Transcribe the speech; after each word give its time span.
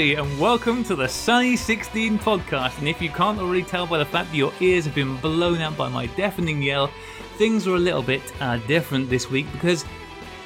everybody, 0.00 0.30
and 0.30 0.40
welcome 0.40 0.82
to 0.82 0.96
the 0.96 1.06
Sunny 1.06 1.56
16 1.56 2.18
podcast. 2.20 2.78
And 2.78 2.88
if 2.88 3.02
you 3.02 3.10
can't 3.10 3.38
already 3.38 3.62
tell 3.62 3.86
by 3.86 3.98
the 3.98 4.04
fact 4.06 4.30
that 4.30 4.36
your 4.36 4.52
ears 4.60 4.86
have 4.86 4.94
been 4.94 5.18
blown 5.18 5.60
out 5.60 5.76
by 5.76 5.90
my 5.90 6.06
deafening 6.06 6.62
yell, 6.62 6.90
things 7.36 7.66
are 7.66 7.74
a 7.74 7.78
little 7.78 8.02
bit 8.02 8.22
uh, 8.40 8.56
different 8.66 9.10
this 9.10 9.30
week 9.30 9.46
because 9.52 9.84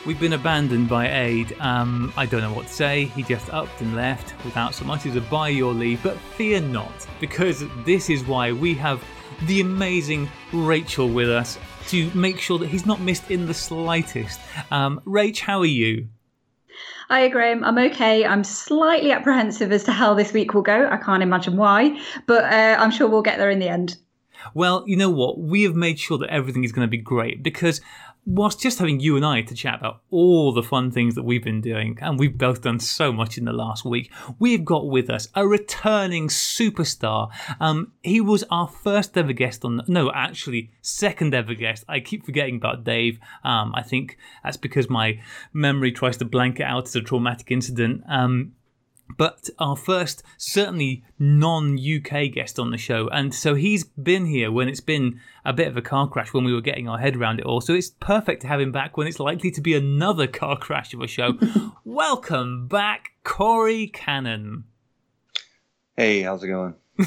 we've 0.05 0.19
been 0.19 0.32
abandoned 0.32 0.88
by 0.88 1.09
Ade. 1.09 1.56
Um, 1.60 2.12
I 2.16 2.27
don't 2.27 2.41
know 2.41 2.52
what 2.52 2.66
to 2.66 2.73
say. 2.73 3.05
He 3.05 3.23
just 3.23 3.48
upped 3.51 3.80
and 3.80 3.95
left 3.95 4.34
without 4.45 4.74
so 4.74 4.84
much 4.87 5.06
as 5.06 5.15
a 5.15 5.20
by 5.20 5.51
your 5.51 5.73
leave. 5.73 6.02
But 6.02 6.18
fear 6.18 6.60
not, 6.60 7.07
because 7.21 7.62
this 7.84 8.10
is 8.10 8.24
why 8.24 8.51
we 8.51 8.74
have 8.74 9.05
the 9.43 9.60
amazing 9.60 10.29
Rachel 10.52 11.09
with 11.09 11.30
us 11.30 11.60
to 11.88 12.10
make 12.12 12.41
sure 12.41 12.59
that 12.59 12.71
he's 12.71 12.87
not 12.87 13.01
missed 13.01 13.30
in 13.30 13.46
the 13.46 13.55
slightest. 13.55 14.41
Um, 14.73 15.01
Rach, 15.07 15.38
how 15.38 15.60
are 15.60 15.65
you? 15.65 16.09
Hi, 17.09 17.29
Graham. 17.29 17.63
I'm 17.65 17.77
okay. 17.77 18.25
I'm 18.25 18.43
slightly 18.45 19.13
apprehensive 19.13 19.71
as 19.73 19.85
to 19.85 19.93
how 19.93 20.15
this 20.15 20.33
week 20.33 20.55
will 20.55 20.63
go. 20.63 20.89
I 20.91 20.97
can't 20.97 21.23
imagine 21.23 21.59
why, 21.59 22.01
but 22.27 22.45
uh, 22.45 22.77
I'm 22.79 22.91
sure 22.91 23.07
we'll 23.09 23.21
get 23.21 23.37
there 23.37 23.51
in 23.51 23.59
the 23.59 23.69
end. 23.69 23.99
Well, 24.55 24.85
you 24.87 24.97
know 24.97 25.11
what? 25.11 25.39
We 25.39 25.65
have 25.65 25.75
made 25.75 25.99
sure 25.99 26.17
that 26.19 26.30
everything 26.30 26.65
is 26.65 26.73
going 26.73 26.87
to 26.87 26.91
be 26.91 26.97
great 26.97 27.43
because 27.43 27.83
whilst 28.27 28.60
just 28.60 28.79
having 28.79 29.01
you 29.01 29.16
and 29.16 29.24
I 29.24 29.43
to 29.43 29.54
chat 29.54 29.80
about 29.80 30.01
all 30.10 30.52
the 30.52 30.62
fun 30.62 30.90
things 30.90 31.15
that 31.15 31.24
we've 31.24 31.45
been 31.45 31.60
doing, 31.60 31.99
and 32.01 32.18
we've 32.18 32.37
both 32.37 32.62
done 32.62 32.80
so 32.80 33.12
much 33.12 33.37
in 33.38 33.45
the 33.45 33.52
last 33.52 33.85
week, 33.85 34.12
we've 34.38 34.65
got 34.65 34.88
with 34.88 35.10
us 35.10 35.29
a 35.35 35.46
returning 35.46 36.29
superstar. 36.29 37.30
Um, 37.60 37.93
he 38.02 38.21
was 38.21 38.45
our 38.51 38.68
first 38.68 39.16
ever 39.16 39.32
guest 39.32 39.65
on, 39.65 39.82
no, 39.87 40.10
actually, 40.12 40.71
second 40.80 41.34
ever 41.34 41.54
guest. 41.54 41.84
I 41.88 42.01
keep 42.01 42.24
forgetting 42.24 42.57
about 42.57 42.84
Dave. 42.84 43.18
Um, 43.43 43.73
I 43.74 43.82
think 43.82 44.16
that's 44.43 44.56
because 44.56 44.88
my 44.88 45.21
memory 45.52 45.93
tries 45.93 46.16
to 46.18 46.24
blank 46.24 46.60
it 46.60 46.65
out 46.65 46.84
as 46.84 46.96
a 46.96 47.01
traumatic 47.01 47.51
incident. 47.51 48.02
Um, 48.09 48.52
but 49.16 49.49
our 49.59 49.77
first 49.77 50.23
certainly 50.37 51.05
non-UK 51.19 52.33
guest 52.33 52.59
on 52.59 52.71
the 52.71 52.79
show, 52.79 53.09
and 53.09 53.35
so 53.35 53.55
he's 53.55 53.85
been 53.85 54.27
here 54.27 54.51
when 54.51 54.69
it's 54.69 54.80
been 54.80 55.21
a 55.45 55.52
bit 55.52 55.69
of 55.69 55.77
a 55.77 55.83
car 55.83 56.09
crash 56.09 56.33
when 56.33 56.45
we 56.45 56.52
were 56.52 56.61
getting 56.61 56.88
our 56.88 56.99
head 56.99 57.16
around 57.16 57.41
it 57.41 57.46
all. 57.46 57.61
So 57.61 57.74
it's 57.74 57.91
perfect 57.91 58.43
to 58.43 58.49
have 58.49 58.61
him 58.61 58.73
back 58.73 58.96
when 58.96 59.07
it's 59.07 59.21
likely 59.21 59.51
to 59.52 59.61
be 59.61 59.74
another 59.74 60.27
car 60.27 60.57
crash 60.57 60.95
of 60.95 61.01
a 61.01 61.07
show. 61.07 61.38
Welcome 61.85 62.66
back, 62.66 63.13
Corey 63.23 63.88
Cannon. 63.88 64.65
Hey, 65.97 66.22
how's 66.22 66.43
it 66.43 66.49
going? 66.49 66.75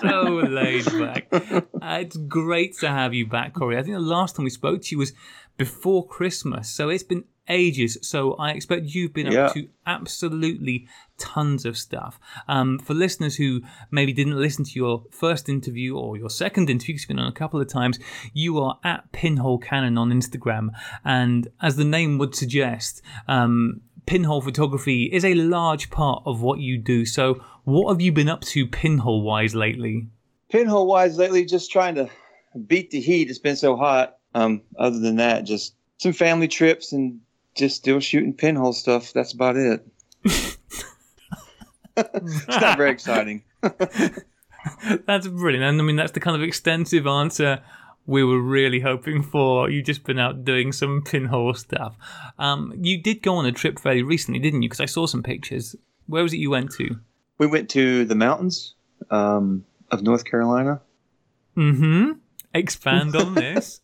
so 0.00 0.22
laid 0.48 0.84
back. 0.86 1.28
Uh, 1.32 1.98
it's 2.00 2.16
great 2.16 2.76
to 2.78 2.88
have 2.88 3.14
you 3.14 3.26
back, 3.26 3.54
Corey. 3.54 3.78
I 3.78 3.82
think 3.82 3.94
the 3.94 4.00
last 4.00 4.36
time 4.36 4.44
we 4.44 4.50
spoke 4.50 4.82
to 4.82 4.88
you 4.92 4.98
was 4.98 5.12
before 5.56 6.06
Christmas, 6.06 6.68
so 6.68 6.88
it's 6.88 7.02
been 7.02 7.24
ages. 7.48 7.98
So 8.02 8.34
I 8.34 8.50
expect 8.52 8.86
you've 8.86 9.12
been 9.12 9.30
Yeah. 9.30 9.46
up 9.46 9.54
to 9.54 9.68
absolutely 9.86 10.86
tons 11.18 11.64
of 11.64 11.76
stuff. 11.76 12.18
Um, 12.48 12.78
for 12.78 12.94
listeners 12.94 13.36
who 13.36 13.62
maybe 13.90 14.12
didn't 14.12 14.36
listen 14.40 14.64
to 14.64 14.72
your 14.74 15.04
first 15.10 15.48
interview 15.48 15.96
or 15.96 16.16
your 16.16 16.30
second 16.30 16.70
interview, 16.70 16.94
you've 16.94 17.08
been 17.08 17.18
on 17.18 17.28
a 17.28 17.32
couple 17.32 17.60
of 17.60 17.68
times, 17.68 17.98
you 18.32 18.58
are 18.58 18.78
at 18.84 19.10
Pinhole 19.12 19.58
Cannon 19.58 19.98
on 19.98 20.10
Instagram, 20.10 20.70
and 21.04 21.48
as 21.60 21.76
the 21.76 21.84
name 21.84 22.18
would 22.18 22.34
suggest. 22.34 23.02
Um, 23.28 23.80
Pinhole 24.06 24.42
photography 24.42 25.04
is 25.04 25.24
a 25.24 25.32
large 25.32 25.88
part 25.90 26.22
of 26.26 26.42
what 26.42 26.58
you 26.60 26.76
do. 26.76 27.06
So, 27.06 27.42
what 27.64 27.90
have 27.90 28.02
you 28.02 28.12
been 28.12 28.28
up 28.28 28.42
to 28.42 28.66
pinhole 28.66 29.22
wise 29.22 29.54
lately? 29.54 30.08
Pinhole 30.50 30.86
wise 30.86 31.16
lately, 31.16 31.46
just 31.46 31.72
trying 31.72 31.94
to 31.94 32.10
beat 32.66 32.90
the 32.90 33.00
heat. 33.00 33.30
It's 33.30 33.38
been 33.38 33.56
so 33.56 33.76
hot. 33.76 34.18
Um, 34.34 34.60
other 34.78 34.98
than 34.98 35.16
that, 35.16 35.44
just 35.46 35.74
some 35.96 36.12
family 36.12 36.48
trips 36.48 36.92
and 36.92 37.20
just 37.54 37.76
still 37.76 38.00
shooting 38.00 38.32
pinhole 38.32 38.72
stuff. 38.72 39.12
That's 39.12 39.32
about 39.32 39.56
it. 39.56 39.86
it's 40.24 40.58
not 42.48 42.76
very 42.76 42.90
exciting. 42.90 43.44
That's 45.06 45.28
brilliant. 45.28 45.64
And 45.64 45.80
I 45.80 45.84
mean, 45.84 45.96
that's 45.96 46.12
the 46.12 46.20
kind 46.20 46.36
of 46.36 46.42
extensive 46.42 47.06
answer 47.06 47.62
we 48.06 48.24
were 48.24 48.40
really 48.40 48.80
hoping 48.80 49.22
for. 49.22 49.68
You've 49.68 49.84
just 49.84 50.04
been 50.04 50.18
out 50.18 50.44
doing 50.44 50.72
some 50.72 51.02
pinhole 51.02 51.52
stuff. 51.52 51.96
Um, 52.38 52.72
you 52.80 53.00
did 53.00 53.22
go 53.22 53.36
on 53.36 53.44
a 53.44 53.52
trip 53.52 53.78
fairly 53.78 54.02
recently, 54.02 54.40
didn't 54.40 54.62
you? 54.62 54.70
Because 54.70 54.80
I 54.80 54.86
saw 54.86 55.06
some 55.06 55.22
pictures. 55.22 55.76
Where 56.06 56.22
was 56.22 56.32
it 56.32 56.38
you 56.38 56.50
went 56.50 56.72
to? 56.72 56.98
We 57.36 57.46
went 57.46 57.68
to 57.70 58.06
the 58.06 58.14
mountains 58.14 58.74
um, 59.10 59.66
of 59.90 60.02
North 60.02 60.24
Carolina, 60.24 60.80
Mm 61.56 61.76
hmm. 61.76 62.12
Expand 62.52 63.16
on 63.16 63.34
this. 63.34 63.80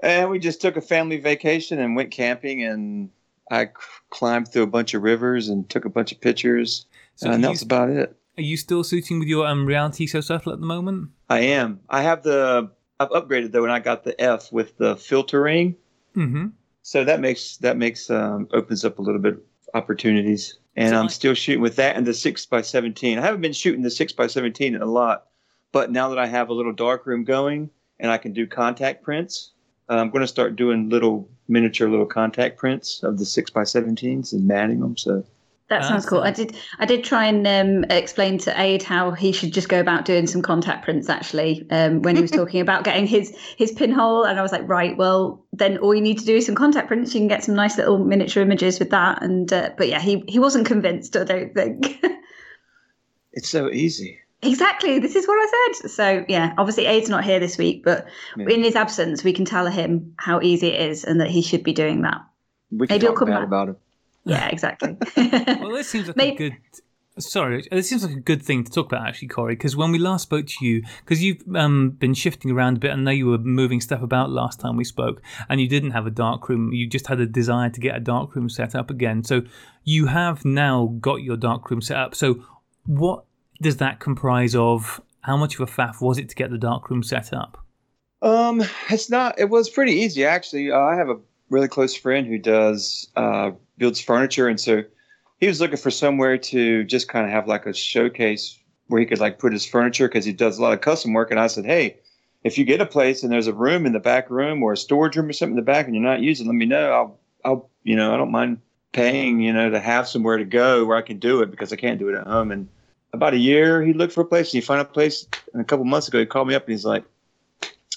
and 0.00 0.30
we 0.30 0.38
just 0.38 0.60
took 0.60 0.76
a 0.76 0.80
family 0.80 1.18
vacation 1.18 1.78
and 1.78 1.96
went 1.96 2.10
camping. 2.10 2.62
And 2.64 3.10
I 3.50 3.66
c- 3.66 3.70
climbed 4.10 4.48
through 4.48 4.62
a 4.64 4.66
bunch 4.68 4.94
of 4.94 5.02
rivers 5.02 5.48
and 5.48 5.68
took 5.68 5.84
a 5.84 5.88
bunch 5.90 6.12
of 6.12 6.20
pictures, 6.20 6.86
So 7.16 7.30
and 7.30 7.36
you- 7.38 7.42
that 7.42 7.50
was 7.50 7.62
about 7.62 7.90
it. 7.90 8.16
Are 8.38 8.42
you 8.42 8.58
still 8.58 8.84
shooting 8.84 9.18
with 9.18 9.28
your 9.28 9.46
um, 9.46 9.66
RealitySoSubtle 9.66 10.52
at 10.52 10.60
the 10.60 10.66
moment? 10.66 11.08
I 11.30 11.38
am. 11.40 11.80
I 11.88 12.02
have 12.02 12.22
the. 12.22 12.70
I've 13.00 13.08
upgraded 13.10 13.52
though, 13.52 13.62
and 13.64 13.72
I 13.72 13.78
got 13.78 14.04
the 14.04 14.18
F 14.20 14.52
with 14.52 14.76
the 14.76 14.94
filtering. 14.96 15.74
Mm 16.14 16.30
hmm. 16.30 16.46
So 16.82 17.02
that 17.04 17.20
makes 17.20 17.56
that 17.58 17.76
makes 17.78 18.10
um, 18.10 18.46
opens 18.52 18.84
up 18.84 18.98
a 18.98 19.02
little 19.02 19.20
bit 19.22 19.34
of 19.34 19.40
opportunities. 19.74 20.58
And 20.76 20.90
So 20.90 20.98
I'm 20.98 21.04
I- 21.06 21.08
still 21.08 21.32
shooting 21.34 21.62
with 21.62 21.76
that 21.76 21.96
and 21.96 22.06
the 22.06 22.12
six 22.12 22.44
by 22.44 22.60
seventeen. 22.60 23.18
I 23.18 23.22
haven't 23.22 23.40
been 23.40 23.52
shooting 23.54 23.80
the 23.82 23.90
six 23.90 24.12
by 24.12 24.26
seventeen 24.26 24.76
a 24.76 24.84
lot, 24.84 25.26
but 25.72 25.90
now 25.90 26.10
that 26.10 26.18
I 26.18 26.26
have 26.26 26.50
a 26.50 26.52
little 26.54 26.72
dark 26.74 27.06
room 27.06 27.24
going 27.24 27.70
and 27.98 28.10
I 28.10 28.18
can 28.18 28.34
do 28.34 28.46
contact 28.46 29.02
prints, 29.02 29.52
I'm 29.88 30.10
going 30.10 30.22
to 30.22 30.28
start 30.28 30.56
doing 30.56 30.88
little 30.88 31.28
miniature 31.48 31.88
little 31.88 32.06
contact 32.06 32.58
prints 32.58 33.02
of 33.02 33.18
the 33.18 33.24
six 33.24 33.50
by 33.50 33.62
seventeens 33.62 34.32
and 34.32 34.46
matting 34.46 34.80
them. 34.80 34.96
So 34.96 35.24
That 35.68 35.84
sounds 35.84 36.06
cool. 36.06 36.20
I 36.20 36.32
did. 36.32 36.56
I 36.78 36.86
did 36.86 37.04
try 37.04 37.26
and 37.26 37.46
um, 37.46 37.84
explain 37.90 38.38
to 38.38 38.60
Ade 38.60 38.82
how 38.82 39.12
he 39.12 39.32
should 39.32 39.52
just 39.52 39.68
go 39.68 39.78
about 39.78 40.04
doing 40.04 40.26
some 40.26 40.42
contact 40.42 40.84
prints. 40.84 41.08
Actually, 41.08 41.66
um, 41.70 42.02
when 42.02 42.16
he 42.16 42.22
was 42.22 42.30
talking 42.40 42.60
about 42.60 42.84
getting 42.84 43.06
his 43.06 43.36
his 43.56 43.72
pinhole, 43.72 44.24
and 44.24 44.38
I 44.38 44.42
was 44.42 44.52
like, 44.52 44.68
right, 44.68 44.96
well, 44.96 45.44
then 45.52 45.78
all 45.78 45.94
you 45.94 46.00
need 46.00 46.18
to 46.18 46.24
do 46.24 46.36
is 46.36 46.46
some 46.46 46.54
contact 46.56 46.88
prints. 46.88 47.14
You 47.14 47.20
can 47.20 47.28
get 47.28 47.44
some 47.44 47.54
nice 47.54 47.76
little 47.76 47.98
miniature 47.98 48.42
images 48.42 48.78
with 48.80 48.90
that. 48.90 49.22
And 49.22 49.52
uh, 49.52 49.70
but 49.76 49.88
yeah, 49.88 50.00
he 50.00 50.24
he 50.26 50.38
wasn't 50.40 50.66
convinced. 50.66 51.16
I 51.16 51.24
don't 51.24 51.54
think. 51.54 52.04
it's 53.32 53.48
so 53.48 53.70
easy. 53.70 54.20
Exactly. 54.46 54.98
This 54.98 55.16
is 55.16 55.26
what 55.26 55.34
I 55.38 55.72
said. 55.80 55.90
So 55.90 56.24
yeah, 56.28 56.54
obviously 56.58 56.86
Ade's 56.86 57.08
not 57.10 57.24
here 57.24 57.38
this 57.40 57.58
week, 57.58 57.82
but 57.84 58.06
Yeah. 58.36 58.48
in 58.48 58.62
his 58.62 58.76
absence, 58.76 59.24
we 59.24 59.32
can 59.32 59.44
tell 59.44 59.66
him 59.66 60.14
how 60.18 60.40
easy 60.40 60.68
it 60.68 60.90
is 60.90 61.04
and 61.04 61.20
that 61.20 61.28
he 61.30 61.42
should 61.42 61.62
be 61.62 61.72
doing 61.72 62.02
that. 62.02 62.22
We 62.70 62.86
can 62.86 62.94
Maybe 62.94 63.06
he'll 63.06 63.14
come 63.14 63.28
back. 63.28 63.44
about 63.44 63.68
it. 63.70 63.76
Yeah, 64.24 64.48
exactly. 64.48 64.96
Well, 65.16 65.70
this 65.72 65.88
seems 65.88 66.08
like 66.08 66.16
a 66.18 66.34
good. 66.34 66.56
Sorry, 67.18 67.66
this 67.70 67.88
seems 67.88 68.04
like 68.04 68.14
a 68.14 68.20
good 68.20 68.42
thing 68.42 68.62
to 68.64 68.70
talk 68.70 68.86
about, 68.92 69.06
actually, 69.08 69.28
Corey. 69.28 69.54
Because 69.54 69.74
when 69.74 69.90
we 69.90 69.98
last 69.98 70.24
spoke 70.24 70.46
to 70.46 70.66
you, 70.66 70.82
because 71.00 71.22
you've 71.22 71.42
um, 71.54 71.90
been 71.90 72.12
shifting 72.12 72.50
around 72.50 72.76
a 72.76 72.80
bit, 72.80 72.90
I 72.90 72.96
know 72.96 73.10
you 73.10 73.26
were 73.28 73.38
moving 73.38 73.80
stuff 73.80 74.02
about 74.02 74.28
last 74.28 74.60
time 74.60 74.76
we 74.76 74.84
spoke, 74.84 75.22
and 75.48 75.58
you 75.58 75.66
didn't 75.68 75.92
have 75.92 76.06
a 76.06 76.10
dark 76.10 76.48
room. 76.50 76.72
You 76.74 76.86
just 76.86 77.06
had 77.06 77.18
a 77.20 77.24
desire 77.24 77.70
to 77.70 77.80
get 77.80 77.96
a 77.96 78.00
dark 78.00 78.34
room 78.36 78.50
set 78.50 78.74
up 78.74 78.90
again. 78.90 79.24
So 79.24 79.42
you 79.82 80.06
have 80.08 80.44
now 80.44 80.94
got 81.00 81.22
your 81.22 81.38
dark 81.38 81.70
room 81.70 81.80
set 81.80 81.96
up. 81.96 82.14
So 82.14 82.44
what 82.84 83.24
does 83.60 83.78
that 83.78 84.00
comprise 84.00 84.54
of? 84.54 85.00
How 85.20 85.36
much 85.36 85.58
of 85.58 85.60
a 85.60 85.66
faff 85.66 86.00
was 86.00 86.18
it 86.18 86.28
to 86.28 86.36
get 86.36 86.50
the 86.50 86.58
dark 86.58 86.88
room 86.88 87.02
set 87.02 87.32
up? 87.32 87.58
Um, 88.22 88.62
it's 88.90 89.10
not. 89.10 89.38
It 89.38 89.50
was 89.50 89.68
pretty 89.68 89.92
easy 89.92 90.24
actually. 90.24 90.70
Uh, 90.70 90.78
I 90.78 90.96
have 90.96 91.08
a 91.08 91.18
really 91.50 91.68
close 91.68 91.94
friend 91.94 92.26
who 92.26 92.38
does 92.38 93.08
uh, 93.16 93.50
builds 93.76 94.00
furniture, 94.00 94.48
and 94.48 94.60
so 94.60 94.82
he 95.40 95.46
was 95.46 95.60
looking 95.60 95.76
for 95.76 95.90
somewhere 95.90 96.38
to 96.38 96.84
just 96.84 97.08
kind 97.08 97.26
of 97.26 97.32
have 97.32 97.46
like 97.46 97.66
a 97.66 97.74
showcase 97.74 98.58
where 98.88 99.00
he 99.00 99.06
could 99.06 99.18
like 99.18 99.38
put 99.38 99.52
his 99.52 99.66
furniture 99.66 100.08
because 100.08 100.24
he 100.24 100.32
does 100.32 100.58
a 100.58 100.62
lot 100.62 100.72
of 100.72 100.80
custom 100.80 101.12
work. 101.12 101.30
And 101.30 101.40
I 101.40 101.48
said, 101.48 101.64
hey, 101.64 101.98
if 102.44 102.56
you 102.56 102.64
get 102.64 102.80
a 102.80 102.86
place 102.86 103.22
and 103.22 103.32
there's 103.32 103.48
a 103.48 103.52
room 103.52 103.86
in 103.86 103.92
the 103.92 104.00
back 104.00 104.30
room 104.30 104.62
or 104.62 104.72
a 104.72 104.76
storage 104.76 105.16
room 105.16 105.28
or 105.28 105.32
something 105.32 105.54
in 105.54 105.56
the 105.56 105.62
back 105.62 105.86
and 105.86 105.94
you're 105.94 106.04
not 106.04 106.20
using, 106.20 106.46
let 106.46 106.54
me 106.54 106.66
know. 106.66 106.92
I'll, 106.92 107.20
I'll, 107.44 107.70
you 107.82 107.96
know, 107.96 108.14
I 108.14 108.16
don't 108.16 108.30
mind 108.30 108.60
paying, 108.92 109.40
you 109.40 109.52
know, 109.52 109.70
to 109.70 109.80
have 109.80 110.08
somewhere 110.08 110.38
to 110.38 110.44
go 110.44 110.84
where 110.84 110.96
I 110.96 111.02
can 111.02 111.18
do 111.18 111.42
it 111.42 111.50
because 111.50 111.72
I 111.72 111.76
can't 111.76 111.98
do 111.98 112.08
it 112.08 112.14
at 112.14 112.26
home. 112.26 112.52
And 112.52 112.68
about 113.16 113.34
a 113.34 113.38
year, 113.38 113.82
he 113.82 113.92
looked 113.92 114.12
for 114.12 114.20
a 114.20 114.26
place 114.26 114.48
and 114.52 114.62
he 114.62 114.66
found 114.66 114.80
a 114.80 114.84
place. 114.84 115.26
And 115.52 115.60
a 115.60 115.64
couple 115.64 115.84
months 115.84 116.08
ago, 116.08 116.18
he 116.18 116.26
called 116.26 116.48
me 116.48 116.54
up 116.54 116.64
and 116.64 116.72
he's 116.72 116.84
like, 116.84 117.04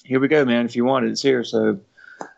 here 0.04 0.19
we 0.19 0.27
go, 0.27 0.44
man. 0.45 0.66
If 0.66 0.75
you 0.75 0.86
want 0.86 1.06
it, 1.06 1.12
it's 1.12 1.21
here. 1.21 1.44
So 1.44 1.80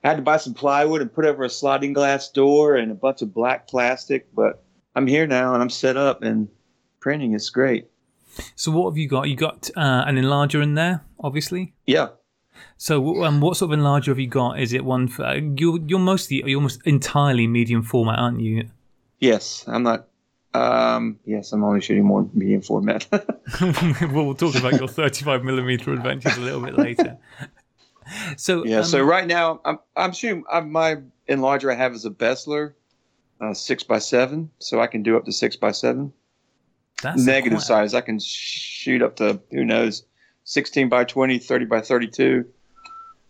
I 0.03 0.07
had 0.07 0.17
to 0.17 0.23
buy 0.23 0.37
some 0.37 0.53
plywood 0.53 1.01
and 1.01 1.13
put 1.13 1.25
over 1.25 1.43
a 1.43 1.49
sliding 1.49 1.93
glass 1.93 2.29
door 2.29 2.75
and 2.75 2.91
a 2.91 2.95
bunch 2.95 3.21
of 3.21 3.33
black 3.33 3.67
plastic. 3.67 4.33
But 4.35 4.63
I'm 4.95 5.07
here 5.07 5.25
now 5.27 5.53
and 5.53 5.61
I'm 5.61 5.69
set 5.69 5.97
up 5.97 6.21
and 6.21 6.49
printing 6.99 7.33
is 7.33 7.49
great. 7.49 7.87
So 8.55 8.71
what 8.71 8.91
have 8.91 8.97
you 8.97 9.07
got? 9.07 9.29
You 9.29 9.35
got 9.35 9.69
uh, 9.75 10.03
an 10.05 10.15
enlarger 10.15 10.61
in 10.61 10.75
there, 10.75 11.03
obviously. 11.19 11.73
Yeah. 11.85 12.09
So, 12.77 13.23
um, 13.23 13.41
what 13.41 13.57
sort 13.57 13.71
of 13.71 13.79
enlarger 13.79 14.07
have 14.07 14.19
you 14.19 14.27
got? 14.27 14.59
Is 14.59 14.73
it 14.73 14.85
one 14.85 15.07
for 15.07 15.35
you're 15.35 15.79
you're 15.87 15.99
mostly 15.99 16.43
you're 16.45 16.57
almost 16.57 16.81
entirely 16.85 17.47
medium 17.47 17.83
format, 17.83 18.19
aren't 18.19 18.41
you? 18.41 18.69
Yes. 19.19 19.65
I'm 19.67 19.83
not. 19.83 20.07
Um, 20.53 21.17
yes, 21.25 21.53
I'm 21.53 21.63
only 21.63 21.81
shooting 21.81 22.03
more 22.03 22.29
medium 22.33 22.61
format. 22.61 23.07
well, 23.11 23.73
we'll 24.11 24.35
talk 24.35 24.55
about 24.55 24.73
your 24.73 24.87
35 24.87 25.43
millimeter 25.43 25.93
adventures 25.93 26.37
a 26.37 26.41
little 26.41 26.61
bit 26.61 26.77
later. 26.77 27.17
So 28.35 28.65
yeah. 28.65 28.79
um, 28.79 28.83
so 28.83 29.01
right 29.01 29.25
now 29.25 29.61
I'm 29.63 29.79
I'm 29.95 30.11
shooting. 30.11 30.43
i 30.51 30.59
my 30.59 30.97
enlarger 31.29 31.71
I 31.71 31.75
have 31.75 31.93
is 31.93 32.03
a 32.03 32.09
Beseler, 32.09 32.73
uh, 33.39 33.53
six 33.53 33.83
by 33.83 33.99
seven, 33.99 34.49
so 34.59 34.81
I 34.81 34.87
can 34.87 35.01
do 35.01 35.15
up 35.15 35.23
to 35.25 35.31
six 35.31 35.55
by 35.55 35.71
seven. 35.71 36.11
That's 37.01 37.23
Negative 37.23 37.59
quite- 37.59 37.65
size, 37.67 37.93
I 37.93 38.01
can 38.01 38.19
shoot 38.19 39.01
up 39.01 39.15
to 39.17 39.39
who 39.51 39.63
knows, 39.63 40.03
sixteen 40.43 40.89
by 40.89 41.05
20, 41.05 41.39
30 41.39 41.65
by 41.65 41.79
thirty-two. 41.79 42.45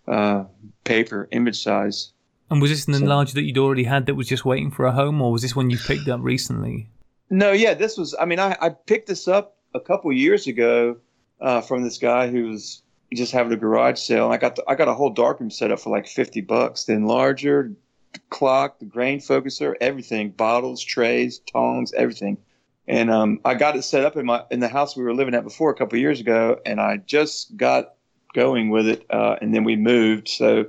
Uh, 0.07 0.45
paper 0.83 1.27
image 1.31 1.61
size. 1.61 2.11
And 2.49 2.59
was 2.59 2.71
this 2.71 2.87
an 2.87 2.95
enlarger 2.95 3.33
that 3.33 3.43
you'd 3.43 3.59
already 3.59 3.83
had 3.83 4.07
that 4.07 4.15
was 4.15 4.27
just 4.27 4.45
waiting 4.45 4.71
for 4.71 4.85
a 4.85 4.91
home, 4.91 5.21
or 5.21 5.31
was 5.31 5.43
this 5.43 5.55
one 5.55 5.69
you 5.69 5.77
picked 5.77 6.07
up 6.07 6.21
recently? 6.23 6.87
No, 7.33 7.53
yeah, 7.53 7.73
this 7.73 7.97
was. 7.97 8.13
I 8.19 8.25
mean, 8.25 8.39
I, 8.39 8.57
I 8.59 8.69
picked 8.69 9.07
this 9.07 9.27
up 9.27 9.55
a 9.73 9.79
couple 9.79 10.11
years 10.11 10.47
ago 10.47 10.97
uh, 11.39 11.61
from 11.61 11.81
this 11.81 11.97
guy 11.97 12.29
who 12.29 12.49
was 12.49 12.83
just 13.13 13.31
having 13.31 13.53
a 13.53 13.57
garage 13.57 13.99
sale. 13.99 14.25
And 14.25 14.33
I 14.33 14.37
got 14.37 14.57
the, 14.57 14.65
I 14.67 14.75
got 14.75 14.89
a 14.89 14.93
whole 14.93 15.11
darkroom 15.11 15.49
set 15.49 15.71
up 15.71 15.79
for 15.79 15.89
like 15.89 16.07
fifty 16.07 16.41
bucks. 16.41 16.83
The 16.83 16.93
enlarger, 16.93 17.73
the 18.11 18.19
clock, 18.29 18.79
the 18.79 18.85
grain 18.85 19.19
focuser, 19.19 19.75
everything, 19.79 20.31
bottles, 20.31 20.83
trays, 20.83 21.39
tongs, 21.39 21.93
everything. 21.93 22.37
And 22.85 23.09
um, 23.09 23.39
I 23.45 23.53
got 23.53 23.77
it 23.77 23.83
set 23.83 24.03
up 24.03 24.17
in 24.17 24.25
my 24.25 24.43
in 24.51 24.59
the 24.59 24.67
house 24.67 24.97
we 24.97 25.03
were 25.03 25.13
living 25.13 25.33
at 25.33 25.45
before 25.45 25.71
a 25.71 25.75
couple 25.75 25.97
years 25.99 26.19
ago, 26.19 26.59
and 26.65 26.81
I 26.81 26.97
just 26.97 27.55
got 27.55 27.93
going 28.33 28.69
with 28.71 28.87
it, 28.87 29.05
uh, 29.09 29.37
and 29.41 29.55
then 29.55 29.63
we 29.63 29.77
moved. 29.77 30.27
So 30.27 30.65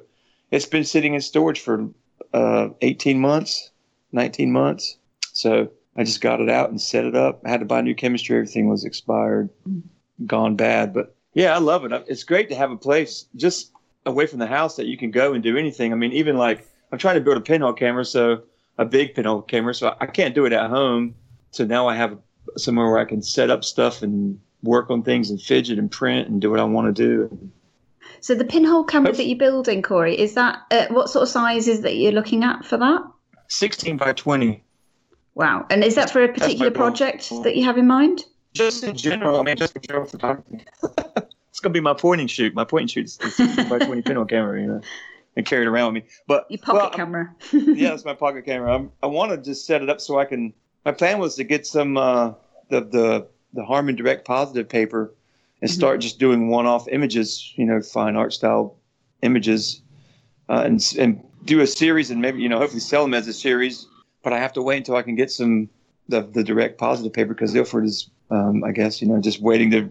it's 0.52 0.66
been 0.66 0.84
sitting 0.84 1.14
in 1.14 1.20
storage 1.22 1.58
for 1.58 1.88
uh, 2.32 2.68
eighteen 2.82 3.18
months, 3.18 3.72
nineteen 4.12 4.52
months. 4.52 4.96
So 5.32 5.72
I 5.96 6.04
just 6.04 6.20
got 6.20 6.40
it 6.40 6.48
out 6.48 6.70
and 6.70 6.80
set 6.80 7.04
it 7.04 7.14
up. 7.14 7.42
I 7.44 7.50
had 7.50 7.60
to 7.60 7.66
buy 7.66 7.80
new 7.80 7.94
chemistry. 7.94 8.36
Everything 8.36 8.68
was 8.68 8.84
expired, 8.84 9.50
gone 10.26 10.56
bad. 10.56 10.94
But 10.94 11.14
yeah, 11.34 11.54
I 11.54 11.58
love 11.58 11.84
it. 11.84 11.92
It's 12.08 12.24
great 12.24 12.48
to 12.48 12.54
have 12.54 12.70
a 12.70 12.76
place 12.76 13.26
just 13.36 13.72
away 14.06 14.26
from 14.26 14.38
the 14.38 14.46
house 14.46 14.76
that 14.76 14.86
you 14.86 14.96
can 14.96 15.10
go 15.10 15.34
and 15.34 15.42
do 15.42 15.56
anything. 15.56 15.92
I 15.92 15.96
mean, 15.96 16.12
even 16.12 16.36
like 16.36 16.66
I'm 16.90 16.98
trying 16.98 17.16
to 17.16 17.20
build 17.20 17.36
a 17.36 17.42
pinhole 17.42 17.72
camera, 17.72 18.04
so 18.04 18.42
a 18.78 18.84
big 18.84 19.14
pinhole 19.14 19.42
camera, 19.42 19.74
so 19.74 19.94
I 20.00 20.06
can't 20.06 20.34
do 20.34 20.46
it 20.46 20.52
at 20.52 20.70
home. 20.70 21.14
So 21.50 21.64
now 21.64 21.88
I 21.88 21.96
have 21.96 22.18
somewhere 22.56 22.90
where 22.90 22.98
I 22.98 23.04
can 23.04 23.22
set 23.22 23.50
up 23.50 23.64
stuff 23.64 24.02
and 24.02 24.40
work 24.62 24.90
on 24.90 25.02
things 25.02 25.30
and 25.30 25.40
fidget 25.40 25.78
and 25.78 25.90
print 25.90 26.28
and 26.28 26.40
do 26.40 26.50
what 26.50 26.60
I 26.60 26.64
want 26.64 26.94
to 26.94 27.02
do. 27.02 27.50
So 28.20 28.34
the 28.34 28.44
pinhole 28.44 28.84
camera 28.84 29.12
that 29.12 29.26
you're 29.26 29.38
building, 29.38 29.82
Corey, 29.82 30.18
is 30.18 30.34
that 30.34 30.60
uh, 30.70 30.86
what 30.90 31.10
sort 31.10 31.24
of 31.24 31.28
size 31.28 31.68
is 31.68 31.82
that 31.82 31.96
you're 31.96 32.12
looking 32.12 32.44
at 32.44 32.64
for 32.64 32.76
that? 32.78 33.02
16 33.48 33.96
by 33.96 34.12
20. 34.12 34.62
Wow. 35.34 35.66
And 35.70 35.82
is 35.82 35.94
that 35.94 36.10
for 36.10 36.22
a 36.22 36.28
my 36.28 36.32
particular 36.34 36.70
goal. 36.70 36.76
project 36.76 37.30
that 37.44 37.56
you 37.56 37.64
have 37.64 37.78
in 37.78 37.86
mind? 37.86 38.24
just 38.54 38.84
in 38.84 38.96
general, 38.96 39.40
I 39.40 39.42
mean, 39.42 39.56
just 39.56 39.74
in 39.76 39.82
general 39.82 40.06
photography. 40.06 40.64
it's 41.50 41.60
gonna 41.60 41.72
be 41.72 41.80
my 41.80 41.94
point 41.94 42.20
and 42.20 42.30
shoot. 42.30 42.54
My 42.54 42.64
point 42.64 42.82
and 42.82 42.90
shoot 42.90 43.04
is 43.06 43.16
the 43.16 43.30
16 43.30 43.68
by 43.68 43.78
20 43.78 44.02
pinhole 44.02 44.24
camera, 44.24 44.60
you 44.60 44.66
know, 44.66 44.80
and 45.36 45.46
carry 45.46 45.64
it 45.64 45.68
around 45.68 45.94
with 45.94 46.04
me. 46.04 46.10
But 46.26 46.46
Your 46.50 46.58
pocket 46.58 46.76
well, 46.76 46.90
camera. 46.90 47.34
yeah, 47.52 47.90
that's 47.90 48.04
my 48.04 48.14
pocket 48.26 48.44
camera. 48.44 48.74
I'm, 48.74 48.92
I 49.02 49.06
want 49.06 49.30
to 49.30 49.38
just 49.38 49.66
set 49.66 49.82
it 49.82 49.88
up 49.88 50.00
so 50.00 50.18
I 50.18 50.24
can. 50.24 50.52
My 50.84 50.92
plan 50.92 51.18
was 51.18 51.36
to 51.36 51.44
get 51.44 51.66
some 51.66 51.96
uh, 51.96 52.32
the 52.68 52.80
the 52.80 53.26
the 53.54 53.64
Harman 53.64 53.96
Direct 53.96 54.26
Positive 54.26 54.68
paper 54.68 55.14
and 55.60 55.70
start 55.70 56.00
just 56.00 56.18
doing 56.18 56.48
one-off 56.48 56.88
images, 56.88 57.52
you 57.54 57.64
know, 57.64 57.80
fine 57.80 58.16
art 58.16 58.32
style 58.32 58.76
images, 59.22 59.80
uh, 60.48 60.62
and 60.64 60.94
and 60.98 61.22
do 61.44 61.60
a 61.60 61.66
series 61.66 62.10
and 62.10 62.20
maybe 62.20 62.40
you 62.40 62.48
know 62.48 62.58
hopefully 62.58 62.80
sell 62.80 63.02
them 63.02 63.14
as 63.14 63.28
a 63.28 63.32
series. 63.32 63.86
But 64.22 64.32
I 64.32 64.38
have 64.38 64.52
to 64.54 64.62
wait 64.62 64.78
until 64.78 64.96
I 64.96 65.02
can 65.02 65.14
get 65.14 65.30
some 65.30 65.68
the 66.08 66.22
the 66.22 66.44
Direct 66.44 66.78
Positive 66.78 67.12
paper 67.12 67.34
because 67.34 67.54
Ilford 67.54 67.84
is, 67.84 68.10
um, 68.30 68.64
I 68.64 68.72
guess, 68.72 69.00
you 69.02 69.08
know, 69.08 69.20
just 69.20 69.40
waiting 69.40 69.70
to 69.72 69.90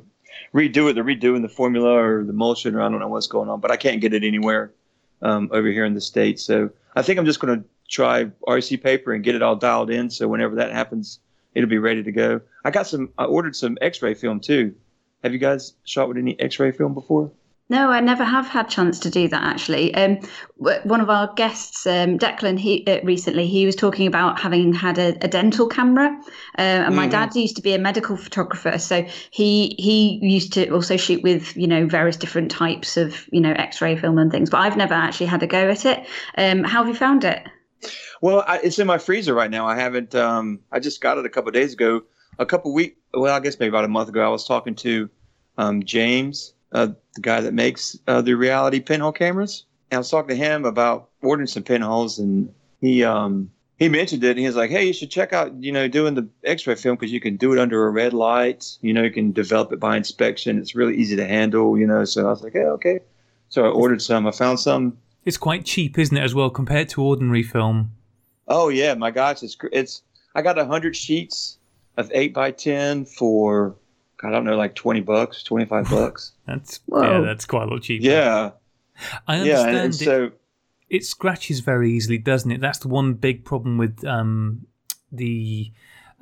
redo 0.54 0.90
it. 0.90 0.94
They're 0.94 1.04
redoing 1.04 1.42
the 1.42 1.50
formula 1.50 1.92
or 1.92 2.24
the 2.24 2.32
emulsion 2.32 2.76
or 2.76 2.82
I 2.82 2.90
don't 2.90 3.00
know 3.00 3.08
what's 3.08 3.28
going 3.28 3.50
on, 3.50 3.60
but 3.60 3.72
I 3.72 3.78
can't 3.78 4.02
get 4.02 4.14
it 4.14 4.24
anywhere 4.24 4.72
um, 5.22 5.50
over 5.52 5.68
here 5.68 5.86
in 5.86 5.94
the 5.94 6.02
states. 6.02 6.44
So 6.44 6.70
I 6.96 7.02
think 7.02 7.20
I'm 7.20 7.26
just 7.26 7.40
going 7.40 7.62
to 7.62 7.68
try 7.90 8.26
RC 8.48 8.82
paper 8.82 9.14
and 9.14 9.24
get 9.24 9.36
it 9.36 9.42
all 9.42 9.56
dialed 9.56 9.90
in. 9.90 10.10
So 10.10 10.28
whenever 10.28 10.56
that 10.56 10.72
happens, 10.72 11.20
it'll 11.54 11.70
be 11.70 11.78
ready 11.78 12.04
to 12.04 12.12
go. 12.12 12.42
I 12.64 12.72
got 12.72 12.88
some. 12.88 13.10
I 13.18 13.26
ordered 13.26 13.56
some 13.56 13.78
X-ray 13.82 14.14
film 14.14 14.40
too. 14.40 14.76
Have 15.24 15.34
you 15.34 15.40
guys 15.40 15.74
shot 15.84 16.08
with 16.08 16.18
any 16.18 16.40
X-ray 16.40 16.72
film 16.72 16.94
before? 16.94 17.32
No, 17.72 17.90
I 17.90 18.02
never 18.02 18.26
have 18.26 18.50
had 18.50 18.68
chance 18.68 19.00
to 19.00 19.10
do 19.10 19.30
that 19.30 19.44
actually. 19.44 19.96
Um, 19.96 20.20
one 20.58 21.00
of 21.00 21.10
our 21.10 21.34
guests, 21.36 21.88
um, 21.88 22.20
Declan, 22.20 22.60
he 22.60 22.86
uh, 22.86 23.00
recently 23.04 23.48
he 23.48 23.66
was 23.66 23.78
talking 23.78 24.08
about 24.08 24.42
having 24.42 24.74
had 24.74 24.98
a, 24.98 25.16
a 25.24 25.30
dental 25.30 25.70
camera, 25.70 26.10
uh, 26.60 26.62
and 26.62 26.98
my 26.98 27.08
Mhm. 27.08 27.12
dad 27.12 27.36
used 27.38 27.56
to 27.56 27.62
be 27.62 27.74
a 27.74 27.80
medical 27.80 28.18
photographer, 28.18 28.78
so 28.78 29.06
he 29.30 29.74
he 29.80 30.20
used 30.22 30.52
to 30.52 30.70
also 30.70 30.98
shoot 30.98 31.24
with 31.24 31.56
you 31.56 31.66
know 31.66 31.88
various 31.88 32.18
different 32.18 32.52
types 32.52 32.98
of 32.98 33.26
you 33.32 33.40
know 33.40 33.54
X-ray 33.54 33.96
film 33.96 34.18
and 34.18 34.30
things. 34.34 34.50
But 34.50 34.58
I've 34.60 34.76
never 34.76 34.94
actually 34.94 35.28
had 35.28 35.42
a 35.42 35.48
go 35.48 35.70
at 35.70 35.86
it. 35.86 36.06
Um, 36.38 36.66
how 36.66 36.80
have 36.80 36.90
you 36.90 36.94
found 36.94 37.24
it? 37.24 37.42
Well, 38.22 38.44
I, 38.48 38.60
it's 38.62 38.80
in 38.80 38.86
my 38.88 38.98
freezer 38.98 39.34
right 39.34 39.50
now. 39.50 39.66
I 39.66 39.78
haven't. 39.78 40.14
Um, 40.14 40.60
I 40.74 40.82
just 40.82 41.00
got 41.00 41.18
it 41.18 41.26
a 41.26 41.30
couple 41.30 41.48
of 41.48 41.54
days 41.54 41.72
ago. 41.72 42.02
A 42.38 42.46
couple 42.46 42.74
week. 42.74 42.98
Well, 43.14 43.34
I 43.34 43.40
guess 43.40 43.58
maybe 43.58 43.70
about 43.70 43.86
a 43.86 43.88
month 43.88 44.10
ago. 44.10 44.26
I 44.26 44.28
was 44.28 44.46
talking 44.46 44.76
to 44.76 45.10
um, 45.58 45.84
James, 45.84 46.54
uh, 46.72 46.88
the 47.16 47.22
guy 47.22 47.42
that 47.42 47.54
makes 47.54 47.98
uh, 48.08 48.22
the 48.22 48.34
reality 48.34 48.80
pinhole 48.80 49.12
cameras, 49.12 49.66
and 49.90 49.98
I 49.98 50.00
was 50.00 50.10
talking 50.10 50.30
to 50.30 50.36
him 50.36 50.66
about 50.66 51.10
ordering 51.22 51.48
some 51.48 51.64
pinholes, 51.64 52.20
and 52.20 52.54
he 52.80 53.04
um, 53.04 53.52
he 53.78 53.90
mentioned 53.90 54.24
it. 54.24 54.32
And 54.32 54.40
he 54.40 54.46
was 54.46 54.56
like, 54.56 54.70
"Hey, 54.70 54.86
you 54.86 54.94
should 54.94 55.12
check 55.12 55.34
out, 55.34 55.54
you 55.62 55.72
know, 55.72 55.88
doing 55.88 56.16
the 56.16 56.28
X-ray 56.44 56.76
film 56.76 56.96
because 56.96 57.12
you 57.12 57.20
can 57.20 57.36
do 57.36 57.54
it 57.54 57.60
under 57.60 57.86
a 57.86 57.90
red 57.90 58.14
light. 58.14 58.78
You 58.82 58.94
know, 58.94 59.04
you 59.04 59.12
can 59.12 59.32
develop 59.32 59.74
it 59.74 59.80
by 59.80 59.98
inspection. 59.98 60.58
It's 60.58 60.76
really 60.76 60.96
easy 60.96 61.16
to 61.16 61.28
handle. 61.28 61.78
You 61.78 61.88
know." 61.88 62.06
So 62.06 62.26
I 62.28 62.30
was 62.30 62.42
like, 62.44 62.54
"Yeah, 62.54 62.72
okay." 62.78 63.00
So 63.50 63.66
I 63.66 63.70
ordered 63.70 64.02
some. 64.02 64.26
I 64.28 64.32
found 64.32 64.60
some 64.60 64.98
It's 65.26 65.38
quite 65.38 65.66
cheap, 65.66 66.00
isn't 66.00 66.16
it, 66.16 66.24
as 66.24 66.34
well, 66.34 66.50
compared 66.50 66.90
to 66.90 67.04
ordinary 67.04 67.44
film? 67.44 67.92
Oh 68.48 68.70
yeah, 68.70 68.94
my 68.94 69.12
gosh, 69.12 69.44
it's 69.44 69.58
it's. 69.72 70.02
I 70.34 70.42
got 70.42 70.58
a 70.58 70.66
hundred 70.66 70.96
sheets 70.96 71.58
of 71.98 72.10
eight 72.14 72.34
by 72.34 72.52
ten 72.52 73.04
for, 73.06 73.76
I 74.24 74.30
don't 74.30 74.44
know, 74.46 74.56
like 74.56 74.76
twenty 74.76 75.02
bucks, 75.02 75.44
twenty 75.44 75.66
five 75.66 75.90
bucks. 75.90 76.34
That's 76.46 76.80
Whoa. 76.86 77.02
yeah, 77.02 77.22
that's 77.22 77.46
quite 77.46 77.64
a 77.64 77.72
lot 77.72 77.82
cheaper. 77.82 78.06
Yeah, 78.06 78.52
I 79.28 79.36
yeah, 79.36 79.42
understand 79.42 79.70
and, 79.70 79.86
and 79.86 79.94
it, 79.94 79.98
so 79.98 80.32
it 80.90 81.06
scratches 81.06 81.62
very 81.62 81.92
easily, 81.92 82.18
doesn't 82.18 82.52
it? 82.52 82.62
That's 82.62 82.80
the 82.80 82.90
one 82.90 83.14
big 83.14 83.46
problem 83.46 83.78
with 83.78 84.06
um, 84.06 84.68
the 85.12 85.72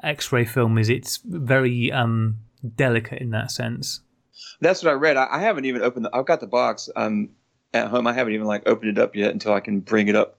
X-ray 0.03 0.45
film 0.45 0.77
is 0.77 0.89
it's 0.89 1.17
very 1.25 1.91
um, 1.91 2.37
delicate 2.75 3.21
in 3.21 3.31
that 3.31 3.51
sense. 3.51 4.01
that's 4.61 4.83
what 4.83 4.91
I 4.91 4.93
read. 4.93 5.17
I, 5.17 5.27
I 5.31 5.39
haven't 5.39 5.65
even 5.65 5.81
opened. 5.81 6.05
The, 6.05 6.15
I've 6.15 6.25
got 6.25 6.39
the 6.39 6.47
box 6.47 6.89
um 6.95 7.29
at 7.73 7.87
home. 7.87 8.07
I 8.07 8.13
haven't 8.13 8.33
even 8.33 8.47
like 8.47 8.67
opened 8.67 8.97
it 8.97 9.01
up 9.01 9.15
yet 9.15 9.31
until 9.31 9.53
I 9.53 9.59
can 9.59 9.79
bring 9.79 10.07
it 10.07 10.15
up 10.15 10.37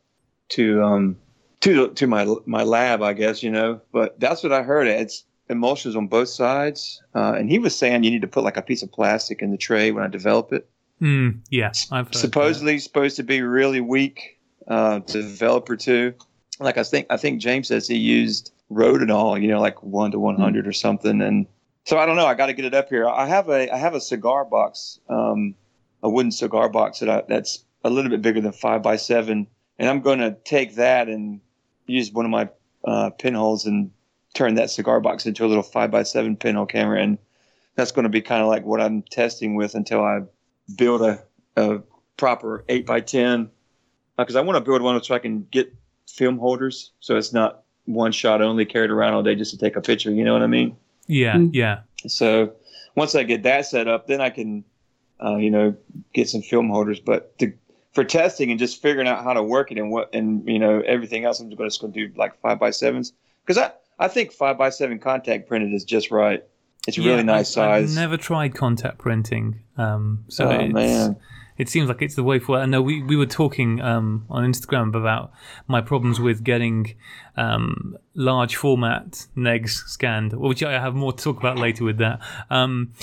to 0.51 0.83
um 0.83 1.17
to 1.61 1.89
the, 1.89 1.95
to 1.95 2.07
my 2.07 2.27
my 2.47 2.63
lab, 2.63 3.03
I 3.03 3.13
guess 3.13 3.43
you 3.43 3.51
know. 3.51 3.81
But 3.93 4.19
that's 4.19 4.43
what 4.43 4.53
I 4.53 4.63
heard. 4.63 4.87
It's 4.87 5.25
emulsions 5.51 5.97
on 5.97 6.07
both 6.07 6.29
sides, 6.29 7.03
uh, 7.15 7.33
and 7.33 7.51
he 7.51 7.59
was 7.59 7.77
saying 7.77 8.05
you 8.05 8.11
need 8.11 8.23
to 8.23 8.29
put 8.29 8.45
like 8.45 8.57
a 8.57 8.63
piece 8.63 8.83
of 8.83 8.91
plastic 8.91 9.43
in 9.43 9.51
the 9.51 9.59
tray 9.59 9.91
when 9.91 10.05
I 10.05 10.09
develop 10.09 10.53
it. 10.53 10.69
Mm, 11.03 11.41
yeah, 11.51 11.73
I've 11.91 12.07
heard 12.07 12.15
that. 12.15 12.19
supposedly 12.19 12.79
supposed 12.79 13.17
to 13.17 13.23
be 13.23 13.43
really 13.43 13.81
weak 13.81 14.39
uh, 14.69 15.01
developer 15.01 15.77
too. 15.77 16.15
Like 16.59 16.79
I 16.79 16.85
think 16.85 17.07
I 17.11 17.17
think 17.17 17.41
James 17.41 17.69
says 17.69 17.89
he 17.89 17.97
used 17.97 18.53
Rodinal, 18.71 19.41
you 19.41 19.49
know, 19.49 19.61
like 19.61 19.83
one 19.83 20.13
to 20.13 20.19
one 20.19 20.37
hundred 20.37 20.67
or 20.67 20.73
something. 20.73 21.21
And 21.21 21.47
so 21.85 21.99
I 21.99 22.07
don't 22.07 22.17
know. 22.17 22.27
I 22.27 22.35
got 22.35 22.47
to 22.47 22.53
get 22.53 22.65
it 22.65 22.75
up 22.75 22.89
here. 22.89 23.09
I 23.09 23.27
have 23.27 23.49
a 23.49 23.73
I 23.73 23.77
have 23.77 23.95
a 23.95 24.01
cigar 24.01 24.45
box, 24.45 25.01
um, 25.09 25.55
a 26.03 26.09
wooden 26.09 26.31
cigar 26.31 26.69
box 26.69 27.01
that 27.01 27.09
I, 27.09 27.23
that's 27.29 27.65
a 27.83 27.91
little 27.91 28.11
bit 28.11 28.23
bigger 28.23 28.41
than 28.41 28.53
five 28.53 28.83
by 28.83 28.97
seven, 28.97 29.47
and 29.79 29.89
I'm 29.89 30.01
going 30.01 30.19
to 30.21 30.37
take 30.45 30.77
that 30.77 31.09
and 31.09 31.41
use 31.87 32.13
one 32.13 32.27
of 32.27 32.31
my 32.31 32.49
uh, 32.85 33.11
pinholes 33.11 33.67
and 33.67 33.91
turn 34.35 34.55
that 34.55 34.71
cigar 34.71 35.01
box 35.01 35.27
into 35.27 35.45
a 35.45 35.49
little 35.49 35.63
five 35.63 35.91
by 35.91 36.03
seven 36.03 36.37
pinhole 36.37 36.67
camera, 36.67 37.01
and 37.03 37.19
that's 37.75 37.93
going 37.93 38.03
to 38.05 38.09
be 38.09 38.21
kind 38.21 38.43
of 38.43 38.49
like 38.49 38.65
what 38.65 38.81
I'm 38.81 39.03
testing 39.03 39.55
with 39.55 39.75
until 39.75 40.03
I 40.05 40.21
build 40.77 41.03
a, 41.03 41.23
a 41.57 41.81
proper 42.17 42.65
8 42.69 42.87
by 42.87 43.01
10 43.01 43.51
because 44.19 44.37
I 44.37 44.41
want 44.43 44.57
to 44.57 44.61
build 44.61 44.83
one 44.83 45.03
so 45.03 45.15
I 45.15 45.19
can 45.19 45.47
get 45.51 45.75
film 46.07 46.39
holders 46.39 46.91
so 47.01 47.17
it's 47.17 47.33
not 47.33 47.63
one 47.87 48.13
shot 48.13 48.43
only 48.43 48.67
carried 48.67 48.91
around 48.91 49.15
all 49.15 49.23
day 49.23 49.35
just 49.35 49.51
to 49.53 49.57
take 49.59 49.77
a 49.77 49.81
picture. 49.81 50.11
You 50.11 50.25
know 50.25 50.33
what 50.35 50.43
I 50.43 50.47
mean? 50.47 50.77
Yeah, 51.07 51.37
Mm. 51.37 51.51
yeah. 51.55 51.81
So 52.07 52.53
once 52.95 53.15
I 53.15 53.23
get 53.23 53.43
that 53.45 53.67
set 53.67 53.89
up, 53.89 54.07
then 54.07 54.21
I 54.21 54.31
can, 54.31 54.65
uh, 55.25 55.37
you 55.37 55.51
know, 55.51 55.75
get 56.13 56.29
some 56.29 56.43
film 56.43 56.69
holders. 56.69 57.01
But 57.01 57.37
to, 57.39 57.53
for 57.95 58.05
testing 58.05 58.51
and 58.51 58.59
just 58.61 58.81
figuring 58.83 59.09
out 59.09 59.25
how 59.25 59.33
to 59.33 59.43
work 59.43 59.73
it 59.73 59.79
and 59.79 59.91
what 59.91 60.15
and 60.15 60.47
you 60.47 60.59
know 60.59 60.81
everything 60.87 61.25
else, 61.25 61.41
I'm 61.41 61.51
just 61.51 61.81
going 61.81 61.93
to 61.93 62.09
do 62.09 62.13
like 62.17 62.39
five 62.41 62.59
by 62.61 62.71
sevens 62.71 63.13
because 63.45 63.59
I 63.59 63.73
I 64.01 64.09
think 64.09 64.33
five 64.33 64.59
by 64.59 64.71
seven 64.71 64.99
contact 64.99 65.47
printed 65.47 65.73
is 65.73 65.85
just 65.85 66.11
right. 66.11 66.43
It's 66.89 66.97
a 66.97 67.03
really 67.03 67.23
nice 67.23 67.57
I've, 67.57 67.87
size. 67.87 67.97
I've 67.97 68.03
never 68.03 68.17
tried 68.17 68.55
contact 68.55 68.99
printing, 68.99 69.61
um, 69.77 70.25
so 70.29 70.49
oh 70.49 70.67
man. 70.69 71.17
It 71.61 71.69
seems 71.69 71.89
like 71.89 72.01
it's 72.01 72.15
the 72.15 72.25
way 72.25 72.39
forward. 72.39 72.63
I 72.63 72.65
know 72.65 72.81
we, 72.81 73.03
we 73.03 73.17
were 73.17 73.27
talking 73.27 73.83
um, 73.83 74.25
on 74.31 74.51
Instagram 74.51 74.97
about 74.97 75.31
my 75.69 75.83
problems 75.83 76.19
with 76.19 76.43
getting 76.43 76.95
um, 77.37 77.99
large 78.15 78.57
format 78.57 79.27
negs 79.37 79.73
scanned, 79.87 80.33
which 80.33 80.63
I 80.63 80.73
have 80.73 80.95
more 80.95 81.13
to 81.13 81.23
talk 81.23 81.37
about 81.37 81.59
later 81.59 81.85
with 81.85 81.99
that. 81.99 82.21
Um, 82.49 82.95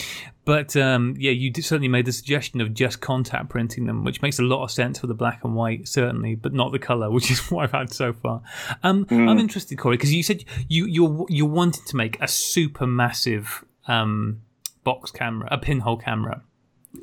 but 0.43 0.75
um, 0.75 1.13
yeah, 1.19 1.29
you 1.29 1.53
certainly 1.53 1.87
made 1.87 2.07
the 2.07 2.11
suggestion 2.11 2.59
of 2.59 2.73
just 2.73 2.99
contact 2.99 3.49
printing 3.49 3.85
them, 3.85 4.03
which 4.03 4.23
makes 4.23 4.39
a 4.39 4.43
lot 4.43 4.63
of 4.63 4.71
sense 4.71 4.97
for 4.97 5.05
the 5.05 5.13
black 5.13 5.43
and 5.43 5.53
white, 5.53 5.87
certainly, 5.87 6.33
but 6.33 6.51
not 6.51 6.71
the 6.71 6.79
color, 6.79 7.11
which 7.11 7.29
is 7.29 7.51
what 7.51 7.65
I've 7.65 7.73
had 7.73 7.93
so 7.93 8.11
far. 8.11 8.41
Um, 8.81 9.05
mm. 9.05 9.29
I'm 9.29 9.37
interested, 9.37 9.77
Corey, 9.77 9.97
because 9.97 10.11
you 10.11 10.23
said 10.23 10.43
you 10.67 10.87
you're 10.87 11.27
you're 11.29 11.47
wanting 11.47 11.83
to 11.85 11.95
make 11.95 12.19
a 12.19 12.27
super 12.27 12.87
massive 12.87 13.63
um, 13.87 14.41
box 14.83 15.11
camera, 15.11 15.47
a 15.51 15.59
pinhole 15.59 15.97
camera. 15.97 16.41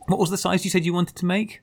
What 0.06 0.18
was 0.18 0.30
the 0.30 0.38
size 0.38 0.64
you 0.64 0.70
said 0.70 0.84
you 0.84 0.92
wanted 0.92 1.16
to 1.16 1.26
make? 1.26 1.62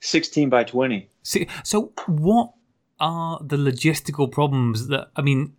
16 0.00 0.48
by 0.48 0.64
20. 0.64 1.08
So, 1.22 1.92
what 2.06 2.52
are 2.98 3.40
the 3.42 3.56
logistical 3.56 4.30
problems 4.30 4.88
that, 4.88 5.10
I 5.16 5.22
mean, 5.22 5.54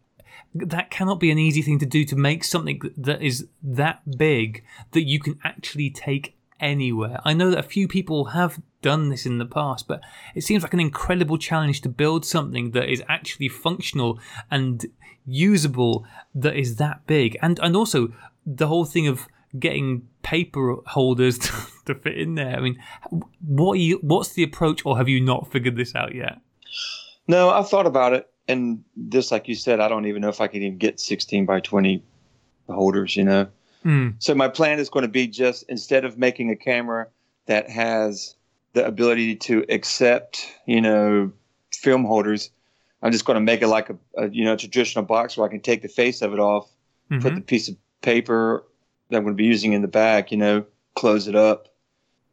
that 0.54 0.92
cannot 0.92 1.20
be 1.20 1.32
an 1.32 1.40
easy 1.40 1.62
thing 1.62 1.80
to 1.80 1.86
do 1.86 2.06
to 2.06 2.16
make 2.16 2.44
something 2.44 2.82
that 2.98 3.22
is 3.22 3.48
that 3.62 4.18
big 4.18 4.64
that 4.92 5.04
you 5.04 5.20
can 5.20 5.40
actually 5.44 5.90
take 5.90 6.36
anywhere. 6.60 7.20
I 7.26 7.34
know 7.34 7.50
that 7.50 7.60
a 7.60 7.64
few 7.64 7.88
people 7.88 8.26
have 8.26 8.62
done 8.82 9.10
this 9.10 9.26
in 9.26 9.38
the 9.38 9.46
past, 9.46 9.88
but 9.88 10.02
it 10.36 10.42
seems 10.42 10.64
like 10.64 10.74
an 10.74 10.80
incredible 10.80 11.38
challenge 11.38 11.82
to 11.82 11.90
build 11.90 12.26
something 12.26 12.72
that 12.72 12.90
is 12.90 13.04
actually 13.10 13.50
functional 13.50 14.20
and 14.50 14.86
usable 15.26 16.06
that 16.36 16.56
is 16.56 16.78
that 16.78 17.06
big. 17.08 17.38
And 17.42 17.60
and 17.60 17.76
also 17.76 18.14
the 18.46 18.68
whole 18.68 18.86
thing 18.86 19.08
of 19.08 19.28
getting 19.60 20.08
paper 20.22 20.78
holders 20.86 21.38
to, 21.40 21.52
to 21.86 21.96
fit 21.96 22.18
in 22.18 22.36
there. 22.36 22.56
I 22.56 22.60
mean, 22.60 22.82
what 23.46 23.80
you, 23.80 24.00
what's 24.02 24.34
the 24.34 24.44
approach, 24.44 24.86
or 24.86 24.98
have 24.98 25.10
you 25.10 25.22
not 25.22 25.52
figured 25.52 25.76
this 25.76 25.96
out 25.96 26.16
yet? 26.16 26.40
No, 27.28 27.50
I've 27.50 27.70
thought 27.70 27.86
about 27.86 28.14
it, 28.14 28.30
and 28.48 28.84
this, 28.96 29.32
like 29.32 29.48
you 29.48 29.56
said, 29.56 29.80
I 29.80 29.88
don't 29.88 30.06
even 30.06 30.22
know 30.22 30.30
if 30.30 30.42
I 30.42 30.48
can 30.48 30.62
even 30.62 30.78
get 30.78 31.00
16 31.00 31.46
by 31.46 31.60
20 31.60 32.04
holders. 32.68 33.16
You 33.16 33.24
know, 33.24 33.48
mm. 33.86 34.16
so 34.20 34.36
my 34.36 34.50
plan 34.50 34.80
is 34.80 34.90
going 34.90 35.04
to 35.04 35.10
be 35.10 35.28
just 35.28 35.64
instead 35.70 36.06
of 36.06 36.18
making 36.18 36.50
a 36.50 36.56
camera 36.56 37.08
that 37.46 37.70
has 37.70 38.36
the 38.74 38.86
ability 38.86 39.36
to 39.36 39.64
accept, 39.70 40.48
you 40.66 40.82
know, 40.82 41.32
film 41.72 42.04
holders, 42.04 42.50
I'm 43.02 43.12
just 43.12 43.26
going 43.26 43.36
to 43.36 43.42
make 43.42 43.62
it 43.62 43.68
like 43.68 43.90
a, 43.90 43.98
a 44.18 44.30
you 44.30 44.44
know 44.44 44.56
traditional 44.56 45.06
box 45.06 45.38
where 45.38 45.48
I 45.48 45.52
can 45.52 45.62
take 45.62 45.82
the 45.82 45.88
face 45.88 46.22
of 46.22 46.34
it 46.34 46.40
off, 46.40 46.70
mm-hmm. 47.12 47.22
put 47.22 47.36
the 47.36 47.42
piece 47.42 47.70
of 47.70 47.76
paper 48.02 48.66
that 49.14 49.20
I'm 49.20 49.24
going 49.24 49.36
to 49.36 49.42
be 49.42 49.46
using 49.46 49.74
in 49.74 49.82
the 49.82 49.88
back, 49.88 50.32
you 50.32 50.38
know, 50.38 50.66
close 50.96 51.28
it 51.28 51.36
up, 51.36 51.70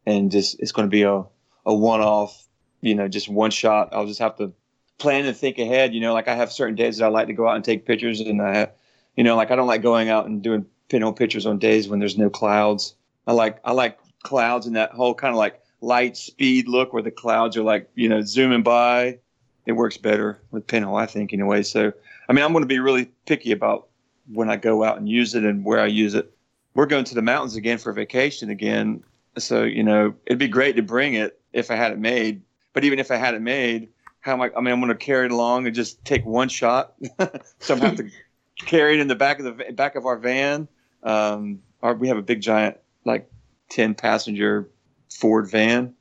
and 0.07 0.31
just 0.31 0.59
it's 0.61 0.73
going 0.73 0.87
to 0.87 0.91
be 0.91 1.03
a 1.03 1.25
a 1.67 1.75
one 1.75 2.01
off, 2.01 2.47
you 2.81 2.95
know, 2.95 3.09
just 3.09 3.29
one 3.29 3.51
shot. 3.51 3.91
I'll 3.93 4.07
just 4.07 4.21
have 4.21 4.37
to 4.39 4.53
plan 4.99 5.27
and 5.27 5.37
think 5.37 5.59
ahead. 5.59 5.95
You 5.95 6.01
know, 6.01 6.13
like 6.13 6.29
I 6.29 6.35
have 6.35 6.53
certain 6.53 6.75
days 6.75 6.99
that 6.99 7.07
I 7.07 7.09
like 7.09 7.29
to 7.29 7.33
go 7.33 7.49
out 7.49 7.57
and 7.57 7.65
take 7.65 7.87
pictures, 7.87 8.21
and 8.21 8.43
I, 8.43 8.55
have, 8.57 8.73
you 9.17 9.25
know, 9.25 9.37
like 9.37 9.51
I 9.51 9.57
don't 9.57 9.67
like 9.67 9.83
going 9.83 10.09
out 10.09 10.27
and 10.27 10.43
doing 10.43 10.67
pinhole 10.89 11.13
pictures 11.13 11.47
on 11.47 11.59
days 11.59 11.89
when 11.89 12.01
there's 12.01 12.19
no 12.19 12.31
clouds. 12.31 12.95
I 13.27 13.33
like 13.33 13.61
I 13.65 13.73
like 13.73 13.99
clouds 14.23 14.67
and 14.67 14.77
that 14.77 14.93
whole 14.93 15.15
kind 15.15 15.33
of 15.33 15.39
like 15.39 15.61
light 15.81 16.17
speed 16.17 16.69
look 16.69 16.93
where 16.93 17.03
the 17.03 17.11
clouds 17.11 17.57
are 17.57 17.63
like 17.63 17.89
you 17.95 18.09
know 18.09 18.23
zooming 18.23 18.63
by. 18.63 19.19
It 19.67 19.73
works 19.73 19.99
better 19.99 20.41
with 20.51 20.67
pinhole, 20.67 20.97
I 20.97 21.07
think, 21.07 21.33
in 21.33 21.41
a 21.41 21.47
way. 21.47 21.63
So, 21.63 21.93
I 22.29 22.33
mean, 22.33 22.45
I'm 22.45 22.53
going 22.53 22.63
to 22.63 22.69
be 22.69 22.79
really 22.79 23.11
picky 23.27 23.53
about 23.53 23.89
when 24.33 24.49
I 24.49 24.57
go 24.57 24.83
out 24.83 24.97
and 24.97 25.09
use 25.09 25.35
it 25.35 25.45
and 25.45 25.65
where 25.65 25.81
I 25.81 25.87
use 25.87 26.15
it 26.15 26.35
we're 26.75 26.87
going 26.87 27.05
to 27.05 27.15
the 27.15 27.23
mountains 27.23 27.57
again 27.57 27.79
for 27.79 27.93
vacation 27.93 28.51
again. 28.51 29.03
So, 29.39 29.65
you 29.65 29.83
know, 29.83 30.15
it'd 30.27 30.39
be 30.39 30.49
great 30.49 30.77
to 30.77 30.83
bring 30.83 31.15
it 31.15 31.41
if 31.53 31.71
I 31.71 31.77
had 31.77 31.93
it 31.93 31.99
made. 31.99 32.43
But 32.73 32.85
even 32.85 32.99
if 32.99 33.11
I 33.11 33.17
had 33.17 33.35
it 33.35 33.43
made, 33.43 33.89
how 34.21 34.35
am 34.35 34.43
I? 34.43 34.51
I 34.57 34.61
mean, 34.61 34.73
I'm 34.73 34.81
going 34.81 34.89
to 34.89 34.95
carry 34.95 35.27
it 35.27 35.33
along 35.33 35.67
and 35.67 35.75
just 35.75 36.05
take 36.05 36.25
one 36.25 36.49
shot. 36.49 36.95
so 37.59 37.75
I'm 37.75 37.81
going 37.81 37.97
to 37.97 38.11
carry 38.59 38.95
it 38.95 39.01
in 39.01 39.09
the 39.09 39.15
back 39.15 39.41
of 39.41 39.45
the 39.45 39.73
back 39.73 39.97
of 39.97 40.07
our 40.07 40.17
van. 40.17 40.69
Um, 41.03 41.61
our, 41.83 41.95
we 41.95 42.09
have 42.09 42.19
a 42.19 42.23
big 42.23 42.41
giant, 42.41 42.77
like 43.05 43.31
10 43.71 43.95
passenger 43.95 44.69
Ford 45.11 45.51
van. 45.51 45.95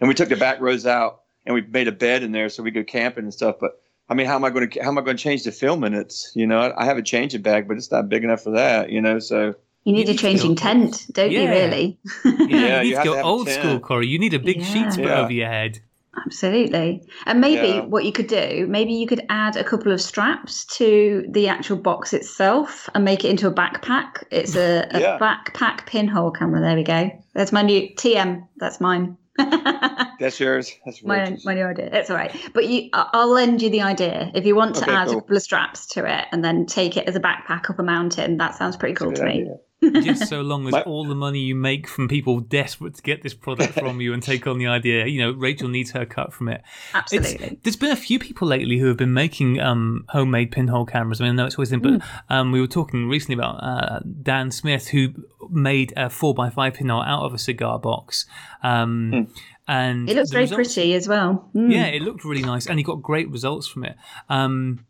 And 0.00 0.08
we 0.08 0.14
took 0.14 0.28
the 0.28 0.36
back 0.36 0.60
rows 0.60 0.86
out 0.86 1.22
and 1.44 1.54
we 1.54 1.62
made 1.62 1.88
a 1.88 1.92
bed 1.92 2.22
in 2.22 2.32
there 2.32 2.48
so 2.48 2.62
we 2.62 2.70
go 2.70 2.84
camping 2.84 3.24
and 3.24 3.34
stuff. 3.34 3.56
But 3.60 3.80
I 4.08 4.14
mean, 4.14 4.26
how 4.26 4.36
am 4.36 4.44
I 4.44 4.50
going 4.50 4.70
to 4.70 4.80
how 4.80 4.88
am 4.88 4.98
I 4.98 5.02
going 5.02 5.16
to 5.16 5.22
change 5.22 5.42
the 5.44 5.52
film 5.52 5.84
in 5.84 5.94
it? 5.94 6.14
You 6.34 6.46
know, 6.46 6.72
I 6.76 6.84
have 6.84 6.98
a 6.98 7.02
changing 7.02 7.42
bag, 7.42 7.66
but 7.66 7.76
it's 7.76 7.90
not 7.90 8.08
big 8.08 8.24
enough 8.24 8.42
for 8.42 8.50
that. 8.50 8.90
You 8.90 9.00
know, 9.00 9.18
so 9.18 9.54
you 9.86 9.92
need, 9.92 10.08
you 10.08 10.14
a 10.14 10.16
changing 10.16 10.56
tent, 10.56 11.06
don't 11.12 11.30
yeah. 11.30 11.42
you? 11.42 11.48
Really? 11.48 11.98
yeah, 12.24 12.82
you 12.82 12.90
need 12.96 12.96
to 12.96 13.04
go 13.04 13.22
old 13.22 13.48
school, 13.48 13.78
Corey. 13.78 14.08
You 14.08 14.18
need 14.18 14.34
a 14.34 14.40
big 14.40 14.58
yeah. 14.58 14.64
sheet 14.64 14.90
to 14.94 15.02
put 15.02 15.12
over 15.12 15.32
your 15.32 15.46
head. 15.46 15.80
Absolutely. 16.24 17.06
And 17.24 17.40
maybe 17.40 17.68
yeah. 17.68 17.80
what 17.84 18.04
you 18.04 18.10
could 18.10 18.26
do, 18.26 18.66
maybe 18.68 18.94
you 18.94 19.06
could 19.06 19.24
add 19.28 19.56
a 19.56 19.62
couple 19.62 19.92
of 19.92 20.00
straps 20.00 20.64
to 20.76 21.24
the 21.30 21.46
actual 21.46 21.76
box 21.76 22.12
itself 22.12 22.88
and 22.96 23.04
make 23.04 23.24
it 23.24 23.28
into 23.28 23.46
a 23.46 23.52
backpack. 23.52 24.24
It's 24.32 24.56
a, 24.56 24.88
a 24.90 25.00
yeah. 25.00 25.18
backpack 25.20 25.86
pinhole 25.86 26.32
camera. 26.32 26.60
There 26.60 26.74
we 26.74 26.82
go. 26.82 27.10
That's 27.34 27.52
my 27.52 27.62
new 27.62 27.88
TM. 27.94 28.44
That's 28.56 28.80
mine. 28.80 29.16
That's 29.38 30.40
yours. 30.40 30.72
That's 30.84 31.04
my, 31.04 31.36
my 31.44 31.54
new 31.54 31.64
idea. 31.64 31.90
It's 31.92 32.10
all 32.10 32.16
right. 32.16 32.34
But 32.54 32.66
you, 32.66 32.88
I'll 32.92 33.28
lend 33.28 33.62
you 33.62 33.70
the 33.70 33.82
idea. 33.82 34.32
If 34.34 34.46
you 34.46 34.56
want 34.56 34.74
to 34.76 34.82
okay, 34.82 34.92
add 34.92 35.08
cool. 35.08 35.18
a 35.18 35.20
couple 35.20 35.36
of 35.36 35.42
straps 35.42 35.86
to 35.88 36.06
it 36.06 36.26
and 36.32 36.42
then 36.42 36.66
take 36.66 36.96
it 36.96 37.06
as 37.06 37.14
a 37.14 37.20
backpack 37.20 37.70
up 37.70 37.78
a 37.78 37.82
mountain, 37.82 38.38
that 38.38 38.56
sounds 38.56 38.76
pretty 38.76 38.94
cool 38.94 39.12
to 39.12 39.24
me. 39.24 39.48
Idea 39.82 40.02
just 40.02 40.28
so 40.28 40.40
long 40.40 40.66
as 40.66 40.72
My- 40.72 40.82
all 40.82 41.04
the 41.04 41.14
money 41.14 41.40
you 41.40 41.54
make 41.54 41.86
from 41.86 42.08
people 42.08 42.40
desperate 42.40 42.94
to 42.94 43.02
get 43.02 43.22
this 43.22 43.34
product 43.34 43.74
from 43.78 44.00
you 44.00 44.12
and 44.12 44.22
take 44.22 44.46
on 44.46 44.58
the 44.58 44.66
idea, 44.66 45.06
you 45.06 45.20
know, 45.20 45.32
Rachel 45.32 45.68
needs 45.68 45.90
her 45.90 46.06
cut 46.06 46.32
from 46.32 46.48
it. 46.48 46.62
Absolutely. 46.94 47.46
It's, 47.46 47.62
there's 47.62 47.76
been 47.76 47.90
a 47.90 47.96
few 47.96 48.18
people 48.18 48.48
lately 48.48 48.78
who 48.78 48.86
have 48.86 48.96
been 48.96 49.12
making 49.12 49.60
um, 49.60 50.04
homemade 50.08 50.50
pinhole 50.50 50.86
cameras. 50.86 51.20
I 51.20 51.24
mean, 51.24 51.32
I 51.32 51.36
know 51.36 51.46
it's 51.46 51.56
always 51.56 51.70
been, 51.70 51.80
but 51.80 51.92
mm. 51.92 52.02
um, 52.30 52.52
we 52.52 52.60
were 52.60 52.66
talking 52.66 53.08
recently 53.08 53.34
about 53.34 53.62
uh, 53.62 54.00
Dan 54.22 54.50
Smith 54.50 54.88
who 54.88 55.08
made 55.50 55.92
a 55.96 56.08
four 56.08 56.34
x 56.44 56.54
five 56.54 56.74
pinhole 56.74 57.02
out 57.02 57.24
of 57.24 57.34
a 57.34 57.38
cigar 57.38 57.78
box. 57.78 58.26
Um, 58.62 59.10
mm. 59.12 59.40
And 59.68 60.08
it 60.08 60.16
looks 60.16 60.30
very 60.30 60.44
results, 60.44 60.74
pretty 60.74 60.94
as 60.94 61.08
well. 61.08 61.50
Mm. 61.54 61.72
Yeah, 61.72 61.86
it 61.86 62.02
looked 62.02 62.24
really 62.24 62.42
nice, 62.42 62.66
and 62.66 62.78
he 62.78 62.84
got 62.84 63.02
great 63.02 63.28
results 63.30 63.66
from 63.66 63.84
it. 63.84 63.96
Um, 64.28 64.86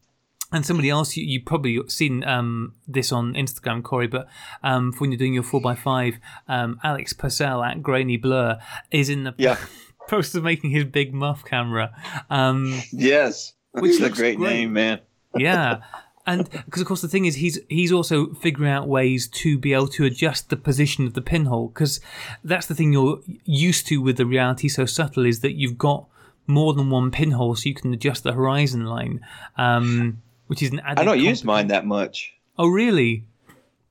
and 0.53 0.65
somebody 0.65 0.91
else 0.91 1.17
you, 1.17 1.25
you 1.25 1.41
probably 1.41 1.81
seen 1.89 2.25
um, 2.25 2.75
this 2.87 3.13
on 3.13 3.35
Instagram, 3.35 3.83
Corey, 3.83 4.07
but 4.07 4.29
um, 4.63 4.93
when 4.99 5.11
you're 5.11 5.19
doing 5.19 5.35
your 5.35 5.43
four 5.43 5.61
x 5.71 5.81
five, 5.81 6.19
um, 6.49 6.79
Alex 6.85 7.13
Purcell 7.13 7.63
at 7.63 7.83
Grainy 7.83 8.17
Blur 8.17 8.59
is 8.91 9.09
in 9.09 9.25
the 9.25 9.35
yeah. 9.39 9.59
process 10.09 10.37
of 10.37 10.45
making 10.45 10.71
his 10.71 10.85
big 10.85 11.13
muff 11.13 11.45
camera. 11.45 11.93
Um, 12.31 12.81
yes, 12.93 13.55
which 13.73 13.93
is 13.93 14.03
a 14.03 14.11
great, 14.11 14.39
great, 14.39 14.51
name, 14.53 14.73
man. 14.73 15.01
yeah, 15.37 15.83
and 16.27 16.49
because 16.51 16.81
of 16.81 16.89
course 16.89 17.03
the 17.03 17.09
thing 17.09 17.25
is 17.25 17.37
he's 17.37 17.59
he's 17.69 17.93
also 17.93 18.33
figuring 18.35 18.71
out 18.71 18.89
ways 18.89 19.29
to 19.29 19.59
be 19.59 19.73
able 19.73 19.89
to 19.89 20.05
adjust 20.05 20.49
the 20.49 20.57
position 20.57 21.07
of 21.07 21.15
the 21.15 21.23
pinhole 21.23 21.69
because 21.69 22.01
that's 22.45 22.67
the 22.67 22.75
thing 22.75 22.93
you're 22.93 23.21
used 23.45 23.87
to 23.89 23.99
with 23.99 24.17
the 24.17 24.25
RealitySoSubtle 24.25 25.29
is 25.29 25.41
that 25.41 25.55
you've 25.55 25.79
got 25.79 26.07
more 26.47 26.75
than 26.75 26.91
one 26.91 27.11
pinhole 27.11 27.57
so 27.57 27.69
you 27.69 27.75
can 27.75 27.93
adjust 27.93 28.23
the 28.23 28.33
horizon 28.33 28.87
line. 28.87 29.21
Um, 29.57 30.23
which 30.47 30.63
is 30.63 30.71
an 30.71 30.81
I 30.81 31.05
don't 31.05 31.21
use 31.21 31.45
mine 31.45 31.69
that 31.69 31.87
much. 31.87 32.33
Oh, 32.59 32.69
really? 32.69 33.25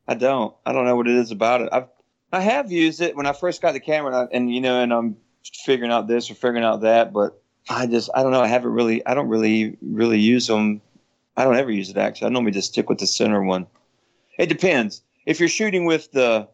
I 0.07 0.15
don't. 0.15 0.55
I 0.65 0.73
don't 0.73 0.85
know 0.85 0.95
what 0.95 1.07
it 1.07 1.15
is 1.15 1.31
about 1.31 1.61
it. 1.61 1.69
I've 1.71 1.87
I 2.31 2.41
have 2.41 2.71
used 2.71 3.01
it 3.01 3.15
when 3.15 3.25
I 3.25 3.33
first 3.33 3.61
got 3.61 3.73
the 3.73 3.79
camera, 3.79 4.21
and, 4.21 4.29
and 4.33 4.53
you 4.53 4.61
know, 4.61 4.81
and 4.81 4.93
I'm 4.93 5.17
figuring 5.65 5.91
out 5.91 6.07
this 6.07 6.29
or 6.29 6.35
figuring 6.35 6.63
out 6.63 6.81
that, 6.81 7.13
but 7.13 7.41
I 7.69 7.87
just 7.87 8.09
I 8.13 8.23
don't 8.23 8.31
know. 8.31 8.41
I 8.41 8.47
haven't 8.47 8.71
really. 8.71 9.05
I 9.05 9.13
don't 9.13 9.29
really 9.29 9.77
really 9.81 10.19
use 10.19 10.47
them. 10.47 10.81
I 11.37 11.43
don't 11.43 11.55
ever 11.55 11.71
use 11.71 11.89
it 11.89 11.97
actually. 11.97 12.27
I 12.27 12.29
normally 12.31 12.51
just 12.51 12.71
stick 12.71 12.89
with 12.89 12.99
the 12.99 13.07
center 13.07 13.43
one. 13.43 13.67
It 14.37 14.47
depends. 14.47 15.01
If 15.25 15.39
you're 15.39 15.49
shooting 15.49 15.85
with 15.85 16.11
the 16.11 16.47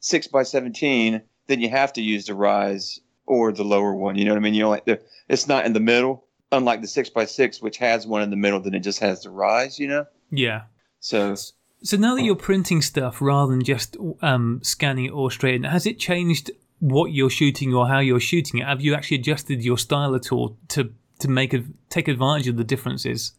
six 0.00 0.26
by 0.26 0.42
seventeen, 0.42 1.22
then 1.46 1.60
you 1.60 1.70
have 1.70 1.92
to 1.94 2.02
use 2.02 2.26
the 2.26 2.34
rise 2.34 3.00
or 3.26 3.52
the 3.52 3.64
lower 3.64 3.94
one. 3.94 4.16
You 4.16 4.24
know 4.24 4.32
what 4.32 4.38
I 4.38 4.40
mean? 4.40 4.54
You 4.54 4.62
know, 4.62 4.70
like 4.70 4.84
the, 4.86 5.00
it's 5.28 5.46
not 5.48 5.66
in 5.66 5.72
the 5.72 5.80
middle 5.80 6.24
unlike 6.52 6.80
the 6.80 6.86
six 6.86 7.10
by 7.10 7.24
six, 7.24 7.60
which 7.60 7.78
has 7.78 8.06
one 8.06 8.22
in 8.22 8.30
the 8.30 8.36
middle, 8.36 8.60
then 8.60 8.74
it 8.74 8.80
just 8.80 9.00
has 9.00 9.22
the 9.22 9.30
rise, 9.30 9.78
you 9.78 9.88
know? 9.88 10.06
Yeah. 10.30 10.62
So 11.00 11.34
So 11.82 11.96
now 11.96 12.14
that 12.16 12.22
you're 12.22 12.36
printing 12.36 12.82
stuff 12.82 13.20
rather 13.20 13.52
than 13.52 13.62
just 13.62 13.96
um, 14.22 14.60
scanning 14.62 15.06
it 15.06 15.12
or 15.12 15.30
straight, 15.30 15.64
has 15.64 15.86
it 15.86 15.98
changed 15.98 16.50
what 16.80 17.12
you're 17.12 17.30
shooting 17.30 17.74
or 17.74 17.88
how 17.88 17.98
you're 17.98 18.20
shooting 18.20 18.60
it? 18.60 18.66
Have 18.66 18.80
you 18.80 18.94
actually 18.94 19.18
adjusted 19.18 19.64
your 19.64 19.78
style 19.78 20.14
at 20.14 20.32
all 20.32 20.56
to 20.68 20.92
to 21.20 21.28
make 21.28 21.52
a, 21.52 21.64
take 21.90 22.06
advantage 22.06 22.46
of 22.46 22.56
the 22.56 22.64
differences? 22.64 23.32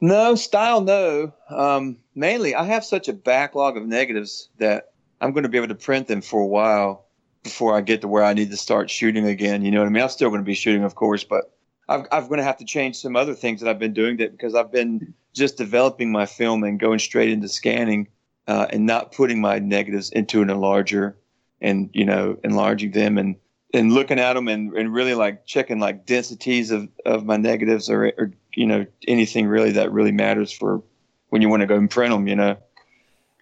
No, 0.00 0.34
style 0.34 0.80
no. 0.80 1.32
Um, 1.48 1.98
mainly, 2.14 2.54
I 2.54 2.64
have 2.64 2.84
such 2.84 3.08
a 3.08 3.12
backlog 3.12 3.76
of 3.76 3.86
negatives 3.86 4.48
that 4.58 4.92
I'm 5.20 5.32
going 5.32 5.44
to 5.44 5.48
be 5.48 5.58
able 5.58 5.68
to 5.68 5.76
print 5.76 6.08
them 6.08 6.20
for 6.20 6.40
a 6.40 6.46
while 6.46 7.06
before 7.44 7.76
I 7.76 7.80
get 7.80 8.00
to 8.00 8.08
where 8.08 8.24
I 8.24 8.34
need 8.34 8.50
to 8.50 8.56
start 8.56 8.90
shooting 8.90 9.26
again. 9.26 9.64
You 9.64 9.70
know 9.70 9.80
what 9.80 9.86
I 9.86 9.90
mean? 9.90 10.02
I'm 10.02 10.08
still 10.08 10.30
going 10.30 10.40
to 10.40 10.46
be 10.46 10.54
shooting, 10.54 10.82
of 10.82 10.94
course, 10.94 11.22
but 11.22 11.53
I've, 11.88 12.06
I'm 12.10 12.28
going 12.28 12.38
to 12.38 12.44
have 12.44 12.58
to 12.58 12.64
change 12.64 12.96
some 12.96 13.16
other 13.16 13.34
things 13.34 13.60
that 13.60 13.68
I've 13.68 13.78
been 13.78 13.92
doing 13.92 14.16
that 14.18 14.32
because 14.32 14.54
I've 14.54 14.72
been 14.72 15.14
just 15.32 15.56
developing 15.56 16.10
my 16.10 16.26
film 16.26 16.64
and 16.64 16.78
going 16.78 16.98
straight 16.98 17.30
into 17.30 17.48
scanning 17.48 18.08
uh, 18.46 18.66
and 18.70 18.86
not 18.86 19.12
putting 19.12 19.40
my 19.40 19.58
negatives 19.58 20.10
into 20.10 20.42
an 20.42 20.48
enlarger 20.48 21.14
and 21.60 21.90
you 21.92 22.04
know 22.04 22.36
enlarging 22.44 22.92
them 22.92 23.18
and 23.18 23.36
and 23.72 23.92
looking 23.92 24.20
at 24.20 24.34
them 24.34 24.48
and, 24.48 24.72
and 24.74 24.92
really 24.94 25.14
like 25.14 25.46
checking 25.46 25.80
like 25.80 26.06
densities 26.06 26.70
of, 26.70 26.88
of 27.04 27.24
my 27.24 27.36
negatives 27.36 27.90
or, 27.90 28.12
or 28.18 28.30
you 28.54 28.66
know 28.66 28.86
anything 29.08 29.46
really 29.46 29.72
that 29.72 29.92
really 29.92 30.12
matters 30.12 30.52
for 30.52 30.82
when 31.30 31.42
you 31.42 31.48
want 31.48 31.60
to 31.60 31.66
go 31.66 31.76
and 31.76 31.90
print 31.90 32.12
them 32.12 32.28
you 32.28 32.36
know? 32.36 32.56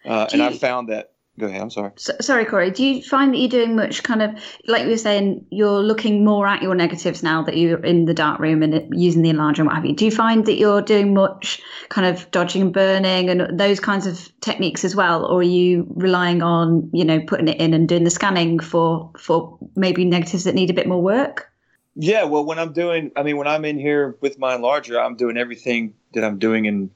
Uh, 0.04 0.26
and 0.32 0.42
I 0.42 0.52
found 0.56 0.88
that 0.88 1.11
go 1.38 1.46
ahead 1.46 1.60
I'm 1.60 1.70
sorry. 1.70 1.92
So, 1.96 2.12
sorry 2.20 2.44
Corey 2.44 2.70
do 2.70 2.84
you 2.84 3.02
find 3.02 3.32
that 3.32 3.38
you're 3.38 3.48
doing 3.48 3.76
much 3.76 4.02
kind 4.02 4.22
of 4.22 4.30
like 4.66 4.84
you 4.84 4.90
were 4.90 4.96
saying 4.96 5.46
you're 5.50 5.82
looking 5.82 6.24
more 6.24 6.46
at 6.46 6.62
your 6.62 6.74
negatives 6.74 7.22
now 7.22 7.42
that 7.42 7.56
you're 7.56 7.82
in 7.84 8.04
the 8.04 8.14
dark 8.14 8.40
room 8.40 8.62
and 8.62 8.88
using 8.92 9.22
the 9.22 9.30
enlarger 9.30 9.58
and 9.58 9.66
what 9.66 9.76
have 9.76 9.84
you? 9.84 9.94
Do 9.94 10.04
you 10.04 10.10
find 10.10 10.44
that 10.46 10.56
you're 10.56 10.82
doing 10.82 11.14
much 11.14 11.60
kind 11.88 12.06
of 12.06 12.30
dodging 12.30 12.62
and 12.62 12.72
burning 12.72 13.28
and 13.28 13.58
those 13.58 13.80
kinds 13.80 14.06
of 14.06 14.30
techniques 14.40 14.84
as 14.84 14.94
well? 14.94 15.24
Or 15.24 15.40
are 15.40 15.42
you 15.42 15.86
relying 15.94 16.42
on 16.42 16.90
you 16.92 17.04
know 17.04 17.20
putting 17.20 17.48
it 17.48 17.60
in 17.60 17.74
and 17.74 17.88
doing 17.88 18.04
the 18.04 18.10
scanning 18.10 18.58
for 18.58 19.10
for 19.18 19.58
maybe 19.76 20.04
negatives 20.04 20.44
that 20.44 20.54
need 20.54 20.70
a 20.70 20.74
bit 20.74 20.86
more 20.86 21.02
work? 21.02 21.52
Yeah, 21.94 22.24
well, 22.24 22.44
when 22.44 22.58
I'm 22.58 22.72
doing, 22.72 23.12
I 23.16 23.22
mean, 23.22 23.36
when 23.36 23.46
I'm 23.46 23.64
in 23.64 23.78
here 23.78 24.16
with 24.20 24.38
my 24.38 24.56
enlarger, 24.56 25.02
I'm 25.02 25.14
doing 25.14 25.36
everything 25.36 25.92
that 26.14 26.24
I'm 26.24 26.38
doing 26.38 26.64
in 26.64 26.90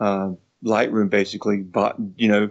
uh, 0.00 0.32
Lightroom, 0.64 1.10
basically. 1.10 1.58
But 1.58 1.96
you 2.16 2.28
know, 2.28 2.50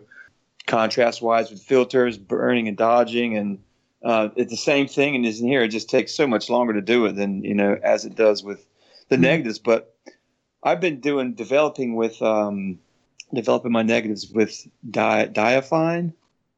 contrast 0.72 1.22
wise 1.22 1.52
with 1.52 1.62
filters, 1.62 2.18
burning 2.18 2.70
and 2.70 2.78
dodging, 2.78 3.36
and 3.36 3.60
uh, 4.04 4.30
it's 4.38 4.52
the 4.52 4.58
same 4.58 4.88
thing. 4.88 5.16
And 5.16 5.26
is 5.26 5.42
in 5.42 5.48
here, 5.48 5.64
it 5.64 5.68
just 5.68 5.90
takes 5.90 6.16
so 6.16 6.26
much 6.26 6.50
longer 6.50 6.74
to 6.74 6.82
do 6.82 7.06
it 7.06 7.16
than 7.18 7.44
you 7.44 7.54
know 7.54 7.78
as 7.84 8.06
it 8.06 8.16
does 8.16 8.42
with 8.42 8.66
the 9.10 9.16
mm-hmm. 9.16 9.24
negatives. 9.24 9.60
But 9.60 9.94
I've 10.64 10.80
been 10.80 11.02
doing 11.02 11.34
developing 11.34 11.96
with 11.96 12.22
um, 12.22 12.80
developing 13.34 13.74
my 13.74 13.84
negatives 13.84 14.32
with 14.32 14.66
Di- 14.90 15.28
Diafine, 15.28 16.14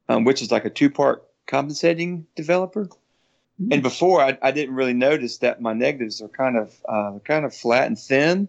um, 0.08 0.24
which 0.24 0.42
is 0.42 0.52
like 0.52 0.64
a 0.64 0.70
two 0.70 0.90
part 0.90 1.24
compensating 1.46 2.24
developer. 2.36 2.84
Mm-hmm. 2.84 3.72
And 3.72 3.82
before, 3.82 4.20
I, 4.20 4.38
I, 4.42 4.50
didn't 4.50 4.74
really 4.74 4.94
notice 4.94 5.38
that 5.38 5.60
my 5.60 5.74
negatives 5.74 6.20
are 6.20 6.28
kind 6.28 6.56
of 6.56 6.74
uh, 6.88 7.18
kind 7.24 7.44
of 7.44 7.54
flat 7.54 7.86
and 7.86 7.98
thin. 7.98 8.48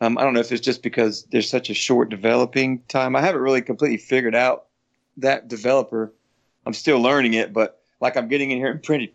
Um, 0.00 0.18
I 0.18 0.22
don't 0.22 0.34
know 0.34 0.40
if 0.40 0.52
it's 0.52 0.64
just 0.64 0.82
because 0.82 1.24
there's 1.30 1.48
such 1.48 1.70
a 1.70 1.74
short 1.74 2.10
developing 2.10 2.82
time. 2.88 3.16
I 3.16 3.22
haven't 3.22 3.40
really 3.40 3.62
completely 3.62 3.96
figured 3.96 4.34
out 4.34 4.65
that 5.18 5.48
developer. 5.48 6.12
I'm 6.64 6.72
still 6.72 7.00
learning 7.00 7.34
it, 7.34 7.52
but 7.52 7.80
like 8.00 8.16
I'm 8.16 8.28
getting 8.28 8.50
in 8.50 8.58
here 8.58 8.70
and 8.70 8.82
printing, 8.82 9.10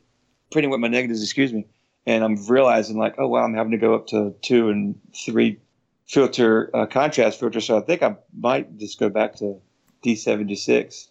printing 0.52 0.72
with 0.72 0.80
my 0.80 0.88
negatives, 0.88 1.22
excuse 1.22 1.54
me, 1.54 1.66
and 2.06 2.24
I'm 2.24 2.36
realizing 2.48 2.98
like, 2.98 3.16
oh 3.18 3.28
wow, 3.28 3.44
I'm 3.44 3.54
having 3.54 3.72
to 3.72 3.78
go 3.78 3.94
up 3.94 4.08
to 4.08 4.34
two 4.42 4.70
and 4.70 5.00
three 5.16 5.60
filter 6.08 6.70
uh, 6.76 6.86
contrast 6.86 7.40
filter. 7.40 7.62
So 7.62 7.78
I 7.78 7.82
think 7.82 8.04
I 8.04 8.16
might 8.38 8.78
just 8.78 9.00
go 9.00 9.10
back 9.10 9.36
to 9.38 9.62
D76. 10.04 11.08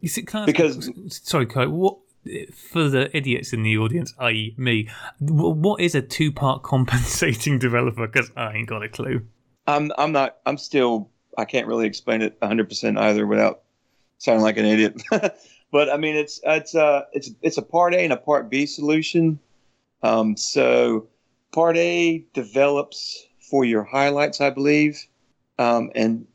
You 0.00 0.08
see, 0.08 0.26
because 0.46 0.90
sorry, 1.08 1.46
Kyle, 1.46 1.70
what 1.70 1.98
for 2.54 2.88
the 2.88 3.14
idiots 3.16 3.52
in 3.52 3.62
the 3.62 3.76
audience, 3.78 4.14
i.e., 4.18 4.54
me, 4.56 4.88
what 5.18 5.80
is 5.80 5.94
a 5.94 6.02
two-part 6.02 6.62
compensating 6.62 7.58
developer? 7.58 8.06
Because 8.06 8.30
I 8.36 8.54
ain't 8.54 8.68
got 8.68 8.82
a 8.82 8.88
clue. 8.88 9.26
I'm 9.66 9.92
I'm 9.96 10.12
not. 10.12 10.36
I'm 10.46 10.58
still. 10.58 11.10
I 11.36 11.44
can't 11.44 11.66
really 11.66 11.86
explain 11.86 12.22
it 12.22 12.36
100 12.38 12.68
percent 12.68 12.98
either 12.98 13.26
without 13.26 13.62
sounding 14.18 14.42
like 14.42 14.56
an 14.56 14.66
idiot. 14.66 15.02
but 15.72 15.90
I 15.90 15.96
mean, 15.96 16.16
it's 16.16 16.40
it's 16.44 16.74
uh 16.74 17.02
it's 17.12 17.30
it's 17.42 17.58
a 17.58 17.62
part 17.62 17.94
A 17.94 17.98
and 17.98 18.12
a 18.12 18.16
part 18.16 18.50
B 18.50 18.66
solution. 18.66 19.38
Um, 20.02 20.36
so 20.36 21.08
part 21.52 21.76
A 21.76 22.24
develops 22.34 23.26
for 23.40 23.64
your 23.64 23.84
highlights, 23.84 24.40
I 24.40 24.50
believe, 24.50 25.06
um, 25.58 25.90
and 25.94 26.26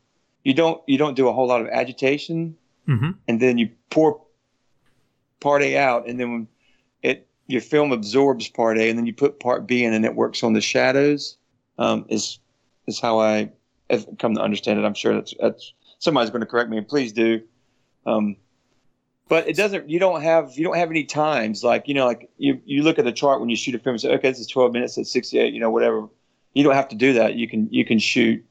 you 0.44 0.54
don't 0.54 0.82
you 0.86 0.98
don't 0.98 1.14
do 1.14 1.28
a 1.28 1.32
whole 1.32 1.46
lot 1.46 1.60
of 1.60 1.68
agitation, 1.68 2.56
mm-hmm. 2.88 3.10
and 3.28 3.40
then 3.40 3.58
you 3.58 3.70
pour 3.90 4.20
part 5.40 5.62
A 5.62 5.76
out, 5.76 6.08
and 6.08 6.18
then 6.18 6.32
when 6.32 6.48
it 7.02 7.28
your 7.46 7.60
film 7.60 7.92
absorbs 7.92 8.48
part 8.48 8.78
A, 8.78 8.88
and 8.88 8.98
then 8.98 9.06
you 9.06 9.12
put 9.12 9.40
part 9.40 9.66
B 9.66 9.84
in, 9.84 9.92
and 9.92 10.04
it 10.04 10.14
works 10.14 10.42
on 10.42 10.52
the 10.52 10.60
shadows. 10.60 11.36
Um, 11.78 12.04
is 12.08 12.38
is 12.86 13.00
how 13.00 13.20
I 13.20 13.50
have 13.88 14.06
come 14.18 14.34
to 14.34 14.40
understand 14.40 14.78
it. 14.78 14.84
I'm 14.84 14.94
sure 14.94 15.14
that's 15.14 15.34
that's 15.40 15.72
somebody's 15.98 16.30
going 16.30 16.40
to 16.40 16.46
correct 16.46 16.70
me, 16.70 16.78
and 16.78 16.88
please 16.88 17.12
do. 17.12 17.42
Um, 18.10 18.36
but 19.28 19.48
it 19.48 19.56
doesn't. 19.56 19.88
You 19.88 19.98
don't 19.98 20.22
have 20.22 20.56
you 20.56 20.64
don't 20.64 20.76
have 20.76 20.90
any 20.90 21.04
times 21.04 21.62
like 21.62 21.86
you 21.86 21.94
know 21.94 22.06
like 22.06 22.28
you 22.36 22.60
you 22.64 22.82
look 22.82 22.98
at 22.98 23.04
the 23.04 23.12
chart 23.12 23.40
when 23.40 23.48
you 23.48 23.56
shoot 23.56 23.74
a 23.74 23.78
film 23.78 23.94
and 23.94 24.00
say 24.00 24.12
okay 24.14 24.28
this 24.28 24.40
is 24.40 24.48
12 24.48 24.72
minutes 24.72 24.98
at 24.98 25.06
68 25.06 25.54
you 25.54 25.60
know 25.60 25.70
whatever. 25.70 26.08
You 26.52 26.64
don't 26.64 26.74
have 26.74 26.88
to 26.88 26.96
do 26.96 27.12
that. 27.12 27.34
You 27.34 27.48
can 27.48 27.68
you 27.70 27.84
can 27.84 27.98
shoot 28.00 28.44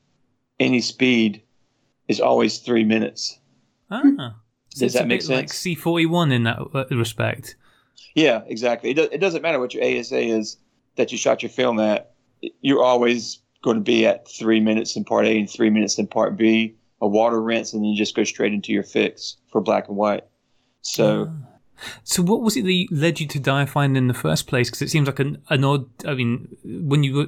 any 0.59 0.79
speed 0.79 1.41
is 2.07 2.19
always 2.19 2.59
three 2.59 2.83
minutes. 2.83 3.39
Ah. 3.91 4.35
Does 4.71 4.81
it's 4.81 4.93
that 4.93 5.07
make 5.07 5.21
sense? 5.21 5.29
Like 5.29 5.53
C 5.53 5.75
forty 5.75 6.05
one 6.05 6.31
in 6.31 6.43
that 6.43 6.59
uh, 6.73 6.85
respect. 6.91 7.55
Yeah, 8.15 8.41
exactly. 8.47 8.91
It, 8.91 8.93
do, 8.95 9.09
it 9.11 9.19
doesn't 9.19 9.41
matter 9.41 9.59
what 9.59 9.73
your 9.73 9.83
ASA 9.83 10.19
is 10.19 10.57
that 10.95 11.11
you 11.11 11.17
shot 11.17 11.43
your 11.43 11.49
film 11.49 11.79
at. 11.79 12.13
You're 12.61 12.83
always 12.83 13.39
going 13.61 13.75
to 13.75 13.83
be 13.83 14.05
at 14.05 14.27
three 14.27 14.59
minutes 14.59 14.95
in 14.95 15.03
part 15.03 15.25
A 15.25 15.37
and 15.37 15.49
three 15.49 15.69
minutes 15.69 15.97
in 15.99 16.07
part 16.07 16.37
B. 16.37 16.75
A 17.01 17.07
water 17.07 17.41
rinse, 17.41 17.73
and 17.73 17.81
then 17.81 17.89
you 17.89 17.97
just 17.97 18.15
go 18.15 18.23
straight 18.23 18.53
into 18.53 18.71
your 18.71 18.83
fix 18.83 19.37
for 19.51 19.61
black 19.61 19.87
and 19.87 19.97
white. 19.97 20.25
So. 20.81 21.29
Ah. 21.29 21.45
So, 22.03 22.21
what 22.21 22.41
was 22.41 22.57
it 22.57 22.63
that 22.63 22.87
led 22.91 23.21
you 23.21 23.27
to 23.27 23.39
Diafine 23.39 23.95
in 23.95 24.07
the 24.07 24.13
first 24.13 24.47
place? 24.47 24.69
Because 24.69 24.81
it 24.81 24.89
seems 24.89 25.07
like 25.07 25.19
an, 25.19 25.41
an 25.49 25.63
odd. 25.63 25.87
I 26.05 26.13
mean, 26.13 26.49
when 26.65 27.03
you 27.03 27.15
were 27.15 27.27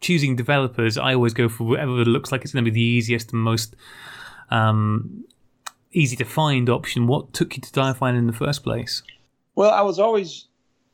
choosing 0.00 0.36
developers, 0.36 0.98
I 0.98 1.14
always 1.14 1.34
go 1.34 1.48
for 1.48 1.64
whatever 1.64 1.92
looks 1.92 2.32
like 2.32 2.42
it's 2.42 2.52
going 2.52 2.64
to 2.64 2.70
be 2.70 2.74
the 2.74 2.80
easiest 2.80 3.32
and 3.32 3.42
most 3.42 3.76
um, 4.50 5.24
easy 5.92 6.16
to 6.16 6.24
find 6.24 6.68
option. 6.68 7.06
What 7.06 7.32
took 7.32 7.56
you 7.56 7.62
to 7.62 7.70
Diafine 7.70 8.16
in 8.16 8.26
the 8.26 8.32
first 8.32 8.62
place? 8.62 9.02
Well, 9.54 9.70
I 9.70 9.82
was 9.82 9.98
always 9.98 10.46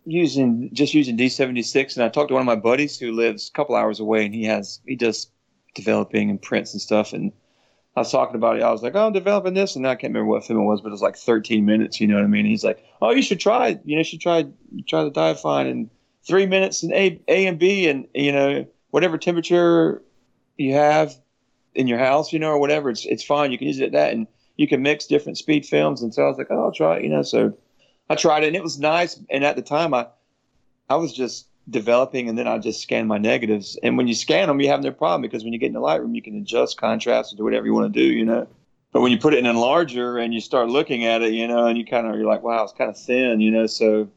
using 0.04 0.70
just 0.72 0.94
using 0.94 1.16
D76, 1.16 1.96
and 1.96 2.04
I 2.04 2.08
talked 2.08 2.28
to 2.28 2.34
one 2.34 2.42
of 2.42 2.46
my 2.46 2.56
buddies 2.56 2.98
who 2.98 3.12
lives 3.12 3.48
a 3.48 3.52
couple 3.52 3.76
hours 3.76 4.00
away, 4.00 4.24
and 4.24 4.34
he 4.34 4.44
has 4.44 4.80
he 4.86 4.96
does 4.96 5.28
developing 5.74 6.30
and 6.30 6.40
prints 6.40 6.72
and 6.72 6.80
stuff, 6.80 7.12
and 7.12 7.32
I 7.94 8.00
was 8.00 8.10
talking 8.10 8.36
about 8.36 8.56
it. 8.56 8.62
I 8.62 8.70
was 8.70 8.82
like, 8.82 8.94
"Oh, 8.94 9.06
I'm 9.06 9.12
developing 9.12 9.54
this," 9.54 9.76
and 9.76 9.86
I 9.86 9.94
can't 9.94 10.12
remember 10.12 10.30
what 10.30 10.44
film 10.44 10.60
it 10.60 10.64
was, 10.64 10.80
but 10.80 10.88
it 10.88 10.92
was 10.92 11.02
like 11.02 11.16
13 11.16 11.64
minutes. 11.64 12.00
You 12.00 12.06
know 12.06 12.14
what 12.14 12.24
I 12.24 12.28
mean? 12.28 12.40
And 12.40 12.50
he's 12.50 12.64
like, 12.64 12.84
"Oh, 13.02 13.10
you 13.10 13.22
should 13.22 13.40
try. 13.40 13.78
You 13.84 13.96
know, 13.96 13.98
you 13.98 14.04
should 14.04 14.20
try 14.20 14.46
try 14.86 15.04
the 15.04 15.10
Diafine 15.10 15.70
in 15.70 15.90
three 16.26 16.46
minutes 16.46 16.82
and 16.82 16.92
A 16.92 17.20
A 17.28 17.46
and 17.46 17.58
B, 17.58 17.88
and 17.88 18.08
you 18.14 18.32
know 18.32 18.66
whatever 18.90 19.18
temperature 19.18 20.02
you 20.56 20.72
have 20.74 21.14
in 21.74 21.86
your 21.86 21.98
house, 21.98 22.32
you 22.32 22.38
know, 22.38 22.50
or 22.50 22.58
whatever. 22.58 22.90
It's 22.90 23.04
it's 23.04 23.24
fine. 23.24 23.52
You 23.52 23.58
can 23.58 23.66
use 23.66 23.78
it 23.78 23.86
at 23.86 23.92
that, 23.92 24.12
and 24.14 24.26
you 24.56 24.68
can 24.68 24.82
mix 24.82 25.06
different 25.06 25.38
speed 25.38 25.66
films. 25.66 26.02
And 26.02 26.14
so 26.14 26.24
I 26.24 26.28
was 26.28 26.38
like, 26.38 26.48
oh, 26.50 26.64
I'll 26.64 26.72
try 26.72 26.96
it, 26.96 27.04
you 27.04 27.08
know. 27.08 27.22
So 27.22 27.56
I 28.08 28.14
tried 28.14 28.44
it 28.44 28.48
and 28.48 28.56
it 28.56 28.62
was 28.62 28.78
nice. 28.78 29.18
And 29.30 29.44
at 29.44 29.56
the 29.56 29.62
time, 29.62 29.94
I, 29.94 30.06
I 30.88 30.96
was 30.96 31.12
just 31.12 31.46
developing 31.68 32.28
and 32.28 32.36
then 32.36 32.48
I 32.48 32.58
just 32.58 32.82
scan 32.82 33.06
my 33.06 33.18
negatives. 33.18 33.78
And 33.82 33.96
when 33.96 34.08
you 34.08 34.14
scan 34.14 34.48
them, 34.48 34.60
you 34.60 34.68
have 34.68 34.82
no 34.82 34.90
problem 34.90 35.22
because 35.22 35.44
when 35.44 35.52
you 35.52 35.58
get 35.58 35.68
in 35.68 35.74
the 35.74 35.80
Lightroom, 35.80 36.14
you 36.14 36.22
can 36.22 36.36
adjust 36.36 36.76
contrast 36.76 37.32
and 37.32 37.38
do 37.38 37.44
whatever 37.44 37.66
you 37.66 37.74
want 37.74 37.92
to 37.92 38.00
do, 38.00 38.06
you 38.06 38.24
know. 38.24 38.48
But 38.92 39.00
when 39.00 39.12
you 39.12 39.18
put 39.18 39.32
it 39.32 39.44
in 39.44 39.46
enlarger 39.46 40.22
and 40.22 40.34
you 40.34 40.40
start 40.40 40.68
looking 40.68 41.06
at 41.06 41.22
it, 41.22 41.32
you 41.32 41.48
know, 41.48 41.66
and 41.66 41.78
you 41.78 41.84
kind 41.84 42.06
of, 42.06 42.16
you're 42.16 42.26
like, 42.26 42.42
wow, 42.42 42.62
it's 42.64 42.72
kind 42.72 42.90
of 42.90 42.98
thin, 42.98 43.40
you 43.40 43.50
know. 43.50 43.66
So 43.66 44.08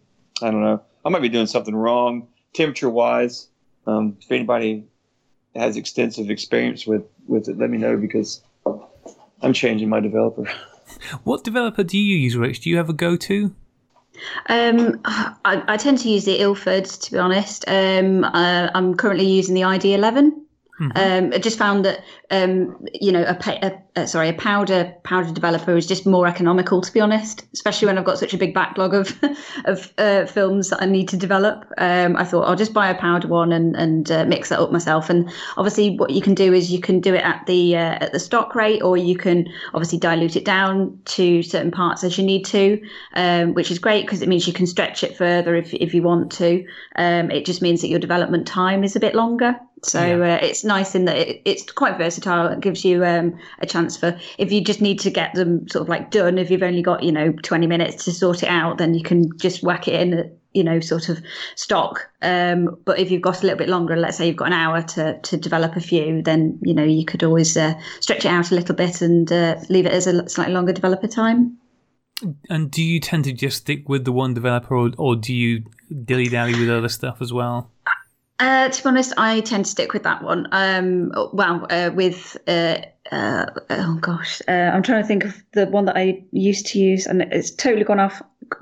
I 0.41 0.51
don't 0.51 0.62
know. 0.62 0.81
I 1.05 1.10
might 1.10 1.21
be 1.21 1.29
doing 1.29 1.47
something 1.47 1.75
wrong 1.75 2.27
temperature 2.55 2.89
wise. 2.89 3.47
Um, 3.86 4.17
if 4.19 4.31
anybody 4.31 4.86
has 5.55 5.77
extensive 5.77 6.29
experience 6.29 6.88
with, 6.88 7.03
with 7.27 7.47
it, 7.47 7.58
let 7.60 7.69
me 7.69 7.77
know 7.77 7.97
because 7.97 8.41
I'm 9.41 9.53
changing 9.53 9.89
my 9.89 9.99
developer. 9.99 10.49
What 11.23 11.43
developer 11.43 11.84
do 11.84 11.97
you 11.97 12.15
use, 12.15 12.36
Rach? 12.36 12.62
Do 12.62 12.69
you 12.69 12.77
have 12.77 12.89
a 12.89 12.93
go 12.93 13.17
to? 13.17 13.55
Um, 14.47 15.01
I, 15.06 15.63
I, 15.67 15.78
tend 15.78 15.99
to 15.99 16.10
use 16.10 16.25
the 16.25 16.39
Ilford, 16.39 16.86
to 16.86 17.12
be 17.12 17.17
honest. 17.17 17.65
Um, 17.67 18.23
uh, 18.23 18.69
I'm 18.73 18.95
currently 18.95 19.28
using 19.28 19.56
the 19.56 19.62
ID11. 19.62 20.44
Mm-hmm. 20.79 21.25
Um, 21.25 21.33
I 21.33 21.38
just 21.38 21.57
found 21.57 21.85
that 21.85 22.03
um, 22.29 22.85
you 22.93 23.13
know 23.13 23.23
a, 23.23 23.38
a, 23.61 24.01
a, 24.01 24.07
sorry 24.07 24.27
a 24.27 24.33
powder 24.33 24.93
powder 25.03 25.31
developer 25.31 25.75
is 25.77 25.88
just 25.88 26.05
more 26.05 26.27
economical 26.27 26.81
to 26.81 26.91
be 26.91 26.99
honest, 26.99 27.45
especially 27.53 27.85
when 27.85 27.97
I've 27.97 28.03
got 28.03 28.19
such 28.19 28.33
a 28.33 28.38
big 28.38 28.53
backlog 28.53 28.93
of 28.93 29.17
of 29.65 29.93
uh, 29.97 30.25
films 30.25 30.71
that 30.71 30.81
I 30.81 30.85
need 30.85 31.07
to 31.09 31.17
develop. 31.17 31.65
Um, 31.77 32.17
I 32.17 32.25
thought 32.25 32.41
I'll 32.41 32.57
just 32.57 32.73
buy 32.73 32.89
a 32.89 32.99
powder 32.99 33.29
one 33.29 33.53
and 33.53 33.73
and 33.77 34.11
uh, 34.11 34.25
mix 34.25 34.49
that 34.49 34.59
up 34.59 34.73
myself. 34.73 35.09
And 35.09 35.31
obviously, 35.55 35.95
what 35.95 36.09
you 36.09 36.21
can 36.21 36.35
do 36.35 36.51
is 36.51 36.69
you 36.69 36.81
can 36.81 36.99
do 36.99 37.13
it 37.13 37.23
at 37.23 37.45
the 37.45 37.77
uh, 37.77 37.97
at 38.01 38.11
the 38.11 38.19
stock 38.19 38.53
rate, 38.53 38.81
or 38.81 38.97
you 38.97 39.15
can 39.15 39.47
obviously 39.73 39.97
dilute 39.97 40.35
it 40.35 40.43
down 40.43 40.99
to 41.05 41.41
certain 41.41 41.71
parts 41.71 42.03
as 42.03 42.17
you 42.17 42.25
need 42.25 42.43
to, 42.47 42.81
um, 43.13 43.53
which 43.53 43.71
is 43.71 43.79
great 43.79 44.05
because 44.05 44.21
it 44.21 44.27
means 44.27 44.45
you 44.45 44.51
can 44.51 44.67
stretch 44.67 45.05
it 45.05 45.15
further 45.15 45.55
if 45.55 45.73
if 45.73 45.93
you 45.93 46.03
want 46.03 46.33
to. 46.33 46.65
Um, 46.97 47.31
it 47.31 47.45
just 47.45 47.61
means 47.61 47.79
that 47.79 47.88
your 47.88 47.99
development 47.99 48.45
time 48.45 48.83
is 48.83 48.97
a 48.97 48.99
bit 48.99 49.15
longer. 49.15 49.55
So 49.86 50.04
yeah. 50.04 50.36
uh, 50.36 50.39
it's 50.41 50.63
nice 50.63 50.95
in 50.95 51.06
that 51.06 51.17
it, 51.17 51.41
it's 51.45 51.71
quite 51.71 51.98
versatile. 51.98 52.48
It 52.48 52.60
gives 52.60 52.84
you 52.84 53.06
um, 53.06 53.38
a 53.60 53.65
chance 53.65 53.95
for 53.95 54.19
if 54.38 54.52
you 54.52 54.63
just 54.63 54.82
need 54.82 55.00
to 55.02 55.12
get 55.12 55.34
them 55.36 55.67
sort 55.69 55.84
of 55.84 55.89
like 55.89 56.12
done. 56.12 56.38
If 56.38 56.50
you've 56.50 56.63
only 56.63 56.82
got 56.82 57.04
you 57.04 57.12
know 57.12 57.32
20 57.32 57.67
minutes 57.67 58.06
to 58.06 58.12
sort 58.12 58.43
it 58.43 58.50
out, 58.50 58.78
then 58.78 58.93
you 58.93 59.04
can 59.04 59.30
just 59.38 59.63
whack 59.63 59.88
it 59.88 60.02
in. 60.02 60.38
you 60.54 60.63
know, 60.63 60.80
sort 60.80 61.10
of 61.10 61.19
stock. 61.56 62.10
Um, 62.21 62.78
but 62.86 62.98
if 62.98 63.12
you've 63.12 63.21
got 63.21 63.43
a 63.43 63.45
little 63.45 63.58
bit 63.58 63.67
longer, 63.67 63.98
let's 63.98 64.17
say 64.17 64.28
you've 64.28 64.38
got 64.38 64.48
an 64.48 64.54
hour 64.54 64.82
to, 64.82 65.19
to 65.19 65.36
develop 65.36 65.76
a 65.76 65.82
few, 65.82 66.21
then 66.21 66.58
you 66.63 66.74
know 66.74 66.84
you 66.84 67.06
could 67.06 67.24
always 67.24 67.56
uh, 67.58 67.74
stretch 68.00 68.26
it 68.26 68.30
out 68.30 68.52
a 68.52 68.56
little 68.56 68.76
bit 68.76 69.02
and 69.02 69.32
uh, 69.32 69.58
leave 69.69 69.86
it 69.86 69.91
as 69.91 70.08
a 70.08 70.28
slightly 70.30 70.54
longer 70.54 70.74
developer 70.74 71.08
time. 71.08 71.58
and 72.50 72.71
do 72.71 72.82
you 72.82 73.00
tend 73.02 73.26
to 73.26 73.34
just 73.34 73.58
stick 73.58 73.89
with 73.89 74.06
the 74.06 74.13
one 74.13 74.34
developer, 74.34 74.76
or, 74.76 74.91
or 74.98 75.15
do 75.15 75.34
you 75.34 75.65
dilly 76.06 76.30
dally 76.30 76.58
with 76.58 76.69
other 76.69 76.89
stuff 76.89 77.21
as 77.21 77.34
well? 77.34 77.69
Uh, 78.38 78.69
to 78.69 78.84
be 78.84 78.89
honest, 78.89 79.13
I 79.17 79.39
tend 79.41 79.65
to 79.65 79.71
stick 79.71 79.93
with 79.93 80.04
that 80.04 80.24
one. 80.24 80.48
Um, 80.52 81.12
well, 81.32 81.65
uh, 81.69 81.91
with 81.93 82.38
uh, 82.48 82.78
uh, 83.12 83.45
oh 83.69 83.98
gosh, 84.02 84.41
uh, 84.48 84.52
I'm 84.52 84.84
trying 84.84 85.04
to 85.04 85.08
think 85.08 85.24
of 85.24 85.41
the 85.54 85.67
one 85.67 85.86
that 85.86 85.95
I 85.95 86.24
used 86.32 86.67
to 86.67 86.80
use, 86.80 87.06
and 87.06 87.21
it's 87.21 87.52
totally 87.52 87.84
gone 87.84 88.00
off, 88.00 88.21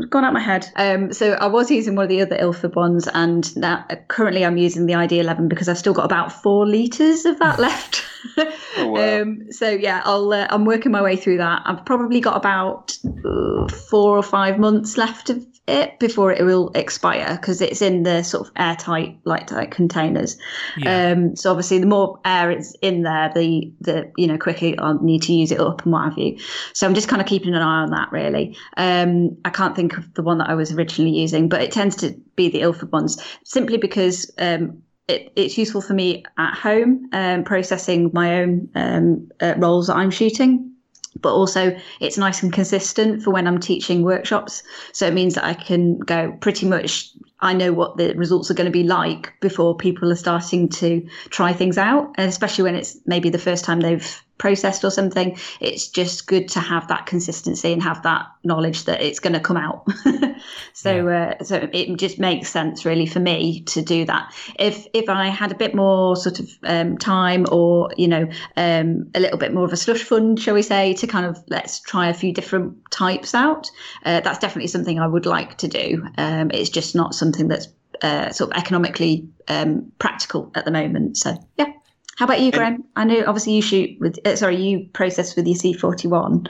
gone 0.10 0.26
out 0.26 0.34
my 0.34 0.40
head. 0.40 0.68
Um, 0.76 1.14
so 1.14 1.34
I 1.34 1.48
was 1.48 1.72
using 1.72 1.96
one 1.96 2.04
of 2.04 2.10
the 2.10 2.22
other 2.22 2.36
Ilford 2.36 2.76
ones, 2.76 3.08
and 3.08 3.56
now 3.56 3.86
currently 4.10 4.46
I'm 4.46 4.58
using 4.58 4.86
the 4.86 4.94
ID11 4.94 5.50
because 5.50 5.70
I've 5.70 5.78
still 5.78 5.94
got 5.94 6.06
about 6.06 6.32
four 6.32 6.68
liters 6.68 7.26
of 7.26 7.40
that 7.40 7.58
left. 7.60 8.04
Oh, 8.78 8.88
wow. 8.88 9.22
um, 9.22 9.52
so 9.52 9.70
yeah, 9.70 10.02
I'll 10.04 10.32
uh, 10.34 10.48
I'm 10.50 10.66
working 10.66 10.92
my 10.92 11.02
way 11.02 11.16
through 11.16 11.38
that. 11.38 11.62
I've 11.66 11.86
probably 11.86 12.20
got 12.20 12.36
about 12.36 12.98
uh, 13.06 13.68
four 13.68 14.18
or 14.18 14.24
five 14.24 14.60
months 14.60 14.98
left 14.98 15.30
of 15.30 15.46
it 15.68 15.98
before 16.00 16.32
it 16.32 16.44
will 16.44 16.72
expire 16.76 17.38
because 17.40 17.62
it's 17.62 17.82
in 17.82 18.04
the 18.04 18.22
sort 18.24 18.48
of 18.48 18.54
airtight, 18.58 19.18
light 19.24 19.48
tight 19.48 19.72
containers. 19.72 20.38
Yeah. 20.78 21.12
Um, 21.12 21.36
so 21.36 21.52
obviously, 21.52 21.80
the 21.80 21.86
more 21.86 22.20
air 22.26 22.52
is 22.52 22.76
in 22.82 23.04
there, 23.04 23.32
the 23.34 23.72
the 23.80 24.12
you 24.18 24.28
know 24.28 24.38
quicker 24.38 24.74
I'll 24.80 25.02
need 25.02 25.22
to 25.24 25.34
use 25.34 25.52
it 25.52 25.62
up 25.62 25.84
and 25.84 25.94
what 25.94 26.04
have 26.04 26.18
you. 26.18 26.38
So 26.74 26.86
I'm 26.86 26.94
just 26.94 27.08
kind 27.08 27.22
of 27.22 27.28
keeping 27.28 27.54
an 27.54 27.62
eye 27.62 27.84
on 27.84 27.92
that. 27.92 28.12
Really, 28.12 28.58
um, 28.76 29.38
I 29.46 29.50
can't 29.50 29.76
think 29.76 29.98
of 29.98 30.14
the 30.16 30.24
one 30.24 30.38
that 30.40 30.50
I 30.50 30.56
was 30.56 30.74
originally 30.74 31.18
using, 31.18 31.48
but 31.48 31.62
it 31.62 31.72
tends 31.72 31.96
to 31.98 32.12
be 32.36 32.50
the 32.50 32.62
Ilford 32.62 32.92
ones 32.92 33.24
simply 33.44 33.78
because. 33.78 34.32
Um, 34.38 34.82
it, 35.10 35.34
it's 35.36 35.58
useful 35.58 35.82
for 35.82 35.94
me 35.94 36.24
at 36.38 36.54
home, 36.54 37.10
um, 37.12 37.44
processing 37.44 38.10
my 38.14 38.40
own 38.40 38.70
um, 38.74 39.30
uh, 39.42 39.54
roles 39.58 39.88
that 39.88 39.98
I'm 39.98 40.10
shooting 40.10 40.73
but 41.24 41.34
also 41.34 41.76
it's 42.00 42.18
nice 42.18 42.44
and 42.44 42.54
consistent 42.54 43.24
for 43.24 43.32
when 43.32 43.48
I'm 43.48 43.60
teaching 43.60 44.04
workshops. 44.04 44.62
So 44.92 45.08
it 45.08 45.14
means 45.14 45.34
that 45.36 45.46
I 45.46 45.56
can 45.56 45.98
go 46.00 46.32
pretty 46.40 46.68
much, 46.68 47.10
I 47.40 47.54
know 47.54 47.74
what 47.74 47.98
the 47.98 48.14
results 48.14 48.52
are 48.52 48.54
going 48.54 48.66
to 48.66 48.72
be 48.72 48.84
like 48.84 49.34
before 49.42 49.76
people 49.76 50.12
are 50.12 50.16
starting 50.16 50.70
to 50.70 51.08
try 51.30 51.54
things 51.54 51.80
out. 51.80 52.14
Especially 52.20 52.64
when 52.64 52.76
it's 52.76 52.98
maybe 53.08 53.30
the 53.30 53.40
first 53.40 53.66
time 53.66 53.80
they've 53.80 54.23
processed 54.38 54.84
or 54.84 54.92
something, 54.92 55.38
it's 55.60 55.88
just 55.88 56.28
good 56.28 56.48
to 56.50 56.60
have 56.60 56.88
that 56.88 57.06
consistency 57.06 57.72
and 57.72 57.82
have 57.82 58.04
that 58.04 58.26
knowledge 58.44 58.86
that 58.86 59.02
it's 59.02 59.20
going 59.20 59.34
to 59.34 59.40
come 59.40 59.58
out. 59.58 59.88
so, 60.74 61.08
uh, 61.08 61.44
so 61.44 61.70
it 61.72 61.96
just 61.98 62.20
makes 62.20 62.50
sense 62.50 62.86
really 62.86 63.06
for 63.06 63.20
me 63.20 63.62
to 63.62 63.82
do 63.82 64.06
that. 64.06 64.34
If 64.60 64.88
if 64.94 65.10
I 65.10 65.28
had 65.28 65.52
a 65.52 65.56
bit 65.56 65.76
more 65.76 66.16
sort 66.16 66.40
of 66.40 66.50
um, 66.64 66.98
time 66.98 67.46
or 67.52 67.92
you 67.98 68.08
know 68.08 68.28
um, 68.58 69.10
a 69.16 69.20
little 69.20 69.38
bit 69.38 69.54
more 69.54 69.66
of 69.66 69.74
a 69.74 69.78
slush 69.78 70.04
fund, 70.04 70.40
shall 70.40 70.56
we 70.56 70.62
say, 70.62 70.94
to 70.96 71.08
kind 71.08 71.26
of 71.26 71.38
let's 71.48 71.80
try 71.80 72.10
a 72.10 72.14
few 72.14 72.34
different 72.34 72.78
types 72.92 73.34
out, 73.34 73.70
uh, 74.06 74.20
that's 74.22 74.40
definitely 74.40 74.68
something 74.68 75.00
I 75.00 75.08
would 75.08 75.26
like 75.26 75.58
to 75.60 75.68
do. 75.68 76.06
Um, 76.18 76.52
it's 76.52 76.70
just 76.70 76.96
not 76.96 77.16
something 77.16 77.48
that's 77.48 77.68
uh, 78.02 78.32
sort 78.32 78.52
of 78.52 78.58
economically 78.58 79.30
um, 79.48 79.92
practical 80.00 80.52
at 80.56 80.66
the 80.66 80.72
moment. 80.72 81.18
So 81.18 81.38
yeah. 81.58 81.72
How 82.18 82.26
about 82.26 82.42
you, 82.42 82.52
Graham? 82.52 82.84
I 82.96 83.06
know 83.06 83.24
obviously 83.26 83.54
you 83.54 83.62
shoot 83.62 84.00
with 84.00 84.20
uh, 84.26 84.36
sorry, 84.36 84.58
you 84.62 84.88
process 84.94 85.36
with 85.36 85.48
your 85.48 85.56
C 85.56 85.74
forty 85.74 86.08
one. 86.08 86.48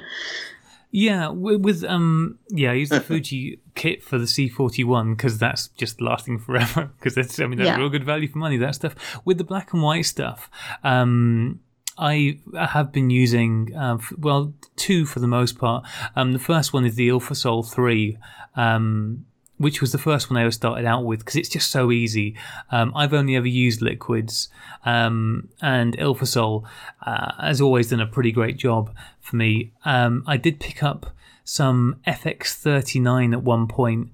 Yeah, 0.95 1.29
with, 1.29 1.61
with 1.61 1.83
um, 1.85 2.37
yeah, 2.49 2.69
I 2.71 2.73
use 2.75 2.89
the 2.89 3.01
Fuji 3.07 3.59
kit 3.73 4.03
for 4.03 4.19
the 4.19 4.25
C41 4.25 5.17
because 5.17 5.39
that's 5.39 5.69
just 5.69 5.99
lasting 5.99 6.37
forever. 6.37 6.91
Because 6.99 7.15
that's, 7.15 7.39
I 7.39 7.47
mean, 7.47 7.57
that's 7.57 7.67
Yeah. 7.67 7.77
real 7.77 7.89
good 7.89 8.03
value 8.03 8.27
for 8.27 8.37
money. 8.37 8.57
That 8.57 8.75
stuff 8.75 8.93
with 9.25 9.39
the 9.39 9.43
black 9.43 9.73
and 9.73 9.81
white 9.81 10.05
stuff. 10.05 10.51
Um, 10.83 11.61
I 11.97 12.37
have 12.55 12.91
been 12.91 13.09
using 13.09 13.75
uh, 13.75 13.97
well 14.19 14.53
two 14.75 15.07
for 15.07 15.19
the 15.19 15.27
most 15.27 15.57
part. 15.57 15.83
Um, 16.15 16.31
the 16.33 16.37
first 16.39 16.73
one 16.73 16.85
is 16.85 16.93
the 16.95 17.07
Ilfosol 17.09 17.67
three. 17.71 18.19
Um, 18.55 19.25
which 19.63 19.79
was 19.79 19.93
the 19.93 19.97
first 19.97 20.29
one 20.29 20.37
I 20.37 20.41
ever 20.41 20.51
started 20.51 20.85
out 20.85 21.05
with 21.05 21.19
because 21.19 21.37
it's 21.37 21.47
just 21.47 21.71
so 21.71 21.89
easy. 21.89 22.35
Um, 22.69 22.91
I've 22.95 23.13
only 23.13 23.37
ever 23.37 23.47
used 23.47 23.81
liquids, 23.81 24.49
um, 24.85 25.47
and 25.61 25.97
Ilfosol 25.97 26.65
uh, 27.05 27.31
has 27.41 27.61
always 27.61 27.89
done 27.89 28.01
a 28.01 28.05
pretty 28.05 28.33
great 28.33 28.57
job 28.57 28.93
for 29.21 29.37
me. 29.37 29.71
Um, 29.85 30.23
I 30.27 30.35
did 30.35 30.59
pick 30.59 30.83
up 30.83 31.15
some 31.45 32.01
FX39 32.05 33.31
at 33.31 33.43
one 33.43 33.67
point. 33.67 34.09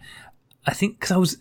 I 0.66 0.74
think 0.74 1.00
because 1.00 1.12
I 1.12 1.18
was. 1.18 1.38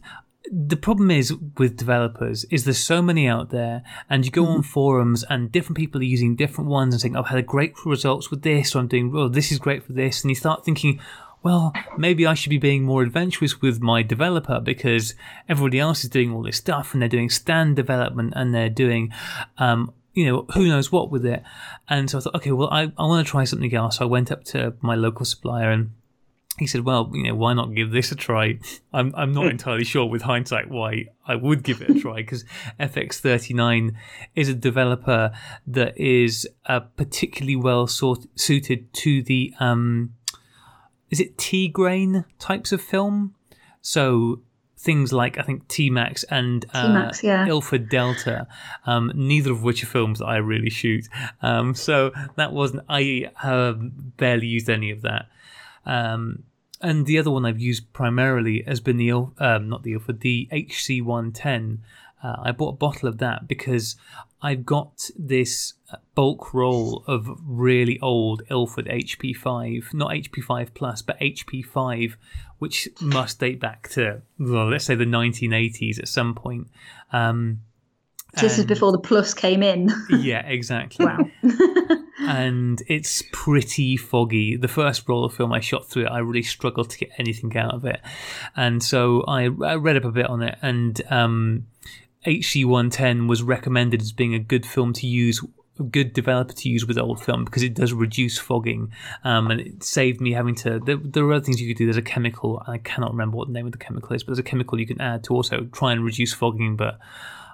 The 0.51 0.77
problem 0.77 1.11
is 1.11 1.35
with 1.59 1.77
developers 1.77 2.45
is 2.45 2.65
there's 2.65 2.83
so 2.83 3.03
many 3.03 3.29
out 3.29 3.51
there, 3.51 3.83
and 4.09 4.25
you 4.25 4.31
go 4.31 4.47
on 4.47 4.63
forums 4.63 5.23
and 5.29 5.53
different 5.53 5.77
people 5.77 6.01
are 6.01 6.05
using 6.05 6.37
different 6.37 6.71
ones 6.71 6.95
and 6.95 7.01
saying, 7.03 7.17
"I've 7.17 7.27
had 7.27 7.47
great 7.47 7.75
results 7.85 8.31
with 8.31 8.41
this," 8.41 8.75
or 8.75 8.79
"I'm 8.79 8.89
doing, 8.89 9.13
oh, 9.15 9.29
this 9.29 9.53
is 9.53 9.59
great 9.59 9.85
for 9.85 9.93
this," 9.93 10.23
and 10.23 10.31
you 10.31 10.35
start 10.35 10.65
thinking, 10.65 11.01
well, 11.49 11.73
maybe 11.97 12.27
I 12.27 12.35
should 12.35 12.51
be 12.51 12.59
being 12.59 12.85
more 12.85 13.03
adventurous 13.03 13.63
with 13.63 13.81
my 13.81 14.03
developer 14.03 14.61
because 14.61 15.15
everybody 15.49 15.81
else 15.81 16.05
is 16.05 16.11
doing 16.11 16.31
all 16.31 16.43
this 16.43 16.59
stuff 16.59 16.93
and 16.93 17.01
they're 17.01 17.09
doing 17.09 17.31
stand 17.31 17.75
development 17.75 18.35
and 18.37 18.55
they're 18.55 18.69
doing, 18.69 19.15
um, 19.57 19.95
you 20.13 20.27
know, 20.27 20.45
who 20.53 20.69
knows 20.69 20.93
what 20.93 21.11
with 21.11 21.25
it. 21.25 21.43
And 21.89 22.11
so 22.11 22.19
I 22.19 22.21
thought, 22.21 22.35
okay, 22.35 22.53
well, 22.53 22.69
I, 22.71 22.93
I 22.99 23.07
want 23.07 23.27
to 23.27 23.31
try 23.31 23.45
something 23.45 23.75
else. 23.75 23.97
So 23.97 24.05
I 24.05 24.09
went 24.09 24.31
up 24.31 24.45
to 24.53 24.75
my 24.83 24.95
local 24.95 25.25
supplier 25.25 25.71
and 25.71 25.93
he 26.59 26.67
said, 26.67 26.85
well, 26.85 27.11
you 27.15 27.23
know, 27.23 27.35
why 27.35 27.55
not 27.55 27.75
give 27.75 27.93
this 27.93 28.13
a 28.13 28.15
try? 28.15 28.59
I'm, 28.93 29.15
I'm 29.17 29.33
not 29.33 29.47
entirely 29.47 29.85
sure 29.85 30.05
with 30.05 30.21
hindsight 30.21 30.69
why 30.69 31.07
I 31.27 31.37
would 31.37 31.63
give 31.63 31.81
it 31.81 31.89
a 31.89 31.99
try 31.99 32.17
because 32.17 32.45
FX39 32.79 33.95
is 34.35 34.51
a 34.51 34.55
developer 34.55 35.33
that 35.67 35.99
is 35.99 36.47
uh, 36.67 36.81
particularly 36.81 37.57
well 37.57 37.87
sort- 37.87 38.27
suited 38.39 38.93
to 38.93 39.23
the, 39.23 39.55
um, 39.61 40.13
is 41.11 41.21
it 41.21 41.39
T 41.39 41.69
grain 41.69 42.25
types 42.39 42.73
of 42.73 42.81
film? 42.81 43.35
So 43.81 44.41
things 44.79 45.13
like 45.13 45.39
I 45.39 45.43
think 45.43 45.67
T 45.69 45.91
Max 45.91 46.25
and 46.25 46.65
uh, 46.73 46.87
T-Max, 46.87 47.23
yeah. 47.23 47.47
Ilford 47.47 47.89
Delta, 47.89 48.47
um, 48.87 49.13
neither 49.15 49.51
of 49.53 49.63
which 49.63 49.83
are 49.83 49.87
films 49.87 50.21
that 50.21 50.27
I 50.27 50.37
really 50.37 50.71
shoot. 50.71 51.09
Um, 51.43 51.75
so 51.75 52.13
that 52.37 52.53
wasn't 52.53 52.85
I 52.89 53.31
um, 53.43 53.93
barely 54.17 54.47
used 54.47 54.71
any 54.71 54.91
of 54.91 55.03
that. 55.03 55.27
Um, 55.85 56.45
and 56.81 57.07
the 57.07 57.19
other 57.19 57.31
one 57.31 57.45
I've 57.45 57.59
used 57.59 57.93
primarily 57.93 58.63
has 58.67 58.81
been 58.81 58.99
the 58.99 59.11
um, 59.11 59.69
not 59.69 59.83
the 59.83 59.95
Ilford, 59.95 60.21
the 60.21 60.49
HC110. 60.53 61.79
Uh, 62.23 62.37
I 62.43 62.53
bought 62.53 62.71
a 62.71 62.77
bottle 62.77 63.09
of 63.09 63.19
that 63.19 63.47
because 63.47 63.97
I've 64.43 64.67
got 64.67 65.11
this 65.17 65.75
bulk 66.15 66.53
roll 66.53 67.05
of 67.07 67.29
really 67.45 67.99
old 68.01 68.43
Ilford 68.51 68.87
HP5, 68.87 69.95
not 69.95 70.11
HP5 70.11 70.75
Plus, 70.75 71.03
but 71.03 71.19
HP5, 71.21 72.15
which 72.59 72.89
must 73.01 73.39
date 73.41 73.61
back 73.61 73.89
to, 73.91 74.23
well, 74.39 74.69
let's 74.69 74.85
say 74.85 74.95
the 74.95 75.05
1980s 75.05 75.99
at 75.99 76.09
some 76.09 76.35
point. 76.35 76.69
Um, 77.13 77.61
So 78.37 78.43
this 78.43 78.59
is 78.59 78.67
before 78.67 78.93
the 78.93 78.99
plus 78.99 79.33
came 79.33 79.63
in. 79.63 79.91
Yeah, 80.11 80.47
exactly. 80.47 81.07
wow. 81.07 81.19
and 82.21 82.83
it's 82.89 83.23
pretty 83.33 83.97
foggy. 83.97 84.57
The 84.57 84.69
first 84.69 85.09
roll 85.09 85.25
of 85.25 85.35
film 85.35 85.53
I 85.53 85.61
shot 85.61 85.89
through 85.89 86.05
it, 86.07 86.11
I 86.11 86.19
really 86.19 86.43
struggled 86.43 86.91
to 86.91 86.99
get 86.99 87.11
anything 87.19 87.57
out 87.57 87.75
of 87.75 87.85
it, 87.85 88.01
and 88.57 88.83
so 88.83 89.25
I, 89.27 89.45
I 89.45 89.77
read 89.77 89.97
up 89.97 90.05
a 90.05 90.11
bit 90.11 90.27
on 90.27 90.43
it. 90.43 90.59
And 90.61 91.01
um, 91.11 91.67
HC110 92.27 93.29
was 93.29 93.43
recommended 93.43 94.03
as 94.03 94.13
being 94.13 94.35
a 94.35 94.39
good 94.39 94.67
film 94.67 94.93
to 94.95 95.07
use, 95.07 95.45
a 95.79 95.83
good 95.83 96.13
developer 96.13 96.53
to 96.53 96.69
use 96.69 96.87
with 96.87 96.99
old 96.99 97.23
film 97.23 97.45
because 97.45 97.63
it 97.63 97.75
does 97.75 97.93
reduce 97.93 98.39
fogging, 98.39 98.93
um, 99.25 99.51
and 99.51 99.61
it 99.61 99.83
saved 99.83 100.21
me 100.21 100.33
having 100.33 100.55
to. 100.57 100.81
There, 100.81 100.97
there 100.97 101.25
are 101.25 101.35
other 101.35 101.45
things 101.45 101.61
you 101.61 101.69
could 101.69 101.79
do. 101.79 101.87
There's 101.87 101.97
a 101.97 102.03
chemical, 102.03 102.63
I 102.67 102.79
cannot 102.79 103.13
remember 103.13 103.37
what 103.37 103.49
the 103.49 103.55
name 103.55 103.67
of 103.67 103.73
the 103.73 103.79
chemical 103.79 104.15
is, 104.15 104.23
but 104.23 104.33
there's 104.33 104.39
a 104.41 104.43
chemical 104.43 104.81
you 104.81 104.87
can 104.87 105.01
add 105.01 105.25
to 105.25 105.35
also 105.35 105.69
try 105.73 105.93
and 105.93 106.05
reduce 106.05 106.35
fogging, 106.35 106.77
but 106.77 106.99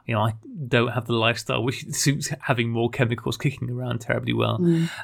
you 0.06 0.14
know, 0.14 0.20
I 0.20 0.34
don't 0.68 0.92
have 0.92 1.06
the 1.06 1.14
lifestyle 1.14 1.62
which 1.62 1.86
suits 1.90 2.30
having 2.42 2.70
more 2.70 2.90
chemicals 2.90 3.36
kicking 3.36 3.70
around 3.70 4.00
terribly 4.00 4.32
well. 4.32 4.58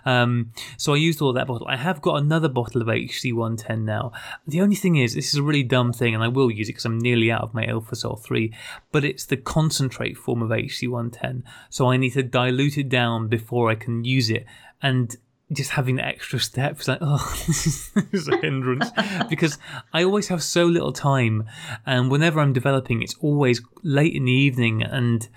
Um, 0.05 0.53
so 0.77 0.93
I 0.93 0.97
used 0.97 1.23
all 1.23 1.33
that 1.33 1.47
bottle. 1.47 1.67
I 1.69 1.77
have 1.77 2.03
got 2.03 2.17
another 2.17 2.49
bottle 2.49 2.83
of 2.83 2.89
HC110 2.89 3.83
now. 3.83 4.13
The 4.47 4.61
only 4.61 4.77
thing 4.77 4.97
is, 4.97 5.15
this 5.15 5.33
is 5.33 5.37
a 5.37 5.43
really 5.43 5.63
dumb 5.63 5.93
thing, 5.93 6.15
and 6.15 6.23
I 6.23 6.29
will 6.29 6.51
use 6.51 6.69
it 6.69 6.73
because 6.73 6.85
I'm 6.85 6.99
nearly 6.99 7.31
out 7.31 7.43
of 7.43 7.55
my 7.55 7.65
Ilfosol 7.65 8.21
3, 8.21 8.53
but 8.93 9.05
it's 9.05 9.25
the 9.25 9.37
concentrate 9.37 10.17
form 10.17 10.43
of 10.43 10.51
HC110. 10.51 11.43
So 11.71 11.91
I 11.91 11.97
need 11.97 12.11
to 12.11 12.23
dilute 12.23 12.77
it 12.77 12.89
down 12.89 13.29
before 13.29 13.71
I 13.71 13.75
can 13.75 14.05
use 14.05 14.31
it. 14.31 14.45
And 14.83 15.17
just 15.53 15.71
having 15.71 15.97
the 15.97 16.05
extra 16.05 16.39
step 16.39 16.81
is 16.81 16.89
like, 16.89 16.99
oh, 17.01 17.35
this 17.47 17.91
is, 18.13 18.29
a 18.29 18.37
hindrance 18.37 18.91
because 19.29 19.59
I 19.93 20.05
always 20.05 20.29
have 20.29 20.43
so 20.43 20.67
little 20.67 20.93
time, 20.93 21.49
and 21.87 22.11
whenever 22.11 22.41
I'm 22.41 22.53
developing, 22.53 23.03
it's 23.03 23.15
always 23.21 23.61
late 23.83 24.15
in 24.15 24.27
the 24.27 24.33
evening, 24.33 24.83
and 24.83 25.29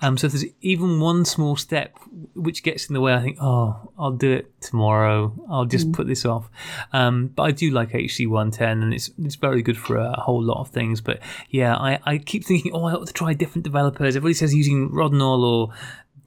um, 0.00 0.16
so 0.16 0.26
if 0.26 0.32
there's 0.32 0.44
even 0.60 1.00
one 1.00 1.24
small 1.24 1.56
step 1.56 1.98
which 2.34 2.62
gets 2.62 2.88
in 2.88 2.94
the 2.94 3.00
way, 3.00 3.14
I 3.14 3.20
think, 3.20 3.38
oh, 3.40 3.90
I'll 3.98 4.12
do 4.12 4.30
it 4.30 4.60
tomorrow. 4.60 5.34
I'll 5.50 5.64
just 5.64 5.90
put 5.92 6.06
this 6.06 6.24
off. 6.24 6.48
Um, 6.92 7.28
but 7.28 7.42
I 7.42 7.50
do 7.50 7.70
like 7.72 7.90
HC110, 7.90 8.60
and 8.60 8.94
it's 8.94 9.10
it's 9.18 9.34
very 9.34 9.60
good 9.60 9.76
for 9.76 9.96
a 9.96 10.20
whole 10.20 10.42
lot 10.42 10.60
of 10.60 10.68
things. 10.68 11.00
But 11.00 11.20
yeah, 11.50 11.74
I, 11.74 11.98
I 12.04 12.18
keep 12.18 12.44
thinking, 12.44 12.72
oh, 12.72 12.84
I 12.84 12.92
ought 12.92 13.08
to 13.08 13.12
try 13.12 13.32
different 13.32 13.64
developers. 13.64 14.14
Everybody 14.14 14.34
says 14.34 14.54
using 14.54 14.90
Rodinal 14.90 15.42
or 15.42 15.74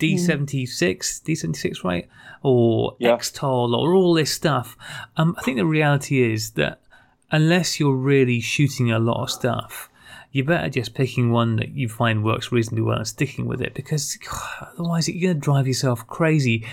D76, 0.01 1.21
D76, 1.23 1.83
right? 1.83 2.07
Or 2.43 2.95
Yeah. 2.99 3.17
Xtol 3.17 3.73
or 3.77 3.93
all 3.93 4.13
this 4.13 4.31
stuff. 4.31 4.77
Um, 5.17 5.35
I 5.37 5.41
think 5.43 5.57
the 5.57 5.65
reality 5.65 6.21
is 6.33 6.51
that 6.51 6.81
unless 7.31 7.79
you're 7.79 7.95
really 7.95 8.39
shooting 8.41 8.91
a 8.91 8.99
lot 8.99 9.21
of 9.23 9.29
stuff, 9.31 9.89
you're 10.31 10.45
better 10.45 10.69
just 10.69 10.93
picking 10.93 11.31
one 11.31 11.57
that 11.57 11.69
you 11.75 11.89
find 11.89 12.23
works 12.23 12.51
reasonably 12.51 12.83
well 12.83 12.97
and 12.97 13.07
sticking 13.07 13.45
with 13.45 13.61
it 13.61 13.73
because 13.73 14.17
otherwise 14.61 15.07
you're 15.09 15.21
going 15.33 15.39
to 15.41 15.45
drive 15.45 15.67
yourself 15.67 16.07
crazy 16.07 16.65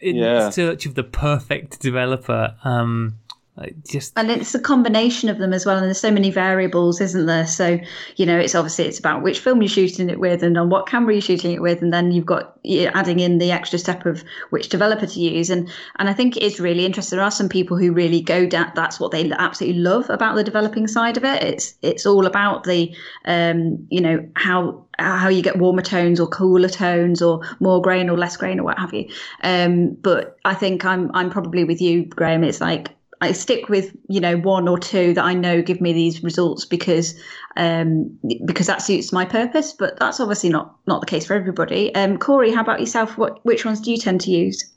in 0.00 0.16
Yeah. 0.16 0.50
search 0.50 0.86
of 0.86 0.94
the 0.94 1.02
perfect 1.04 1.80
developer. 1.80 2.54
Um, 2.64 3.16
I 3.58 3.72
just 3.88 4.12
and 4.16 4.30
it's 4.30 4.54
a 4.54 4.60
combination 4.60 5.28
of 5.28 5.38
them 5.38 5.52
as 5.52 5.66
well 5.66 5.76
and 5.76 5.86
there's 5.86 6.00
so 6.00 6.10
many 6.10 6.30
variables 6.30 7.00
isn't 7.00 7.26
there? 7.26 7.46
So 7.46 7.78
you 8.16 8.26
know 8.26 8.38
it's 8.38 8.54
obviously 8.54 8.84
it's 8.84 8.98
about 8.98 9.22
which 9.22 9.40
film 9.40 9.60
you're 9.62 9.68
shooting 9.68 10.10
it 10.10 10.20
with 10.20 10.42
and 10.42 10.56
on 10.56 10.70
what 10.70 10.86
camera 10.86 11.14
you're 11.14 11.20
shooting 11.20 11.52
it 11.52 11.62
with 11.62 11.82
and 11.82 11.92
then 11.92 12.12
you've 12.12 12.26
got 12.26 12.56
you're 12.62 12.96
adding 12.96 13.18
in 13.18 13.38
the 13.38 13.50
extra 13.50 13.78
step 13.78 14.06
of 14.06 14.22
which 14.50 14.68
developer 14.68 15.06
to 15.06 15.20
use. 15.20 15.50
And 15.50 15.68
and 15.98 16.08
i 16.08 16.12
think 16.12 16.36
it 16.36 16.42
is 16.42 16.60
really 16.60 16.86
interesting. 16.86 17.16
There 17.16 17.24
are 17.24 17.30
some 17.30 17.48
people 17.48 17.76
who 17.76 17.92
really 17.92 18.20
go 18.20 18.46
down 18.46 18.72
that's 18.74 19.00
what 19.00 19.10
they 19.10 19.30
absolutely 19.32 19.80
love 19.80 20.08
about 20.10 20.36
the 20.36 20.44
developing 20.44 20.86
side 20.86 21.16
of 21.16 21.24
it. 21.24 21.42
It's 21.42 21.74
it's 21.82 22.06
all 22.06 22.26
about 22.26 22.64
the 22.64 22.94
um 23.24 23.86
you 23.90 24.00
know 24.00 24.28
how 24.36 24.84
how 25.00 25.28
you 25.28 25.42
get 25.42 25.58
warmer 25.58 25.82
tones 25.82 26.20
or 26.20 26.26
cooler 26.28 26.68
tones 26.68 27.22
or 27.22 27.40
more 27.60 27.80
grain 27.80 28.10
or 28.10 28.18
less 28.18 28.36
grain 28.36 28.60
or 28.60 28.64
what 28.64 28.78
have 28.78 28.94
you. 28.94 29.08
Um 29.42 29.96
but 30.00 30.36
i 30.44 30.54
think 30.54 30.84
i'm 30.84 31.10
i'm 31.14 31.30
probably 31.30 31.64
with 31.64 31.80
you 31.80 32.04
graham. 32.04 32.44
It's 32.44 32.60
like 32.60 32.90
I 33.20 33.32
stick 33.32 33.68
with 33.68 33.96
you 34.08 34.20
know 34.20 34.36
one 34.36 34.68
or 34.68 34.78
two 34.78 35.14
that 35.14 35.24
I 35.24 35.34
know 35.34 35.62
give 35.62 35.80
me 35.80 35.92
these 35.92 36.22
results 36.22 36.64
because 36.64 37.20
um, 37.56 38.18
because 38.44 38.66
that 38.66 38.82
suits 38.82 39.12
my 39.12 39.24
purpose. 39.24 39.72
But 39.72 39.98
that's 39.98 40.20
obviously 40.20 40.50
not 40.50 40.76
not 40.86 41.00
the 41.00 41.06
case 41.06 41.26
for 41.26 41.34
everybody. 41.34 41.94
Um, 41.94 42.18
Corey, 42.18 42.52
how 42.52 42.62
about 42.62 42.80
yourself? 42.80 43.18
What 43.18 43.44
which 43.44 43.64
ones 43.64 43.80
do 43.80 43.90
you 43.90 43.98
tend 43.98 44.20
to 44.22 44.30
use? 44.30 44.72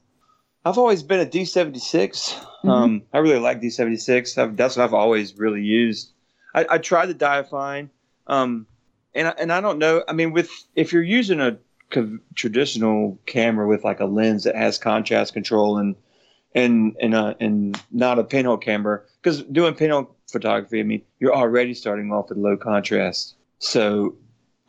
I've 0.65 0.77
always 0.77 1.01
been 1.01 1.19
a 1.19 1.25
D76. 1.25 2.45
Um, 2.63 3.01
I 3.13 3.17
really 3.17 3.39
like 3.39 3.61
D76. 3.61 4.55
That's 4.55 4.77
what 4.77 4.83
I've 4.83 4.93
always 4.93 5.35
really 5.35 5.63
used. 5.63 6.11
I, 6.53 6.65
I 6.69 6.77
tried 6.77 7.07
the 7.07 7.15
Diafine, 7.15 7.89
um, 8.27 8.67
and 9.15 9.29
I, 9.29 9.31
and 9.31 9.51
I 9.51 9.61
don't 9.61 9.79
know. 9.79 10.03
I 10.07 10.13
mean, 10.13 10.31
with 10.31 10.51
if 10.75 10.93
you're 10.93 11.01
using 11.01 11.39
a 11.39 11.57
traditional 12.35 13.19
camera 13.25 13.67
with 13.67 13.83
like 13.83 13.99
a 13.99 14.05
lens 14.05 14.43
that 14.43 14.55
has 14.55 14.77
contrast 14.77 15.33
control 15.33 15.77
and 15.77 15.95
and 16.53 16.95
and 17.01 17.13
uh, 17.13 17.33
and 17.39 17.81
not 17.91 18.19
a 18.19 18.23
pinhole 18.23 18.57
camera, 18.57 19.01
because 19.21 19.43
doing 19.43 19.73
pinhole 19.73 20.15
photography, 20.31 20.79
I 20.79 20.83
mean, 20.83 21.01
you're 21.19 21.35
already 21.35 21.73
starting 21.73 22.11
off 22.11 22.29
with 22.29 22.37
low 22.37 22.57
contrast. 22.57 23.35
So 23.59 24.15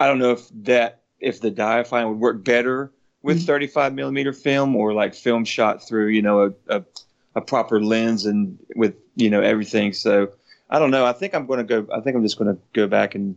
I 0.01 0.07
don't 0.07 0.18
know 0.18 0.33
if 0.33 0.49
that 0.64 1.03
if 1.21 1.40
the 1.40 1.51
Diafine 1.51 2.09
would 2.09 2.18
work 2.18 2.45
better 2.45 2.90
with 3.23 3.40
Mhm. 3.42 3.47
35 3.47 3.95
millimeter 3.95 4.33
film 4.33 4.75
or 4.75 4.92
like 4.92 5.14
film 5.14 5.45
shot 5.45 5.87
through 5.87 6.09
you 6.09 6.21
know 6.23 6.53
a, 6.68 6.77
a, 6.79 6.85
a 7.37 7.40
proper 7.40 7.81
lens 7.81 8.27
and 8.27 8.59
with 8.75 8.97
you 9.14 9.31
know 9.31 9.40
everything 9.40 9.92
so 9.92 10.29
i 10.68 10.81
don't 10.81 10.90
know 10.90 11.07
i 11.07 11.12
think 11.12 11.33
i'm 11.33 11.47
going 11.47 11.64
to 11.64 11.83
go 11.83 11.87
i 11.95 12.01
think 12.01 12.16
i'm 12.16 12.23
just 12.25 12.37
going 12.37 12.53
to 12.53 12.61
go 12.73 12.88
back 12.88 13.14
and 13.14 13.37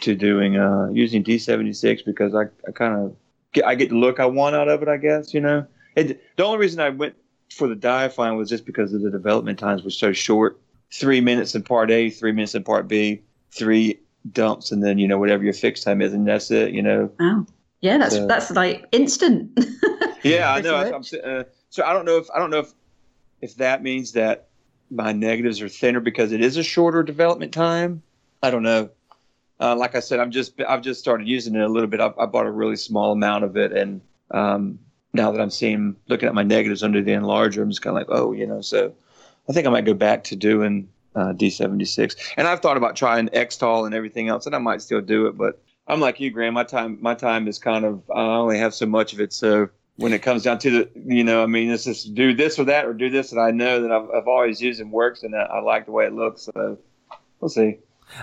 to 0.00 0.14
doing 0.14 0.56
uh 0.56 0.88
using 0.92 1.24
d76 1.24 2.04
because 2.04 2.36
i, 2.36 2.42
I 2.68 2.70
kind 2.72 2.94
of 2.94 3.16
get 3.52 3.66
i 3.66 3.74
get 3.74 3.88
the 3.88 3.96
look 3.96 4.20
i 4.20 4.26
want 4.26 4.54
out 4.54 4.68
of 4.68 4.80
it 4.80 4.86
i 4.88 4.96
guess 4.96 5.34
you 5.34 5.40
know 5.40 5.66
it, 5.96 6.22
the 6.36 6.44
only 6.44 6.58
reason 6.58 6.78
i 6.78 6.90
went 6.90 7.16
for 7.54 7.68
the 7.68 7.74
diafine 7.76 8.36
was 8.36 8.48
just 8.48 8.66
because 8.66 8.92
of 8.92 9.02
the 9.02 9.10
development 9.10 9.58
times 9.58 9.82
were 9.82 9.90
so 9.90 10.12
short 10.12 10.58
three 10.92 11.20
minutes 11.20 11.54
in 11.54 11.62
part 11.62 11.90
a 11.90 12.10
three 12.10 12.32
minutes 12.32 12.54
in 12.54 12.62
part 12.64 12.86
b 12.88 13.20
three 13.52 13.98
dumps 14.32 14.72
and 14.72 14.82
then 14.82 14.98
you 14.98 15.06
know 15.08 15.18
whatever 15.18 15.42
your 15.44 15.52
fixed 15.52 15.82
time 15.84 16.00
is 16.02 16.12
and 16.12 16.26
that's 16.26 16.50
it 16.50 16.72
you 16.72 16.82
know 16.82 17.10
Wow, 17.20 17.46
yeah, 17.80 17.98
that's 17.98 18.14
So- 18.16 18.26
that's 18.26 18.50
like 18.50 18.86
instant. 18.92 19.58
Yeah, 20.22 20.50
I 20.54 20.62
know. 20.62 20.76
I'm, 20.76 21.02
uh, 21.22 21.44
so 21.68 21.84
I 21.84 21.92
don't 21.92 22.06
know 22.06 22.16
if 22.16 22.30
I 22.34 22.38
don't 22.38 22.48
know 22.48 22.60
if 22.60 22.72
if 23.42 23.56
that 23.56 23.82
means 23.82 24.12
that 24.12 24.46
my 24.90 25.12
negatives 25.12 25.60
are 25.60 25.68
thinner 25.68 26.00
because 26.00 26.32
it 26.32 26.40
is 26.40 26.56
a 26.56 26.62
shorter 26.62 27.02
development 27.02 27.52
time. 27.52 28.02
I 28.42 28.50
don't 28.50 28.62
know. 28.62 28.88
Uh, 29.60 29.76
like 29.76 29.94
I 29.94 30.00
said, 30.00 30.20
I'm 30.20 30.30
just 30.30 30.58
I've 30.66 30.80
just 30.80 30.98
started 30.98 31.28
using 31.28 31.54
it 31.56 31.60
a 31.60 31.68
little 31.68 31.90
bit. 31.90 32.00
I, 32.00 32.10
I 32.18 32.24
bought 32.24 32.46
a 32.46 32.50
really 32.50 32.76
small 32.76 33.12
amount 33.12 33.44
of 33.44 33.58
it, 33.58 33.72
and 33.72 34.00
um, 34.30 34.78
now 35.14 35.30
that 35.30 35.40
I'm 35.40 35.50
seeing 35.50 35.96
looking 36.08 36.28
at 36.28 36.34
my 36.34 36.42
negatives 36.42 36.82
under 36.82 37.00
the 37.00 37.12
enlarger, 37.12 37.62
I'm 37.62 37.70
just 37.70 37.82
kind 37.82 37.96
of 37.96 38.06
like, 38.06 38.18
oh, 38.18 38.32
you 38.32 38.46
know. 38.46 38.60
So 38.60 38.92
I 39.48 39.52
think 39.52 39.66
I 39.66 39.70
might 39.70 39.84
go 39.84 39.94
back 39.94 40.24
to 40.24 40.36
doing 40.36 40.88
uh, 41.14 41.32
D76, 41.32 42.16
and 42.36 42.46
I've 42.46 42.60
thought 42.60 42.76
about 42.76 42.96
trying 42.96 43.28
Xtol 43.28 43.86
and 43.86 43.94
everything 43.94 44.28
else, 44.28 44.46
and 44.46 44.54
I 44.54 44.58
might 44.58 44.82
still 44.82 45.00
do 45.00 45.26
it, 45.26 45.38
but 45.38 45.62
I'm 45.86 46.00
like 46.00 46.20
you, 46.20 46.30
Graham. 46.30 46.54
My 46.54 46.64
time, 46.64 46.98
my 47.00 47.14
time 47.14 47.46
is 47.46 47.58
kind 47.58 47.84
of. 47.84 48.02
I 48.10 48.20
only 48.20 48.58
have 48.58 48.74
so 48.74 48.86
much 48.86 49.12
of 49.12 49.20
it. 49.20 49.32
So 49.32 49.68
when 49.96 50.12
it 50.12 50.22
comes 50.22 50.42
down 50.42 50.58
to 50.60 50.70
the, 50.70 50.90
you 51.06 51.22
know, 51.22 51.42
I 51.42 51.46
mean, 51.46 51.70
it's 51.70 51.84
just 51.84 52.14
do 52.14 52.34
this 52.34 52.58
or 52.58 52.64
that 52.64 52.86
or 52.86 52.94
do 52.94 53.10
this 53.10 53.30
and 53.30 53.40
I 53.40 53.52
know 53.52 53.80
that 53.82 53.92
I've, 53.92 54.10
I've 54.10 54.28
always 54.28 54.60
used 54.60 54.80
and 54.80 54.90
works, 54.90 55.22
and 55.22 55.34
I, 55.36 55.42
I 55.42 55.60
like 55.60 55.86
the 55.86 55.92
way 55.92 56.06
it 56.06 56.12
looks. 56.12 56.42
So 56.42 56.78
we'll 57.40 57.48
see. 57.48 57.78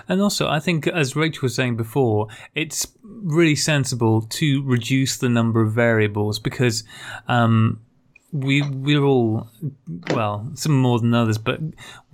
And 0.08 0.20
also, 0.20 0.48
I 0.48 0.60
think, 0.60 0.86
as 0.86 1.16
Rachel 1.16 1.42
was 1.42 1.54
saying 1.54 1.76
before, 1.76 2.28
it's 2.54 2.86
really 3.02 3.56
sensible 3.56 4.22
to 4.22 4.62
reduce 4.64 5.16
the 5.16 5.28
number 5.28 5.62
of 5.62 5.72
variables 5.72 6.38
because 6.38 6.84
um, 7.28 7.80
we 8.32 8.62
we're 8.62 9.04
all 9.04 9.48
well, 10.10 10.50
some 10.54 10.72
more 10.72 10.98
than 10.98 11.12
others, 11.12 11.36
but 11.36 11.60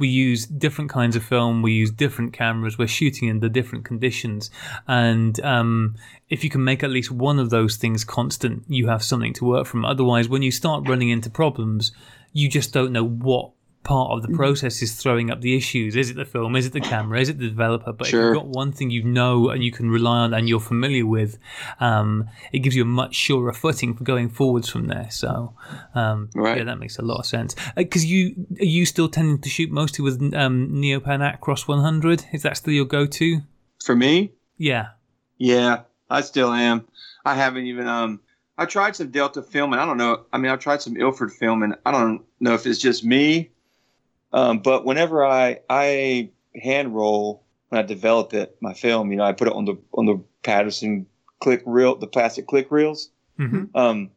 we 0.00 0.08
use 0.08 0.46
different 0.46 0.90
kinds 0.90 1.14
of 1.14 1.22
film. 1.22 1.62
We 1.62 1.72
use 1.72 1.92
different 1.92 2.32
cameras. 2.32 2.76
We're 2.76 2.88
shooting 2.88 3.28
in 3.28 3.38
the 3.38 3.48
different 3.48 3.84
conditions, 3.84 4.50
and 4.88 5.38
um, 5.40 5.94
if 6.28 6.42
you 6.42 6.50
can 6.50 6.64
make 6.64 6.82
at 6.82 6.90
least 6.90 7.12
one 7.12 7.38
of 7.38 7.50
those 7.50 7.76
things 7.76 8.04
constant, 8.04 8.64
you 8.68 8.88
have 8.88 9.02
something 9.02 9.32
to 9.34 9.44
work 9.44 9.66
from. 9.66 9.84
Otherwise, 9.84 10.28
when 10.28 10.42
you 10.42 10.50
start 10.50 10.88
running 10.88 11.08
into 11.08 11.30
problems, 11.30 11.92
you 12.32 12.48
just 12.48 12.72
don't 12.72 12.92
know 12.92 13.06
what 13.06 13.52
part 13.88 14.10
of 14.12 14.20
the 14.20 14.36
process 14.36 14.82
is 14.82 14.94
throwing 14.94 15.30
up 15.30 15.40
the 15.40 15.56
issues. 15.56 15.96
Is 15.96 16.10
it 16.10 16.16
the 16.16 16.26
film? 16.26 16.54
Is 16.56 16.66
it 16.66 16.74
the 16.74 16.80
camera? 16.80 17.18
Is 17.20 17.30
it 17.30 17.38
the 17.38 17.48
developer? 17.48 17.90
But 17.90 18.08
if 18.08 18.12
you've 18.12 18.34
got 18.34 18.46
one 18.46 18.70
thing 18.70 18.90
you 18.90 19.02
know 19.02 19.48
and 19.48 19.64
you 19.64 19.72
can 19.72 19.90
rely 19.90 20.18
on 20.18 20.34
and 20.34 20.46
you're 20.46 20.60
familiar 20.60 21.06
with, 21.06 21.38
um, 21.80 22.28
it 22.52 22.58
gives 22.58 22.76
you 22.76 22.82
a 22.82 22.92
much 23.02 23.14
surer 23.14 23.54
footing 23.54 23.94
for 23.94 24.04
going 24.04 24.28
forwards 24.28 24.68
from 24.68 24.88
there. 24.88 25.08
So, 25.10 25.54
um, 25.94 26.28
Right. 26.34 26.58
yeah, 26.58 26.64
that 26.64 26.78
makes 26.78 26.98
a 26.98 27.02
lot 27.02 27.18
of 27.20 27.24
sense. 27.26 27.56
Because 27.76 28.04
you 28.04 28.46
are 28.60 28.64
you 28.64 28.84
still 28.84 29.08
tending 29.08 29.40
to 29.40 29.48
shoot 29.48 29.70
mostly 29.70 30.02
with 30.02 30.20
um, 30.34 30.68
Neopan 30.70 31.20
Acros 31.26 31.66
100? 31.66 32.26
Is 32.34 32.42
that 32.42 32.58
still 32.58 32.74
your 32.74 32.84
go-to? 32.84 33.40
For 33.82 33.96
me, 33.96 34.32
Yeah. 34.58 34.88
yeah, 35.38 35.82
I 36.10 36.20
still 36.20 36.52
am. 36.52 36.86
I 37.24 37.34
haven't 37.34 37.64
even 37.66 37.88
um. 37.88 38.20
I 38.60 38.66
tried 38.66 38.96
some 38.96 39.10
Delta 39.12 39.40
film, 39.40 39.72
and 39.72 39.80
I 39.80 39.86
don't 39.86 39.96
know. 39.98 40.24
I 40.32 40.36
mean, 40.38 40.50
I 40.50 40.56
tried 40.56 40.82
some 40.82 40.96
Ilford 40.96 41.32
film, 41.32 41.62
and 41.62 41.76
I 41.86 41.90
don't 41.92 42.22
know 42.40 42.54
if 42.54 42.66
it's 42.66 42.78
just 42.80 43.04
me. 43.04 43.50
Um, 44.32 44.60
but 44.60 44.84
whenever 44.84 45.24
I 45.24 45.60
I 45.68 46.30
hand 46.60 46.94
roll 46.94 47.44
when 47.68 47.82
I 47.82 47.86
develop 47.86 48.34
it, 48.34 48.56
my 48.60 48.74
film, 48.74 49.10
you 49.10 49.16
know, 49.16 49.24
I 49.24 49.32
put 49.32 49.48
it 49.48 49.54
on 49.54 49.64
the 49.64 49.76
on 49.94 50.06
the 50.06 50.22
Paterson 50.42 51.06
click 51.40 51.62
reel, 51.66 51.96
the 51.96 52.06
plastic 52.06 52.46
click 52.46 52.70
reels. 52.70 53.10
hmm 53.36 53.64
Um, 53.74 54.10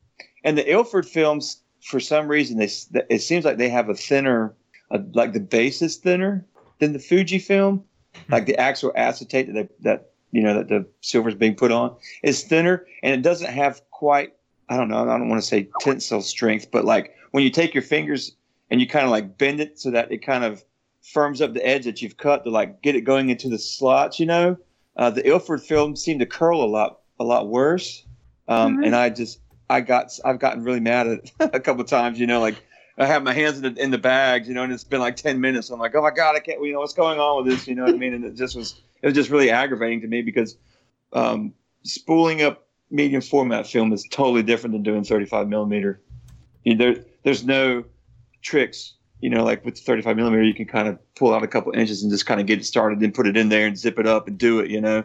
and 0.44 0.58
the 0.58 0.70
Ilford 0.70 1.06
films, 1.08 1.62
for 1.82 2.00
some 2.00 2.28
reason, 2.28 2.58
they 2.58 2.70
it 3.10 3.20
seems 3.20 3.46
like 3.46 3.58
they 3.58 3.70
have 3.70 3.90
a 3.90 3.96
thinner, 3.96 4.56
uh, 4.90 5.00
like 5.14 5.34
the 5.34 5.40
base 5.40 5.82
is 5.82 5.98
thinner 5.98 6.46
than 6.80 6.94
the 6.94 7.00
Fuji 7.00 7.40
film, 7.40 7.84
like 8.30 8.46
the 8.46 8.58
actual 8.58 8.92
acetate 8.96 9.48
that 9.48 9.54
they, 9.54 9.70
that 9.82 10.12
you 10.32 10.42
know 10.42 10.56
that 10.56 10.70
the 10.70 10.86
silver 11.02 11.30
is 11.30 11.36
being 11.36 11.56
put 11.56 11.72
on 11.72 11.96
is 12.24 12.44
thinner, 12.44 12.86
and 13.04 13.14
it 13.14 13.22
doesn't 13.22 13.52
have 13.52 13.82
quite. 13.92 14.34
I 14.70 14.78
don't 14.78 14.88
know. 14.88 15.02
I 15.02 15.18
don't 15.18 15.30
want 15.30 15.42
to 15.42 15.48
say 15.48 15.70
tensile 15.82 16.22
strength, 16.22 16.72
but 16.72 16.86
like 16.86 17.14
when 17.32 17.44
you 17.44 17.50
take 17.50 17.74
your 17.74 17.84
fingers 17.84 18.36
and 18.72 18.82
you 18.82 18.88
kind 18.88 19.06
of 19.06 19.12
like 19.12 19.38
bend 19.38 19.60
it 19.60 19.78
so 19.80 19.92
that 19.92 20.12
it 20.12 20.20
kind 20.26 20.44
of 20.44 20.64
firms 21.04 21.42
up 21.42 21.54
the 21.54 21.66
edge 21.66 21.86
that 21.86 22.02
you've 22.02 22.18
cut 22.18 22.44
to 22.46 22.50
like 22.50 22.82
get 22.82 22.96
it 22.96 23.02
going 23.02 23.30
into 23.30 23.50
the 23.50 23.60
slots. 23.60 24.20
You 24.20 24.26
know, 24.26 24.58
uh, 24.98 25.10
the 25.12 25.28
Ilford 25.28 25.62
film 25.62 25.96
seemed 25.96 26.22
to 26.22 26.26
curl 26.26 26.64
a 26.64 26.66
lot 26.66 27.00
a 27.20 27.24
lot 27.24 27.48
worse, 27.50 28.04
um, 28.48 28.78
Mhm. 28.78 28.86
and 28.88 28.96
I 28.96 29.10
just 29.10 29.40
I 29.70 29.82
got 29.82 30.18
I've 30.26 30.40
gotten 30.40 30.64
really 30.64 30.80
mad 30.80 31.08
at 31.08 31.20
it 31.20 31.32
a 31.54 31.60
couple 31.60 31.84
times. 31.84 32.20
You 32.20 32.26
know, 32.28 32.40
like 32.40 32.56
I 32.98 33.06
have 33.06 33.24
my 33.24 33.34
hands 33.34 33.58
in 33.60 33.74
the 33.74 33.82
in 33.82 33.92
the 33.92 33.98
bags, 33.98 34.48
you 34.48 34.54
know, 34.54 34.64
and 34.64 34.72
it's 34.74 34.84
been 34.84 35.02
like 35.02 35.16
ten 35.18 35.40
minutes. 35.42 35.70
I'm 35.70 35.80
like, 35.80 35.94
oh 35.96 36.02
my 36.02 36.12
god, 36.12 36.36
I 36.36 36.40
can't. 36.40 36.64
You 36.64 36.74
know, 36.74 36.80
what's 36.80 36.94
going 36.94 37.20
on 37.20 37.44
with 37.44 37.54
this? 37.54 37.68
You 37.68 37.76
know 37.76 37.84
what 37.84 37.94
I 37.94 37.98
mean? 37.98 38.14
And 38.14 38.24
it 38.26 38.36
just 38.36 38.56
was 38.56 38.82
it 39.02 39.06
was 39.08 39.16
just 39.16 39.30
really 39.30 39.50
aggravating 39.52 40.02
to 40.02 40.08
me 40.08 40.22
because 40.22 40.58
um, 41.14 41.54
spooling 41.84 42.42
up 42.42 42.68
medium 42.90 43.22
format 43.22 43.66
film 43.68 43.92
is 43.94 44.06
totally 44.12 44.44
different 44.44 44.74
than 44.74 44.84
doing 44.84 45.04
35 45.04 45.48
millimeter. 45.48 46.02
You, 46.64 46.76
there 46.76 46.96
there's 47.24 47.44
no 47.46 47.84
tricks. 48.42 48.94
You 49.20 49.30
know, 49.30 49.44
like 49.44 49.64
with 49.64 49.76
the 49.76 49.82
35 49.82 50.16
millimeter, 50.16 50.44
you 50.44 50.54
can 50.56 50.66
kind 50.66 50.88
of 50.88 50.98
pull 51.16 51.34
out 51.34 51.44
a 51.44 51.48
couple 51.48 51.72
inches 51.74 52.02
and 52.02 52.12
just 52.12 52.26
kind 52.26 52.42
of 52.42 52.48
get 52.48 52.60
it 52.60 52.66
started, 52.66 53.00
then 53.00 53.12
put 53.12 53.28
it 53.28 53.38
in 53.38 53.50
there 53.50 53.68
and 53.68 53.78
zip 53.78 54.00
it 54.00 54.08
up 54.08 54.28
and 54.28 54.38
do 54.38 54.60
it. 54.60 54.72
You 54.72 54.82
know, 54.82 55.04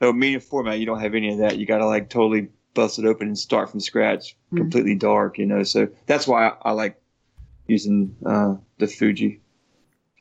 So 0.00 0.12
medium 0.12 0.40
format, 0.40 0.78
you 0.78 0.86
don't 0.86 1.00
have 1.00 1.14
any 1.14 1.32
of 1.32 1.38
that. 1.38 1.58
You 1.58 1.66
got 1.66 1.78
to 1.78 1.86
like 1.86 2.08
totally 2.08 2.48
bust 2.74 2.98
it 3.00 3.04
open 3.04 3.26
and 3.28 3.38
start 3.38 3.68
from 3.70 3.80
scratch, 3.80 4.36
Mhm. 4.52 4.58
completely 4.58 4.94
dark. 4.94 5.38
You 5.38 5.46
know, 5.46 5.62
so 5.64 5.88
that's 6.06 6.26
why 6.28 6.48
I, 6.48 6.52
I 6.62 6.72
like 6.72 7.00
using 7.66 8.14
uh, 8.24 8.56
the 8.78 8.86
Fuji 8.86 9.40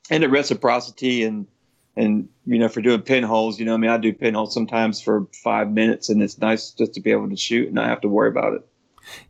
and 0.10 0.24
the 0.24 0.30
reciprocity 0.30 1.24
and 1.24 1.48
and 1.96 2.30
you 2.46 2.58
know 2.58 2.70
for 2.70 2.82
doing 2.82 3.02
pinholes, 3.02 3.60
you 3.60 3.66
know, 3.66 3.74
I 3.74 3.78
mean, 3.78 3.92
I 3.92 3.98
do 3.98 4.14
pinholes 4.14 4.54
sometimes 4.54 5.02
for 5.02 5.28
five 5.44 5.70
minutes, 5.72 6.10
and 6.10 6.24
it's 6.24 6.40
nice 6.40 6.72
just 6.72 6.94
to 6.96 7.02
be 7.02 7.12
able 7.12 7.30
to 7.30 7.36
shoot 7.36 7.66
and 7.68 7.76
not 7.76 7.88
have 7.88 8.02
to 8.02 8.08
worry 8.08 8.30
about 8.30 8.54
it. 8.54 8.68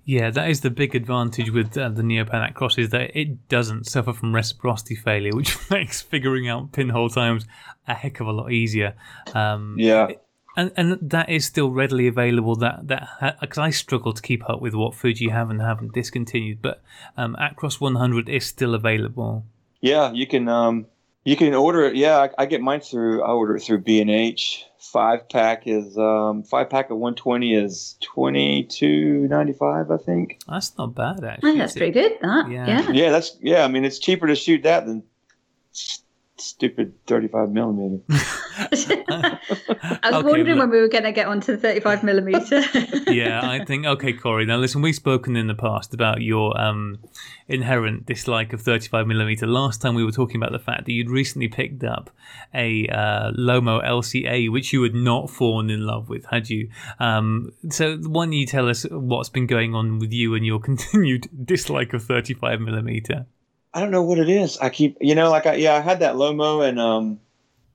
Yeah, 0.05 0.29
that 0.31 0.49
is 0.49 0.61
the 0.61 0.69
big 0.69 0.95
advantage 0.95 1.51
with 1.51 1.77
uh, 1.77 1.89
the 1.89 2.01
Neopan 2.01 2.53
Acros 2.53 2.77
is 2.77 2.89
that 2.89 3.17
it 3.17 3.47
doesn't 3.49 3.85
suffer 3.87 4.13
from 4.13 4.35
reciprocity 4.35 4.95
failure, 4.95 5.31
which 5.35 5.57
makes 5.69 6.01
figuring 6.01 6.47
out 6.49 6.71
pinhole 6.71 7.09
times 7.09 7.45
a 7.87 7.93
heck 7.93 8.19
of 8.19 8.27
a 8.27 8.31
lot 8.31 8.51
easier. 8.51 8.95
Um, 9.33 9.75
Yeah, 9.77 10.11
and 10.57 10.71
and 10.75 10.97
that 11.01 11.29
is 11.29 11.45
still 11.45 11.71
readily 11.71 12.07
available. 12.07 12.55
That 12.55 12.87
that 12.87 13.37
because 13.39 13.57
I 13.57 13.69
struggle 13.69 14.13
to 14.13 14.21
keep 14.21 14.49
up 14.49 14.61
with 14.61 14.73
what 14.73 14.95
Fuji 14.95 15.29
have 15.29 15.49
and 15.49 15.61
haven't 15.61 15.93
discontinued, 15.93 16.61
but 16.61 16.81
um, 17.17 17.37
Acros 17.39 17.79
100 17.79 18.27
is 18.27 18.45
still 18.45 18.75
available. 18.75 19.45
yeah, 19.79 20.11
you 20.11 20.27
can 20.27 20.47
um, 20.49 20.87
you 21.23 21.35
can 21.37 21.53
order 21.53 21.85
it. 21.85 21.95
Yeah, 21.95 22.17
I, 22.17 22.43
I 22.43 22.45
get 22.47 22.61
mine 22.61 22.81
through. 22.81 23.23
I 23.23 23.31
order 23.31 23.55
it 23.55 23.61
through 23.61 23.79
B 23.79 24.01
and 24.01 24.09
H. 24.09 24.65
Five 24.81 25.29
pack 25.29 25.67
is 25.67 25.95
um, 25.95 26.41
five 26.43 26.69
pack 26.71 26.89
of 26.89 26.97
one 26.97 27.13
twenty 27.13 27.53
is 27.53 27.97
twenty 28.01 28.63
two 28.63 29.27
ninety 29.27 29.53
five, 29.53 29.91
I 29.91 29.97
think. 29.97 30.39
That's 30.47 30.75
not 30.75 30.95
bad 30.95 31.23
actually. 31.23 31.51
Oh, 31.51 31.57
that's 31.57 31.73
pretty 31.73 31.91
good. 31.91 32.13
That. 32.21 32.49
Yeah. 32.49 32.65
Yeah. 32.67 32.91
Yeah, 32.91 33.09
that's 33.11 33.37
yeah. 33.41 33.63
I 33.63 33.67
mean, 33.67 33.85
it's 33.85 33.99
cheaper 33.99 34.25
to 34.25 34.35
shoot 34.35 34.63
that 34.63 34.87
than 34.87 35.03
s- 35.71 36.00
stupid 36.41 36.93
thirty 37.07 37.27
five 37.27 37.51
millimeter. 37.51 38.03
I 38.09 38.67
was 38.71 40.13
Okay, 40.13 40.23
wondering 40.23 40.57
look. 40.57 40.59
when 40.59 40.69
we 40.69 40.81
were 40.81 40.87
going 40.87 41.03
to 41.03 41.11
get 41.11 41.27
onto 41.27 41.53
the 41.53 41.57
35 41.57 42.03
millimeter. 42.03 42.61
yeah, 43.11 43.41
I 43.49 43.63
think 43.65 43.85
okay, 43.85 44.13
Corey. 44.13 44.45
Now 44.45 44.57
listen, 44.57 44.81
we've 44.81 44.95
spoken 44.95 45.35
in 45.35 45.47
the 45.47 45.55
past 45.55 45.93
about 45.93 46.21
your 46.21 46.59
um, 46.59 46.99
inherent 47.47 48.05
dislike 48.05 48.53
of 48.53 48.61
35 48.61 49.07
millimeter. 49.07 49.47
Last 49.47 49.81
time 49.81 49.95
we 49.95 50.03
were 50.03 50.11
talking 50.11 50.37
about 50.37 50.51
the 50.51 50.59
fact 50.59 50.85
that 50.85 50.91
you'd 50.91 51.09
recently 51.09 51.47
picked 51.47 51.83
up 51.83 52.09
a 52.53 52.87
uh, 52.87 53.31
Lomo 53.31 53.83
LCA, 53.83 54.51
which 54.51 54.73
you 54.73 54.83
had 54.83 54.93
not 54.95 55.29
fallen 55.29 55.69
in 55.69 55.85
love 55.85 56.09
with, 56.09 56.25
had 56.25 56.49
you? 56.49 56.69
Um, 56.99 57.51
so 57.69 57.97
why 57.97 58.25
don't 58.25 58.33
you 58.33 58.45
tell 58.45 58.67
us 58.69 58.85
what's 58.91 59.29
been 59.29 59.47
going 59.47 59.73
on 59.75 59.99
with 59.99 60.11
you 60.11 60.35
and 60.35 60.45
your 60.45 60.59
continued 60.69 61.29
dislike 61.45 61.93
of 61.93 62.03
35 62.03 62.59
millimeter? 62.59 63.25
I 63.73 63.79
don't 63.79 63.91
know 63.91 64.03
what 64.03 64.19
it 64.19 64.29
is. 64.29 64.57
I 64.57 64.69
keep, 64.69 64.97
you 64.99 65.15
know, 65.15 65.29
like 65.29 65.45
I 65.45 65.55
yeah, 65.55 65.75
I 65.75 65.79
had 65.79 65.99
that 65.99 66.15
Lomo 66.15 66.67
and 66.67 66.79
um, 66.79 67.19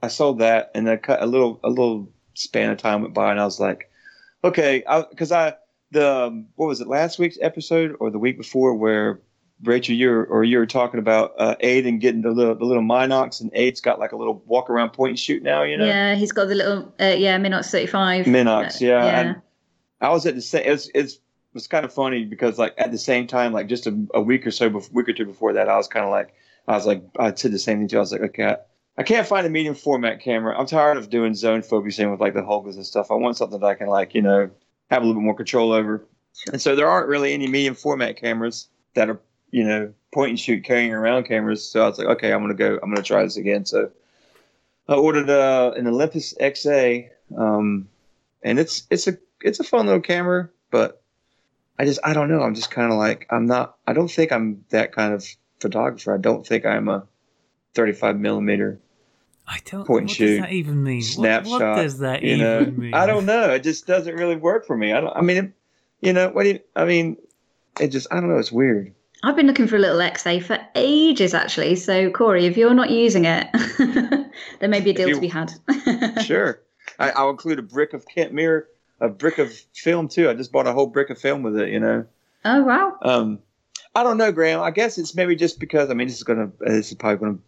I 0.02 0.08
sold 0.08 0.38
that 0.40 0.70
and 0.74 0.86
then 0.86 0.98
cut 0.98 1.22
a 1.22 1.26
little 1.26 1.60
a 1.64 1.70
little 1.70 2.10
span 2.34 2.70
of 2.70 2.78
time 2.78 3.02
went 3.02 3.14
by 3.14 3.30
and 3.30 3.40
I 3.40 3.44
was 3.44 3.60
like, 3.60 3.90
okay, 4.44 4.84
because 5.10 5.32
I, 5.32 5.54
the 5.90 6.26
um, 6.26 6.46
what 6.56 6.66
was 6.66 6.80
it 6.80 6.88
last 6.88 7.18
week's 7.18 7.38
episode 7.40 7.96
or 8.00 8.10
the 8.10 8.18
week 8.18 8.36
before 8.36 8.74
where 8.74 9.20
Rachel 9.62 9.94
you 9.94 10.10
were, 10.10 10.24
or 10.26 10.44
you 10.44 10.58
were 10.58 10.66
talking 10.66 11.00
about 11.00 11.32
uh, 11.38 11.54
Ade 11.60 11.86
and 11.86 12.00
getting 12.00 12.20
the 12.20 12.30
little 12.30 12.54
the 12.54 12.64
little 12.64 12.82
Minox 12.82 13.40
and 13.40 13.50
Ade's 13.54 13.80
got 13.80 13.98
like 13.98 14.12
a 14.12 14.16
little 14.16 14.42
walk 14.46 14.68
around 14.68 14.90
point 14.90 15.10
and 15.10 15.18
shoot 15.18 15.42
now, 15.42 15.62
you 15.62 15.78
know. 15.78 15.86
yeah, 15.86 16.14
he's 16.14 16.32
got 16.32 16.48
the 16.48 16.54
little, 16.54 16.92
uh, 17.00 17.14
yeah, 17.16 17.38
Minox 17.38 17.70
35. 17.70 18.26
Minox, 18.26 18.82
Uh, 18.82 18.86
yeah. 18.86 19.04
yeah. 19.04 19.20
And 19.20 19.42
I 20.02 20.10
was 20.10 20.26
at 20.26 20.34
the 20.34 20.42
same. 20.42 20.64
It's 20.66 20.90
it's 20.94 21.14
it 21.14 21.20
was 21.56 21.66
kind 21.66 21.86
of 21.86 21.92
funny 21.92 22.24
because 22.24 22.58
like 22.58 22.74
at 22.76 22.92
the 22.92 22.98
same 22.98 23.26
time, 23.26 23.52
like 23.52 23.66
just 23.66 23.86
a, 23.86 24.06
a 24.14 24.20
week 24.20 24.46
or 24.46 24.50
so, 24.50 24.68
week 24.92 25.08
or 25.08 25.14
two 25.14 25.24
before 25.24 25.54
that, 25.54 25.70
I 25.70 25.76
was 25.76 25.88
kind 25.88 26.04
of 26.04 26.10
like, 26.10 26.34
I 26.68 26.72
was 26.72 26.86
like, 26.86 27.02
I 27.18 27.34
said 27.34 27.50
the 27.50 27.58
same 27.58 27.78
thing 27.78 27.88
to. 27.88 27.92
You. 27.94 27.98
I 27.98 28.00
was 28.00 28.12
like, 28.12 28.20
okay, 28.20 28.56
I, 28.98 29.02
can't 29.02 29.26
find 29.26 29.46
a 29.46 29.50
medium 29.50 29.74
format 29.74 30.20
camera. 30.20 30.56
I'm 30.56 30.66
tired 30.66 30.98
of 30.98 31.08
doing 31.08 31.34
zone 31.34 31.62
focusing 31.62 32.10
with 32.10 32.20
like 32.20 32.34
the 32.34 32.42
Holgas 32.42 32.74
and 32.74 32.84
stuff. 32.84 33.10
I 33.10 33.14
want 33.14 33.38
something 33.38 33.58
that 33.58 33.66
I 33.66 33.74
can 33.74 33.86
like, 33.86 34.14
you 34.14 34.20
know, 34.20 34.50
have 34.90 35.02
a 35.02 35.06
little 35.06 35.20
bit 35.20 35.24
more 35.24 35.34
control 35.34 35.72
over. 35.72 36.04
And 36.52 36.60
so 36.60 36.76
there 36.76 36.88
aren't 36.88 37.08
really 37.08 37.32
any 37.32 37.48
medium 37.48 37.74
format 37.74 38.18
cameras 38.18 38.68
that 38.94 39.08
are, 39.08 39.18
you 39.50 39.64
know, 39.64 39.94
point 40.12 40.30
and 40.30 40.40
shoot 40.40 40.62
carrying 40.62 40.92
around 40.92 41.24
cameras. 41.24 41.66
So 41.66 41.82
I 41.82 41.88
was 41.88 41.98
like, 41.98 42.08
okay, 42.08 42.32
I'm 42.32 42.42
gonna 42.42 42.54
go. 42.54 42.78
I'm 42.82 42.90
gonna 42.90 43.02
try 43.02 43.22
this 43.22 43.38
again. 43.38 43.64
So 43.64 43.90
I 44.88 44.94
ordered 44.94 45.30
uh, 45.30 45.72
an 45.74 45.86
Olympus 45.86 46.34
XA, 46.34 47.08
um, 47.36 47.88
and 48.42 48.58
it's 48.58 48.86
it's 48.90 49.06
a 49.06 49.16
it's 49.40 49.58
a 49.58 49.64
fun 49.64 49.86
little 49.86 50.02
camera, 50.02 50.50
but 50.70 51.02
I 51.78 51.84
just 51.84 52.00
I 52.04 52.12
don't 52.14 52.28
know. 52.28 52.42
I'm 52.42 52.54
just 52.54 52.70
kind 52.70 52.90
of 52.92 52.98
like 52.98 53.26
I'm 53.30 53.46
not. 53.46 53.76
I 53.86 53.92
don't 53.92 54.10
think 54.10 54.32
I'm 54.32 54.64
that 54.70 54.92
kind 54.92 55.12
of 55.12 55.26
photographer. 55.60 56.14
I 56.14 56.18
don't 56.18 56.46
think 56.46 56.64
I'm 56.64 56.88
a 56.88 57.06
35 57.74 58.18
millimeter 58.18 58.80
I 59.48 59.60
don't. 59.64 59.86
Point 59.86 60.02
and 60.02 60.08
what 60.10 60.16
shoot, 60.16 60.26
does 60.26 60.40
that 60.40 60.52
even 60.52 60.82
mean? 60.82 61.02
Snapshot. 61.02 61.60
What, 61.60 61.82
does 61.82 61.98
that 62.00 62.22
you 62.22 62.34
even 62.34 62.40
know, 62.40 62.70
mean? 62.72 62.94
I 62.94 63.06
don't 63.06 63.26
know. 63.26 63.50
It 63.50 63.62
just 63.62 63.86
doesn't 63.86 64.14
really 64.14 64.36
work 64.36 64.66
for 64.66 64.76
me. 64.76 64.92
I 64.92 65.00
don't. 65.00 65.16
I 65.16 65.20
mean, 65.20 65.36
it, 65.36 65.52
you 66.00 66.12
know, 66.12 66.30
what 66.30 66.42
do 66.42 66.50
you? 66.50 66.60
I 66.74 66.84
mean, 66.84 67.16
it 67.80 67.88
just 67.88 68.08
I 68.10 68.20
don't 68.20 68.28
know. 68.28 68.38
It's 68.38 68.50
weird. 68.50 68.92
I've 69.22 69.36
been 69.36 69.46
looking 69.46 69.66
for 69.66 69.76
a 69.76 69.78
little 69.78 69.98
XA 69.98 70.42
for 70.42 70.58
ages, 70.74 71.32
actually. 71.32 71.76
So, 71.76 72.10
Corey, 72.10 72.46
if 72.46 72.56
you're 72.56 72.74
not 72.74 72.90
using 72.90 73.24
it, 73.24 73.48
there 74.60 74.68
may 74.68 74.80
be 74.80 74.90
a 74.90 74.94
deal 74.94 75.08
you- 75.08 75.14
to 75.14 75.20
be 75.20 75.28
had. 75.28 75.52
Sure. 76.24 76.60
I, 76.98 77.10
I'll 77.10 77.30
include 77.30 77.58
a 77.58 77.62
brick 77.62 77.92
of 77.92 78.06
Kentmere, 78.06 78.64
a 79.00 79.08
brick 79.08 79.38
of 79.38 79.52
film 79.74 80.08
too. 80.08 80.28
I 80.28 80.34
just 80.34 80.52
bought 80.52 80.66
a 80.66 80.72
whole 80.72 80.86
brick 80.86 81.10
of 81.10 81.18
film 81.18 81.42
with 81.42 81.58
it. 81.58 81.70
You 81.70 81.80
know. 81.80 82.06
Oh, 82.44 82.62
wow. 82.62 82.96
Um, 83.02 83.40
I 83.94 84.02
don't 84.02 84.18
know, 84.18 84.30
Graham. 84.30 84.60
I 84.60 84.70
guess 84.70 84.98
it's 84.98 85.14
maybe 85.14 85.34
just 85.34 85.58
because 85.58 85.90
I 85.90 85.94
mean 85.94 86.06
this 86.06 86.16
is 86.16 86.22
gonna 86.22 86.50
this 86.60 86.88
is 86.88 86.94
probably 86.94 87.18
gonna 87.18 87.38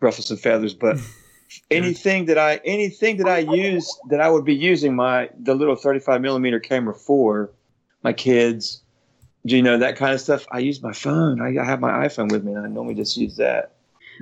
ruffle 0.00 0.24
some 0.24 0.38
feathers, 0.38 0.74
but 0.74 0.98
anything 1.70 2.24
that 2.26 2.38
I 2.38 2.60
anything 2.64 3.18
that 3.18 3.28
I 3.28 3.38
use 3.38 3.88
that 4.08 4.20
I 4.20 4.30
would 4.30 4.44
be 4.44 4.54
using 4.54 4.96
my 4.96 5.30
the 5.38 5.54
little 5.54 5.76
35 5.76 6.20
millimeter 6.20 6.58
camera 6.58 6.94
for 6.94 7.50
my 8.02 8.12
kids, 8.12 8.82
you 9.44 9.62
know 9.62 9.78
that 9.78 9.96
kind 9.96 10.14
of 10.14 10.20
stuff. 10.20 10.46
I 10.50 10.58
use 10.60 10.82
my 10.82 10.92
phone. 10.92 11.40
I, 11.40 11.62
I 11.62 11.64
have 11.64 11.80
my 11.80 12.06
iPhone 12.06 12.32
with 12.32 12.42
me, 12.42 12.52
and 12.52 12.64
I 12.64 12.68
normally 12.68 12.94
just 12.94 13.16
use 13.16 13.36
that. 13.36 13.75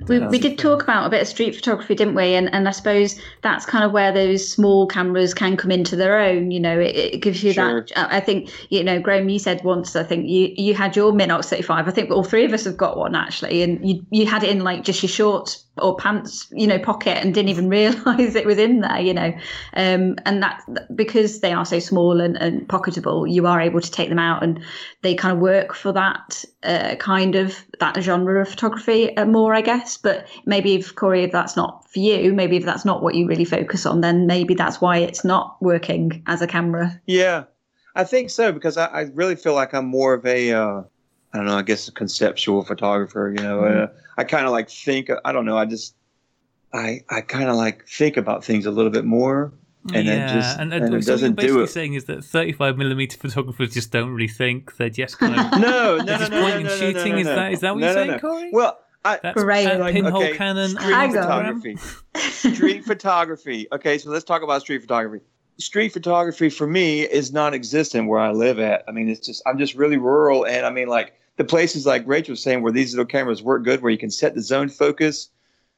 We, 0.08 0.18
we 0.26 0.38
did 0.38 0.58
talk 0.58 0.82
about 0.82 1.06
a 1.06 1.10
bit 1.10 1.22
of 1.22 1.28
street 1.28 1.54
photography, 1.54 1.94
didn't 1.94 2.14
we? 2.14 2.34
And 2.34 2.52
and 2.54 2.66
I 2.68 2.72
suppose 2.72 3.20
that's 3.42 3.64
kind 3.64 3.84
of 3.84 3.92
where 3.92 4.12
those 4.12 4.46
small 4.46 4.86
cameras 4.86 5.34
can 5.34 5.56
come 5.56 5.70
into 5.70 5.96
their 5.96 6.18
own. 6.18 6.50
You 6.50 6.60
know, 6.60 6.78
it, 6.78 6.96
it 6.96 7.22
gives 7.22 7.42
you 7.42 7.52
Sure. 7.52 7.86
that. 7.94 8.12
I 8.12 8.20
think 8.20 8.50
you 8.70 8.82
know, 8.82 9.00
Graham, 9.00 9.28
you 9.28 9.38
said 9.38 9.62
once. 9.64 9.94
I 9.96 10.02
think 10.02 10.28
you 10.28 10.52
you 10.56 10.74
had 10.74 10.96
your 10.96 11.12
Minox 11.12 11.46
35. 11.46 11.88
I 11.88 11.90
think 11.90 12.10
all 12.10 12.24
three 12.24 12.44
of 12.44 12.52
us 12.52 12.64
have 12.64 12.76
got 12.76 12.96
one 12.96 13.14
actually, 13.14 13.62
and 13.62 13.88
you 13.88 14.04
you 14.10 14.26
had 14.26 14.42
it 14.42 14.50
in 14.50 14.64
like 14.64 14.84
just 14.84 15.02
your 15.02 15.10
shorts 15.10 15.64
or 15.78 15.96
pants, 15.96 16.46
you 16.52 16.66
know, 16.66 16.78
pocket, 16.78 17.18
and 17.18 17.34
didn't 17.34 17.48
even 17.48 17.68
realise 17.70 18.34
it 18.34 18.46
was 18.46 18.58
in 18.58 18.80
there. 18.80 19.00
You 19.00 19.14
know, 19.14 19.32
um, 19.74 20.16
and 20.24 20.42
that 20.42 20.62
because 20.94 21.40
they 21.40 21.52
are 21.52 21.64
so 21.64 21.78
small 21.78 22.20
and, 22.20 22.36
and 22.36 22.68
pocketable, 22.68 23.30
you 23.30 23.46
are 23.46 23.60
able 23.60 23.80
to 23.80 23.90
take 23.90 24.08
them 24.08 24.18
out, 24.18 24.42
and 24.42 24.62
they 25.02 25.14
kind 25.14 25.34
of 25.34 25.40
work 25.40 25.74
for 25.74 25.92
that 25.92 26.44
uh, 26.62 26.96
kind 26.96 27.34
of 27.34 27.56
that 27.80 28.00
genre 28.02 28.42
of 28.42 28.48
photography 28.48 29.16
uh, 29.16 29.24
more, 29.24 29.54
I 29.54 29.60
guess. 29.60 29.96
But 29.96 30.26
maybe 30.46 30.74
if 30.74 30.94
Corey, 30.94 31.24
if 31.24 31.32
that's 31.32 31.56
not 31.56 31.88
for 31.90 31.98
you, 31.98 32.32
maybe 32.32 32.56
if 32.56 32.64
that's 32.64 32.84
not 32.84 33.02
what 33.02 33.14
you 33.14 33.26
really 33.26 33.44
focus 33.44 33.86
on, 33.86 34.00
then 34.00 34.26
maybe 34.26 34.54
that's 34.54 34.80
why 34.80 34.98
it's 34.98 35.24
not 35.24 35.56
working 35.60 36.22
as 36.26 36.42
a 36.42 36.46
camera. 36.46 37.00
Yeah, 37.06 37.44
I 37.94 38.04
think 38.04 38.30
so 38.30 38.52
because 38.52 38.76
I, 38.76 38.86
I 38.86 39.00
really 39.14 39.36
feel 39.36 39.54
like 39.54 39.72
I'm 39.72 39.86
more 39.86 40.14
of 40.14 40.26
a 40.26 40.52
uh, 40.52 40.82
I 41.34 41.38
don't 41.38 41.46
know. 41.46 41.58
I 41.58 41.62
guess 41.62 41.88
a 41.88 41.92
conceptual 41.92 42.62
photographer. 42.64 43.34
You 43.36 43.42
know, 43.42 43.60
uh, 43.64 43.88
I 44.16 44.24
kind 44.24 44.46
of 44.46 44.52
like 44.52 44.70
think. 44.70 45.10
I 45.24 45.32
don't 45.32 45.44
know. 45.44 45.58
I 45.58 45.66
just 45.66 45.96
I 46.72 47.00
I 47.10 47.20
kind 47.22 47.48
of 47.50 47.56
like 47.56 47.86
think 47.88 48.16
about 48.16 48.44
things 48.44 48.64
a 48.66 48.70
little 48.70 48.90
bit 48.92 49.04
more. 49.04 49.52
And 49.88 49.96
it 49.96 50.04
yeah, 50.06 50.32
just- 50.34 50.58
and, 50.58 50.72
and 50.72 50.84
and 50.84 50.94
it 50.94 51.04
so 51.04 51.12
what 51.12 51.18
you're 51.20 51.30
doesn't 51.30 51.34
do 51.34 51.42
basically 51.42 51.62
it. 51.64 51.70
saying 51.70 51.94
is 51.94 52.04
that 52.06 52.24
35 52.24 52.78
millimeter 52.78 53.18
photographers 53.24 53.74
just 53.74 53.90
don't 53.90 54.10
really 54.10 54.28
think; 54.28 54.76
they're 54.78 54.88
just 54.88 55.18
kind 55.18 55.38
of 55.38 55.60
No, 55.60 55.96
no, 55.96 55.96
no, 55.98 56.04
They're 56.04 56.18
just 56.18 56.30
no, 56.30 56.40
point 56.40 56.54
no, 56.54 56.56
and 56.56 56.64
no, 56.64 56.70
no, 56.70 56.76
shooting. 56.76 57.12
no, 57.12 57.18
Is 57.18 57.26
that 57.26 57.52
is 57.52 57.60
that 57.60 57.74
what 57.74 57.80
No, 57.80 57.86
you're 57.86 57.94
saying, 57.94 58.10
no. 58.12 58.18
Corey? 58.20 58.50
Well, 58.52 58.78
I, 59.04 59.18
That's 59.22 59.42
Great. 59.42 59.66
uh, 59.66 59.78
Like, 59.80 59.92
pinhole 59.94 60.22
okay, 60.22 60.36
cannon. 60.38 60.70
street 60.70 61.12
photography. 61.12 61.76
street 62.30 62.84
photography. 62.86 63.66
Okay, 63.72 63.98
so 63.98 64.08
let's 64.10 64.24
talk 64.24 64.42
about 64.42 64.62
street 64.62 64.80
photography. 64.80 65.22
Street 65.58 65.90
photography 65.92 66.48
for 66.48 66.66
me 66.66 67.02
is 67.02 67.32
non-existent 67.34 68.08
where 68.08 68.20
I 68.20 68.30
live 68.32 68.58
at. 68.58 68.84
I 68.88 68.92
mean, 68.92 69.08
it's 69.10 69.24
just 69.26 69.42
I'm 69.46 69.58
just 69.58 69.74
really 69.74 69.98
rural, 69.98 70.46
and 70.46 70.64
I 70.64 70.70
mean, 70.70 70.88
like 70.88 71.12
the 71.36 71.44
places 71.44 71.86
like 71.86 72.06
Rachel 72.06 72.32
was 72.32 72.42
saying, 72.42 72.62
where 72.62 72.72
these 72.72 72.92
little 72.92 73.06
cameras 73.06 73.42
work 73.42 73.64
good, 73.64 73.82
where 73.82 73.92
you 73.92 73.98
can 73.98 74.10
set 74.10 74.34
the 74.34 74.42
zone 74.42 74.68
focus, 74.68 75.30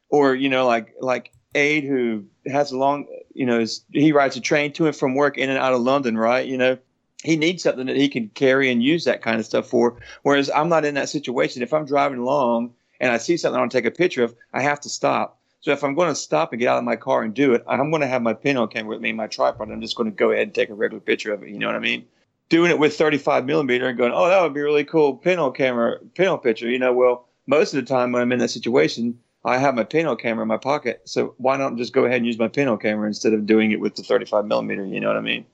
or 0.08 0.34
you 0.34 0.48
know, 0.48 0.66
like 0.66 0.94
like 1.00 1.32
Ade 1.54 1.84
who 1.84 2.24
has 2.46 2.70
a 2.70 2.78
long, 2.78 3.06
you 3.34 3.46
know, 3.46 3.58
is, 3.58 3.84
he 3.90 4.12
rides 4.12 4.36
a 4.36 4.40
train 4.40 4.72
to 4.74 4.86
and 4.86 4.94
from 4.94 5.14
work 5.14 5.38
in 5.38 5.48
and 5.48 5.58
out 5.58 5.72
of 5.72 5.80
London, 5.80 6.16
right? 6.18 6.46
You 6.46 6.58
know, 6.58 6.78
he 7.24 7.36
needs 7.36 7.62
something 7.62 7.86
that 7.86 7.96
he 7.96 8.08
can 8.08 8.28
carry 8.28 8.70
and 8.70 8.82
use 8.82 9.04
that 9.04 9.22
kind 9.22 9.40
of 9.40 9.46
stuff 9.46 9.66
for. 9.66 9.98
Whereas 10.22 10.50
I'm 10.50 10.68
not 10.68 10.84
in 10.84 10.94
that 10.94 11.08
situation. 11.08 11.62
If 11.62 11.72
I'm 11.72 11.86
driving 11.86 12.18
along 12.18 12.74
and 13.00 13.10
I 13.10 13.16
see 13.16 13.36
something 13.36 13.56
I 13.56 13.60
want 13.60 13.72
to 13.72 13.78
take 13.78 13.86
a 13.86 13.90
picture 13.90 14.22
of, 14.22 14.34
I 14.52 14.62
have 14.62 14.80
to 14.80 14.90
stop. 14.90 15.40
So 15.60 15.72
if 15.72 15.82
I'm 15.82 15.94
going 15.94 16.10
to 16.10 16.14
stop 16.14 16.52
and 16.52 16.60
get 16.60 16.68
out 16.68 16.78
of 16.78 16.84
my 16.84 16.96
car 16.96 17.22
and 17.22 17.34
do 17.34 17.54
it, 17.54 17.64
I'm 17.66 17.90
going 17.90 18.02
to 18.02 18.06
have 18.06 18.22
my 18.22 18.34
pinhole 18.34 18.68
camera 18.68 18.90
with 18.90 19.00
me, 19.00 19.12
my 19.12 19.26
tripod. 19.26 19.70
I'm 19.70 19.80
just 19.80 19.96
going 19.96 20.10
to 20.10 20.14
go 20.14 20.30
ahead 20.30 20.44
and 20.44 20.54
take 20.54 20.68
a 20.68 20.74
regular 20.74 21.00
picture 21.00 21.32
of 21.32 21.42
it. 21.42 21.48
You 21.48 21.58
know 21.58 21.66
what 21.66 21.74
I 21.74 21.80
mean? 21.80 22.06
Doing 22.48 22.70
it 22.70 22.78
with 22.78 22.96
35 22.96 23.44
millimeter 23.44 23.88
and 23.88 23.98
going, 23.98 24.12
oh, 24.14 24.28
that 24.28 24.40
would 24.42 24.54
be 24.54 24.60
a 24.60 24.64
really 24.64 24.84
cool 24.84 25.14
pinhole 25.14 25.50
camera, 25.50 25.98
pinhole 26.14 26.38
picture. 26.38 26.68
You 26.68 26.78
know, 26.78 26.92
well, 26.92 27.26
most 27.46 27.74
of 27.74 27.84
the 27.84 27.88
time 27.88 28.12
when 28.12 28.22
I'm 28.22 28.30
in 28.32 28.38
that 28.38 28.50
situation, 28.50 29.18
I 29.44 29.58
have 29.58 29.74
my 29.74 29.84
pinhole 29.84 30.16
camera 30.16 30.42
in 30.42 30.48
my 30.48 30.56
pocket. 30.56 31.02
So 31.04 31.34
why 31.38 31.56
not 31.56 31.76
just 31.76 31.92
go 31.92 32.04
ahead 32.04 32.18
and 32.18 32.26
use 32.26 32.38
my 32.38 32.48
pinhole 32.48 32.76
camera 32.76 33.08
instead 33.08 33.32
of 33.32 33.46
doing 33.46 33.72
it 33.72 33.80
with 33.80 33.96
the 33.96 34.02
35 34.02 34.44
millimeter? 34.44 34.84
You 34.84 35.00
know 35.00 35.08
what 35.08 35.16
I 35.16 35.22
mean? 35.22 35.44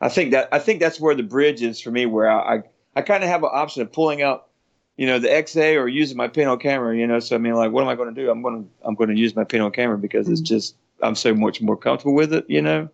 I 0.00 0.10
think 0.10 0.32
that 0.32 0.48
I 0.52 0.58
think 0.58 0.80
that's 0.80 1.00
where 1.00 1.14
the 1.14 1.22
bridge 1.22 1.62
is 1.62 1.80
for 1.80 1.90
me, 1.90 2.04
where 2.04 2.30
I 2.30 2.56
I, 2.56 2.62
I 2.96 3.02
kind 3.02 3.24
of 3.24 3.30
have 3.30 3.42
an 3.42 3.50
option 3.52 3.82
of 3.82 3.92
pulling 3.92 4.22
out 4.22 4.48
you 4.96 5.06
know, 5.06 5.18
the 5.18 5.28
XA 5.28 5.78
or 5.78 5.88
using 5.88 6.16
my 6.16 6.28
pinhole 6.28 6.56
camera. 6.56 6.96
You 6.96 7.06
know, 7.06 7.20
so 7.20 7.36
I 7.36 7.38
mean, 7.38 7.54
like, 7.54 7.70
what 7.70 7.82
am 7.82 7.88
I 7.88 7.94
going 7.94 8.14
to 8.14 8.18
do? 8.18 8.30
I'm 8.30 8.42
going 8.42 8.64
to 8.64 8.68
I'm 8.86 8.94
going 8.94 9.10
to 9.10 9.16
use 9.16 9.36
my 9.36 9.44
pinhole 9.44 9.70
camera 9.70 9.98
because 9.98 10.28
it's 10.28 10.40
Mm. 10.40 10.46
just 10.46 10.76
I'm 11.02 11.14
so 11.14 11.34
much 11.34 11.60
more 11.60 11.76
comfortable 11.76 12.14
with 12.14 12.32
it. 12.32 12.46
You 12.48 12.62
know. 12.62 12.88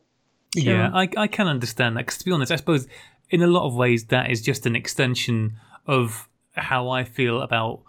Yeah, 0.54 0.90
I, 0.92 1.08
I 1.16 1.28
can 1.28 1.46
understand 1.46 1.96
that. 1.96 2.00
Because 2.00 2.18
to 2.18 2.24
be 2.26 2.32
honest, 2.32 2.52
I 2.52 2.56
suppose 2.56 2.86
in 3.32 3.42
a 3.42 3.46
lot 3.48 3.66
of 3.66 3.74
ways 3.74 4.04
that 4.06 4.30
is 4.30 4.40
just 4.42 4.66
an 4.66 4.76
extension 4.76 5.54
of 5.86 6.28
how 6.54 6.90
I 6.90 7.02
feel 7.02 7.40
about 7.42 7.80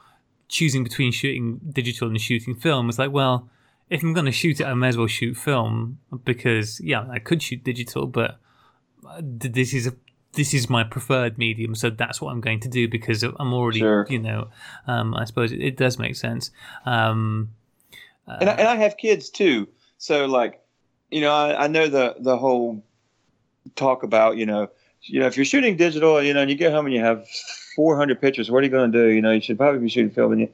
choosing 0.48 0.84
between 0.84 1.12
shooting 1.12 1.60
digital 1.72 2.08
and 2.08 2.20
shooting 2.20 2.56
film. 2.56 2.90
It's 2.90 2.98
like, 2.98 3.12
well, 3.12 3.50
if 3.90 4.02
I'm 4.02 4.14
going 4.14 4.26
to 4.26 4.32
shoot 4.32 4.60
it, 4.60 4.66
I 4.66 4.74
may 4.74 4.88
as 4.88 4.98
well 4.98 5.08
shoot 5.08 5.36
film 5.36 6.00
because, 6.24 6.80
yeah, 6.82 7.06
I 7.10 7.20
could 7.20 7.44
shoot 7.44 7.64
digital, 7.64 8.08
but 8.08 8.40
uh, 9.08 9.22
this 9.22 9.74
is 9.74 9.86
a 9.86 9.94
this 10.36 10.52
is 10.52 10.68
my 10.68 10.84
preferred 10.84 11.38
medium, 11.38 11.76
so 11.76 11.92
that's 11.92 12.20
what 12.20 12.32
I'm 12.32 12.42
going 12.42 12.60
to 12.62 12.68
do 12.68 12.88
because 12.88 13.22
I'm 13.22 13.54
already, 13.54 13.80
Sure. 13.80 14.08
you 14.10 14.18
know, 14.18 14.48
um, 14.88 15.14
I 15.14 15.26
suppose 15.26 15.52
it, 15.52 15.62
it 15.62 15.78
does 15.78 16.00
make 16.00 16.16
sense. 16.16 16.50
Um, 16.88 17.52
and 18.26 18.50
I, 18.50 18.54
and 18.54 18.68
I 18.68 18.76
have 18.78 18.98
kids 18.98 19.30
too. 19.30 19.68
So 20.00 20.26
like, 20.26 20.60
you 21.12 21.22
know, 21.22 21.32
I, 21.32 21.66
I 21.66 21.68
know 21.68 21.88
the 21.88 22.16
the 22.20 22.38
whole 22.38 22.84
talk 23.76 24.02
about 24.04 24.38
you 24.38 24.46
know, 24.46 24.70
you 25.04 25.20
know, 25.20 25.28
if 25.28 25.36
you're 25.36 25.46
shooting 25.46 25.76
digital, 25.78 26.22
you 26.22 26.34
know, 26.34 26.42
and 26.42 26.50
you 26.50 26.56
get 26.56 26.72
home 26.72 26.86
and 26.86 26.96
you 26.96 27.02
have 27.02 27.28
400 27.76 28.20
pictures, 28.22 28.50
what 28.50 28.60
are 28.60 28.66
you 28.66 28.72
going 28.72 28.92
to 28.92 28.98
do? 28.98 29.10
You 29.10 29.22
know, 29.22 29.32
you 29.32 29.42
should 29.42 29.58
probably 29.58 29.80
be 29.80 29.90
shooting 29.90 30.12
film. 30.12 30.32
And 30.34 30.42
you, 30.42 30.50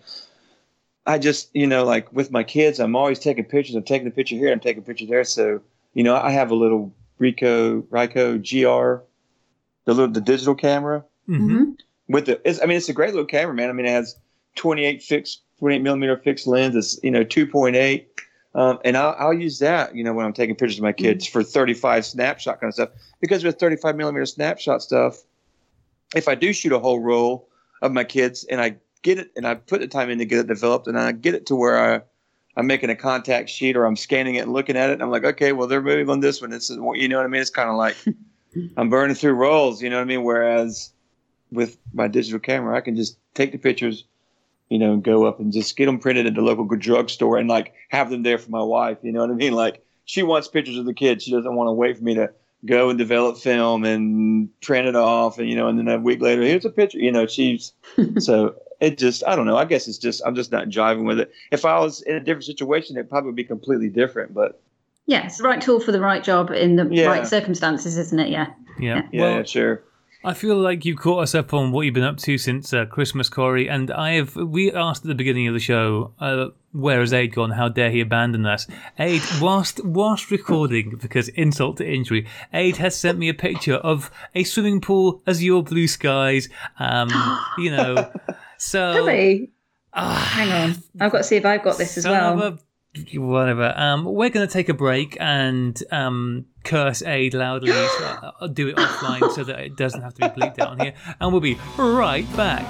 I 1.05 1.17
just, 1.17 1.49
you 1.53 1.67
know, 1.67 1.85
like 1.85 2.11
with 2.13 2.31
my 2.31 2.43
kids, 2.43 2.79
I'm 2.79 2.95
always 2.95 3.19
taking 3.19 3.45
pictures. 3.45 3.75
I'm 3.75 3.83
taking 3.83 4.07
a 4.07 4.11
picture 4.11 4.35
here. 4.35 4.51
I'm 4.51 4.59
taking 4.59 4.83
a 4.83 4.85
picture 4.85 5.05
there. 5.05 5.23
So, 5.23 5.61
you 5.93 6.03
know, 6.03 6.15
I 6.15 6.31
have 6.31 6.51
a 6.51 6.55
little 6.55 6.93
Ricoh 7.19 7.83
Ricoh 7.83 8.37
GR, 8.39 9.03
the 9.85 9.93
little 9.93 10.11
the 10.11 10.21
digital 10.21 10.55
camera 10.55 11.03
mhm. 11.27 11.37
hmm 11.37 11.71
with 12.09 12.25
the 12.25 12.41
it's, 12.43 12.61
I 12.61 12.65
mean 12.65 12.77
it's 12.77 12.89
a 12.89 12.93
great 12.93 13.11
little 13.11 13.25
camera, 13.25 13.53
man. 13.53 13.69
I 13.69 13.73
mean 13.73 13.85
it 13.85 13.91
has 13.91 14.15
28 14.55 15.01
fixed 15.03 15.41
28 15.59 15.79
millimeter 15.81 16.17
fixed 16.17 16.47
lens. 16.47 16.75
It's 16.75 16.99
you 17.03 17.11
know 17.11 17.23
2.8, 17.23 18.05
um, 18.55 18.79
and 18.83 18.97
I'll, 18.97 19.15
I'll 19.17 19.33
use 19.33 19.59
that 19.59 19.95
you 19.95 20.03
know 20.03 20.13
when 20.13 20.25
I'm 20.25 20.33
taking 20.33 20.55
pictures 20.55 20.77
of 20.77 20.83
my 20.83 20.93
kids 20.93 21.27
for 21.27 21.43
35 21.43 22.05
snapshot 22.05 22.59
kind 22.59 22.69
of 22.69 22.73
stuff. 22.75 22.89
Because 23.19 23.43
with 23.43 23.59
35 23.59 23.95
millimeter 23.95 24.25
snapshot 24.25 24.81
stuff, 24.81 25.17
if 26.15 26.27
I 26.27 26.35
do 26.35 26.53
shoot 26.53 26.71
a 26.71 26.79
whole 26.79 26.99
roll 26.99 27.47
of 27.81 27.91
my 27.91 28.03
kids 28.03 28.43
and 28.45 28.61
I 28.61 28.75
get 29.01 29.19
it 29.19 29.31
and 29.35 29.47
I 29.47 29.55
put 29.55 29.81
the 29.81 29.87
time 29.87 30.09
in 30.09 30.17
to 30.19 30.25
get 30.25 30.39
it 30.39 30.47
developed 30.47 30.87
and 30.87 30.99
I 30.99 31.11
get 31.11 31.35
it 31.35 31.45
to 31.47 31.55
where 31.55 31.95
I 31.95 32.01
I'm 32.57 32.67
making 32.67 32.89
a 32.89 32.95
contact 32.95 33.49
sheet 33.49 33.77
or 33.77 33.85
I'm 33.85 33.95
scanning 33.95 34.35
it 34.35 34.39
and 34.39 34.53
looking 34.53 34.75
at 34.75 34.89
it 34.89 34.93
and 34.93 35.03
I'm 35.03 35.11
like, 35.11 35.23
okay, 35.23 35.53
well 35.53 35.67
they're 35.67 35.81
moving 35.81 36.09
on 36.09 36.19
this 36.19 36.41
one. 36.41 36.49
This 36.49 36.69
is 36.69 36.77
you 36.95 37.07
know 37.07 37.17
what 37.17 37.25
I 37.25 37.29
mean. 37.29 37.41
It's 37.41 37.49
kind 37.49 37.69
of 37.69 37.75
like 37.75 37.95
I'm 38.77 38.89
burning 38.89 39.15
through 39.15 39.33
rolls. 39.33 39.81
You 39.81 39.89
know 39.89 39.97
what 39.97 40.03
I 40.03 40.05
mean. 40.05 40.23
Whereas 40.23 40.91
with 41.51 41.77
my 41.93 42.07
digital 42.07 42.39
camera, 42.39 42.75
I 42.75 42.81
can 42.81 42.95
just 42.95 43.17
take 43.33 43.51
the 43.51 43.57
pictures, 43.57 44.05
you 44.69 44.79
know, 44.79 44.93
and 44.93 45.03
go 45.03 45.25
up 45.25 45.39
and 45.39 45.51
just 45.51 45.75
get 45.75 45.87
them 45.87 45.99
printed 45.99 46.27
at 46.27 46.35
the 46.35 46.41
local 46.41 46.65
drugstore 46.65 47.37
and 47.37 47.49
like 47.49 47.73
have 47.89 48.09
them 48.09 48.23
there 48.23 48.37
for 48.37 48.51
my 48.51 48.61
wife. 48.63 48.97
You 49.01 49.11
know 49.11 49.21
what 49.21 49.31
I 49.31 49.33
mean? 49.33 49.53
Like 49.53 49.83
she 50.05 50.23
wants 50.23 50.47
pictures 50.47 50.77
of 50.77 50.85
the 50.85 50.93
kids. 50.93 51.23
She 51.23 51.31
doesn't 51.31 51.55
want 51.55 51.67
to 51.67 51.73
wait 51.73 51.97
for 51.97 52.03
me 52.03 52.15
to 52.15 52.31
go 52.65 52.89
and 52.89 52.97
develop 52.99 53.37
film 53.37 53.83
and 53.85 54.49
print 54.61 54.87
it 54.87 54.95
off. 54.95 55.39
And, 55.39 55.49
you 55.49 55.55
know, 55.55 55.67
and 55.67 55.79
then 55.79 55.87
a 55.87 55.97
week 55.97 56.21
later, 56.21 56.41
here's 56.41 56.65
a 56.65 56.69
picture, 56.69 56.99
you 56.99 57.11
know, 57.11 57.25
she's 57.25 57.73
so 58.19 58.55
it 58.79 58.97
just, 58.97 59.23
I 59.25 59.35
don't 59.35 59.45
know. 59.45 59.57
I 59.57 59.65
guess 59.65 59.87
it's 59.87 59.97
just, 59.97 60.21
I'm 60.25 60.35
just 60.35 60.51
not 60.51 60.67
jiving 60.69 61.05
with 61.05 61.19
it. 61.19 61.31
If 61.51 61.65
I 61.65 61.79
was 61.79 62.01
in 62.01 62.15
a 62.15 62.19
different 62.19 62.45
situation, 62.45 62.95
it'd 62.97 63.09
probably 63.09 63.31
be 63.33 63.43
completely 63.43 63.89
different, 63.89 64.33
but 64.33 64.61
Yeah, 65.05 65.25
it's 65.25 65.37
the 65.37 65.43
right 65.43 65.61
tool 65.61 65.79
for 65.79 65.91
the 65.91 65.99
right 66.01 66.23
job 66.23 66.51
in 66.51 66.75
the 66.75 66.87
Yeah. 66.89 67.07
right 67.07 67.25
circumstances, 67.27 67.97
isn't 67.97 68.19
it? 68.19 68.29
Yeah. 68.29 68.47
Yeah. 68.79 69.03
yeah, 69.11 69.21
Well, 69.21 69.35
yeah, 69.37 69.43
sure. 69.43 69.83
I 70.23 70.33
feel 70.33 70.57
like 70.57 70.83
you've 70.83 70.99
caught 70.99 71.23
us 71.23 71.33
up 71.33 71.53
on 71.53 71.71
what 71.71 71.83
you've 71.85 71.93
been 71.93 72.03
up 72.03 72.17
to 72.17 72.37
since 72.37 72.73
uh, 72.73 72.85
Christmas, 72.85 73.29
Corey. 73.29 73.69
And 73.69 73.89
I 73.89 74.15
have. 74.15 74.35
We 74.35 74.69
asked 74.71 75.03
at 75.03 75.07
the 75.07 75.15
beginning 75.15 75.47
of 75.47 75.53
the 75.53 75.61
show, 75.61 76.13
uh, 76.19 76.47
"Where 76.73 76.99
has 76.99 77.13
Ade 77.13 77.33
gone? 77.33 77.51
How 77.51 77.69
dare 77.69 77.89
he 77.89 78.01
abandon 78.01 78.45
us?" 78.45 78.67
Ade, 78.97 79.21
whilst 79.41 79.83
whilst 79.85 80.29
recording, 80.29 80.97
because 81.01 81.29
insult 81.29 81.77
to 81.77 81.89
injury, 81.89 82.27
Ade 82.53 82.77
has 82.77 82.97
sent 82.99 83.17
me 83.17 83.29
a 83.29 83.33
picture 83.33 83.75
of 83.75 84.11
a 84.35 84.43
swimming 84.43 84.81
pool, 84.81 85.21
azure 85.25 85.61
blue 85.61 85.87
skies. 85.87 86.49
Um, 86.79 87.09
you 87.57 87.71
know, 87.71 88.11
so 88.57 89.05
Really? 89.05 89.51
ah, 89.93 90.33
Hang 90.35 90.51
on. 90.51 90.75
I've 90.99 91.13
got 91.13 91.19
to 91.19 91.23
see 91.23 91.37
if 91.37 91.45
I've 91.45 91.63
got 91.63 91.77
this 91.77 91.97
as 91.97 92.05
well. 92.05 92.39
a- 92.43 92.57
whatever. 93.19 93.73
Um, 93.77 94.03
we're 94.03 94.29
going 94.29 94.45
to 94.45 94.51
take 94.51 94.67
a 94.67 94.73
break 94.73 95.15
and 95.19 95.81
um, 95.91 96.45
curse 96.63 97.01
Ade 97.01 97.33
loudly. 97.33 97.71
so 97.71 98.33
I'll 98.39 98.47
do 98.47 98.67
it 98.67 98.75
offline 98.75 99.31
so 99.31 99.43
that 99.43 99.59
it 99.59 99.75
doesn't 99.75 100.01
have 100.01 100.13
to 100.15 100.29
be 100.29 100.41
bleeped 100.41 100.59
out 100.59 100.69
on 100.69 100.79
here. 100.79 100.93
And 101.19 101.31
we'll 101.31 101.41
be 101.41 101.57
right 101.77 102.25
back. 102.35 102.65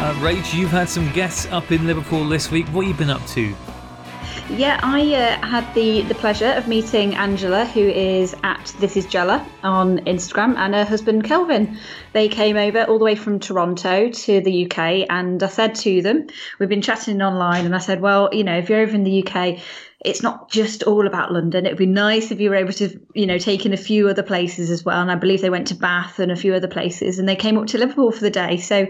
Uh, 0.00 0.14
Rach, 0.20 0.54
you've 0.54 0.70
had 0.70 0.88
some 0.88 1.12
guests 1.12 1.46
up 1.50 1.72
in 1.72 1.86
Liverpool 1.86 2.28
this 2.28 2.50
week. 2.50 2.66
What 2.68 2.86
have 2.86 2.94
you 2.94 2.98
been 2.98 3.10
up 3.10 3.26
to? 3.28 3.54
Yeah, 4.50 4.80
I 4.82 5.14
uh, 5.14 5.46
had 5.46 5.74
the, 5.74 6.02
the 6.02 6.14
pleasure 6.14 6.52
of 6.52 6.66
meeting 6.66 7.14
Angela, 7.14 7.66
who 7.66 7.86
is 7.86 8.34
at 8.42 8.74
This 8.80 8.96
Is 8.96 9.04
Jella 9.04 9.46
on 9.62 9.98
Instagram, 10.06 10.56
and 10.56 10.74
her 10.74 10.86
husband 10.86 11.24
Kelvin. 11.24 11.78
They 12.14 12.28
came 12.28 12.56
over 12.56 12.84
all 12.84 12.98
the 12.98 13.04
way 13.04 13.14
from 13.14 13.40
Toronto 13.40 14.08
to 14.10 14.40
the 14.40 14.64
UK, 14.64 15.06
and 15.10 15.42
I 15.42 15.48
said 15.48 15.74
to 15.76 16.00
them, 16.00 16.28
we've 16.58 16.68
been 16.68 16.80
chatting 16.80 17.20
online, 17.20 17.66
and 17.66 17.74
I 17.74 17.78
said, 17.78 18.00
well, 18.00 18.30
you 18.32 18.42
know, 18.42 18.56
if 18.56 18.70
you're 18.70 18.80
over 18.80 18.94
in 18.94 19.04
the 19.04 19.22
UK, 19.22 19.60
it's 20.02 20.22
not 20.22 20.50
just 20.50 20.82
all 20.84 21.06
about 21.06 21.30
London. 21.30 21.66
It'd 21.66 21.76
be 21.76 21.84
nice 21.84 22.30
if 22.30 22.40
you 22.40 22.48
were 22.48 22.56
able 22.56 22.72
to, 22.72 22.98
you 23.14 23.26
know, 23.26 23.38
take 23.38 23.66
in 23.66 23.74
a 23.74 23.78
few 23.78 24.08
other 24.08 24.22
places 24.22 24.70
as 24.70 24.82
well. 24.82 25.00
And 25.00 25.10
I 25.10 25.16
believe 25.16 25.42
they 25.42 25.50
went 25.50 25.68
to 25.68 25.74
Bath 25.74 26.20
and 26.20 26.32
a 26.32 26.36
few 26.36 26.54
other 26.54 26.68
places, 26.68 27.18
and 27.18 27.28
they 27.28 27.36
came 27.36 27.58
up 27.58 27.66
to 27.68 27.78
Liverpool 27.78 28.12
for 28.12 28.20
the 28.20 28.30
day. 28.30 28.56
So 28.56 28.86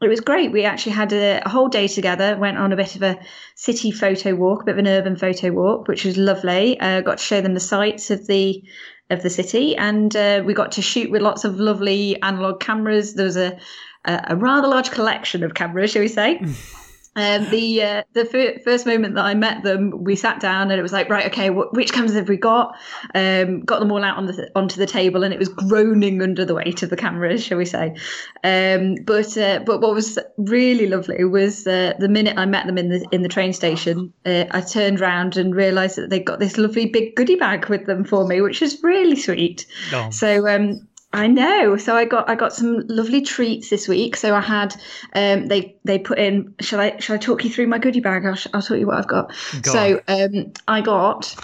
it 0.00 0.08
was 0.08 0.20
great. 0.20 0.52
We 0.52 0.64
actually 0.64 0.92
had 0.92 1.12
a, 1.12 1.42
a 1.44 1.48
whole 1.48 1.68
day 1.68 1.88
together. 1.88 2.36
Went 2.36 2.58
on 2.58 2.72
a 2.72 2.76
bit 2.76 2.96
of 2.96 3.02
a 3.02 3.18
city 3.54 3.90
photo 3.90 4.34
walk, 4.34 4.62
a 4.62 4.64
bit 4.66 4.72
of 4.72 4.78
an 4.78 4.86
urban 4.86 5.16
photo 5.16 5.50
walk, 5.50 5.88
which 5.88 6.04
was 6.04 6.16
lovely. 6.16 6.78
Uh, 6.78 7.00
got 7.00 7.18
to 7.18 7.24
show 7.24 7.40
them 7.40 7.54
the 7.54 7.60
sights 7.60 8.10
of 8.10 8.26
the 8.26 8.62
of 9.10 9.22
the 9.22 9.30
city, 9.30 9.76
and 9.76 10.14
uh, 10.14 10.42
we 10.44 10.52
got 10.54 10.72
to 10.72 10.82
shoot 10.82 11.10
with 11.10 11.22
lots 11.22 11.44
of 11.44 11.58
lovely 11.58 12.20
analog 12.22 12.60
cameras. 12.60 13.14
There 13.14 13.24
was 13.24 13.36
a 13.36 13.58
a, 14.04 14.24
a 14.28 14.36
rather 14.36 14.68
large 14.68 14.90
collection 14.90 15.42
of 15.42 15.54
cameras, 15.54 15.92
shall 15.92 16.02
we 16.02 16.08
say? 16.08 16.40
Um, 17.18 17.50
the 17.50 17.82
uh, 17.82 18.02
the 18.12 18.24
fir- 18.24 18.60
first 18.64 18.86
moment 18.86 19.16
that 19.16 19.24
I 19.24 19.34
met 19.34 19.64
them, 19.64 20.04
we 20.04 20.14
sat 20.14 20.38
down 20.38 20.70
and 20.70 20.78
it 20.78 20.82
was 20.82 20.92
like, 20.92 21.08
right, 21.10 21.26
okay, 21.26 21.48
wh- 21.48 21.72
which 21.72 21.92
cameras 21.92 22.14
have 22.14 22.28
we 22.28 22.36
got? 22.36 22.76
Um, 23.12 23.62
got 23.62 23.80
them 23.80 23.90
all 23.90 24.04
out 24.04 24.16
on 24.16 24.26
the 24.26 24.48
onto 24.54 24.76
the 24.76 24.86
table, 24.86 25.24
and 25.24 25.34
it 25.34 25.38
was 25.40 25.48
groaning 25.48 26.22
under 26.22 26.44
the 26.44 26.54
weight 26.54 26.84
of 26.84 26.90
the 26.90 26.96
cameras, 26.96 27.42
shall 27.42 27.58
we 27.58 27.64
say? 27.64 27.96
Um, 28.44 28.94
but 29.04 29.36
uh, 29.36 29.58
but 29.66 29.80
what 29.80 29.94
was 29.94 30.16
really 30.36 30.86
lovely 30.86 31.24
was 31.24 31.66
uh, 31.66 31.94
the 31.98 32.08
minute 32.08 32.38
I 32.38 32.46
met 32.46 32.66
them 32.66 32.78
in 32.78 32.88
the 32.88 33.04
in 33.10 33.22
the 33.22 33.28
train 33.28 33.52
station, 33.52 34.12
uh, 34.24 34.44
I 34.52 34.60
turned 34.60 35.00
round 35.00 35.36
and 35.36 35.54
realised 35.56 35.96
that 35.96 36.10
they 36.10 36.20
got 36.20 36.38
this 36.38 36.56
lovely 36.56 36.86
big 36.86 37.16
goodie 37.16 37.34
bag 37.34 37.68
with 37.68 37.86
them 37.86 38.04
for 38.04 38.28
me, 38.28 38.40
which 38.42 38.62
is 38.62 38.78
really 38.84 39.16
sweet. 39.16 39.66
Oh, 39.92 40.10
So 40.10 40.46
um, 40.46 40.86
I 41.18 41.26
know. 41.26 41.76
So 41.76 41.96
I 41.96 42.04
got 42.04 42.28
I 42.28 42.36
got 42.36 42.52
some 42.52 42.84
lovely 42.86 43.22
treats 43.22 43.70
this 43.70 43.88
week. 43.88 44.14
So 44.16 44.36
I 44.36 44.40
had 44.40 44.76
um, 45.14 45.46
they 45.48 45.76
they 45.84 45.98
put 45.98 46.18
in. 46.18 46.54
Shall 46.60 46.78
I 46.78 46.96
shall 46.98 47.16
I 47.16 47.18
talk 47.18 47.44
you 47.44 47.50
through 47.50 47.66
my 47.66 47.78
goodie 47.78 47.98
bag? 47.98 48.24
I'll, 48.24 48.38
I'll 48.54 48.62
tell 48.62 48.76
you 48.76 48.86
what 48.86 48.98
I've 48.98 49.08
got. 49.08 49.32
Go 49.62 49.72
so 49.72 50.00
um, 50.06 50.52
I 50.68 50.80
got 50.80 51.34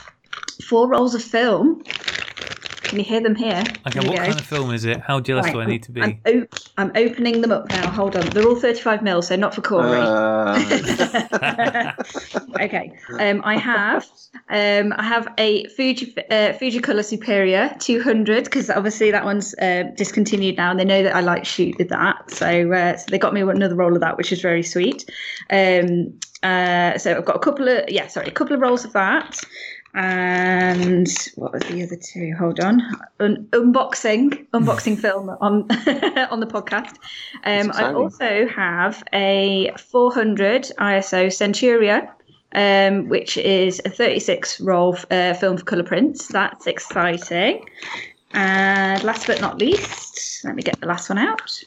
four 0.63 0.89
rolls 0.89 1.17
of 1.17 1.23
film. 1.25 1.83
Can 2.95 3.01
you 3.01 3.07
hear 3.07 3.21
them 3.21 3.35
here? 3.35 3.65
okay, 3.89 3.99
Here 3.99 4.09
what 4.09 4.19
kind 4.19 4.39
of 4.39 4.47
film 4.47 4.71
is 4.73 4.85
it? 4.85 5.01
How 5.01 5.19
jealous 5.19 5.51
do 5.51 5.61
I 5.61 5.67
need 5.67 5.83
to 5.83 5.91
be? 5.91 6.01
I'm, 6.01 6.21
op- 6.25 6.59
I'm 6.77 6.93
opening 6.95 7.41
them 7.41 7.51
up 7.51 7.69
now. 7.69 7.91
Hold 7.91 8.15
on. 8.15 8.25
They're 8.31 8.47
all 8.47 8.55
35 8.55 9.03
mil, 9.03 9.21
so 9.21 9.35
not 9.35 9.53
for 9.53 9.63
Corey. 9.63 9.99
Uh, 10.01 10.55
okay. 12.61 12.97
Um, 13.19 13.43
I 13.45 13.57
have 13.59 14.09
um, 14.49 14.95
I 14.97 15.03
have 15.03 15.27
a 15.39 15.67
Fuji 15.71 16.15
uh, 16.31 16.53
Fuji 16.53 16.79
Color 16.79 17.03
Superia 17.03 17.77
200 17.81 18.45
because 18.45 18.71
obviously 18.71 19.11
that 19.11 19.25
one's 19.25 19.57
uh, 19.59 19.91
discontinued 19.97 20.57
now, 20.57 20.71
and 20.71 20.79
they 20.79 20.85
know 20.85 21.03
that 21.03 21.17
I 21.17 21.21
like 21.21 21.45
shoot 21.45 21.77
with 21.79 21.89
that. 21.89 22.31
So 22.31 22.73
uh, 22.73 22.97
so 22.97 23.07
they 23.11 23.19
got 23.19 23.35
me 23.35 23.41
another 23.41 23.75
roll 23.75 23.95
of 23.95 24.03
that, 24.03 24.17
which 24.17 24.31
is 24.31 24.41
very 24.41 24.63
sweet. 24.63 25.11
Um, 25.51 26.17
uh, 26.45 26.97
so 26.99 27.17
I've 27.17 27.25
got 27.25 27.37
a 27.37 27.41
couple 27.41 27.67
of 27.69 27.89
yeah, 27.89 28.07
sorry, 28.07 28.29
a 28.29 28.31
couple 28.31 28.55
of 28.55 28.61
rolls 28.61 28.85
of 28.85 28.93
that. 28.93 29.41
And 29.95 31.09
what 31.37 31.53
was 31.53 31.63
the 31.63 31.85
other 31.85 31.97
two? 31.97 32.35
Hold 32.37 32.59
on, 32.59 32.83
An 33.21 33.47
unboxing, 33.53 34.49
unboxing 34.49 34.99
film 35.01 35.29
on 35.29 35.63
on 36.31 36.41
the 36.41 36.47
podcast. 36.47 36.97
Um, 37.45 37.71
I 37.73 37.93
also 37.93 38.49
have 38.49 39.05
a 39.13 39.71
400 39.79 40.63
ISO 40.79 41.27
Centuria, 41.27 42.11
um, 42.55 43.09
which 43.09 43.37
is 43.37 43.81
a 43.85 43.89
36 43.89 44.61
roll 44.61 44.97
uh, 45.13 45.35
film 45.35 45.59
for 45.59 45.65
color 45.65 45.85
prints. 45.85 46.27
That's 46.27 46.67
exciting. 46.67 47.65
And 48.33 49.05
last 49.05 49.29
but 49.29 49.41
not 49.41 49.59
least, 49.59 50.45
let 50.45 50.57
me 50.57 50.63
get 50.65 50.81
the 50.81 50.87
last 50.87 51.09
one 51.09 51.19
out. 51.19 51.63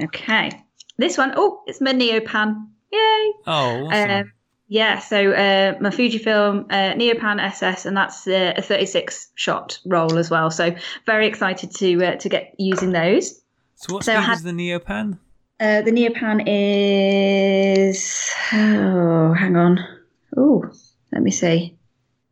Okay, 0.00 0.50
this 0.96 1.16
one, 1.16 1.32
oh, 1.36 1.62
it's 1.68 1.80
my 1.80 1.92
Neopan. 1.92 2.66
Yay! 2.90 3.32
oh, 3.46 3.86
awesome. 3.86 4.10
Um, 4.10 4.32
Yeah, 4.70 4.98
so 4.98 5.32
uh, 5.32 5.74
my 5.80 5.88
Fujifilm 5.88 6.66
uh, 6.70 6.94
Neopan 6.94 7.40
SS, 7.42 7.86
and 7.86 7.96
that's 7.96 8.26
uh, 8.26 8.52
a 8.56 8.60
36 8.62 9.30
shot 9.34 9.78
roll 9.86 10.18
as 10.18 10.30
well. 10.30 10.50
So 10.50 10.74
very 11.06 11.26
excited 11.26 11.70
to 11.76 12.04
uh, 12.04 12.16
to 12.16 12.28
get 12.28 12.54
using 12.58 12.92
those. 12.92 13.40
So 13.76 13.94
what 13.94 14.04
So 14.04 14.12
speed 14.12 14.24
had- 14.24 14.36
is 14.36 14.42
the 14.42 14.50
Neopan? 14.52 15.18
Uh, 15.60 15.82
the 15.82 15.90
Neopan 15.90 16.44
is 16.46 18.30
oh, 18.52 19.32
hang 19.34 19.56
on. 19.56 19.78
Oh, 20.36 20.64
let 21.12 21.22
me 21.22 21.30
see. 21.30 21.76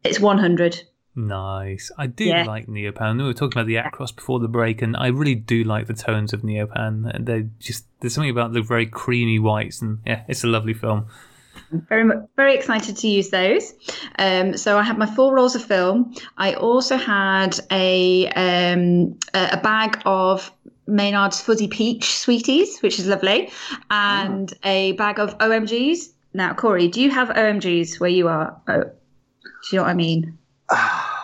It's 0.04 0.20
100. 0.20 0.82
Nice. 1.16 1.90
I 1.98 2.06
do 2.06 2.24
Yeah. 2.24 2.44
like 2.44 2.66
Neopan. 2.66 3.16
We 3.18 3.24
were 3.24 3.32
talking 3.32 3.58
about 3.58 3.66
the 3.66 3.76
Acros 3.76 4.14
before 4.14 4.38
the 4.38 4.48
break, 4.48 4.82
and 4.82 4.94
I 4.96 5.06
really 5.08 5.34
do 5.34 5.64
like 5.64 5.86
the 5.86 5.94
tones 5.94 6.32
of 6.34 6.42
Neopan. 6.42 7.24
They 7.24 7.48
just 7.58 7.86
there's 8.00 8.12
something 8.14 8.30
about 8.30 8.52
the 8.52 8.60
very 8.62 8.84
creamy 8.86 9.38
whites, 9.38 9.80
and 9.80 9.98
yeah, 10.06 10.22
it's 10.28 10.44
a 10.44 10.48
lovely 10.48 10.74
film. 10.74 11.06
Very 11.70 12.10
very 12.36 12.54
excited 12.54 12.96
to 12.98 13.08
use 13.08 13.30
those. 13.30 13.74
Um, 14.18 14.56
so 14.56 14.78
I 14.78 14.82
had 14.82 14.98
my 14.98 15.06
four 15.06 15.34
rolls 15.34 15.54
of 15.54 15.64
film. 15.64 16.14
I 16.36 16.54
also 16.54 16.96
had 16.96 17.58
a 17.70 18.28
um, 18.28 19.18
a 19.34 19.58
bag 19.58 20.00
of 20.04 20.52
Maynard's 20.86 21.40
Fuzzy 21.40 21.68
Peach 21.68 22.04
Sweeties, 22.04 22.80
which 22.80 22.98
is 22.98 23.06
lovely, 23.06 23.50
and 23.90 24.52
a 24.64 24.92
bag 24.92 25.18
of 25.18 25.36
OMGs. 25.38 26.12
Now, 26.34 26.54
Corey, 26.54 26.88
do 26.88 27.00
you 27.00 27.10
have 27.10 27.28
OMGs 27.28 27.98
where 27.98 28.10
you 28.10 28.28
are? 28.28 28.60
Oh, 28.68 28.82
do 28.82 28.90
you 29.72 29.78
know 29.78 29.82
what 29.82 29.90
I 29.90 29.94
mean? 29.94 30.38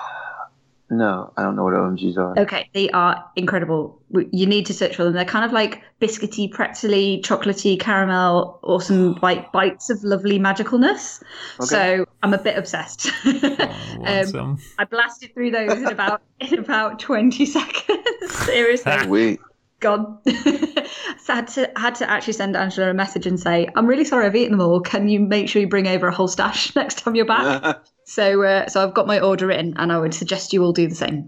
no, 0.92 1.32
I 1.38 1.42
don't 1.42 1.56
know 1.56 1.64
what 1.64 1.72
OMGs 1.72 2.18
are. 2.18 2.38
Okay, 2.38 2.68
they 2.74 2.90
are 2.90 3.24
incredible. 3.34 3.98
You 4.10 4.44
need 4.46 4.66
to 4.66 4.74
search 4.74 4.94
for 4.94 5.04
them. 5.04 5.14
They're 5.14 5.24
kind 5.24 5.42
of 5.42 5.50
like 5.50 5.82
biscuity, 6.02 6.50
pretzely, 6.50 7.22
chocolatey, 7.24 7.80
caramel, 7.80 8.60
awesome 8.62 9.14
like 9.22 9.50
bites 9.52 9.88
of 9.88 10.04
lovely 10.04 10.38
magicalness. 10.38 11.22
Okay. 11.60 11.66
So 11.66 12.06
I'm 12.22 12.34
a 12.34 12.38
bit 12.38 12.58
obsessed. 12.58 13.08
I 13.24 14.26
um. 14.34 14.60
I 14.78 14.84
blasted 14.84 15.32
through 15.32 15.52
those 15.52 15.72
in 15.72 15.86
about 15.86 16.20
in 16.40 16.58
about 16.58 16.98
20 17.00 17.46
seconds. 17.46 18.06
Seriously, 18.44 19.06
Wait. 19.06 19.40
God. 19.80 20.18
so 20.26 21.32
I 21.32 21.36
had 21.36 21.48
to 21.48 21.72
had 21.74 21.94
to 21.96 22.10
actually 22.10 22.34
send 22.34 22.54
Angela 22.54 22.90
a 22.90 22.94
message 22.94 23.26
and 23.26 23.40
say, 23.40 23.66
"I'm 23.74 23.86
really 23.86 24.04
sorry 24.04 24.26
I've 24.26 24.36
eaten 24.36 24.58
them 24.58 24.60
all. 24.60 24.80
Can 24.80 25.08
you 25.08 25.20
make 25.20 25.48
sure 25.48 25.62
you 25.62 25.68
bring 25.68 25.88
over 25.88 26.08
a 26.08 26.14
whole 26.14 26.28
stash 26.28 26.76
next 26.76 26.98
time 26.98 27.14
you're 27.14 27.24
back?" 27.24 27.82
So, 28.12 28.42
uh, 28.42 28.68
so 28.68 28.82
I've 28.82 28.92
got 28.92 29.06
my 29.06 29.20
order 29.20 29.50
in, 29.50 29.78
and 29.78 29.90
I 29.90 29.98
would 29.98 30.12
suggest 30.12 30.52
you 30.52 30.62
all 30.62 30.74
do 30.74 30.86
the 30.86 30.94
same. 30.94 31.26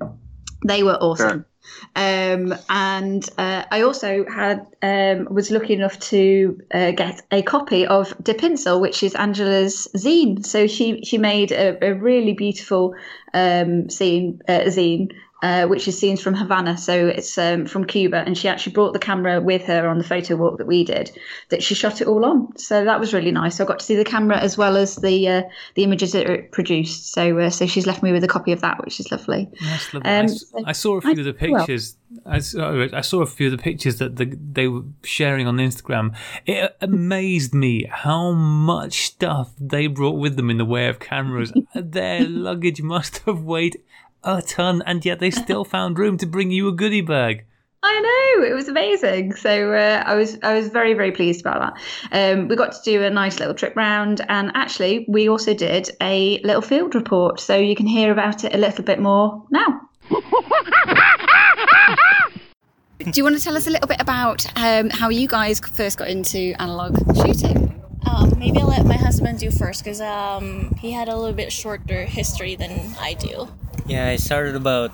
They 0.66 0.82
were 0.82 0.98
awesome. 1.00 1.46
Um, 1.96 2.54
and 2.68 3.26
uh, 3.38 3.64
I 3.70 3.80
also 3.80 4.26
had 4.26 4.66
um, 4.82 5.28
was 5.30 5.50
lucky 5.50 5.72
enough 5.72 5.98
to 6.10 6.60
uh, 6.74 6.90
get 6.90 7.22
a 7.30 7.40
copy 7.40 7.86
of 7.86 8.14
De 8.22 8.34
Pincel, 8.34 8.82
which 8.82 9.02
is 9.02 9.14
Angela's 9.14 9.88
zine. 9.96 10.44
So 10.44 10.66
she 10.66 11.02
she 11.04 11.16
made 11.16 11.52
a, 11.52 11.82
a 11.82 11.94
really 11.94 12.34
beautiful 12.34 12.94
um, 13.32 13.88
scene 13.88 14.42
uh, 14.46 14.64
zine. 14.66 15.10
Uh, 15.44 15.66
which 15.66 15.86
is 15.86 15.98
scenes 15.98 16.22
from 16.22 16.32
Havana, 16.32 16.74
so 16.78 17.06
it's 17.06 17.36
um, 17.36 17.66
from 17.66 17.84
Cuba, 17.84 18.16
and 18.24 18.38
she 18.38 18.48
actually 18.48 18.72
brought 18.72 18.94
the 18.94 18.98
camera 18.98 19.42
with 19.42 19.64
her 19.66 19.86
on 19.86 19.98
the 19.98 20.04
photo 20.04 20.36
walk 20.36 20.56
that 20.56 20.66
we 20.66 20.84
did. 20.84 21.10
That 21.50 21.62
she 21.62 21.74
shot 21.74 22.00
it 22.00 22.06
all 22.08 22.24
on, 22.24 22.56
so 22.56 22.82
that 22.86 22.98
was 22.98 23.12
really 23.12 23.30
nice. 23.30 23.56
So 23.56 23.64
I 23.64 23.66
got 23.66 23.80
to 23.80 23.84
see 23.84 23.94
the 23.94 24.06
camera 24.06 24.38
as 24.38 24.56
well 24.56 24.78
as 24.78 24.96
the 24.96 25.28
uh, 25.28 25.42
the 25.74 25.84
images 25.84 26.12
that 26.12 26.30
it 26.30 26.50
produced. 26.50 27.12
So 27.12 27.38
uh, 27.38 27.50
so 27.50 27.66
she's 27.66 27.86
left 27.86 28.02
me 28.02 28.10
with 28.10 28.24
a 28.24 28.26
copy 28.26 28.52
of 28.52 28.62
that, 28.62 28.82
which 28.82 28.98
is 29.00 29.12
lovely. 29.12 29.50
That's 29.60 29.92
lovely. 29.92 30.08
um, 30.10 30.16
I 30.16 30.30
s- 30.30 30.52
I, 30.64 30.72
saw 30.72 30.96
a 30.96 31.00
few 31.02 31.10
I- 31.10 31.28
of 31.28 31.38
the 31.38 31.50
well- 31.50 31.60
pictures. 31.66 31.96
I, 32.24 32.38
saw, 32.38 32.86
I 32.94 33.00
saw 33.00 33.20
a 33.22 33.26
few 33.26 33.48
of 33.48 33.52
the 33.52 33.58
pictures 33.62 33.98
that 33.98 34.16
the, 34.16 34.24
they 34.52 34.68
were 34.68 34.84
sharing 35.02 35.46
on 35.48 35.56
Instagram. 35.56 36.16
It 36.46 36.74
amazed 36.80 37.52
me 37.52 37.86
how 37.90 38.30
much 38.32 39.02
stuff 39.06 39.50
they 39.60 39.88
brought 39.88 40.16
with 40.16 40.36
them 40.36 40.48
in 40.48 40.56
the 40.58 40.64
way 40.64 40.86
of 40.88 41.00
cameras. 41.00 41.52
Their 41.74 42.24
luggage 42.24 42.80
must 42.80 43.18
have 43.26 43.42
weighed 43.42 43.82
a 44.24 44.42
ton, 44.42 44.82
and 44.86 45.04
yet 45.04 45.20
they 45.20 45.30
still 45.30 45.64
found 45.76 45.98
room 45.98 46.18
to 46.18 46.26
bring 46.26 46.50
you 46.50 46.68
a 46.68 46.72
goodie 46.72 47.00
bag. 47.00 47.44
I 47.82 48.00
know 48.00 48.46
it 48.46 48.54
was 48.54 48.68
amazing. 48.68 49.34
So 49.34 49.72
uh, 49.72 50.02
I 50.06 50.14
was 50.14 50.38
I 50.42 50.54
was 50.54 50.68
very 50.68 50.94
very 50.94 51.12
pleased 51.12 51.40
about 51.42 51.76
that. 52.10 52.32
Um, 52.32 52.48
we 52.48 52.56
got 52.56 52.72
to 52.72 52.80
do 52.82 53.02
a 53.02 53.10
nice 53.10 53.38
little 53.38 53.54
trip 53.54 53.76
round, 53.76 54.22
and 54.28 54.50
actually 54.54 55.04
we 55.06 55.28
also 55.28 55.52
did 55.52 55.90
a 56.00 56.40
little 56.42 56.62
field 56.62 56.94
report. 56.94 57.40
So 57.40 57.56
you 57.56 57.76
can 57.76 57.86
hear 57.86 58.10
about 58.10 58.44
it 58.44 58.54
a 58.54 58.58
little 58.58 58.84
bit 58.84 59.00
more 59.00 59.44
now. 59.50 59.82
Do 62.98 63.12
you 63.16 63.24
want 63.24 63.36
to 63.36 63.42
tell 63.42 63.54
us 63.54 63.66
a 63.66 63.70
little 63.70 63.86
bit 63.86 64.00
about 64.00 64.46
um, 64.56 64.88
how 64.88 65.10
you 65.10 65.28
guys 65.28 65.60
first 65.60 65.98
got 65.98 66.08
into 66.08 66.54
analog 66.58 66.96
shooting? 67.18 67.83
Um, 68.06 68.34
maybe 68.38 68.60
I'll 68.60 68.68
let 68.68 68.84
my 68.86 68.96
husband 68.96 69.38
do 69.38 69.50
first 69.50 69.84
because 69.84 70.00
um, 70.00 70.74
he 70.78 70.92
had 70.92 71.08
a 71.08 71.16
little 71.16 71.34
bit 71.34 71.52
shorter 71.52 72.04
history 72.04 72.54
than 72.56 72.94
I 73.00 73.14
do. 73.14 73.48
Yeah, 73.86 74.08
I 74.08 74.16
started 74.16 74.56
about 74.56 74.92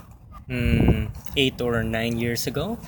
mm, 0.48 1.10
eight 1.36 1.60
or 1.60 1.82
nine 1.82 2.18
years 2.18 2.46
ago. 2.46 2.78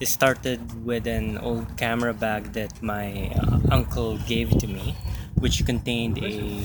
It 0.00 0.08
started 0.08 0.84
with 0.84 1.06
an 1.06 1.36
old 1.38 1.76
camera 1.76 2.14
bag 2.14 2.52
that 2.54 2.82
my 2.82 3.32
uh, 3.36 3.60
uncle 3.70 4.16
gave 4.24 4.50
to 4.58 4.66
me, 4.66 4.96
which 5.36 5.64
contained 5.66 6.18
a 6.24 6.64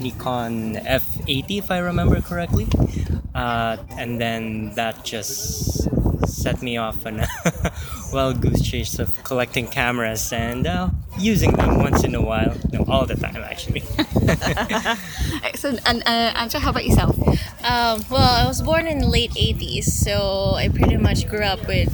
Nikon 0.00 0.74
F80, 0.76 1.58
if 1.58 1.70
I 1.70 1.78
remember 1.78 2.20
correctly. 2.20 2.68
Uh, 3.34 3.76
and 3.98 4.20
then 4.20 4.74
that 4.74 5.04
just 5.04 5.88
set 6.26 6.62
me 6.62 6.76
off 6.76 7.04
on 7.06 7.20
a 7.20 7.28
wild 8.12 8.40
goose 8.40 8.62
chase 8.62 8.98
of 8.98 9.22
collecting 9.24 9.66
cameras 9.66 10.32
and 10.32 10.66
uh, 10.66 10.88
using 11.18 11.52
them 11.52 11.78
once 11.78 12.04
in 12.04 12.14
a 12.14 12.20
while. 12.20 12.56
No, 12.72 12.84
all 12.88 13.06
the 13.06 13.14
time, 13.14 13.36
actually. 13.36 13.82
Excellent. 15.44 15.80
And 15.86 16.02
uh, 16.06 16.32
Angela, 16.36 16.62
how 16.62 16.70
about 16.70 16.86
yourself? 16.86 17.18
Um, 17.64 18.04
well, 18.10 18.44
I 18.44 18.46
was 18.46 18.62
born 18.62 18.86
in 18.86 18.98
the 19.00 19.08
late 19.08 19.32
80s, 19.32 19.84
so 19.84 20.52
I 20.54 20.68
pretty 20.68 20.96
much 20.96 21.28
grew 21.28 21.42
up 21.42 21.66
with 21.66 21.92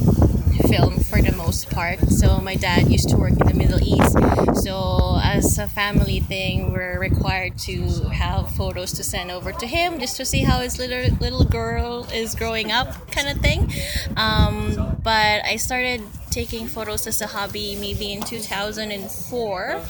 film 0.73 0.99
for 1.01 1.21
the 1.21 1.33
most 1.37 1.71
part. 1.71 2.01
So 2.09 2.39
my 2.39 2.55
dad 2.55 2.91
used 2.91 3.11
to 3.11 3.17
work 3.19 3.33
in 3.33 3.47
the 3.47 3.53
Middle 3.53 3.83
East. 3.83 4.17
So 4.65 5.21
as 5.23 5.59
a 5.59 5.69
family 5.69 6.21
thing, 6.21 6.73
we're 6.73 6.99
required 6.99 7.59
to 7.69 7.83
have 8.09 8.51
photos 8.53 8.93
to 8.93 9.05
send 9.05 9.31
over 9.31 9.53
to 9.53 9.67
him 9.67 10.01
just 10.01 10.17
to 10.17 10.25
see 10.25 10.41
how 10.41 10.61
his 10.61 10.79
little 10.79 11.15
little 11.19 11.45
girl 11.45 12.07
is 12.11 12.35
growing 12.35 12.73
up, 12.73 12.89
kind 13.11 13.29
of 13.29 13.43
thing. 13.43 13.71
Um, 14.17 14.97
but 15.03 15.45
I 15.45 15.57
started 15.57 16.01
taking 16.31 16.67
photos 16.67 17.07
as 17.07 17.21
a 17.21 17.27
hobby 17.27 17.77
maybe 17.77 18.15
in 18.15 18.23
2004. 18.23 19.83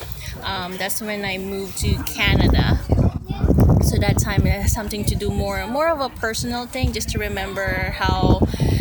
Um, 0.42 0.76
that's 0.78 1.00
when 1.00 1.24
I 1.24 1.38
moved 1.38 1.78
to 1.78 1.94
Canada 2.04 2.80
so 3.82 3.96
that 3.98 4.18
time 4.18 4.46
it 4.46 4.60
has 4.60 4.72
something 4.72 5.04
to 5.04 5.14
do 5.14 5.30
more 5.30 5.66
more 5.66 5.88
of 5.88 6.00
a 6.00 6.08
personal 6.08 6.66
thing 6.66 6.92
just 6.92 7.08
to 7.10 7.18
remember 7.18 7.90
how 7.90 8.40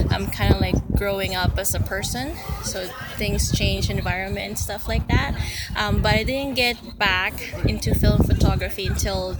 i'm 0.09 0.27
kind 0.27 0.53
of 0.53 0.61
like 0.61 0.75
growing 1.01 1.33
up 1.33 1.57
as 1.57 1.73
a 1.73 1.79
person. 1.79 2.35
So 2.63 2.85
things 3.17 3.51
change 3.51 3.89
environment 3.89 4.45
and 4.45 4.59
stuff 4.59 4.87
like 4.87 5.07
that. 5.07 5.33
Um, 5.75 6.03
but 6.03 6.13
i 6.13 6.23
didn't 6.23 6.53
get 6.53 6.77
back 6.99 7.33
into 7.65 7.95
film 7.95 8.21
photography 8.21 8.85
until 8.85 9.35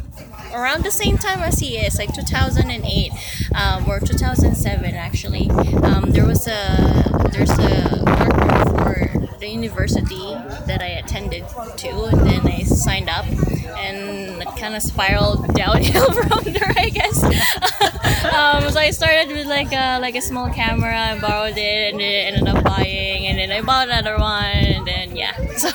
around 0.56 0.84
the 0.84 0.90
same 0.90 1.20
time 1.20 1.42
as 1.42 1.60
he 1.60 1.78
is 1.78 2.00
like 2.00 2.16
2008 2.16 3.12
um, 3.54 3.88
or 3.88 4.00
2007 4.00 4.96
actually. 4.96 5.52
Um, 5.84 6.10
there 6.10 6.26
was 6.26 6.48
a 6.48 7.30
there's 7.32 7.52
a 7.60 8.51
the 9.42 9.50
university 9.50 10.34
that 10.68 10.82
I 10.82 11.02
attended 11.04 11.44
to, 11.78 11.90
and 12.06 12.26
then 12.26 12.48
I 12.48 12.64
signed 12.64 13.10
up, 13.10 13.26
and 13.78 14.46
kind 14.62 14.76
of 14.76 14.84
spiraled 14.84 15.54
downhill 15.56 16.12
from 16.14 16.54
there, 16.54 16.72
I 16.78 16.90
guess. 16.90 17.24
um, 17.24 18.70
so 18.72 18.80
I 18.80 18.92
started 18.92 19.36
with 19.36 19.48
like 19.48 19.74
a 19.74 20.00
like 20.00 20.16
a 20.16 20.22
small 20.22 20.50
camera, 20.50 20.96
I 20.96 21.20
borrowed 21.20 21.58
it, 21.58 21.92
and 21.92 22.00
then 22.00 22.34
ended 22.34 22.48
up 22.48 22.64
buying, 22.64 23.26
and 23.26 23.40
then 23.40 23.52
I 23.52 23.62
bought 23.62 23.90
another 23.90 24.18
one, 24.18 24.46
and 24.46 24.86
then 24.86 25.16
yeah, 25.16 25.36
so 25.58 25.70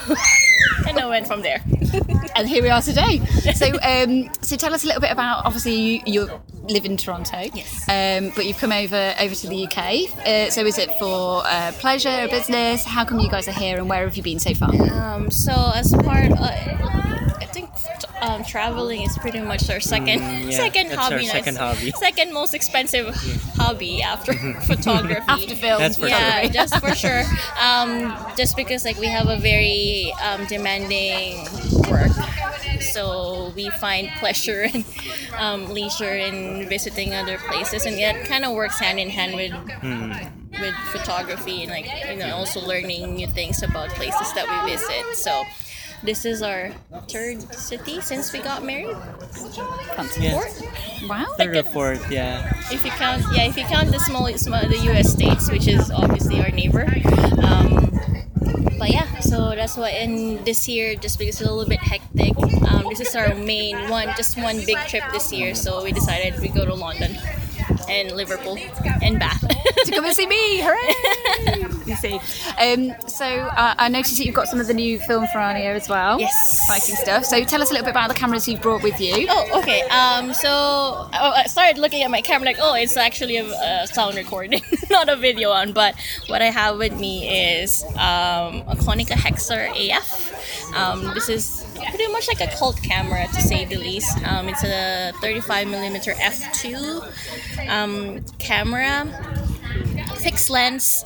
and 0.89 0.99
I 0.99 1.07
went 1.07 1.27
from 1.27 1.43
there. 1.43 1.63
And 2.37 2.47
here 2.47 2.63
we 2.63 2.69
are 2.69 2.83
today. 2.83 3.25
So, 3.55 3.79
um, 3.83 4.31
so 4.43 4.57
tell 4.57 4.75
us 4.75 4.85
a 4.85 4.87
little 4.87 5.01
bit 5.01 5.11
about. 5.11 5.47
Obviously, 5.47 5.75
you, 5.75 6.01
you 6.05 6.41
live 6.65 6.85
in 6.85 6.99
Toronto. 6.99 7.49
Yes. 7.55 7.89
Um, 7.89 8.31
but 8.37 8.45
you've 8.45 8.59
come 8.59 8.73
over 8.73 9.15
over 9.19 9.35
to 9.35 9.49
the 9.49 9.65
UK. 9.65 10.27
Uh, 10.27 10.51
so, 10.51 10.67
is 10.67 10.77
it 10.77 10.91
for 10.99 11.43
uh, 11.47 11.73
pleasure, 11.79 12.29
business? 12.29 12.85
How 12.85 13.07
come 13.07 13.21
you 13.21 13.31
guys 13.31 13.49
are 13.49 13.53
here, 13.53 13.79
and 13.79 13.89
where 13.89 14.05
have 14.05 14.19
you 14.19 14.23
been 14.23 14.39
so 14.39 14.53
far? 14.53 14.69
Um, 14.93 15.31
so 15.31 15.73
as 15.75 15.95
part, 15.95 16.33
uh, 16.33 17.06
um, 18.23 18.45
traveling 18.45 19.03
is 19.03 19.17
pretty 19.19 19.41
much 19.41 19.69
our 19.71 19.81
second 19.81 20.21
Mm, 20.21 20.51
yeah, 20.51 20.57
second 20.65 20.89
that's 20.89 20.99
our 20.99 21.11
hobby. 21.13 21.27
second 21.27 21.57
hobby. 21.59 21.91
Second 21.97 22.33
most 22.33 22.55
expensive 22.55 23.15
hobby 23.57 24.03
after 24.03 24.33
photography. 24.67 25.25
After 25.29 25.55
film, 25.55 25.79
That's 25.81 25.99
for 25.99 26.09
yeah, 26.09 26.43
sure. 26.43 26.51
just 26.51 26.77
for 26.81 26.95
sure. 26.95 27.23
Um, 27.61 28.17
just 28.37 28.57
because 28.57 28.85
like 28.85 28.99
we 28.99 29.07
have 29.09 29.29
a 29.29 29.37
very 29.39 30.13
um, 30.25 30.47
demanding 30.47 31.45
work, 31.91 32.11
so 32.81 33.53
we 33.55 33.69
find 33.71 34.09
pleasure 34.19 34.63
and 34.73 34.85
um, 35.39 35.69
leisure 35.71 36.15
in 36.17 36.69
visiting 36.69 37.15
other 37.15 37.39
places, 37.39 37.85
and 37.87 37.97
it 37.97 38.27
kind 38.27 38.45
of 38.45 38.53
works 38.55 38.79
hand 38.79 38.99
in 38.99 39.11
hand 39.11 39.35
with 39.37 39.53
with 40.61 40.75
photography 40.91 41.63
and 41.63 41.71
like 41.71 41.87
you 42.09 42.17
know 42.17 42.35
also 42.35 42.61
learning 42.61 43.15
new 43.15 43.27
things 43.27 43.63
about 43.63 43.91
places 43.91 44.33
that 44.35 44.47
we 44.49 44.73
visit. 44.73 45.05
So 45.17 45.45
this 46.07 46.25
is 46.25 46.41
our 46.41 46.71
third 47.11 47.43
city 47.53 48.01
since 48.01 48.33
we 48.33 48.39
got 48.39 48.65
married. 48.65 48.97
Yeah. 50.19 50.33
Fourth, 50.33 50.63
Wow. 51.09 51.27
Third 51.37 51.57
or 51.57 51.63
fourth, 51.65 52.11
yeah. 52.11 52.49
if 52.71 52.85
you 52.85 52.91
count. 52.93 53.25
Yeah, 53.35 53.45
if 53.45 53.57
you 53.59 53.65
count 53.65 53.91
the 53.91 53.99
small, 53.99 54.27
small 54.39 54.63
the 54.67 54.79
U.S. 54.95 55.13
states, 55.13 55.51
which 55.51 55.67
is 55.69 55.91
obviously 55.91 56.41
our 56.41 56.51
neighbor. 56.51 56.87
Um, 57.43 57.91
but 58.79 58.91
yeah, 58.91 59.07
so 59.21 59.55
that's 59.55 59.77
why. 59.77 59.91
And 59.91 60.45
this 60.47 60.69
year, 60.69 60.95
just 60.95 61.19
because 61.19 61.41
it's 61.41 61.49
a 61.49 61.53
little 61.53 61.69
bit 61.69 61.81
hectic, 61.81 62.39
um, 62.71 62.87
this 62.89 63.01
is 63.01 63.15
our 63.15 63.35
main 63.35 63.91
one, 63.91 64.09
just 64.17 64.39
one 64.39 64.65
big 64.65 64.79
trip 64.87 65.05
this 65.13 65.33
year. 65.33 65.55
So 65.55 65.83
we 65.83 65.93
decided 65.93 66.39
we 66.41 66.49
go 66.49 66.65
to 66.65 66.75
London 66.75 67.17
and 67.89 68.13
Liverpool 68.13 68.59
and 69.03 69.19
Bath. 69.19 69.41
to 69.85 69.93
come 69.93 70.05
and 70.05 70.15
see 70.15 70.27
me. 70.27 70.61
Hooray! 70.61 71.65
you 71.87 71.97
see. 71.97 72.21
Um, 72.61 72.95
so 73.07 73.25
uh, 73.25 73.75
I 73.79 73.89
noticed 73.89 74.19
that 74.19 74.25
you've 74.25 74.35
got 74.35 74.49
some 74.49 74.61
of 74.61 74.67
the 74.67 74.75
new 74.75 74.99
film 74.99 75.27
Ferrania 75.27 75.75
as 75.75 75.89
well. 75.89 76.19
Yes. 76.21 76.55
Exciting 76.55 76.97
stuff. 76.97 77.25
So 77.25 77.45
tell 77.45 77.63
us 77.63 77.71
a 77.71 77.73
little 77.73 77.85
bit 77.85 77.93
about 77.93 78.09
the 78.09 78.15
cameras 78.15 78.49
you've 78.49 78.63
brought 78.63 78.83
with 78.83 79.01
you. 79.01 79.27
Oh, 79.29 79.61
okay. 79.61 79.83
Um, 79.83 80.33
so 80.33 81.09
I 81.13 81.45
I 81.47 81.49
started 81.49 81.79
looking 81.79 82.03
at 82.03 82.11
my 82.11 82.21
camera 82.21 82.47
like, 82.47 82.57
oh, 82.61 82.75
it's 82.75 82.97
actually 82.97 83.37
a, 83.37 83.45
a 83.45 83.87
sound 83.87 84.17
recording, 84.17 84.61
not 84.91 85.09
a 85.09 85.17
video 85.17 85.51
one. 85.51 85.73
But 85.73 85.95
what 86.27 86.43
I 86.43 86.47
have 86.47 86.79
with 86.79 86.99
me 86.99 87.29
is 87.61 87.85
um, 87.95 88.63
a 88.67 88.77
Konica 88.77 89.13
Hexar 89.15 89.71
AF. 89.77 90.26
Um, 90.77 91.15
this 91.15 91.29
is 91.29 91.67
pretty 91.75 92.07
much 92.09 92.29
like 92.29 92.41
a 92.41 92.55
cult 92.57 92.81
camera 92.83 93.27
to 93.27 93.43
say 93.43 93.65
the 93.65 93.77
least. 93.77 94.17
Um, 94.27 94.49
it's 94.49 94.63
a 94.63 95.13
35 95.21 95.69
millimeter 95.69 96.13
f2 96.13 97.69
um, 97.69 98.25
camera, 98.39 99.07
fixed 100.17 100.51
lens. 100.51 101.05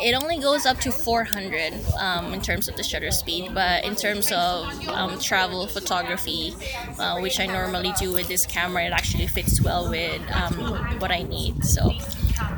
It 0.00 0.14
only 0.14 0.38
goes 0.38 0.64
up 0.64 0.78
to 0.80 0.92
400 0.92 1.74
um, 1.98 2.32
in 2.32 2.40
terms 2.40 2.68
of 2.68 2.76
the 2.76 2.84
shutter 2.84 3.10
speed, 3.10 3.52
but 3.52 3.84
in 3.84 3.96
terms 3.96 4.30
of 4.30 4.88
um, 4.88 5.18
travel 5.18 5.66
photography, 5.66 6.54
uh, 7.00 7.18
which 7.18 7.40
I 7.40 7.46
normally 7.46 7.92
do 7.98 8.12
with 8.12 8.28
this 8.28 8.46
camera, 8.46 8.84
it 8.84 8.92
actually 8.92 9.26
fits 9.26 9.60
well 9.60 9.90
with 9.90 10.22
um, 10.30 10.54
what 11.00 11.10
I 11.10 11.22
need. 11.22 11.64
So, 11.64 11.90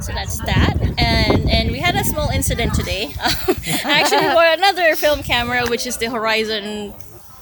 so 0.00 0.12
that's 0.12 0.38
that. 0.40 0.76
And 0.98 1.48
and 1.50 1.70
we 1.70 1.78
had 1.78 1.94
a 1.94 2.04
small 2.04 2.30
incident 2.30 2.74
today. 2.74 3.12
I 3.18 3.80
actually 4.00 4.28
bought 4.34 4.58
another 4.58 4.94
film 4.96 5.22
camera, 5.22 5.66
which 5.68 5.86
is 5.86 5.96
the 5.98 6.10
Horizon 6.10 6.94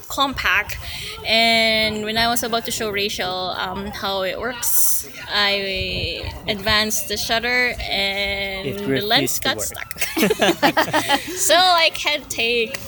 compact 0.09 0.79
and 1.27 2.03
when 2.05 2.17
I 2.17 2.29
was 2.29 2.43
about 2.43 2.65
to 2.65 2.71
show 2.71 2.89
Rachel 2.91 3.51
um, 3.51 3.87
how 3.89 4.23
it 4.23 4.41
works 4.41 5.09
I 5.29 6.33
advanced 6.49 7.09
the 7.09 7.19
shutter 7.19 7.75
and 7.79 8.79
the 8.79 9.03
lens 9.03 9.39
got 9.39 9.61
stuck 9.61 10.01
so 11.37 11.55
I 11.55 11.91
can't 11.93 12.29
take 12.31 12.81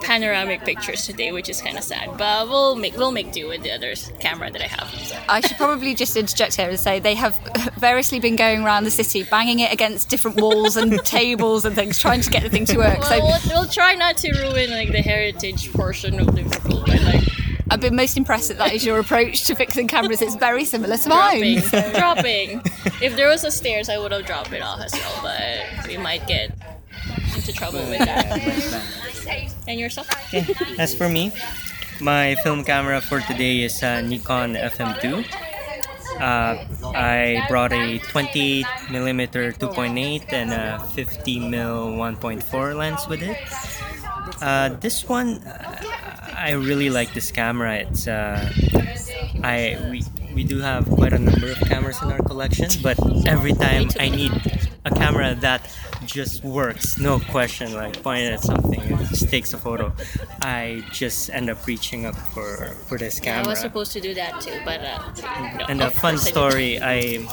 panoramic 0.00 0.62
pictures 0.64 1.04
today 1.04 1.32
which 1.32 1.48
is 1.48 1.60
kind 1.60 1.76
of 1.76 1.84
sad 1.84 2.16
but 2.16 2.48
we'll 2.48 2.76
make 2.76 2.96
we'll 2.96 3.12
make 3.12 3.32
do 3.32 3.48
with 3.48 3.62
the 3.62 3.70
other 3.70 3.94
camera 4.20 4.50
that 4.50 4.62
I 4.62 4.66
have 4.66 4.88
so. 5.06 5.18
I 5.28 5.40
should 5.40 5.56
probably 5.56 5.94
just 5.94 6.16
interject 6.16 6.56
here 6.56 6.68
and 6.68 6.78
say 6.78 7.00
they 7.00 7.14
have 7.14 7.38
variously 7.78 8.20
been 8.20 8.36
going 8.36 8.62
around 8.64 8.84
the 8.84 8.90
city, 8.90 9.24
banging 9.24 9.60
it 9.60 9.72
against 9.72 10.08
different 10.08 10.40
walls 10.40 10.76
and 10.76 10.98
tables 11.04 11.64
and 11.64 11.74
things, 11.74 11.98
trying 11.98 12.20
to 12.20 12.30
get 12.30 12.42
the 12.42 12.50
thing 12.50 12.64
to 12.66 12.76
work. 12.78 13.00
well, 13.00 13.08
So 13.08 13.50
we'll, 13.50 13.62
we'll 13.62 13.68
try 13.70 13.94
not 13.94 14.16
to 14.18 14.32
ruin 14.40 14.70
like 14.70 14.92
the 14.92 15.02
heritage 15.02 15.72
portion 15.72 16.20
of 16.20 16.34
Liverpool 16.34 16.84
by 16.86 16.96
like 16.96 17.24
I've 17.70 17.80
been 17.80 17.96
most 17.96 18.16
impressed 18.16 18.48
that 18.48 18.58
that 18.58 18.72
is 18.72 18.84
your 18.84 18.98
approach 18.98 19.44
to 19.44 19.54
fixing 19.54 19.88
cameras. 19.88 20.22
It's 20.22 20.36
very 20.36 20.64
similar 20.64 20.96
to 20.96 21.08
dropping, 21.08 21.56
mine. 21.56 21.92
dropping. 21.94 22.62
If 23.02 23.14
there 23.16 23.28
was 23.28 23.44
a 23.44 23.50
stairs, 23.50 23.90
I 23.90 23.98
would 23.98 24.10
have 24.10 24.24
dropped 24.24 24.52
it 24.52 24.62
off 24.62 24.80
as 24.80 24.92
well, 24.94 25.20
but 25.22 25.86
we 25.86 25.98
might 25.98 26.26
get 26.26 26.56
into 27.34 27.52
trouble 27.52 27.80
with 27.80 27.98
that. 27.98 29.54
And 29.68 29.78
yourself? 29.78 30.08
Okay, 30.32 30.48
as 30.78 30.94
for 30.94 31.08
me, 31.10 31.30
my 32.00 32.36
film 32.42 32.64
camera 32.64 33.02
for 33.02 33.20
today 33.20 33.60
is 33.68 33.82
a 33.82 34.00
Nikon 34.00 34.54
FM2. 34.54 35.28
Uh, 36.18 36.64
I 36.96 37.44
brought 37.48 37.74
a 37.74 37.98
20 37.98 38.64
millimeter 38.90 39.52
2.8 39.52 40.32
and 40.32 40.52
a 40.52 40.80
50 40.96 41.38
mil 41.50 41.92
1.4 41.92 42.76
lens 42.76 43.06
with 43.06 43.22
it. 43.22 43.36
Uh, 44.40 44.70
this 44.80 45.04
one, 45.04 45.36
uh, 45.44 45.82
I 46.34 46.52
really 46.52 46.88
like 46.88 47.12
this 47.12 47.30
camera. 47.30 47.76
It's 47.76 48.08
uh, 48.08 48.40
I 49.44 49.76
we 49.90 50.02
we 50.34 50.44
do 50.44 50.60
have 50.60 50.88
quite 50.88 51.12
a 51.12 51.18
number 51.18 51.52
of 51.52 51.60
cameras 51.68 52.00
in 52.00 52.10
our 52.10 52.22
collection, 52.22 52.70
but 52.82 52.96
every 53.26 53.52
time 53.52 53.90
I 54.00 54.08
need 54.08 54.32
a 54.84 54.90
camera 54.90 55.34
that 55.40 55.60
just 56.08 56.42
works, 56.42 56.98
no 56.98 57.20
question, 57.20 57.74
like 57.74 58.02
pointing 58.02 58.32
at 58.32 58.42
something, 58.42 58.80
it 58.80 59.08
just 59.08 59.28
takes 59.28 59.52
a 59.52 59.58
photo. 59.58 59.92
I 60.40 60.82
just 60.92 61.30
end 61.30 61.50
up 61.50 61.64
reaching 61.66 62.06
up 62.06 62.16
for 62.16 62.74
for 62.88 62.98
this 62.98 63.20
camera. 63.20 63.46
I 63.46 63.48
was 63.48 63.60
supposed 63.60 63.92
to 63.92 64.00
do 64.00 64.14
that 64.14 64.40
too, 64.40 64.58
but 64.64 64.80
uh, 64.80 64.98
no, 65.58 65.66
and 65.68 65.80
a 65.82 65.90
fun 65.90 66.18
story, 66.18 66.80
I 66.80 67.26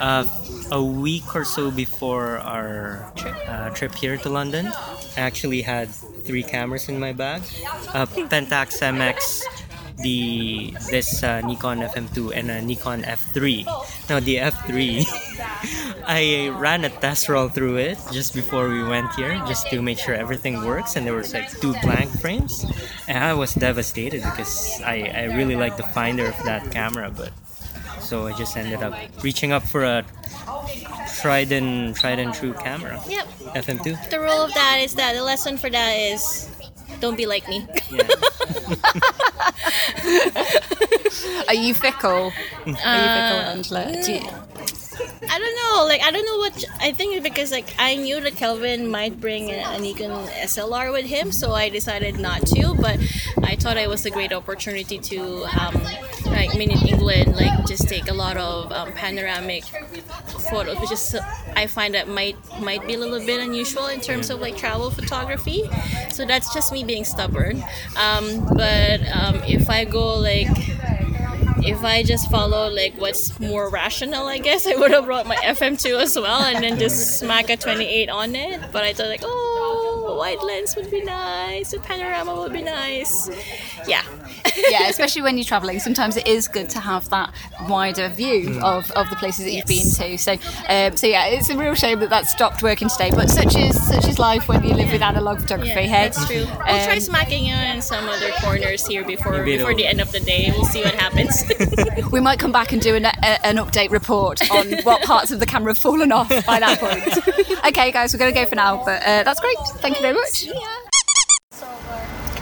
uh, 0.00 0.24
a 0.70 0.82
week 0.82 1.34
or 1.34 1.44
so 1.44 1.70
before 1.70 2.38
our 2.38 3.12
uh, 3.48 3.70
trip 3.70 3.94
here 3.94 4.16
to 4.18 4.28
London, 4.28 4.66
I 5.16 5.20
actually 5.20 5.62
had 5.62 5.88
three 6.26 6.42
cameras 6.42 6.88
in 6.88 6.98
my 6.98 7.12
bag: 7.12 7.42
a 7.94 8.06
Pentax 8.06 8.82
MX, 8.82 9.44
the 9.98 10.74
this 10.90 11.22
uh, 11.22 11.40
Nikon 11.42 11.80
FM2, 11.80 12.32
and 12.34 12.50
a 12.50 12.60
Nikon 12.60 13.02
F3. 13.02 13.64
Now 14.08 14.20
the 14.20 14.36
F3, 14.36 15.06
I 16.06 16.48
ran 16.58 16.84
a 16.84 16.90
test 16.90 17.28
roll 17.28 17.48
through 17.48 17.76
it 17.76 17.98
just 18.12 18.34
before 18.34 18.68
we 18.68 18.82
went 18.82 19.14
here, 19.14 19.36
just 19.46 19.68
to 19.70 19.82
make 19.82 19.98
sure 19.98 20.14
everything 20.14 20.64
works, 20.64 20.96
and 20.96 21.06
there 21.06 21.14
was 21.14 21.32
like 21.32 21.50
two 21.60 21.74
blank 21.82 22.10
frames, 22.20 22.64
and 23.08 23.18
I 23.18 23.34
was 23.34 23.54
devastated 23.54 24.22
because 24.22 24.80
I, 24.84 25.10
I 25.14 25.24
really 25.36 25.56
like 25.56 25.76
the 25.76 25.86
finder 25.94 26.26
of 26.26 26.36
that 26.44 26.70
camera, 26.70 27.10
but 27.10 27.32
so 28.00 28.26
I 28.26 28.36
just 28.36 28.56
ended 28.56 28.82
up 28.82 28.94
reaching 29.22 29.52
up 29.52 29.62
for 29.62 29.84
a 29.84 30.04
tried 31.20 31.52
and 31.52 31.96
tried 31.96 32.18
and 32.18 32.34
true 32.34 32.52
camera. 32.52 33.00
Yep. 33.08 33.26
FM2. 33.54 34.10
The 34.10 34.20
rule 34.20 34.44
of 34.44 34.52
that 34.54 34.80
is 34.82 34.94
that 34.96 35.14
the 35.14 35.22
lesson 35.22 35.56
for 35.56 35.70
that 35.70 35.92
is 35.94 36.50
don't 37.00 37.16
be 37.16 37.26
like 37.26 37.48
me. 37.48 37.66
Yeah. 37.90 38.08
Are 41.48 41.54
you 41.54 41.74
fickle? 41.74 42.10
Are 42.10 42.32
you 42.66 42.74
fickle, 42.74 42.84
Uh, 42.84 43.52
Angela? 43.54 43.92
I 45.28 45.38
don't 45.38 45.56
know. 45.56 45.86
Like 45.86 46.02
I 46.02 46.10
don't 46.10 46.24
know 46.24 46.38
what. 46.38 46.64
I 46.80 46.92
think 46.92 47.22
because 47.22 47.50
like 47.50 47.74
I 47.78 47.96
knew 47.96 48.20
that 48.20 48.36
Kelvin 48.36 48.88
might 48.88 49.20
bring 49.20 49.50
an 49.50 49.82
Nikon 49.82 50.10
SLR 50.44 50.92
with 50.92 51.06
him, 51.06 51.32
so 51.32 51.52
I 51.52 51.68
decided 51.68 52.18
not 52.18 52.46
to. 52.48 52.74
But 52.74 52.98
I 53.42 53.56
thought 53.56 53.76
it 53.76 53.88
was 53.88 54.06
a 54.06 54.10
great 54.10 54.32
opportunity 54.32 54.98
to, 54.98 55.44
um, 55.58 55.74
like, 56.26 56.54
I 56.54 56.58
mean, 56.58 56.70
in 56.70 56.86
England, 56.86 57.36
like 57.36 57.66
just 57.66 57.88
take 57.88 58.08
a 58.08 58.14
lot 58.14 58.36
of 58.36 58.70
um, 58.72 58.92
panoramic 58.92 59.64
photos, 60.44 60.78
which 60.80 60.92
is 60.92 61.16
I 61.56 61.66
find 61.66 61.94
that 61.94 62.08
might 62.08 62.36
might 62.60 62.86
be 62.86 62.94
a 62.94 62.98
little 62.98 63.24
bit 63.24 63.40
unusual 63.40 63.86
in 63.86 64.00
terms 64.00 64.30
of 64.30 64.40
like 64.40 64.56
travel 64.56 64.90
photography. 64.90 65.62
So 66.10 66.24
that's 66.24 66.52
just 66.54 66.72
me 66.72 66.84
being 66.84 67.04
stubborn. 67.04 67.62
Um, 67.96 68.44
but 68.54 69.00
um, 69.14 69.42
if 69.46 69.68
I 69.70 69.84
go 69.84 70.14
like 70.18 70.48
if 71.64 71.82
I 71.82 72.02
just 72.02 72.30
follow 72.30 72.68
like 72.68 72.94
what's 72.96 73.38
more 73.40 73.70
rational, 73.70 74.26
I 74.26 74.38
guess 74.38 74.66
I 74.72 74.76
would 74.76 74.90
have 74.90 75.06
brought 75.06 75.26
my 75.26 75.36
FM2 75.36 75.98
as 76.00 76.16
well 76.16 76.42
and 76.42 76.62
then 76.62 76.78
just 76.78 77.18
smack 77.18 77.50
a 77.50 77.56
28 77.56 78.08
on 78.08 78.34
it. 78.34 78.60
But 78.72 78.84
I 78.84 78.92
thought 78.92 79.08
like, 79.08 79.22
oh, 79.24 79.93
a 80.06 80.16
wide 80.16 80.42
lens 80.42 80.76
would 80.76 80.90
be 80.90 81.02
nice, 81.02 81.72
a 81.72 81.80
panorama 81.80 82.34
would 82.40 82.52
be 82.52 82.62
nice. 82.62 83.28
Yeah. 83.86 84.02
yeah, 84.70 84.88
especially 84.88 85.22
when 85.22 85.36
you're 85.38 85.44
travelling, 85.44 85.78
sometimes 85.80 86.16
it 86.16 86.26
is 86.26 86.48
good 86.48 86.68
to 86.70 86.80
have 86.80 87.08
that 87.10 87.32
wider 87.68 88.08
view 88.08 88.60
of, 88.62 88.90
of 88.92 89.08
the 89.10 89.16
places 89.16 89.44
that 89.44 89.52
you've 89.52 89.64
Yes. 89.68 89.98
been 89.98 90.10
to. 90.12 90.18
So, 90.18 90.32
um, 90.68 90.96
so 90.96 91.06
yeah, 91.06 91.26
it's 91.26 91.48
a 91.50 91.56
real 91.56 91.74
shame 91.74 92.00
that 92.00 92.10
that 92.10 92.26
stopped 92.26 92.62
working 92.62 92.88
today. 92.88 93.10
But 93.10 93.30
such 93.30 93.56
is 93.56 93.80
such 93.86 94.06
is 94.06 94.18
life 94.18 94.48
when 94.48 94.62
you 94.64 94.74
live 94.74 94.92
with 94.92 95.00
analog 95.02 95.40
photography. 95.40 95.70
Yeah, 95.70 95.80
hey, 95.80 96.04
that's 96.08 96.26
true. 96.26 96.44
We'll 96.44 96.84
try 96.84 96.94
Um, 96.94 97.00
smacking 97.00 97.46
you 97.46 97.54
in 97.54 97.80
some 97.82 98.08
other 98.08 98.30
corners 98.42 98.86
here 98.86 99.04
before 99.04 99.42
before 99.44 99.74
the 99.74 99.86
end 99.86 100.00
of 100.00 100.12
the 100.12 100.20
day. 100.20 100.52
We'll 100.54 100.64
see 100.66 100.82
what 100.82 100.94
happens. 100.94 101.42
we 102.12 102.20
might 102.20 102.38
come 102.38 102.52
back 102.52 102.72
and 102.72 102.80
do 102.82 102.94
an, 102.94 103.06
a, 103.06 103.46
an 103.46 103.56
update 103.56 103.90
report 103.90 104.48
on 104.50 104.72
what 104.82 105.02
parts 105.02 105.30
of 105.30 105.40
the 105.40 105.46
camera 105.46 105.70
have 105.70 105.78
fallen 105.78 106.12
off 106.12 106.28
by 106.46 106.60
that 106.60 106.78
point. 106.78 107.58
okay, 107.66 107.90
guys, 107.90 108.12
we're 108.12 108.18
going 108.18 108.32
to 108.34 108.38
go 108.40 108.46
for 108.46 108.54
now. 108.56 108.84
But 108.84 109.02
uh, 109.02 109.22
that's 109.22 109.40
great. 109.40 109.56
Thank 109.78 109.93
you 109.96 110.02
very 110.02 110.14
much. 110.14 110.46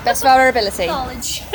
Best 0.05 0.23
of 0.23 0.29
our 0.29 0.49
ability. 0.49 0.87
College. 0.87 1.43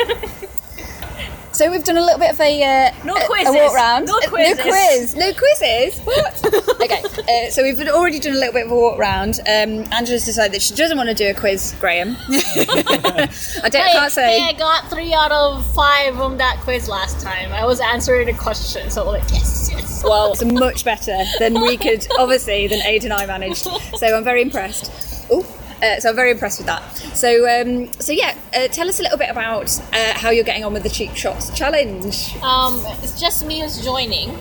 So 1.50 1.68
we've 1.72 1.82
done 1.82 1.96
a 1.96 2.00
little 2.00 2.20
bit 2.20 2.30
of 2.30 2.40
a 2.40 2.62
uh, 2.62 2.92
No 3.04 3.14
quizzes. 3.26 3.52
a 3.52 3.58
walk 3.58 3.74
round. 3.74 4.06
No 4.06 4.16
Uh, 4.18 4.28
quizzes. 4.28 4.56
No 4.58 4.62
quiz. 4.62 5.16
No 5.16 5.32
quizzes. 5.32 5.98
What? 6.04 6.80
okay. 6.82 7.02
Uh, 7.02 7.50
so 7.50 7.64
we've 7.64 7.80
already 7.88 8.20
done 8.20 8.34
a 8.34 8.38
little 8.38 8.52
bit 8.52 8.66
of 8.66 8.70
a 8.70 8.76
walk 8.76 8.96
round. 8.96 9.40
Um, 9.40 9.84
Angela's 9.92 10.24
decided 10.24 10.52
that 10.52 10.62
she 10.62 10.72
doesn't 10.76 10.96
want 10.96 11.08
to 11.08 11.16
do 11.16 11.28
a 11.30 11.34
quiz, 11.34 11.74
Graham. 11.80 12.16
I 12.28 13.28
don't, 13.62 13.72
can't 13.72 14.12
say. 14.12 14.38
Hey, 14.38 14.46
I 14.50 14.52
got 14.56 14.88
three 14.88 15.12
out 15.12 15.32
of 15.32 15.66
five 15.74 16.20
on 16.20 16.36
that 16.36 16.58
quiz 16.60 16.88
last 16.88 17.20
time. 17.20 17.50
I 17.50 17.64
was 17.66 17.80
answering 17.80 18.26
the 18.28 18.34
question, 18.34 18.88
so 18.88 19.04
like 19.10 19.24
yes, 19.32 19.68
yes. 19.72 20.04
Well, 20.04 20.30
it's 20.34 20.44
much 20.44 20.84
better 20.84 21.24
than 21.40 21.60
we 21.60 21.76
could, 21.76 22.06
obviously, 22.20 22.68
than 22.68 22.82
Ade 22.82 23.02
and 23.02 23.12
I 23.12 23.26
managed. 23.26 23.66
So 23.96 24.16
I'm 24.16 24.22
very 24.22 24.42
impressed. 24.42 24.92
Oh, 25.28 25.42
Uh, 25.82 26.00
so 26.00 26.10
I'm 26.10 26.16
very 26.16 26.32
impressed 26.32 26.58
with 26.58 26.66
that. 26.66 26.82
So, 27.14 27.48
um, 27.48 27.92
so 28.00 28.12
yeah, 28.12 28.36
uh, 28.54 28.68
tell 28.68 28.88
us 28.88 28.98
a 29.00 29.02
little 29.02 29.18
bit 29.18 29.30
about 29.30 29.78
uh, 29.92 30.14
how 30.14 30.30
you're 30.30 30.44
getting 30.44 30.64
on 30.64 30.72
with 30.72 30.82
the 30.82 30.88
cheap 30.88 31.14
shots 31.14 31.56
challenge. 31.56 32.36
Um, 32.42 32.82
it's 33.02 33.20
just 33.20 33.46
me 33.46 33.60
who's 33.60 33.82
joining. 33.84 34.36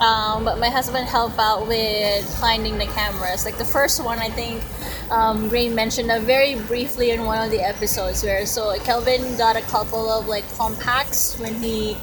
Um, 0.00 0.46
but 0.46 0.58
my 0.58 0.70
husband 0.70 1.06
helped 1.06 1.38
out 1.38 1.68
with 1.68 2.40
finding 2.40 2.78
the 2.78 2.86
cameras. 2.86 3.44
Like 3.44 3.58
the 3.58 3.66
first 3.66 4.02
one, 4.02 4.18
I 4.18 4.30
think 4.30 4.62
um, 5.10 5.50
mentioned 5.74 6.08
that 6.08 6.22
very 6.22 6.54
briefly 6.54 7.10
in 7.10 7.24
one 7.24 7.44
of 7.44 7.50
the 7.50 7.60
episodes 7.60 8.22
where 8.22 8.46
so 8.46 8.74
Kelvin 8.80 9.36
got 9.36 9.56
a 9.56 9.62
couple 9.62 10.08
of 10.08 10.26
like 10.26 10.50
compacts 10.56 11.38
when 11.38 11.54
he 11.54 11.98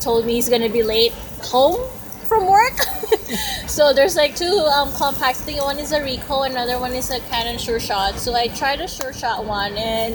told 0.00 0.26
me 0.26 0.34
he's 0.34 0.48
gonna 0.48 0.68
be 0.68 0.82
late 0.82 1.12
home 1.42 1.80
from 2.28 2.46
work. 2.46 2.78
so 3.66 3.92
there's 3.92 4.16
like 4.16 4.36
two 4.36 4.44
um, 4.44 4.92
compacts. 4.92 5.40
I 5.40 5.44
think 5.44 5.62
one 5.62 5.78
is 5.78 5.92
a 5.92 6.00
Ricoh, 6.00 6.48
another 6.48 6.78
one 6.78 6.92
is 6.92 7.10
a 7.10 7.20
Canon 7.20 7.58
Sure 7.58 7.80
Shot. 7.80 8.18
So 8.18 8.34
I 8.34 8.48
tried 8.48 8.80
a 8.80 8.88
Sure 8.88 9.12
Shot 9.12 9.44
one 9.44 9.72
and 9.76 10.14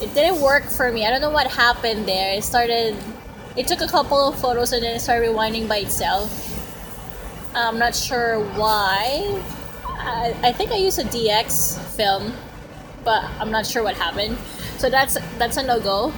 it 0.00 0.14
didn't 0.14 0.40
work 0.40 0.64
for 0.64 0.90
me. 0.92 1.04
I 1.04 1.10
don't 1.10 1.20
know 1.20 1.30
what 1.30 1.48
happened 1.50 2.06
there. 2.06 2.34
It 2.34 2.44
started 2.44 2.96
it 3.56 3.68
took 3.68 3.80
a 3.80 3.86
couple 3.86 4.28
of 4.28 4.38
photos 4.38 4.72
and 4.72 4.82
then 4.82 4.96
it 4.96 5.00
started 5.00 5.28
rewinding 5.28 5.68
by 5.68 5.78
itself. 5.78 6.30
I'm 7.54 7.78
not 7.78 7.94
sure 7.94 8.40
why. 8.56 9.42
I, 9.86 10.34
I 10.42 10.52
think 10.52 10.72
I 10.72 10.76
used 10.76 10.98
a 10.98 11.04
DX 11.04 11.78
film, 11.96 12.32
but 13.04 13.24
I'm 13.38 13.50
not 13.50 13.64
sure 13.64 13.82
what 13.82 13.96
happened. 13.96 14.36
So 14.78 14.90
that's 14.90 15.16
that's 15.38 15.56
a 15.56 15.62
no 15.62 15.80
go. 15.80 16.12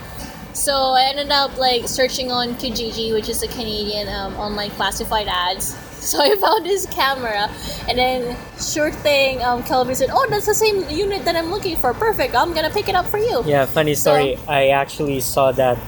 So 0.56 0.72
I 0.96 1.02
ended 1.02 1.30
up 1.30 1.58
like 1.58 1.86
searching 1.86 2.32
on 2.32 2.54
Kijiji, 2.56 3.12
which 3.12 3.28
is 3.28 3.42
a 3.42 3.48
Canadian 3.48 4.08
um, 4.08 4.34
online 4.36 4.70
classified 4.70 5.28
ads. 5.28 5.76
So 6.06 6.22
I 6.22 6.36
found 6.36 6.64
this 6.64 6.86
camera, 6.86 7.50
and 7.88 7.98
then 7.98 8.36
sure 8.60 8.92
thing, 8.92 9.42
um, 9.42 9.64
Kelvin 9.64 9.96
said, 9.96 10.10
"Oh, 10.12 10.24
that's 10.30 10.46
the 10.46 10.54
same 10.54 10.88
unit 10.88 11.24
that 11.24 11.34
I'm 11.34 11.50
looking 11.50 11.74
for. 11.74 11.92
Perfect. 11.94 12.36
I'm 12.36 12.54
gonna 12.54 12.70
pick 12.70 12.88
it 12.88 12.94
up 12.94 13.06
for 13.06 13.18
you." 13.18 13.42
Yeah, 13.44 13.66
funny 13.66 13.96
story. 13.96 14.38
I 14.46 14.68
actually 14.68 15.18
saw 15.18 15.50
that 15.52 15.78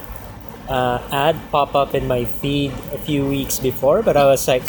uh, 0.67 0.99
ad 1.11 1.39
pop 1.51 1.73
up 1.73 1.95
in 1.95 2.07
my 2.07 2.25
feed 2.25 2.71
a 2.91 2.97
few 2.97 3.25
weeks 3.25 3.59
before, 3.59 4.01
but 4.03 4.17
I 4.17 4.25
was 4.25 4.45
like, 4.45 4.63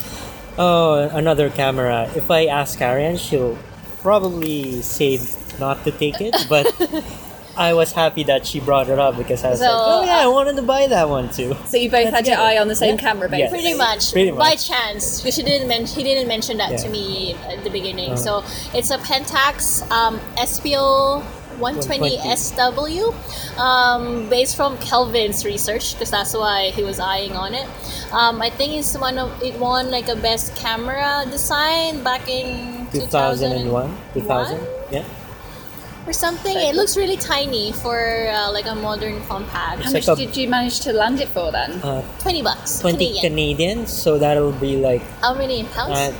oh, 0.57 1.09
another 1.11 1.51
camera. 1.51 2.09
If 2.15 2.31
I 2.31 2.47
ask 2.47 2.79
Karen, 2.79 3.17
she'll 3.17 3.59
probably 4.03 4.83
say 4.83 5.19
not 5.59 5.83
to 5.85 5.91
take 5.91 6.21
it, 6.21 6.37
but 6.49 6.71
I 7.61 7.75
was 7.75 7.93
happy 7.93 8.23
that 8.25 8.47
she 8.47 8.59
brought 8.59 8.89
it 8.89 8.99
up 8.99 9.19
because 9.19 9.45
I 9.45 9.51
was 9.51 9.59
So, 9.59 9.67
like, 9.67 9.75
oh 9.77 10.03
yeah, 10.07 10.17
I 10.25 10.29
wanted 10.29 10.57
to 10.57 10.63
buy 10.63 10.87
that 10.87 11.09
one 11.11 11.29
too. 11.29 11.55
So 11.67 11.77
you 11.77 11.91
both 11.91 12.05
had 12.09 12.27
your 12.27 12.37
together. 12.37 12.43
eye 12.43 12.57
on 12.59 12.69
the 12.69 12.75
same 12.75 12.95
Yeah. 12.95 13.01
camera, 13.03 13.29
Yeah. 13.31 13.37
basically. 13.51 13.61
Pretty 13.61 13.77
much, 13.79 14.13
Pretty 14.13 14.31
by 14.31 14.55
chance, 14.57 15.21
because 15.21 15.37
he 15.37 15.43
didn't 15.43 15.69
mention 15.69 15.95
he 15.99 16.03
didn't 16.03 16.27
mention 16.27 16.57
that 16.57 16.79
to 16.79 16.89
me 16.89 17.37
at 17.53 17.63
the 17.63 17.69
beginning. 17.71 18.13
Uh-huh. 18.13 18.43
So 18.43 18.45
it's 18.73 18.91
a 18.91 18.97
Pentax 18.99 19.85
um, 19.91 20.19
Espio 20.39 21.21
120 21.59 22.17
SW, 22.35 23.13
um, 23.61 24.27
based 24.31 24.57
from 24.57 24.79
Kelvin's 24.79 25.45
research, 25.45 25.93
because 25.93 26.11
that's 26.11 26.33
why 26.35 26.71
he 26.71 26.83
was 26.83 26.99
eyeing 26.99 27.33
on 27.37 27.53
it. 27.53 27.69
Um, 28.11 28.41
I 28.41 28.49
think 28.49 28.73
it's 28.73 28.97
one 28.97 29.19
of 29.19 29.29
it 29.43 29.59
won 29.61 29.91
like 29.91 30.09
a 30.09 30.17
best 30.17 30.57
camera 30.57 31.27
design 31.31 32.03
back 32.03 32.27
in 32.31 32.89
2001, 32.93 33.95
2000, 34.15 34.59
yeah. 34.91 35.05
Or 36.07 36.13
something. 36.13 36.57
It 36.57 36.75
looks 36.75 36.97
really 36.97 37.17
tiny 37.17 37.73
for 37.73 38.27
uh, 38.29 38.51
like 38.53 38.67
a 38.67 38.75
modern 38.75 39.21
compact. 39.27 39.83
How 39.83 39.85
It's 39.85 39.93
much 39.93 40.09
like 40.09 40.19
a- 40.19 40.27
did 40.27 40.37
you 40.37 40.49
manage 40.49 40.81
to 40.81 40.93
land 40.93 41.21
it 41.21 41.29
for 41.29 41.53
then? 41.53 41.73
Uh, 41.83 42.03
20 42.21 42.43
bucks. 42.43 42.81
20 42.81 42.97
Canadian. 42.97 43.23
Canadian, 43.23 43.87
so 43.87 44.19
that'll 44.19 44.53
be 44.53 44.77
like 44.77 45.03
How 45.21 45.35
many 45.35 45.61
in 45.61 45.67
pounds? 45.67 45.99
uh, 45.99 46.13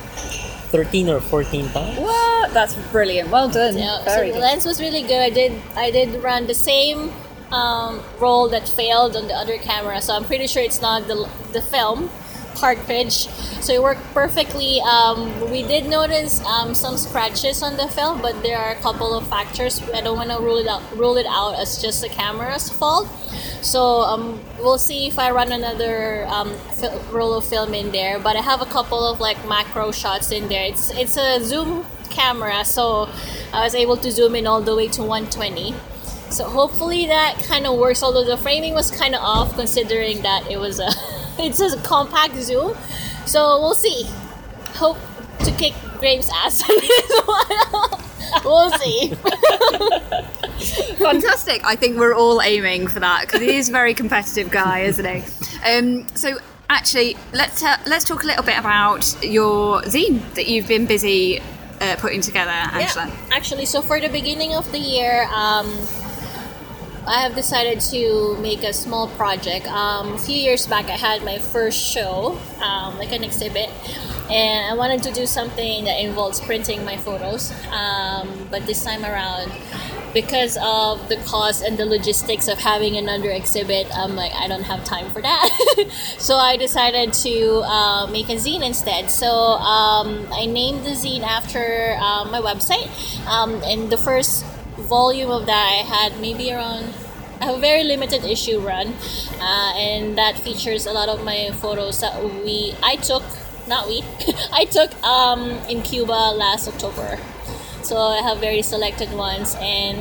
13 0.71 1.09
or 1.09 1.19
14 1.19 1.67
pounds. 1.69 1.97
What? 1.99 2.53
That's 2.53 2.75
brilliant. 2.91 3.29
Well 3.29 3.49
done. 3.49 3.77
Yeah, 3.77 4.03
Very 4.05 4.27
so 4.29 4.33
the 4.35 4.39
good. 4.39 4.41
lens 4.41 4.65
was 4.65 4.79
really 4.79 5.01
good. 5.01 5.19
I 5.21 5.29
did 5.29 5.51
I 5.75 5.91
did 5.91 6.21
run 6.23 6.47
the 6.47 6.53
same 6.53 7.11
um, 7.51 7.99
roll 8.19 8.47
that 8.49 8.67
failed 8.69 9.15
on 9.17 9.27
the 9.27 9.33
other 9.33 9.57
camera, 9.57 10.01
so 10.01 10.15
I'm 10.15 10.23
pretty 10.23 10.47
sure 10.47 10.63
it's 10.63 10.81
not 10.81 11.07
the 11.07 11.27
the 11.51 11.61
film 11.61 12.09
cartridge. 12.55 13.27
So 13.61 13.73
it 13.73 13.81
worked 13.81 14.03
perfectly. 14.13 14.79
Um, 14.81 15.51
we 15.51 15.63
did 15.63 15.85
notice 15.87 16.43
um, 16.45 16.73
some 16.73 16.97
scratches 16.97 17.61
on 17.63 17.77
the 17.77 17.87
film, 17.87 18.21
but 18.21 18.41
there 18.43 18.57
are 18.57 18.71
a 18.71 18.75
couple 18.75 19.13
of 19.13 19.27
factors. 19.27 19.81
I 19.93 20.01
don't 20.01 20.17
want 20.17 20.29
to 20.31 20.37
rule 20.39 20.57
it 20.57 20.67
out 20.67 20.81
rule 20.97 21.17
it 21.17 21.25
out 21.27 21.59
as 21.59 21.81
just 21.81 22.01
the 22.01 22.09
camera's 22.09 22.69
fault. 22.69 23.07
So 23.61 24.01
um, 24.01 24.39
we'll 24.59 24.77
see 24.79 25.07
if 25.07 25.19
I 25.19 25.31
run 25.31 25.51
another 25.51 26.25
um, 26.27 26.53
fil- 26.79 26.99
roll 27.11 27.33
of 27.33 27.45
film 27.45 27.73
in 27.73 27.91
there. 27.91 28.19
But 28.19 28.35
I 28.35 28.41
have 28.41 28.61
a 28.61 28.65
couple 28.65 29.05
of 29.05 29.19
like 29.19 29.37
macro 29.47 29.91
shots 29.91 30.31
in 30.31 30.47
there. 30.47 30.65
It's 30.65 30.91
it's 30.91 31.17
a 31.17 31.39
zoom 31.43 31.85
camera, 32.09 32.65
so 32.65 33.09
I 33.53 33.63
was 33.63 33.75
able 33.75 33.97
to 33.97 34.11
zoom 34.11 34.35
in 34.35 34.47
all 34.47 34.61
the 34.61 34.75
way 34.75 34.87
to 34.89 35.01
120. 35.01 35.73
So 36.29 36.45
hopefully 36.45 37.07
that 37.07 37.43
kind 37.43 37.67
of 37.67 37.77
works. 37.77 38.01
Although 38.03 38.23
the 38.23 38.37
framing 38.37 38.73
was 38.73 38.89
kind 38.89 39.13
of 39.15 39.21
off, 39.21 39.55
considering 39.55 40.21
that 40.21 40.49
it 40.49 40.57
was 40.57 40.79
a 40.79 40.89
it's 41.43 41.59
a 41.59 41.77
compact 41.81 42.35
zoom. 42.35 42.75
So 43.25 43.59
we'll 43.59 43.75
see. 43.75 44.05
Hope 44.73 44.97
to 45.43 45.51
kick 45.51 45.73
Graham's 45.99 46.29
ass 46.33 46.61
on 46.69 46.75
this 46.79 47.21
one. 47.25 48.43
we'll 48.45 48.71
see. 48.77 49.13
Fantastic. 50.95 51.65
I 51.65 51.75
think 51.75 51.97
we're 51.97 52.13
all 52.13 52.41
aiming 52.41 52.87
for 52.87 52.99
that 52.99 53.21
because 53.25 53.41
he 53.41 53.55
is 53.55 53.69
a 53.69 53.71
very 53.71 53.93
competitive 53.93 54.49
guy, 54.51 54.79
isn't 54.81 55.05
he? 55.05 55.23
Um, 55.65 56.07
so 56.15 56.37
actually, 56.69 57.17
let's 57.33 57.63
uh, 57.63 57.77
let's 57.85 58.05
talk 58.05 58.23
a 58.23 58.27
little 58.27 58.43
bit 58.43 58.57
about 58.57 59.15
your 59.23 59.81
zine 59.83 60.21
that 60.35 60.47
you've 60.47 60.67
been 60.67 60.85
busy 60.85 61.41
uh, 61.81 61.95
putting 61.99 62.21
together, 62.21 62.51
Angela. 62.51 63.07
Yeah, 63.07 63.15
actually, 63.31 63.65
so 63.65 63.81
for 63.81 63.99
the 63.99 64.09
beginning 64.09 64.53
of 64.53 64.71
the 64.71 64.77
year, 64.79 65.27
um, 65.33 65.67
I 67.07 67.21
have 67.21 67.33
decided 67.33 67.81
to 67.91 68.37
make 68.41 68.63
a 68.63 68.73
small 68.73 69.07
project. 69.07 69.65
Um, 69.67 70.13
a 70.13 70.17
few 70.19 70.35
years 70.35 70.67
back, 70.67 70.85
I 70.85 70.97
had 70.97 71.23
my 71.23 71.39
first 71.39 71.79
show, 71.79 72.37
um, 72.61 72.97
like 72.99 73.11
an 73.11 73.23
exhibit, 73.23 73.69
and 74.29 74.71
I 74.71 74.75
wanted 74.75 75.01
to 75.03 75.11
do 75.11 75.25
something 75.25 75.85
that 75.85 75.99
involves 75.99 76.39
printing 76.39 76.85
my 76.85 76.97
photos. 76.97 77.51
Um, 77.71 78.47
but 78.51 78.67
this 78.67 78.83
time 78.83 79.03
around, 79.03 79.51
because 80.13 80.59
of 80.61 81.09
the 81.09 81.17
cost 81.25 81.63
and 81.63 81.75
the 81.75 81.85
logistics 81.85 82.47
of 82.47 82.59
having 82.59 82.97
another 82.97 83.31
exhibit, 83.31 83.87
I'm 83.97 84.15
like, 84.15 84.33
I 84.35 84.47
don't 84.47 84.63
have 84.63 84.83
time 84.83 85.09
for 85.09 85.23
that. 85.23 85.49
so 86.19 86.35
I 86.35 86.55
decided 86.55 87.13
to 87.13 87.63
uh, 87.65 88.07
make 88.07 88.29
a 88.29 88.35
zine 88.35 88.63
instead. 88.63 89.09
So 89.09 89.27
um, 89.27 90.27
I 90.31 90.45
named 90.45 90.85
the 90.85 90.91
zine 90.91 91.23
after 91.23 91.97
uh, 91.99 92.25
my 92.25 92.41
website, 92.41 92.89
um, 93.25 93.55
and 93.63 93.89
the 93.89 93.97
first 93.97 94.45
volume 94.81 95.31
of 95.31 95.45
that 95.45 95.65
I 95.67 95.83
had 95.83 96.19
maybe 96.19 96.51
around 96.51 96.93
a 97.41 97.57
very 97.57 97.83
limited 97.83 98.23
issue 98.23 98.59
run, 98.59 98.93
uh, 99.39 99.73
and 99.75 100.17
that 100.17 100.37
features 100.37 100.85
a 100.85 100.91
lot 100.91 101.09
of 101.09 101.23
my 101.23 101.49
photos 101.53 101.99
that 102.01 102.23
we 102.23 102.75
I 102.83 102.95
took, 102.97 103.23
not 103.67 103.87
we, 103.87 104.03
I 104.53 104.65
took 104.65 104.91
um, 105.03 105.49
in 105.69 105.81
Cuba 105.81 106.33
last 106.35 106.67
October. 106.67 107.19
So 107.83 107.97
I 107.97 108.21
have 108.21 108.39
very 108.39 108.61
selected 108.61 109.11
ones, 109.13 109.55
and 109.59 109.99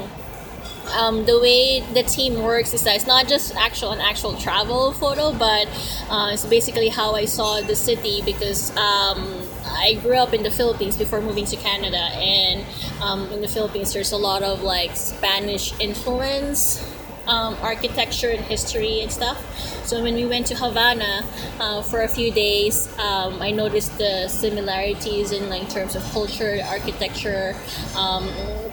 um, 0.99 1.25
the 1.25 1.39
way 1.41 1.81
the 1.95 2.03
team 2.03 2.43
works 2.43 2.75
is 2.75 2.83
that 2.83 2.97
it's 2.97 3.07
not 3.07 3.29
just 3.29 3.55
actual 3.57 3.93
an 3.93 4.01
actual 4.01 4.35
travel 4.37 4.93
photo, 4.93 5.33
but 5.33 5.67
uh, 6.11 6.31
it's 6.33 6.45
basically 6.45 6.89
how 6.89 7.15
I 7.15 7.25
saw 7.25 7.61
the 7.61 7.77
city 7.77 8.23
because 8.23 8.75
um, 8.77 9.41
I 9.65 9.95
grew 10.03 10.17
up 10.17 10.33
in 10.35 10.43
the 10.43 10.51
Philippines 10.51 10.97
before 10.97 11.21
moving 11.21 11.45
to 11.47 11.57
Canada, 11.57 11.99
and 12.15 12.65
um, 13.03 13.31
in 13.33 13.41
the 13.41 13.49
Philippines 13.49 13.93
there's 13.93 14.13
a 14.13 14.17
lot 14.17 14.43
of 14.43 14.63
like 14.63 14.97
Spanish 14.97 15.79
influence. 15.81 16.85
Um, 17.27 17.55
architecture 17.63 18.31
and 18.31 18.41
history 18.41 19.03
and 19.03 19.13
stuff. 19.13 19.39
So 19.87 20.03
when 20.03 20.15
we 20.15 20.27
went 20.27 20.49
to 20.49 20.57
Havana 20.57 21.25
uh, 21.61 21.83
for 21.83 22.03
a 22.03 22.09
few 22.09 22.33
days, 22.33 22.89
um, 22.99 23.41
I 23.41 23.53
noticed 23.53 23.97
the 23.99 24.27
similarities 24.27 25.31
in 25.31 25.49
like 25.49 25.69
terms 25.69 25.95
of 25.95 26.03
culture, 26.11 26.59
architecture, 26.67 27.55
um, 27.95 28.29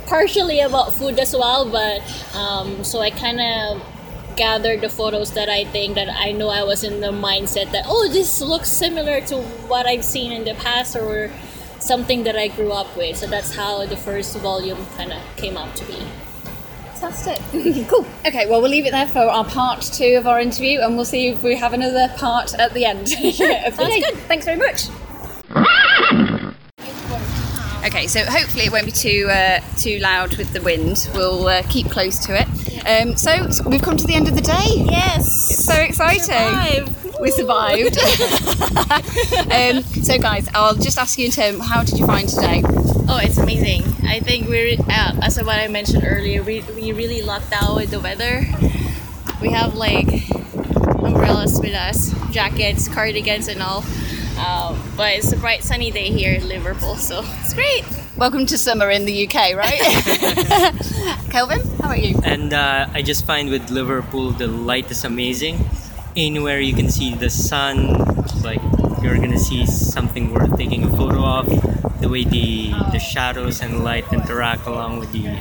partially 0.08 0.62
about 0.62 0.94
food 0.94 1.20
as 1.20 1.36
well. 1.36 1.70
But 1.70 2.02
um, 2.36 2.84
so 2.84 3.00
I 3.00 3.12
kind 3.12 3.42
of 3.42 3.82
gathered 4.38 4.82
the 4.82 4.90
photos 4.90 5.32
that 5.34 5.50
I 5.50 5.66
think 5.66 5.96
that 5.96 6.10
I 6.10 6.32
know 6.32 6.50
I 6.50 6.64
was 6.64 6.84
in 6.84 7.02
the 7.02 7.12
mindset 7.12 7.72
that 7.72 7.86
oh 7.88 8.08
this 8.08 8.42
looks 8.42 8.70
similar 8.70 9.20
to 9.22 9.42
what 9.68 9.86
I've 9.86 10.06
seen 10.06 10.32
in 10.32 10.44
the 10.46 10.54
past 10.54 10.96
or 10.96 11.32
something 11.80 12.24
that 12.24 12.36
I 12.36 12.48
grew 12.50 12.72
up 12.72 12.96
with. 12.96 13.18
So 13.18 13.28
that's 13.28 13.56
how 13.56 13.86
the 13.86 13.98
first 13.98 14.38
volume 14.38 14.86
kind 14.96 15.12
of 15.12 15.22
came 15.36 15.58
out 15.58 15.76
to 15.78 15.86
be. 15.86 15.98
Fantastic. 16.96 17.88
cool. 17.88 18.06
Okay, 18.26 18.48
well, 18.50 18.62
we'll 18.62 18.72
leave 18.72 18.86
it 18.86 18.92
there 18.92 19.08
for 19.08 19.20
our 19.20 19.46
part 19.46 19.82
two 19.82 20.16
of 20.18 20.26
our 20.26 20.40
interview, 20.40 20.80
and 20.82 20.96
we'll 20.96 21.06
see 21.06 21.28
if 21.28 21.44
we 21.44 21.56
have 21.56 21.74
another 21.74 22.12
part 22.18 22.54
at 22.56 22.74
the 22.74 22.86
end. 22.86 23.02
of 23.12 23.12
the 23.12 23.32
Sounds 23.32 23.78
day. 23.78 24.02
good. 24.02 24.18
Thanks 24.28 24.46
very 24.46 24.58
much. 24.58 24.90
Okay, 27.86 28.08
so 28.08 28.20
hopefully 28.26 28.66
it 28.66 28.72
won't 28.72 28.86
be 28.86 28.92
too 28.92 29.30
uh, 29.30 29.62
too 29.78 30.00
loud 30.00 30.36
with 30.38 30.52
the 30.52 30.62
wind. 30.62 31.10
We'll 31.14 31.48
uh, 31.48 31.64
keep 31.70 31.90
close 31.90 32.20
to 32.26 32.40
it. 32.40 32.77
Um, 32.88 33.18
so, 33.18 33.50
so 33.50 33.68
we've 33.68 33.82
come 33.82 33.98
to 33.98 34.08
the 34.08 34.16
end 34.16 34.30
of 34.30 34.36
the 34.36 34.42
day. 34.42 34.86
Yes. 34.90 35.52
It's 35.52 35.66
so 35.66 35.74
exciting. 35.74 36.96
We 37.20 37.32
survived. 37.32 37.98
um, 39.52 39.84
so, 39.84 40.18
guys, 40.18 40.48
I'll 40.54 40.76
just 40.76 40.98
ask 40.98 41.20
you 41.20 41.26
in 41.26 41.32
terms, 41.32 41.68
how 41.68 41.84
did 41.84 42.00
you 42.00 42.06
find 42.06 42.30
today? 42.30 42.62
Oh, 43.10 43.20
it's 43.22 43.38
amazing. 43.38 43.84
I 44.08 44.22
think 44.22 44.48
we're, 44.48 44.80
uh, 44.80 45.20
as 45.22 45.38
what 45.38 45.58
I 45.58 45.68
mentioned 45.68 46.04
earlier, 46.08 46.44
we, 46.44 46.62
we 46.76 46.94
really 46.94 47.22
lucked 47.22 47.52
out 47.52 47.76
with 47.76 47.92
the 47.92 48.00
weather. 48.00 48.46
We 49.42 49.52
have 49.52 49.76
like 49.76 50.30
umbrellas 51.04 51.60
with 51.60 51.74
us, 51.74 52.14
jackets, 52.32 52.88
cardigans, 52.88 53.50
and 53.50 53.62
all. 53.62 53.84
Um, 54.40 54.82
but 54.96 55.14
it's 55.14 55.34
a 55.34 55.38
bright 55.38 55.64
sunny 55.64 55.92
day 55.92 56.10
here 56.12 56.34
in 56.36 56.48
Liverpool, 56.48 56.96
so 56.96 57.24
it's 57.42 57.54
great. 57.54 57.84
Welcome 58.18 58.48
to 58.48 58.58
summer 58.58 58.90
in 58.90 59.06
the 59.06 59.28
UK, 59.28 59.54
right? 59.54 59.78
Kelvin, 61.30 61.62
how 61.78 61.94
about 61.94 62.02
you? 62.02 62.20
And 62.24 62.52
uh, 62.52 62.90
I 62.92 63.04
just 63.04 63.28
find 63.28 63.48
with 63.52 63.70
Liverpool, 63.70 64.32
the 64.32 64.48
light 64.48 64.90
is 64.90 65.06
amazing. 65.06 65.70
Anywhere 66.16 66.60
you 66.60 66.74
can 66.74 66.90
see 66.90 67.14
the 67.14 67.30
sun, 67.30 67.94
like 68.42 68.60
you're 69.04 69.18
gonna 69.18 69.38
see 69.38 69.68
something 69.68 70.34
worth 70.34 70.58
taking 70.58 70.84
a 70.84 70.90
photo 70.98 71.24
of. 71.24 71.46
The 72.02 72.10
way 72.10 72.24
the 72.24 72.74
the 72.92 72.98
shadows 72.98 73.62
and 73.62 73.84
light 73.84 74.12
interact 74.12 74.66
along 74.66 74.98
with 74.98 75.12
the 75.12 75.38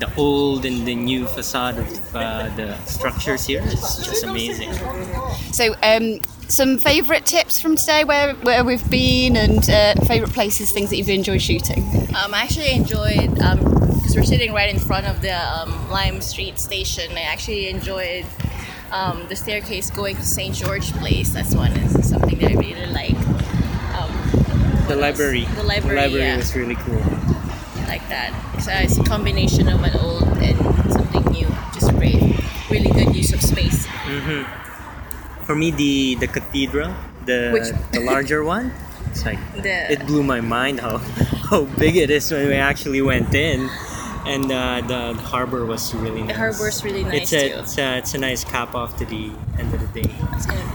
the 0.00 0.10
old 0.16 0.64
and 0.64 0.86
the 0.86 0.94
new 0.94 1.26
facade 1.26 1.78
of 1.78 2.16
uh, 2.16 2.48
the 2.56 2.76
structures 2.84 3.44
here 3.44 3.62
is 3.62 3.80
just 4.04 4.24
amazing. 4.24 4.72
So, 5.52 5.74
um, 5.82 6.20
some 6.48 6.78
favourite 6.78 7.26
tips 7.26 7.60
from 7.60 7.76
today, 7.76 8.04
where 8.04 8.34
where 8.36 8.64
we've 8.64 8.90
been, 8.90 9.36
and 9.36 9.68
uh, 9.70 9.94
favourite 10.06 10.32
places, 10.32 10.72
things 10.72 10.90
that 10.90 10.96
you've 10.96 11.08
enjoyed 11.10 11.42
shooting. 11.42 11.84
Um, 12.16 12.34
I 12.34 12.42
actually 12.42 12.72
enjoyed 12.72 13.34
because 13.34 14.16
we're 14.16 14.24
sitting 14.24 14.52
right 14.52 14.72
in 14.72 14.80
front 14.80 15.06
of 15.06 15.20
the 15.22 15.36
um, 15.36 15.90
Lime 15.90 16.20
Street 16.20 16.58
station. 16.58 17.12
I 17.16 17.22
actually 17.22 17.68
enjoyed 17.68 18.24
um, 18.90 19.26
the 19.28 19.36
staircase 19.36 19.90
going 19.90 20.16
to 20.16 20.24
St 20.24 20.54
George 20.54 20.92
Place. 20.94 21.30
That's 21.30 21.54
one 21.54 21.72
it's 21.76 22.08
something 22.08 22.38
that 22.38 22.50
I 22.50 22.54
really 22.54 22.86
like. 22.86 23.16
Um, 23.94 24.86
The 24.88 24.96
library, 24.96 25.44
The 25.44 25.62
library, 25.62 25.94
the 25.94 26.02
library 26.02 26.24
yeah. 26.24 26.36
was 26.36 26.56
really 26.56 26.74
cool. 26.76 27.19
Like 27.90 28.06
that. 28.08 28.30
So 28.62 28.70
it's 28.70 28.98
a 28.98 29.02
combination 29.02 29.66
of 29.66 29.82
an 29.82 29.96
old 29.98 30.22
and 30.38 30.54
something 30.94 31.24
new. 31.34 31.48
Just 31.74 31.90
great, 31.98 32.22
really 32.70 32.86
good 32.94 33.10
use 33.16 33.34
of 33.34 33.42
space. 33.42 33.82
Mm-hmm. 34.06 34.46
For 35.42 35.56
me, 35.58 35.74
the 35.74 36.14
the 36.22 36.28
cathedral, 36.30 36.94
the 37.26 37.50
Which- 37.50 37.74
the 37.90 37.98
larger 38.12 38.44
one, 38.46 38.70
it's 39.10 39.26
like 39.26 39.42
The 39.58 39.90
it 39.90 40.06
blew 40.06 40.22
my 40.22 40.38
mind 40.40 40.78
how 40.78 40.98
how 41.50 41.66
big 41.82 41.96
it 41.98 42.10
is 42.14 42.30
when 42.30 42.46
we 42.46 42.54
actually 42.54 43.02
went 43.02 43.34
in, 43.34 43.66
and 44.26 44.50
uh, 44.52 44.80
the, 44.82 45.14
the 45.14 45.22
harbor 45.22 45.64
was 45.66 45.94
really 45.94 46.20
nice. 46.22 46.28
the 46.32 46.34
harbor's 46.38 46.84
really 46.84 47.02
It's 47.02 47.32
nice 47.32 47.32
a, 47.32 47.48
too. 47.48 47.58
it's 47.60 47.78
a 47.78 47.98
it's 47.98 48.14
a 48.14 48.18
nice 48.18 48.44
cap 48.44 48.74
off 48.74 48.96
to 48.98 49.04
the 49.06 49.30
end 49.58 49.72
of 49.74 49.80
the 49.92 50.02
day. 50.02 50.10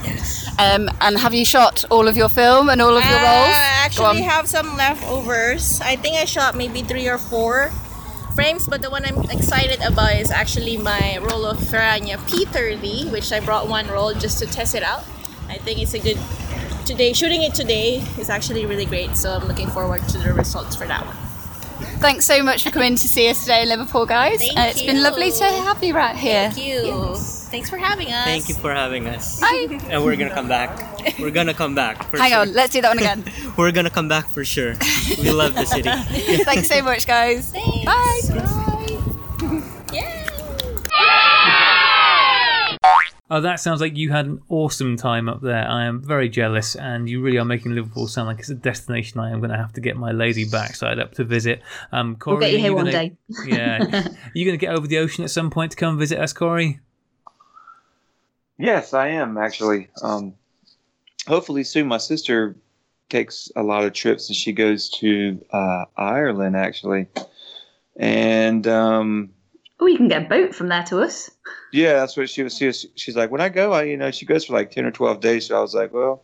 Yes. 0.03 0.47
Um, 0.59 0.89
and 1.01 1.17
have 1.17 1.33
you 1.33 1.45
shot 1.45 1.83
all 1.89 2.07
of 2.07 2.15
your 2.17 2.29
film 2.29 2.69
and 2.69 2.81
all 2.81 2.95
of 2.95 3.03
your 3.03 3.19
Uh, 3.19 3.23
roles? 3.23 3.55
I 3.55 3.85
actually 3.85 4.21
have 4.21 4.47
some 4.47 4.75
leftovers. 4.77 5.81
I 5.81 5.95
think 5.95 6.15
I 6.17 6.25
shot 6.25 6.55
maybe 6.55 6.81
three 6.81 7.07
or 7.07 7.17
four 7.17 7.71
frames, 8.35 8.67
but 8.67 8.81
the 8.81 8.89
one 8.89 9.05
I'm 9.05 9.21
excited 9.29 9.81
about 9.81 10.13
is 10.13 10.31
actually 10.31 10.77
my 10.77 11.17
role 11.21 11.45
of 11.45 11.57
Ferrania 11.57 12.17
P30, 12.27 13.11
which 13.11 13.31
I 13.31 13.39
brought 13.39 13.67
one 13.69 13.87
roll 13.87 14.13
just 14.13 14.39
to 14.39 14.45
test 14.45 14.75
it 14.75 14.83
out. 14.83 15.03
I 15.49 15.57
think 15.57 15.79
it's 15.79 15.93
a 15.93 15.99
good 15.99 16.17
today. 16.85 17.13
Shooting 17.13 17.43
it 17.43 17.53
today 17.53 18.03
is 18.17 18.29
actually 18.29 18.65
really 18.65 18.85
great, 18.85 19.15
so 19.15 19.31
I'm 19.33 19.47
looking 19.47 19.67
forward 19.69 20.01
to 20.09 20.17
the 20.17 20.33
results 20.33 20.75
for 20.75 20.85
that 20.87 21.05
one. 21.05 21.15
Thanks 21.99 22.25
so 22.25 22.43
much 22.43 22.63
for 22.63 22.71
coming 22.71 22.95
to 22.95 23.07
see 23.07 23.29
us 23.29 23.41
today 23.41 23.63
in 23.63 23.69
Liverpool, 23.69 24.05
guys. 24.05 24.39
Thank 24.39 24.57
Uh, 24.57 24.63
it's 24.69 24.81
been 24.81 25.01
lovely 25.01 25.31
to 25.31 25.43
have 25.43 25.83
you 25.83 25.93
right 25.95 26.15
here. 26.15 26.51
Thank 26.51 26.65
you. 26.67 27.15
Thanks 27.15 27.69
for 27.69 27.77
having 27.77 28.11
us. 28.11 28.25
Thank 28.25 28.49
you 28.49 28.55
for 28.55 28.73
having 28.73 29.07
us, 29.07 29.39
Bye. 29.39 29.79
and 29.89 30.03
we're 30.03 30.15
gonna 30.17 30.33
come 30.33 30.47
back. 30.47 31.17
We're 31.19 31.31
gonna 31.31 31.53
come 31.53 31.73
back. 31.73 32.03
For 32.09 32.17
Hang 32.17 32.31
sure. 32.31 32.39
on, 32.41 32.53
let's 32.53 32.73
do 32.73 32.81
that 32.81 32.89
one 32.89 32.99
again. 32.99 33.23
We're 33.57 33.71
gonna 33.71 33.89
come 33.89 34.07
back 34.07 34.27
for 34.27 34.43
sure. 34.43 34.75
We 35.21 35.31
love 35.31 35.53
the 35.55 35.65
city. 35.65 35.89
Thanks 36.43 36.67
so 36.67 36.81
much, 36.81 37.07
guys. 37.07 37.49
Thanks. 37.51 37.85
Bye. 37.85 38.21
Yeah. 38.35 38.61
Oh, 43.27 43.41
that 43.41 43.59
sounds 43.59 43.81
like 43.81 43.97
you 43.97 44.11
had 44.11 44.27
an 44.27 44.41
awesome 44.49 44.97
time 44.97 45.27
up 45.27 45.41
there. 45.41 45.67
I 45.67 45.85
am 45.85 45.99
very 46.03 46.29
jealous, 46.29 46.75
and 46.75 47.09
you 47.09 47.21
really 47.23 47.39
are 47.39 47.45
making 47.45 47.73
Liverpool 47.73 48.07
sound 48.07 48.27
like 48.27 48.37
it's 48.37 48.49
a 48.49 48.55
destination 48.55 49.19
I 49.19 49.31
am 49.31 49.39
going 49.39 49.49
to 49.49 49.57
have 49.57 49.73
to 49.73 49.81
get 49.81 49.97
my 49.97 50.11
lady 50.11 50.45
backside 50.45 50.99
up 50.99 51.13
to 51.15 51.23
visit. 51.23 51.61
Um, 51.91 52.17
Corey, 52.17 52.41
get 52.41 52.51
you 52.51 52.57
are 52.57 52.61
here 52.61 52.73
one 52.75 52.85
gonna- 52.85 52.91
day. 53.09 53.17
yeah, 53.47 53.77
are 53.83 54.09
you 54.35 54.45
going 54.45 54.57
to 54.59 54.63
get 54.63 54.75
over 54.75 54.85
the 54.85 54.99
ocean 54.99 55.23
at 55.23 55.31
some 55.31 55.49
point 55.49 55.71
to 55.71 55.77
come 55.77 55.97
visit 55.97 56.19
us, 56.19 56.33
Corey? 56.33 56.79
Yes, 58.57 58.93
I 58.93 59.07
am 59.09 59.37
actually. 59.37 59.89
Um, 60.03 60.33
hopefully 61.27 61.63
soon. 61.63 61.87
My 61.87 61.97
sister 61.97 62.55
takes 63.09 63.51
a 63.55 63.63
lot 63.63 63.83
of 63.85 63.93
trips, 63.93 64.29
and 64.29 64.35
she 64.35 64.51
goes 64.53 64.89
to 64.99 65.43
uh, 65.51 65.85
Ireland 65.97 66.55
actually. 66.55 67.07
And 67.97 68.67
um, 68.67 69.31
Oh, 69.79 69.87
you 69.87 69.97
can 69.97 70.07
get 70.07 70.23
a 70.23 70.29
boat 70.29 70.53
from 70.55 70.67
there 70.69 70.83
to 70.83 71.01
us. 71.01 71.29
Yeah, 71.71 71.93
that's 71.93 72.15
what 72.17 72.29
she 72.29 72.43
was. 72.43 72.57
She 72.57 72.67
was 72.67 72.85
she's 72.95 73.15
like, 73.15 73.31
when 73.31 73.41
I 73.41 73.49
go, 73.49 73.73
I 73.73 73.83
you 73.83 73.97
know, 73.97 74.11
she 74.11 74.25
goes 74.25 74.45
for 74.45 74.53
like 74.53 74.71
ten 74.71 74.85
or 74.85 74.91
twelve 74.91 75.19
days. 75.19 75.47
So 75.47 75.57
I 75.57 75.61
was 75.61 75.73
like, 75.73 75.93
well, 75.93 76.23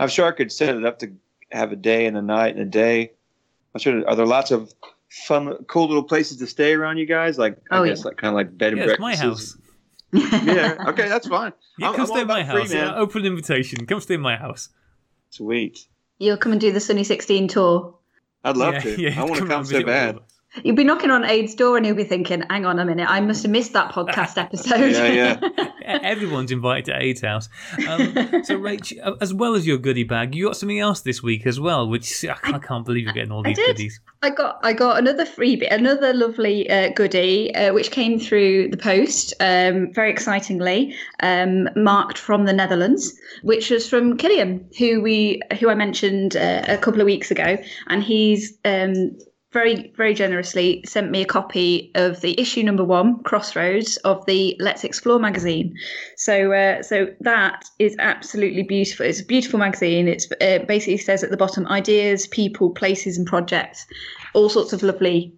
I'm 0.00 0.08
sure 0.08 0.26
I 0.26 0.32
could 0.32 0.50
set 0.52 0.74
it 0.74 0.84
up 0.84 0.98
to 1.00 1.12
have 1.50 1.72
a 1.72 1.76
day 1.76 2.06
and 2.06 2.16
a 2.16 2.22
night 2.22 2.54
and 2.56 2.60
a 2.62 2.70
day. 2.70 3.12
I'm 3.74 3.80
sure. 3.80 4.06
Are 4.08 4.16
there 4.16 4.26
lots 4.26 4.50
of 4.50 4.72
fun, 5.26 5.56
cool 5.68 5.86
little 5.88 6.02
places 6.04 6.38
to 6.38 6.46
stay 6.46 6.72
around 6.74 6.98
you 6.98 7.06
guys? 7.06 7.38
Like, 7.38 7.58
Oh, 7.70 7.82
I 7.84 7.88
guess 7.88 8.00
yeah. 8.00 8.04
like 8.06 8.16
kind 8.16 8.28
of 8.30 8.34
like 8.36 8.56
bed 8.56 8.72
and 8.74 8.78
Yeah, 8.78 8.84
it's 8.90 8.96
breakfast. 8.98 9.20
my 9.20 9.26
house. 9.26 9.56
yeah. 10.46 10.84
Okay, 10.88 11.08
that's 11.08 11.26
fine. 11.28 11.52
You 11.78 11.86
I'm- 11.86 11.94
come 11.94 12.02
I'm 12.02 12.06
stay 12.06 12.14
all 12.16 12.20
in 12.22 12.26
my 12.28 12.40
about 12.40 12.52
free, 12.52 12.60
house. 12.62 12.72
Yeah, 12.72 12.94
open 12.96 13.24
invitation. 13.24 13.86
Come 13.86 14.00
stay 14.00 14.14
in 14.14 14.20
my 14.20 14.36
house. 14.36 14.68
Sweet. 15.30 15.86
You'll 16.18 16.36
come 16.36 16.52
and 16.52 16.60
do 16.60 16.70
the 16.70 16.80
Sunny 16.80 17.02
16 17.04 17.48
tour. 17.48 17.94
I'd 18.44 18.56
love 18.58 18.74
yeah, 18.74 18.80
to. 18.80 19.00
Yeah, 19.02 19.20
I 19.20 19.24
want 19.24 19.34
to 19.34 19.38
come 19.40 19.48
come 19.48 19.64
so 19.64 19.82
bad. 19.82 20.14
all 20.16 20.20
of 20.20 20.24
us. 20.24 20.31
You'll 20.62 20.76
be 20.76 20.84
knocking 20.84 21.10
on 21.10 21.24
Ade's 21.24 21.54
door 21.54 21.76
and 21.76 21.86
he'll 21.86 21.94
be 21.94 22.04
thinking, 22.04 22.42
hang 22.50 22.66
on 22.66 22.78
a 22.78 22.84
minute, 22.84 23.08
I 23.08 23.20
must 23.20 23.42
have 23.42 23.50
missed 23.50 23.72
that 23.72 23.90
podcast 23.90 24.36
episode. 24.36 24.92
Yeah, 24.92 25.40
yeah. 25.40 25.70
Everyone's 26.02 26.50
invited 26.50 26.84
to 26.86 27.02
Ade's 27.02 27.22
house. 27.22 27.48
Um, 27.88 28.14
so, 28.44 28.58
Rach, 28.58 28.96
uh, 29.02 29.14
as 29.20 29.32
well 29.32 29.54
as 29.54 29.66
your 29.66 29.78
goodie 29.78 30.04
bag, 30.04 30.34
you 30.34 30.46
got 30.46 30.56
something 30.56 30.78
else 30.78 31.00
this 31.00 31.22
week 31.22 31.46
as 31.46 31.58
well, 31.58 31.88
which 31.88 32.24
I 32.24 32.34
can't, 32.34 32.54
I 32.56 32.58
can't 32.58 32.84
believe 32.84 33.04
you're 33.04 33.14
getting 33.14 33.32
all 33.32 33.42
these 33.42 33.56
did. 33.56 33.76
goodies. 33.76 34.00
I 34.22 34.30
got 34.30 34.60
I 34.62 34.72
got 34.72 34.98
another 34.98 35.24
freebie, 35.24 35.72
another 35.72 36.12
lovely 36.12 36.68
uh, 36.70 36.90
goodie, 36.90 37.54
uh, 37.54 37.72
which 37.72 37.90
came 37.90 38.20
through 38.20 38.68
the 38.68 38.76
post, 38.76 39.34
um, 39.40 39.92
very 39.92 40.10
excitingly, 40.10 40.94
um, 41.22 41.68
marked 41.74 42.18
from 42.18 42.44
the 42.44 42.52
Netherlands, 42.52 43.12
which 43.42 43.70
was 43.70 43.88
from 43.88 44.16
Killian, 44.16 44.68
who 44.78 45.00
we 45.00 45.40
who 45.58 45.70
I 45.70 45.74
mentioned 45.74 46.36
uh, 46.36 46.62
a 46.68 46.78
couple 46.78 47.00
of 47.00 47.06
weeks 47.06 47.30
ago, 47.30 47.58
and 47.88 48.02
he's 48.02 48.56
um, 48.64 49.16
very 49.52 49.92
very 49.96 50.14
generously 50.14 50.82
sent 50.86 51.10
me 51.10 51.22
a 51.22 51.26
copy 51.26 51.90
of 51.94 52.20
the 52.20 52.38
issue 52.40 52.62
number 52.62 52.84
one, 52.84 53.22
Crossroads, 53.22 53.96
of 53.98 54.24
the 54.26 54.56
Let's 54.58 54.84
Explore 54.84 55.18
magazine. 55.18 55.76
So 56.16 56.52
uh, 56.52 56.82
so 56.82 57.08
that 57.20 57.64
is 57.78 57.94
absolutely 57.98 58.62
beautiful. 58.62 59.06
It's 59.06 59.20
a 59.20 59.24
beautiful 59.24 59.58
magazine. 59.58 60.08
It's 60.08 60.26
uh, 60.40 60.60
basically 60.66 60.98
says 60.98 61.22
at 61.22 61.30
the 61.30 61.36
bottom 61.36 61.66
ideas, 61.66 62.26
people, 62.26 62.70
places, 62.70 63.18
and 63.18 63.26
projects. 63.26 63.86
All 64.34 64.48
sorts 64.48 64.72
of 64.72 64.82
lovely 64.82 65.34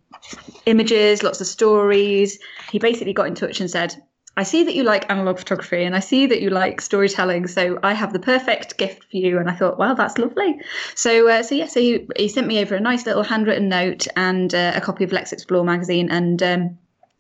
images, 0.67 1.23
lots 1.23 1.41
of 1.41 1.47
stories. 1.47 2.39
He 2.71 2.79
basically 2.79 3.12
got 3.12 3.27
in 3.27 3.35
touch 3.35 3.61
and 3.61 3.71
said, 3.71 3.97
I 4.37 4.43
see 4.43 4.64
that 4.64 4.74
you 4.74 4.82
like 4.82 5.11
analog 5.11 5.39
photography 5.39 5.85
and 5.85 5.95
I 5.95 6.01
see 6.01 6.26
that 6.26 6.41
you 6.41 6.51
like 6.51 6.80
storytelling. 6.80 7.47
So 7.47 7.78
I 7.82 7.93
have 7.93 8.12
the 8.12 8.18
perfect 8.18 8.76
gift 8.78 9.05
for 9.05 9.16
you. 9.16 9.39
And 9.39 9.49
I 9.49 9.55
thought, 9.55 9.78
wow, 9.78 9.95
that's 9.95 10.18
lovely. 10.18 10.61
So, 10.95 11.28
uh, 11.28 11.43
so 11.43 11.55
yeah, 11.55 11.66
so 11.66 11.80
he, 11.80 12.07
he 12.16 12.28
sent 12.28 12.47
me 12.47 12.61
over 12.61 12.74
a 12.74 12.80
nice 12.80 13.07
little 13.07 13.22
handwritten 13.22 13.68
note 13.68 14.07
and 14.16 14.53
uh, 14.55 14.72
a 14.74 14.80
copy 14.80 15.05
of 15.05 15.12
Let's 15.12 15.32
Explore 15.32 15.64
magazine. 15.64 16.11
And 16.11 16.43
um, 16.43 16.78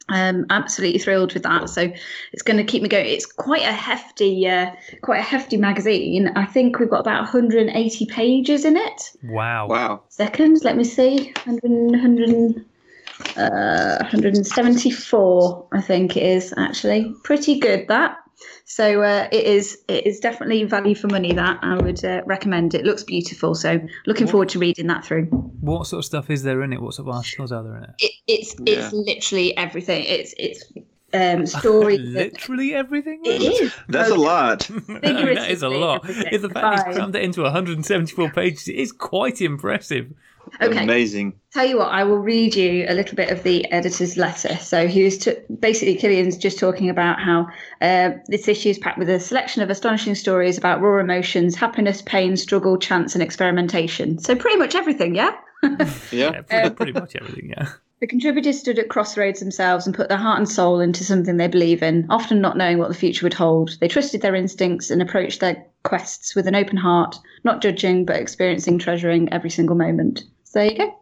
I'm 0.08 0.46
absolutely 0.50 0.98
thrilled 0.98 1.34
with 1.34 1.44
that. 1.44 1.70
So 1.70 1.92
it's 2.32 2.42
going 2.42 2.56
to 2.56 2.64
keep 2.64 2.82
me 2.82 2.88
going. 2.88 3.06
It's 3.06 3.26
quite 3.26 3.62
a 3.62 3.72
hefty, 3.72 4.48
uh, 4.48 4.72
quite 5.02 5.20
a 5.20 5.22
hefty 5.22 5.56
magazine. 5.56 6.32
I 6.34 6.46
think 6.46 6.80
we've 6.80 6.90
got 6.90 7.00
about 7.00 7.22
180 7.22 8.06
pages 8.06 8.64
in 8.64 8.76
it. 8.76 9.12
Wow. 9.22 9.68
Wow. 9.68 10.02
Seconds, 10.08 10.64
let 10.64 10.76
me 10.76 10.84
see, 10.84 11.32
100, 11.44 11.62
100, 11.92 12.64
uh, 13.36 13.98
174, 14.00 15.68
I 15.72 15.80
think 15.80 16.16
it 16.16 16.22
is 16.22 16.52
actually 16.56 17.14
pretty 17.24 17.58
good. 17.58 17.88
That 17.88 18.16
so 18.64 19.02
uh, 19.02 19.28
it 19.30 19.44
is. 19.44 19.78
It 19.88 20.06
is 20.06 20.20
definitely 20.20 20.64
value 20.64 20.94
for 20.94 21.06
money. 21.08 21.32
That 21.32 21.58
I 21.62 21.76
would 21.76 22.04
uh, 22.04 22.22
recommend. 22.26 22.74
It 22.74 22.84
looks 22.84 23.02
beautiful. 23.02 23.54
So 23.54 23.80
looking 24.06 24.26
forward 24.26 24.48
to 24.50 24.58
reading 24.58 24.86
that 24.88 25.04
through. 25.04 25.26
What 25.60 25.86
sort 25.86 25.98
of 26.00 26.04
stuff 26.04 26.30
is 26.30 26.42
there 26.42 26.62
in 26.62 26.72
it? 26.72 26.80
What 26.80 26.94
sort 26.94 27.08
of 27.08 27.14
articles 27.14 27.52
are 27.52 27.62
there 27.62 27.76
in 27.76 27.84
it? 27.84 27.90
It, 27.98 28.12
it's 28.26 28.54
Yeah. 28.58 28.74
it's 28.86 28.92
literally 28.92 29.56
everything. 29.56 30.04
It's 30.04 30.34
it's 30.38 30.64
um, 31.12 31.46
stories. 31.46 32.12
that- 32.14 32.32
Literally 32.32 32.74
everything? 32.74 33.20
it 33.24 33.42
is. 33.62 33.72
That's 33.88 34.10
a 34.10 34.14
lot. 34.16 34.60
that 34.88 35.46
is 35.50 35.62
a 35.62 35.68
lot. 35.68 36.04
Figuratively, 36.04 36.34
If 36.34 36.42
the 36.42 36.48
fact 36.50 36.66
he's 36.74 36.80
everything. 36.80 37.00
crammed 37.00 37.16
it 37.16 37.22
into 37.22 37.42
174 37.42 38.30
pages, 38.30 38.68
it 38.68 38.76
is 38.76 38.92
quite 38.92 39.40
impressive. 39.40 40.12
Okay. 40.60 40.82
Amazing. 40.82 41.34
Tell 41.52 41.66
you 41.66 41.78
what, 41.78 41.92
I 41.92 42.04
will 42.04 42.18
read 42.18 42.54
you 42.54 42.86
a 42.88 42.94
little 42.94 43.16
bit 43.16 43.30
of 43.30 43.42
the 43.42 43.70
editor's 43.70 44.16
letter. 44.16 44.56
So 44.56 44.86
he 44.86 45.04
was 45.04 45.18
t- 45.18 45.36
basically 45.60 45.94
Killian's 45.96 46.36
just 46.36 46.58
talking 46.58 46.90
about 46.90 47.20
how 47.20 47.48
uh, 47.80 48.10
this 48.26 48.48
issue 48.48 48.70
is 48.70 48.78
packed 48.78 48.98
with 48.98 49.08
a 49.08 49.20
selection 49.20 49.62
of 49.62 49.70
astonishing 49.70 50.14
stories 50.14 50.58
about 50.58 50.80
raw 50.80 51.00
emotions, 51.00 51.54
happiness, 51.54 52.02
pain, 52.02 52.36
struggle, 52.36 52.76
chance, 52.76 53.14
and 53.14 53.22
experimentation. 53.22 54.18
So 54.18 54.34
pretty 54.34 54.56
much 54.56 54.74
everything, 54.74 55.14
yeah. 55.14 55.36
Yeah. 55.62 55.78
Yeah, 56.12 56.40
pretty, 56.42 56.70
pretty 56.70 56.92
much 56.92 57.16
everything. 57.16 57.50
Yeah. 57.56 57.68
The 58.00 58.08
contributors 58.08 58.58
stood 58.58 58.78
at 58.78 58.90
crossroads 58.90 59.40
themselves 59.40 59.86
and 59.86 59.96
put 59.96 60.10
their 60.10 60.18
heart 60.18 60.38
and 60.38 60.46
soul 60.46 60.80
into 60.80 61.02
something 61.04 61.38
they 61.38 61.48
believe 61.48 61.82
in, 61.82 62.06
often 62.10 62.38
not 62.38 62.56
knowing 62.56 62.78
what 62.78 62.88
the 62.88 62.94
future 62.94 63.24
would 63.24 63.32
hold. 63.32 63.78
They 63.80 63.88
trusted 63.88 64.20
their 64.20 64.34
instincts 64.34 64.90
and 64.90 65.00
approached 65.00 65.40
their 65.40 65.64
quests 65.84 66.34
with 66.34 66.46
an 66.46 66.54
open 66.54 66.76
heart, 66.76 67.16
not 67.44 67.62
judging, 67.62 68.04
but 68.04 68.16
experiencing, 68.16 68.78
treasuring 68.78 69.32
every 69.32 69.48
single 69.48 69.76
moment. 69.76 70.24
So 70.54 70.60
there 70.60 70.70
you 70.70 70.78
go. 70.78 70.94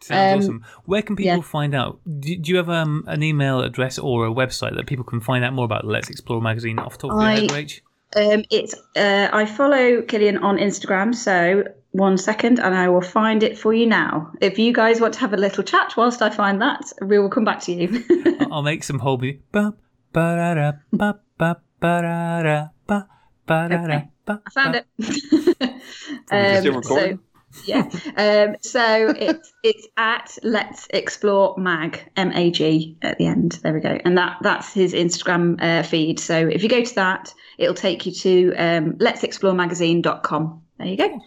Sounds 0.00 0.32
Um, 0.32 0.38
awesome. 0.38 0.64
Where 0.86 1.02
can 1.02 1.16
people 1.16 1.36
yeah. 1.38 1.42
find 1.42 1.74
out? 1.74 1.98
Do, 2.20 2.36
do 2.36 2.50
you 2.52 2.56
have 2.58 2.68
um, 2.70 3.02
an 3.08 3.22
email 3.24 3.60
address 3.60 3.98
or 3.98 4.24
a 4.26 4.30
website 4.30 4.76
that 4.76 4.86
people 4.86 5.04
can 5.04 5.20
find 5.20 5.44
out 5.44 5.52
more 5.52 5.64
about 5.64 5.84
Let's 5.84 6.08
Explore 6.10 6.40
magazine 6.40 6.78
off 6.78 6.92
the 6.98 7.08
top 7.08 7.16
of 7.16 7.20
your 7.22 7.30
head, 7.30 7.50
I- 7.50 7.54
Rach? 7.64 7.80
Um, 8.14 8.44
it's 8.50 8.74
uh, 8.94 9.28
I 9.32 9.46
follow 9.46 10.02
Killian 10.02 10.36
on 10.38 10.58
Instagram, 10.58 11.14
so 11.14 11.64
one 11.92 12.18
second, 12.18 12.60
and 12.60 12.74
I 12.74 12.88
will 12.90 13.00
find 13.00 13.42
it 13.42 13.56
for 13.58 13.72
you 13.72 13.86
now. 13.86 14.30
If 14.42 14.58
you 14.58 14.72
guys 14.74 15.00
want 15.00 15.14
to 15.14 15.20
have 15.20 15.32
a 15.32 15.38
little 15.38 15.64
chat 15.64 15.94
whilst 15.96 16.20
I 16.22 16.28
find 16.28 16.60
that, 16.60 16.82
we 17.00 17.18
will 17.18 17.30
come 17.30 17.44
back 17.46 17.60
to 17.62 17.72
you. 17.72 18.04
I'll 18.52 18.62
make 18.62 18.84
some 18.84 18.98
whole 18.98 19.16
music. 19.16 19.40
Ba, 19.50 19.72
ba, 20.12 20.36
da, 20.36 20.54
da, 20.54 20.72
ba, 20.92 21.20
ba, 21.38 21.56
ba, 21.80 22.02
da, 22.02 22.42
da, 22.42 22.66
ba, 22.86 23.08
ba, 23.46 23.68
da, 23.70 23.76
da, 23.78 23.84
Okay. 23.96 24.08
ba, 24.26 24.42
I 24.46 24.50
found 24.50 24.72
ba. 24.74 24.78
it. 24.78 24.86
Is 24.98 25.56
it 26.30 26.60
still 26.60 26.74
Um, 26.74 26.80
recording? 26.82 27.16
So, 27.16 27.22
yeah. 27.64 27.88
Um, 28.16 28.56
so 28.60 29.14
it's 29.16 29.52
it's 29.62 29.86
at 29.96 30.38
Let's 30.42 30.86
Explore 30.90 31.56
Mag 31.58 32.10
M 32.16 32.32
A 32.32 32.50
G 32.50 32.96
at 33.02 33.18
the 33.18 33.26
end. 33.26 33.52
There 33.62 33.72
we 33.72 33.80
go, 33.80 33.98
and 34.04 34.16
that 34.18 34.38
that's 34.42 34.72
his 34.72 34.94
Instagram 34.94 35.62
uh, 35.62 35.82
feed. 35.82 36.18
So 36.20 36.36
if 36.36 36.62
you 36.62 36.68
go 36.68 36.82
to 36.82 36.94
that, 36.96 37.32
it'll 37.58 37.74
take 37.74 38.06
you 38.06 38.12
to 38.12 38.54
um, 38.54 38.92
letsexploremagazine.com. 38.94 40.62
There 40.78 40.86
you 40.86 40.96
go. 40.96 41.20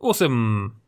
Awesome. 0.00 0.80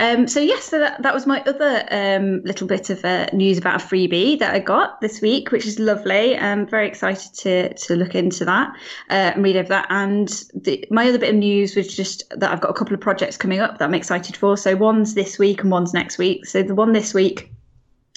Um, 0.00 0.26
so 0.28 0.40
yes, 0.40 0.64
so 0.64 0.78
that, 0.78 1.02
that 1.02 1.14
was 1.14 1.26
my 1.26 1.42
other 1.42 1.84
um, 1.90 2.42
little 2.44 2.66
bit 2.66 2.90
of 2.90 3.04
uh, 3.04 3.26
news 3.32 3.58
about 3.58 3.82
a 3.82 3.84
freebie 3.84 4.38
that 4.38 4.54
I 4.54 4.58
got 4.58 5.00
this 5.00 5.20
week, 5.20 5.50
which 5.50 5.66
is 5.66 5.78
lovely. 5.78 6.36
I'm 6.36 6.66
very 6.66 6.88
excited 6.88 7.34
to 7.34 7.74
to 7.74 7.96
look 7.96 8.14
into 8.14 8.44
that 8.44 8.70
uh, 9.10 9.32
and 9.34 9.42
read 9.42 9.56
over 9.56 9.68
that. 9.68 9.86
And 9.90 10.28
the, 10.54 10.84
my 10.90 11.08
other 11.08 11.18
bit 11.18 11.30
of 11.30 11.36
news 11.36 11.76
was 11.76 11.94
just 11.94 12.28
that 12.30 12.50
I've 12.50 12.60
got 12.60 12.70
a 12.70 12.74
couple 12.74 12.94
of 12.94 13.00
projects 13.00 13.36
coming 13.36 13.60
up 13.60 13.78
that 13.78 13.84
I'm 13.84 13.94
excited 13.94 14.36
for. 14.36 14.56
So 14.56 14.76
one's 14.76 15.14
this 15.14 15.38
week 15.38 15.62
and 15.62 15.70
one's 15.70 15.94
next 15.94 16.18
week. 16.18 16.46
So 16.46 16.62
the 16.62 16.74
one 16.74 16.92
this 16.92 17.14
week 17.14 17.52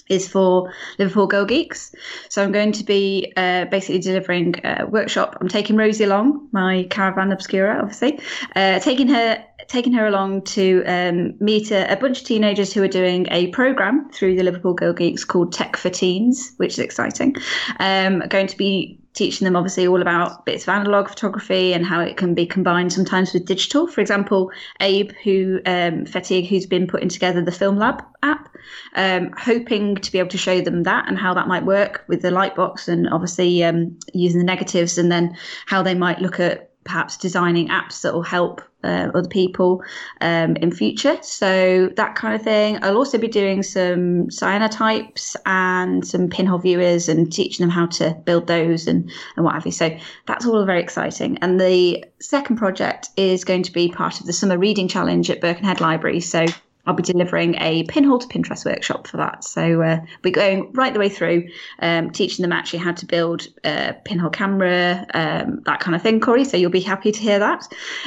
is 0.08 0.28
for 0.28 0.72
Liverpool 0.98 1.26
Girl 1.26 1.44
Geeks. 1.44 1.92
So 2.28 2.42
I'm 2.42 2.52
going 2.52 2.72
to 2.72 2.84
be 2.84 3.32
uh, 3.36 3.64
basically 3.66 3.98
delivering 3.98 4.54
a 4.64 4.86
workshop. 4.86 5.36
I'm 5.40 5.48
taking 5.48 5.76
Rosie 5.76 6.04
along, 6.04 6.48
my 6.52 6.86
caravan 6.90 7.32
obscura, 7.32 7.78
obviously, 7.80 8.20
uh, 8.54 8.78
taking 8.80 9.08
her 9.08 9.44
taking 9.68 9.92
her 9.92 10.06
along 10.06 10.42
to 10.42 10.82
um, 10.86 11.34
meet 11.40 11.70
a, 11.70 11.92
a 11.92 11.96
bunch 11.96 12.20
of 12.20 12.26
teenagers 12.26 12.72
who 12.72 12.82
are 12.82 12.88
doing 12.88 13.26
a 13.30 13.48
program 13.48 14.08
through 14.10 14.36
the 14.36 14.42
Liverpool 14.42 14.74
Girl 14.74 14.92
Geeks 14.92 15.24
called 15.24 15.52
Tech 15.52 15.76
for 15.76 15.90
Teens, 15.90 16.52
which 16.56 16.74
is 16.74 16.78
exciting. 16.78 17.36
Um, 17.80 18.20
going 18.28 18.46
to 18.46 18.56
be 18.56 19.00
teaching 19.16 19.46
them 19.46 19.56
obviously 19.56 19.86
all 19.86 20.02
about 20.02 20.44
bits 20.44 20.64
of 20.64 20.68
analog 20.68 21.08
photography 21.08 21.72
and 21.72 21.86
how 21.86 22.00
it 22.00 22.18
can 22.18 22.34
be 22.34 22.46
combined 22.46 22.92
sometimes 22.92 23.32
with 23.32 23.46
digital. 23.46 23.86
For 23.86 24.02
example, 24.02 24.50
Abe, 24.80 25.10
who 25.24 25.60
um, 25.64 26.04
who's 26.04 26.66
been 26.66 26.86
putting 26.86 27.08
together 27.08 27.42
the 27.42 27.50
Film 27.50 27.78
Lab 27.78 28.04
app, 28.22 28.54
um, 28.94 29.32
hoping 29.36 29.96
to 29.96 30.12
be 30.12 30.18
able 30.18 30.28
to 30.28 30.38
show 30.38 30.60
them 30.60 30.82
that 30.82 31.08
and 31.08 31.18
how 31.18 31.32
that 31.34 31.48
might 31.48 31.64
work 31.64 32.04
with 32.08 32.22
the 32.22 32.30
Lightbox 32.30 32.88
and 32.88 33.08
obviously 33.08 33.64
um, 33.64 33.98
using 34.12 34.38
the 34.38 34.44
negatives 34.44 34.98
and 34.98 35.10
then 35.10 35.36
how 35.64 35.82
they 35.82 35.94
might 35.94 36.20
look 36.20 36.38
at 36.38 36.70
perhaps 36.84 37.16
designing 37.16 37.68
apps 37.68 38.02
that 38.02 38.14
will 38.14 38.22
help 38.22 38.62
uh, 38.86 39.10
other 39.14 39.28
people 39.28 39.82
um, 40.20 40.56
in 40.56 40.70
future. 40.70 41.18
So 41.22 41.88
that 41.96 42.14
kind 42.14 42.34
of 42.34 42.42
thing. 42.42 42.78
I'll 42.82 42.96
also 42.96 43.18
be 43.18 43.28
doing 43.28 43.62
some 43.62 44.28
cyanotypes 44.28 45.36
and 45.44 46.06
some 46.06 46.28
pinhole 46.28 46.58
viewers 46.58 47.08
and 47.08 47.32
teaching 47.32 47.64
them 47.64 47.70
how 47.70 47.86
to 47.86 48.14
build 48.24 48.46
those 48.46 48.86
and, 48.86 49.10
and 49.36 49.44
what 49.44 49.54
have 49.54 49.66
you. 49.66 49.72
So 49.72 49.96
that's 50.26 50.46
all 50.46 50.64
very 50.64 50.80
exciting. 50.80 51.38
And 51.38 51.60
the 51.60 52.04
second 52.20 52.56
project 52.56 53.10
is 53.16 53.44
going 53.44 53.64
to 53.64 53.72
be 53.72 53.88
part 53.88 54.20
of 54.20 54.26
the 54.26 54.32
summer 54.32 54.58
reading 54.58 54.88
challenge 54.88 55.30
at 55.30 55.40
Birkenhead 55.40 55.80
Library. 55.80 56.20
So 56.20 56.46
I'll 56.86 56.94
be 56.94 57.02
delivering 57.02 57.56
a 57.56 57.82
pinhole 57.84 58.18
to 58.18 58.28
Pinterest 58.28 58.64
workshop 58.64 59.08
for 59.08 59.16
that. 59.16 59.42
So 59.42 59.82
uh, 59.82 59.98
we're 60.22 60.32
going 60.32 60.72
right 60.72 60.92
the 60.92 61.00
way 61.00 61.08
through, 61.08 61.48
um, 61.80 62.10
teaching 62.10 62.44
them 62.44 62.52
actually 62.52 62.78
how 62.78 62.92
to 62.92 63.06
build 63.06 63.48
a 63.64 63.94
pinhole 64.04 64.30
camera, 64.30 65.04
um, 65.12 65.62
that 65.64 65.80
kind 65.80 65.96
of 65.96 66.02
thing, 66.02 66.20
Corey. 66.20 66.44
So 66.44 66.56
you'll 66.56 66.70
be 66.70 66.80
happy 66.80 67.10
to 67.10 67.18
hear 67.18 67.40
that. 67.40 67.66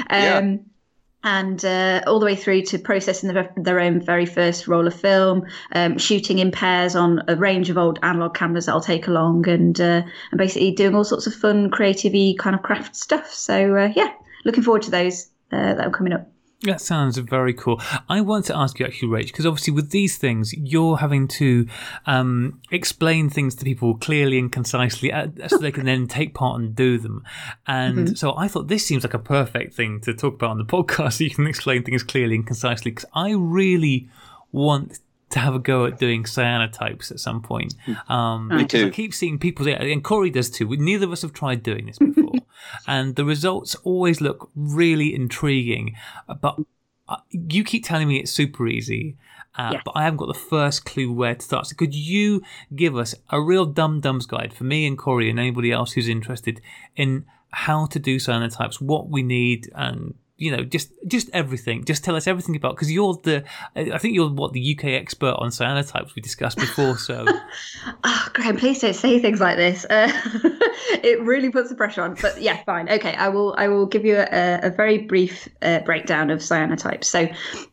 Um, 0.10 0.24
Yeah. 0.24 0.56
And 1.24 1.64
uh, 1.66 2.02
all 2.08 2.20
the 2.20 2.26
way 2.26 2.36
through 2.36 2.62
to 2.64 2.80
processing 2.80 3.34
the, 3.34 3.50
their 3.58 3.82
own 3.82 4.00
very 4.00 4.26
first 4.26 4.70
roll 4.70 4.88
of 4.88 4.94
film, 4.94 5.46
um, 5.74 5.98
shooting 5.98 6.40
in 6.40 6.50
pairs 6.50 6.96
on 6.96 7.22
a 7.28 7.36
range 7.36 7.70
of 7.70 7.78
old 7.78 8.00
analog 8.04 8.36
cameras 8.36 8.68
that 8.68 8.72
I'll 8.72 8.80
take 8.82 9.08
along, 9.08 9.48
and 9.50 9.80
uh, 9.82 10.04
and 10.32 10.38
basically 10.38 10.72
doing 10.72 10.96
all 10.96 11.04
sorts 11.04 11.28
of 11.28 11.34
fun, 11.34 11.72
creative 11.72 12.14
kind 12.38 12.56
of 12.56 12.64
craft 12.64 12.96
stuff. 12.96 13.34
So 13.34 13.76
uh, 13.76 13.92
yeah, 13.96 14.14
looking 14.46 14.64
forward 14.64 14.84
to 14.84 14.92
those 14.92 15.30
uh, 15.52 15.74
that 15.74 15.88
are 15.88 15.92
coming 15.92 16.14
up. 16.14 16.32
That 16.64 16.82
sounds 16.82 17.18
very 17.18 17.54
cool. 17.54 17.82
I 18.10 18.20
want 18.20 18.46
to 18.46 18.58
ask 18.58 18.80
you 18.80 18.86
actually, 18.86 19.08
Rach, 19.08 19.28
because 19.28 19.46
obviously 19.46 19.74
with 19.74 19.92
these 19.92 20.18
things, 20.18 20.54
you're 20.54 20.98
having 20.98 21.28
to 21.30 21.68
um, 22.06 22.60
explain 22.70 23.30
things 23.30 23.56
to 23.56 23.64
people 23.64 23.96
clearly 23.96 24.38
and 24.38 24.52
concisely 24.52 25.12
uh, 25.14 25.28
so 25.48 25.58
they 25.58 25.72
can 25.72 25.86
then 25.86 26.08
take 26.08 26.34
part 26.34 26.60
and 26.60 26.76
do 26.76 26.98
them. 26.98 27.24
And 27.66 28.20
so 28.20 28.36
I 28.36 28.50
thought 28.50 28.68
this 28.68 28.86
seems 28.86 29.04
like 29.04 29.14
a 29.14 29.20
perfect 29.20 29.74
thing 29.74 30.02
to 30.02 30.14
talk 30.14 30.34
about 30.36 30.52
on 30.52 30.58
the 30.58 30.66
podcast 30.66 31.14
so 31.14 31.24
you 31.24 31.30
can 31.30 31.48
explain 31.48 31.84
things 31.84 32.04
clearly 32.04 32.36
and 32.36 32.46
concisely 32.46 32.92
because 32.92 33.06
I 33.14 33.32
really 33.32 34.10
want 34.52 35.00
to 35.30 35.40
have 35.40 35.54
a 35.54 35.60
go 35.60 35.86
at 35.86 36.00
doing 36.00 36.24
cyanotypes 36.24 37.12
at 37.12 37.20
some 37.20 37.42
point. 37.42 37.76
Um, 38.10 38.48
Me 38.50 38.64
because 38.64 38.84
I 38.84 38.90
keep 38.90 39.14
seeing 39.14 39.38
people, 39.38 39.68
and 39.68 40.04
Corey 40.04 40.30
does 40.32 40.50
too. 40.50 40.68
Neither 40.76 41.06
of 41.06 41.12
us 41.12 41.22
have 41.22 41.34
tried 41.34 41.64
doing 41.64 41.86
this 41.86 42.00
before, 42.00 42.34
and 42.88 43.16
the 43.16 43.26
results 43.26 43.76
always 43.84 44.22
look 44.22 44.50
really 44.56 45.14
intriguing. 45.14 45.96
But 46.42 46.60
uh, 47.08 47.18
you 47.32 47.64
keep 47.64 47.86
telling 47.86 48.08
me 48.08 48.20
it's 48.20 48.32
super 48.32 48.68
easy, 48.68 49.18
uh, 49.58 49.76
but 49.84 49.92
I 49.96 50.04
haven't 50.04 50.18
got 50.18 50.28
the 50.28 50.40
first 50.40 50.86
clue 50.86 51.12
where 51.12 51.36
to 51.36 51.42
start. 51.42 51.68
So 51.68 51.76
could 51.76 51.96
you 51.96 52.42
give 52.76 52.96
us 52.96 53.16
a 53.30 53.42
real 53.42 53.66
dum 53.66 54.00
dums 54.00 54.26
guide 54.26 54.54
for 54.54 54.64
me 54.64 54.86
and 54.86 54.98
Corey 54.98 55.30
and 55.30 55.40
anybody 55.40 55.72
else 55.72 55.94
who's 55.94 56.08
interested 56.08 56.62
in 56.96 57.26
how 57.52 57.88
to 57.88 58.00
do 58.00 58.18
cyanotypes, 58.18 58.80
what 58.80 59.10
we 59.10 59.24
need, 59.24 59.72
and 59.76 60.14
you 60.40 60.56
know, 60.56 60.64
just 60.64 60.92
just 61.06 61.30
everything. 61.34 61.84
Just 61.84 62.04
tell 62.04 62.16
us 62.16 62.26
everything 62.26 62.56
about 62.56 62.76
because 62.76 62.92
you're 62.92 63.20
the. 63.24 63.44
I 63.76 63.98
think 63.98 64.16
you're 64.16 64.30
what 64.30 64.54
the 64.54 64.76
UK 64.76 64.86
expert 64.86 65.36
on 65.38 65.50
cyanotypes 65.50 66.16
we 66.16 66.22
discussed 66.22 66.58
before. 66.58 66.98
So 66.98 67.26
Oh, 68.04 68.28
Graham, 68.34 68.58
please 68.58 68.80
don't 68.80 68.94
say 68.94 69.20
things 69.20 69.42
like 69.42 69.58
this. 69.58 69.86
Uh, 69.86 70.10
it 71.04 71.22
really 71.22 71.50
puts 71.50 71.70
the 71.70 71.76
pressure 71.76 72.02
on. 72.02 72.16
But 72.22 72.42
yeah, 72.42 72.64
fine. 72.64 72.90
Okay, 72.90 73.14
I 73.16 73.28
will. 73.30 73.54
I 73.58 73.68
will 73.68 73.86
give 73.86 74.06
you 74.06 74.18
a, 74.18 74.60
a 74.64 74.70
very 74.70 75.00
brief 75.00 75.48
uh, 75.62 75.80
breakdown 75.80 76.30
of 76.30 76.40
cyanotypes. 76.40 77.06
So, 77.06 77.28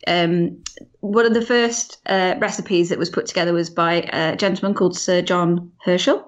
um, 0.06 0.62
one 1.06 1.24
of 1.24 1.34
the 1.34 1.42
first 1.42 2.00
uh, 2.06 2.34
recipes 2.38 2.88
that 2.88 2.98
was 2.98 3.10
put 3.10 3.26
together 3.26 3.52
was 3.52 3.70
by 3.70 4.08
a 4.12 4.36
gentleman 4.36 4.74
called 4.74 4.98
Sir 4.98 5.22
John 5.22 5.70
Herschel 5.84 6.18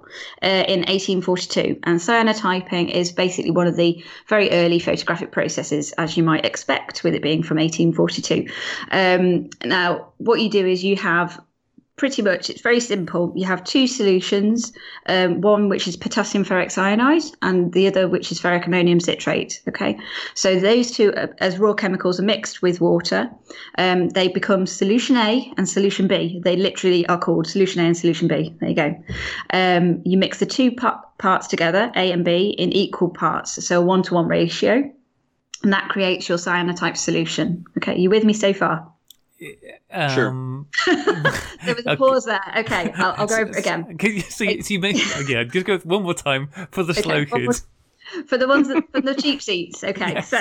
uh, 0.43 0.65
in 0.69 0.81
1842. 0.81 1.81
And 1.83 1.99
cyanotyping 1.99 2.91
is 2.91 3.11
basically 3.11 3.51
one 3.51 3.67
of 3.67 3.77
the 3.77 4.03
very 4.29 4.51
early 4.51 4.79
photographic 4.79 5.33
processes, 5.33 5.93
as 5.93 6.17
you 6.17 6.23
might 6.23 6.45
expect, 6.45 7.03
with 7.03 7.15
it 7.15 7.23
being 7.23 7.43
from 7.43 7.59
1842. 7.59 8.47
Um, 8.93 9.51
now, 9.65 10.13
what 10.19 10.41
you 10.41 10.49
do 10.49 10.65
is 10.65 10.85
you 10.85 10.97
have 10.97 11.41
pretty 11.99 12.23
much 12.23 12.49
it's 12.49 12.63
very 12.63 12.81
simple. 12.81 13.33
You 13.37 13.45
have 13.47 13.63
two 13.65 13.87
solutions 13.87 14.73
um, 15.07 15.41
one 15.41 15.69
which 15.69 15.87
is 15.87 15.97
potassium 15.97 16.45
ferricyanide 16.45 17.35
and 17.43 17.73
the 17.73 17.89
other 17.89 18.09
which 18.09 18.33
is 18.33 18.41
ferric 18.41 18.67
ammonium 18.67 19.01
citrate 19.01 19.61
okay? 19.69 19.99
So 20.35 20.59
those 20.59 20.93
two 20.93 21.13
uh, 21.15 21.27
as 21.39 21.59
raw 21.59 21.75
chemicals 21.75 22.19
are 22.21 22.25
mixed 22.25 22.63
with 22.63 22.81
water 22.81 23.29
um, 23.77 24.09
they 24.11 24.29
become 24.29 24.67
solution 24.67 25.17
a 25.17 25.53
and 25.59 25.69
solution 25.69 26.07
b. 26.07 26.41
They 26.43 26.57
literally 26.57 27.07
are 27.09 27.19
called 27.19 27.47
solution 27.47 27.83
a 27.83 27.85
and 27.85 27.97
solution 27.97 28.29
b. 28.29 28.55
There 28.61 28.69
you 28.69 28.77
go. 28.77 29.05
Um, 29.51 30.01
you 30.05 30.17
mix 30.17 30.39
the 30.39 30.47
two 30.47 30.73
pa- 30.73 31.03
parts 31.19 31.49
together 31.49 31.91
a 31.97 32.13
and 32.13 32.25
b 32.25 32.55
in 32.57 32.73
equal 32.73 33.11
parts 33.11 33.65
so 33.67 33.81
a 33.81 33.85
one-to-one 33.85 34.29
ratio 34.29 34.89
and 35.65 35.73
that 35.73 35.89
creates 35.89 36.29
your 36.29 36.39
cyanotype 36.39 36.97
solution 36.97 37.65
okay? 37.77 37.99
You 37.99 38.09
with 38.09 38.25
me 38.25 38.33
so 38.33 38.53
far 38.53 38.93
Sure. 39.41 40.29
um, 40.29 40.67
there 40.87 41.75
was 41.75 41.87
a 41.87 41.97
pause 41.97 42.25
there 42.25 42.41
okay 42.59 42.93
i'll, 42.97 43.15
I'll 43.19 43.27
go 43.27 43.43
again 43.43 43.97
Can 43.97 44.15
you, 44.17 44.21
so, 44.21 44.43
you- 44.45 44.63
so 44.63 44.75
you 44.75 44.81
make, 44.81 44.97
yeah, 45.29 45.45
just 45.45 45.65
go 45.67 45.79
one 45.79 46.03
more 46.03 46.15
time 46.15 46.49
for 46.73 46.83
the 46.83 46.93
slow 46.95 47.15
Okay, 47.17 47.31
one 47.31 47.45
more- 47.45 47.53
kids. 47.55 47.67
for 48.27 48.37
the 48.37 48.49
ones 48.49 48.69
that, 48.69 48.83
for 48.91 49.01
the 49.01 49.15
cheap 49.23 49.41
seats. 49.43 49.85
Okay, 49.85 50.15
Yes. 50.15 50.29
so 50.29 50.39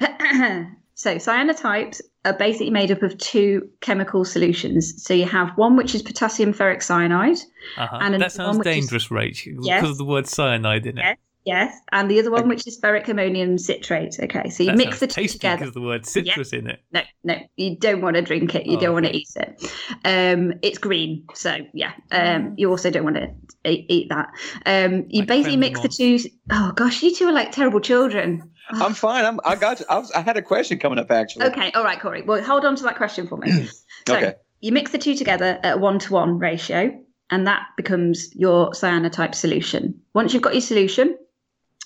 So 0.94 1.14
cyanotypes 1.16 2.02
are 2.26 2.34
basically 2.34 2.68
made 2.68 2.90
up 2.92 3.02
of 3.02 3.16
two 3.16 3.70
chemical 3.80 4.22
solutions. 4.26 5.02
So 5.02 5.14
you 5.14 5.24
have 5.24 5.56
one 5.56 5.74
which 5.74 5.94
is 5.94 6.02
potassium 6.02 6.52
ferricyanide. 6.52 7.42
Uh-huh. 7.78 7.98
And 8.02 8.20
that 8.20 8.32
sounds 8.32 8.48
one 8.48 8.58
which 8.58 8.66
is- 8.66 8.74
dangerous, 8.74 9.08
Rach, 9.08 9.46
Yes. 9.62 9.80
because 9.80 9.92
of 9.92 9.96
the 9.98 10.04
word 10.04 10.26
cyanide 10.26 10.84
in 10.86 10.98
it. 10.98 11.02
Yes. 11.02 11.16
Yes, 11.46 11.74
and 11.90 12.10
the 12.10 12.18
other 12.18 12.30
one 12.30 12.48
which 12.48 12.66
is 12.66 12.78
ferric 12.80 13.08
ammonium 13.08 13.56
citrate. 13.56 14.16
Okay, 14.22 14.50
so 14.50 14.62
you 14.62 14.70
That 14.70 14.76
mix 14.76 15.00
the 15.00 15.06
sounds 15.06 15.14
two 15.14 15.22
tasty 15.22 15.38
together. 15.38 15.56
because 15.60 15.74
the 15.74 15.80
word 15.80 16.04
citrus 16.04 16.52
in 16.52 16.66
it. 16.68 16.80
No, 16.92 17.00
no, 17.24 17.36
you 17.56 17.78
don't 17.78 18.02
want 18.02 18.16
to 18.16 18.22
drink 18.22 18.54
it. 18.54 18.66
You 18.66 18.76
Oh, 18.76 18.80
don't 18.80 18.92
want 18.92 19.06
to 19.06 19.10
okay. 19.10 19.18
eat 19.18 19.28
it. 19.36 19.72
Um, 20.04 20.52
it's 20.62 20.76
green, 20.76 21.24
so 21.34 21.56
yeah. 21.72 21.92
Um, 22.12 22.54
you 22.58 22.68
also 22.70 22.90
don't 22.90 23.04
want 23.04 23.16
to 23.16 23.30
eat, 23.64 23.86
eat 23.88 24.08
that. 24.10 24.28
Um, 24.66 25.06
you 25.08 25.20
Like 25.20 25.28
basically 25.28 25.56
mix 25.56 25.80
the 25.80 25.88
de 25.88 26.18
two. 26.18 26.28
Oh 26.50 26.72
gosh, 26.76 27.02
you 27.02 27.14
two 27.14 27.26
are 27.26 27.32
like 27.32 27.52
terrible 27.52 27.80
children. 27.80 28.42
I'm 28.72 28.92
fine. 28.94 29.24
I'm, 29.24 29.40
I 29.44 29.56
got. 29.56 29.80
You. 29.80 29.86
I, 29.88 29.98
was, 29.98 30.12
I 30.12 30.20
had 30.20 30.36
a 30.36 30.42
question 30.42 30.78
coming 30.78 30.98
up 30.98 31.10
actually. 31.10 31.46
Okay, 31.46 31.72
all 31.72 31.82
right, 31.84 31.98
Corey. 31.98 32.20
Well, 32.22 32.42
hold 32.44 32.64
on 32.66 32.76
to 32.76 32.82
that 32.84 32.96
question 32.96 33.26
for 33.26 33.38
me. 33.38 33.50
so 34.06 34.14
Okay. 34.16 34.34
you 34.60 34.72
mix 34.72 34.92
the 34.92 34.98
two 34.98 35.14
together 35.16 35.58
at 35.62 35.74
a 35.74 35.78
one 35.78 35.98
to 36.00 36.12
one 36.12 36.38
ratio, 36.38 36.92
and 37.30 37.46
that 37.46 37.62
becomes 37.78 38.28
your 38.36 38.70
cyanotype 38.72 39.34
solution. 39.34 39.98
Once 40.14 40.34
you've 40.34 40.42
got 40.42 40.52
your 40.52 40.60
solution, 40.60 41.16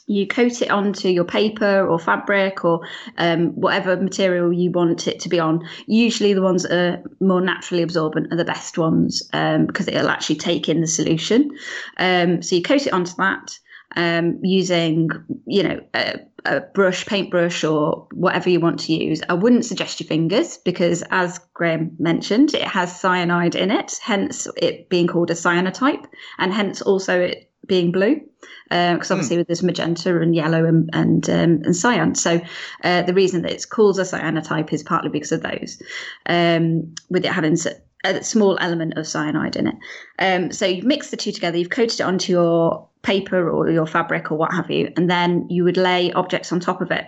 you 0.07 0.27
coat 0.27 0.61
it 0.63 0.71
onto 0.71 1.09
your 1.09 1.25
paper 1.25 1.87
or 1.87 1.99
fabric 1.99 2.65
or 2.65 2.81
um, 3.17 3.49
whatever 3.51 3.97
material 3.97 4.53
you 4.53 4.71
want 4.71 5.09
it 5.09 5.21
to 5.21 5.29
be 5.29 5.41
on. 5.41 5.67
Usually, 5.87 6.35
the 6.35 6.43
ones 6.43 6.63
that 6.63 6.73
are 6.73 7.03
more 7.21 7.41
naturally 7.41 7.83
absorbent 7.83 8.33
are 8.33 8.37
the 8.37 8.45
best 8.45 8.79
ones 8.79 9.29
um, 9.33 9.67
because 9.67 9.89
it'll 9.89 10.11
actually 10.11 10.37
take 10.37 10.69
in 10.69 10.81
the 10.81 10.87
solution. 10.87 11.51
Um, 11.99 12.43
so 12.43 12.57
you 12.57 12.63
coat 12.63 12.87
it 12.87 12.93
onto 12.93 13.15
that 13.17 13.59
um, 13.97 14.39
using, 14.43 15.11
you 15.47 15.63
know, 15.63 15.81
a, 15.95 16.21
a 16.45 16.61
brush, 16.61 17.07
paintbrush, 17.07 17.65
or 17.65 18.09
whatever 18.13 18.51
you 18.51 18.61
want 18.61 18.81
to 18.81 18.93
use. 18.93 19.23
I 19.29 19.35
wouldn't 19.35 19.65
suggest 19.65 20.01
your 20.01 20.09
fingers 20.09 20.59
because, 20.59 21.03
as 21.11 21.39
Graham 21.55 21.97
mentioned, 21.99 22.55
it 22.55 22.63
has 22.63 23.01
cyanide 23.01 23.55
in 23.55 23.71
it, 23.71 23.99
hence 24.03 24.49
it 24.57 24.89
being 24.89 25.07
called 25.07 25.31
a 25.31 25.35
cyanotype, 25.35 26.05
and 26.39 26.53
hence 26.53 26.83
also 26.83 27.21
it 27.21 27.51
being 27.67 27.93
blue. 27.93 28.21
Because 28.69 29.11
obviously 29.11 29.43
there's 29.43 29.63
magenta 29.63 30.21
and 30.21 30.35
yellow 30.35 30.65
and 30.65 30.91
and, 30.93 31.29
um, 31.31 31.63
and 31.65 31.77
cyan. 31.77 32.15
So 32.15 32.41
uh, 32.83 33.03
the 33.03 33.15
reason 33.15 33.43
that 33.43 33.53
it's 33.53 33.67
called 33.67 33.99
a 33.99 34.03
cyanotype 34.03 34.73
is 34.73 34.83
partly 34.83 35.11
because 35.11 35.33
of 35.33 35.43
those, 35.43 35.83
um, 36.27 36.95
with 37.11 37.25
it 37.25 37.33
having 37.33 37.57
a 38.05 38.23
small 38.23 38.59
element 38.61 38.97
of 38.97 39.07
cyanide 39.07 39.57
in 39.57 39.69
it. 39.69 39.75
Um, 40.19 40.53
so 40.53 40.67
you've 40.67 40.85
mixed 40.85 41.11
the 41.11 41.17
two 41.17 41.33
together, 41.33 41.59
you've 41.59 41.71
coated 41.71 42.01
it 42.01 42.05
onto 42.05 42.33
your 42.33 42.89
paper 43.03 43.51
or 43.51 43.71
your 43.71 43.87
fabric 43.87 44.31
or 44.31 44.39
what 44.39 44.53
have 44.53 44.71
you, 44.71 44.93
and 44.97 45.11
then 45.11 45.47
you 45.51 45.65
would 45.65 45.77
lay 45.77 46.13
objects 46.13 46.53
on 46.53 46.61
top 46.61 46.81
of 46.81 46.91
it. 46.91 47.07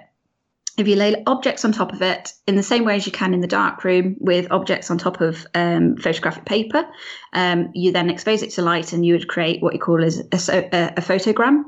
If 0.76 0.86
you 0.88 0.96
lay 0.96 1.22
objects 1.26 1.64
on 1.64 1.72
top 1.72 1.92
of 1.92 2.02
it 2.02 2.32
in 2.46 2.56
the 2.56 2.62
same 2.62 2.84
way 2.84 2.96
as 2.96 3.06
you 3.06 3.12
can 3.12 3.32
in 3.32 3.40
the 3.40 3.46
dark 3.46 3.82
room 3.82 4.16
with 4.20 4.50
objects 4.50 4.90
on 4.90 4.98
top 4.98 5.20
of 5.20 5.46
um, 5.54 5.96
photographic 5.96 6.44
paper, 6.44 6.86
um, 7.32 7.70
you 7.74 7.92
then 7.92 8.10
expose 8.10 8.42
it 8.42 8.50
to 8.52 8.62
light 8.62 8.92
and 8.92 9.04
you 9.04 9.14
would 9.14 9.28
create 9.28 9.62
what 9.62 9.72
you 9.72 9.80
call 9.80 10.04
as 10.04 10.18
a, 10.18 10.68
a, 10.74 10.86
a 10.96 11.00
photogram. 11.00 11.62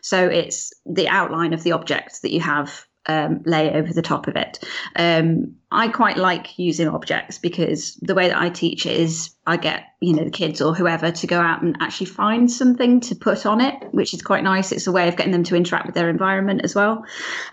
So 0.00 0.28
it's 0.28 0.72
the 0.86 1.08
outline 1.08 1.54
of 1.54 1.62
the 1.62 1.72
object 1.72 2.22
that 2.22 2.30
you 2.30 2.40
have 2.40 2.86
um, 3.06 3.42
lay 3.44 3.72
over 3.72 3.92
the 3.92 4.02
top 4.02 4.28
of 4.28 4.36
it. 4.36 4.62
Um, 4.94 5.56
I 5.70 5.88
quite 5.88 6.16
like 6.16 6.58
using 6.58 6.88
objects 6.88 7.38
because 7.38 7.94
the 7.96 8.14
way 8.14 8.28
that 8.28 8.38
I 8.38 8.50
teach 8.50 8.86
is 8.86 9.34
I 9.46 9.56
get 9.56 9.84
you 10.00 10.14
know 10.14 10.24
the 10.24 10.30
kids 10.30 10.60
or 10.60 10.74
whoever 10.74 11.10
to 11.10 11.26
go 11.26 11.40
out 11.40 11.62
and 11.62 11.76
actually 11.80 12.06
find 12.06 12.50
something 12.50 13.00
to 13.00 13.14
put 13.14 13.44
on 13.44 13.60
it, 13.60 13.74
which 13.92 14.14
is 14.14 14.22
quite 14.22 14.44
nice. 14.44 14.70
It's 14.70 14.86
a 14.86 14.92
way 14.92 15.08
of 15.08 15.16
getting 15.16 15.32
them 15.32 15.44
to 15.44 15.56
interact 15.56 15.86
with 15.86 15.94
their 15.94 16.08
environment 16.08 16.60
as 16.62 16.74
well. 16.74 17.04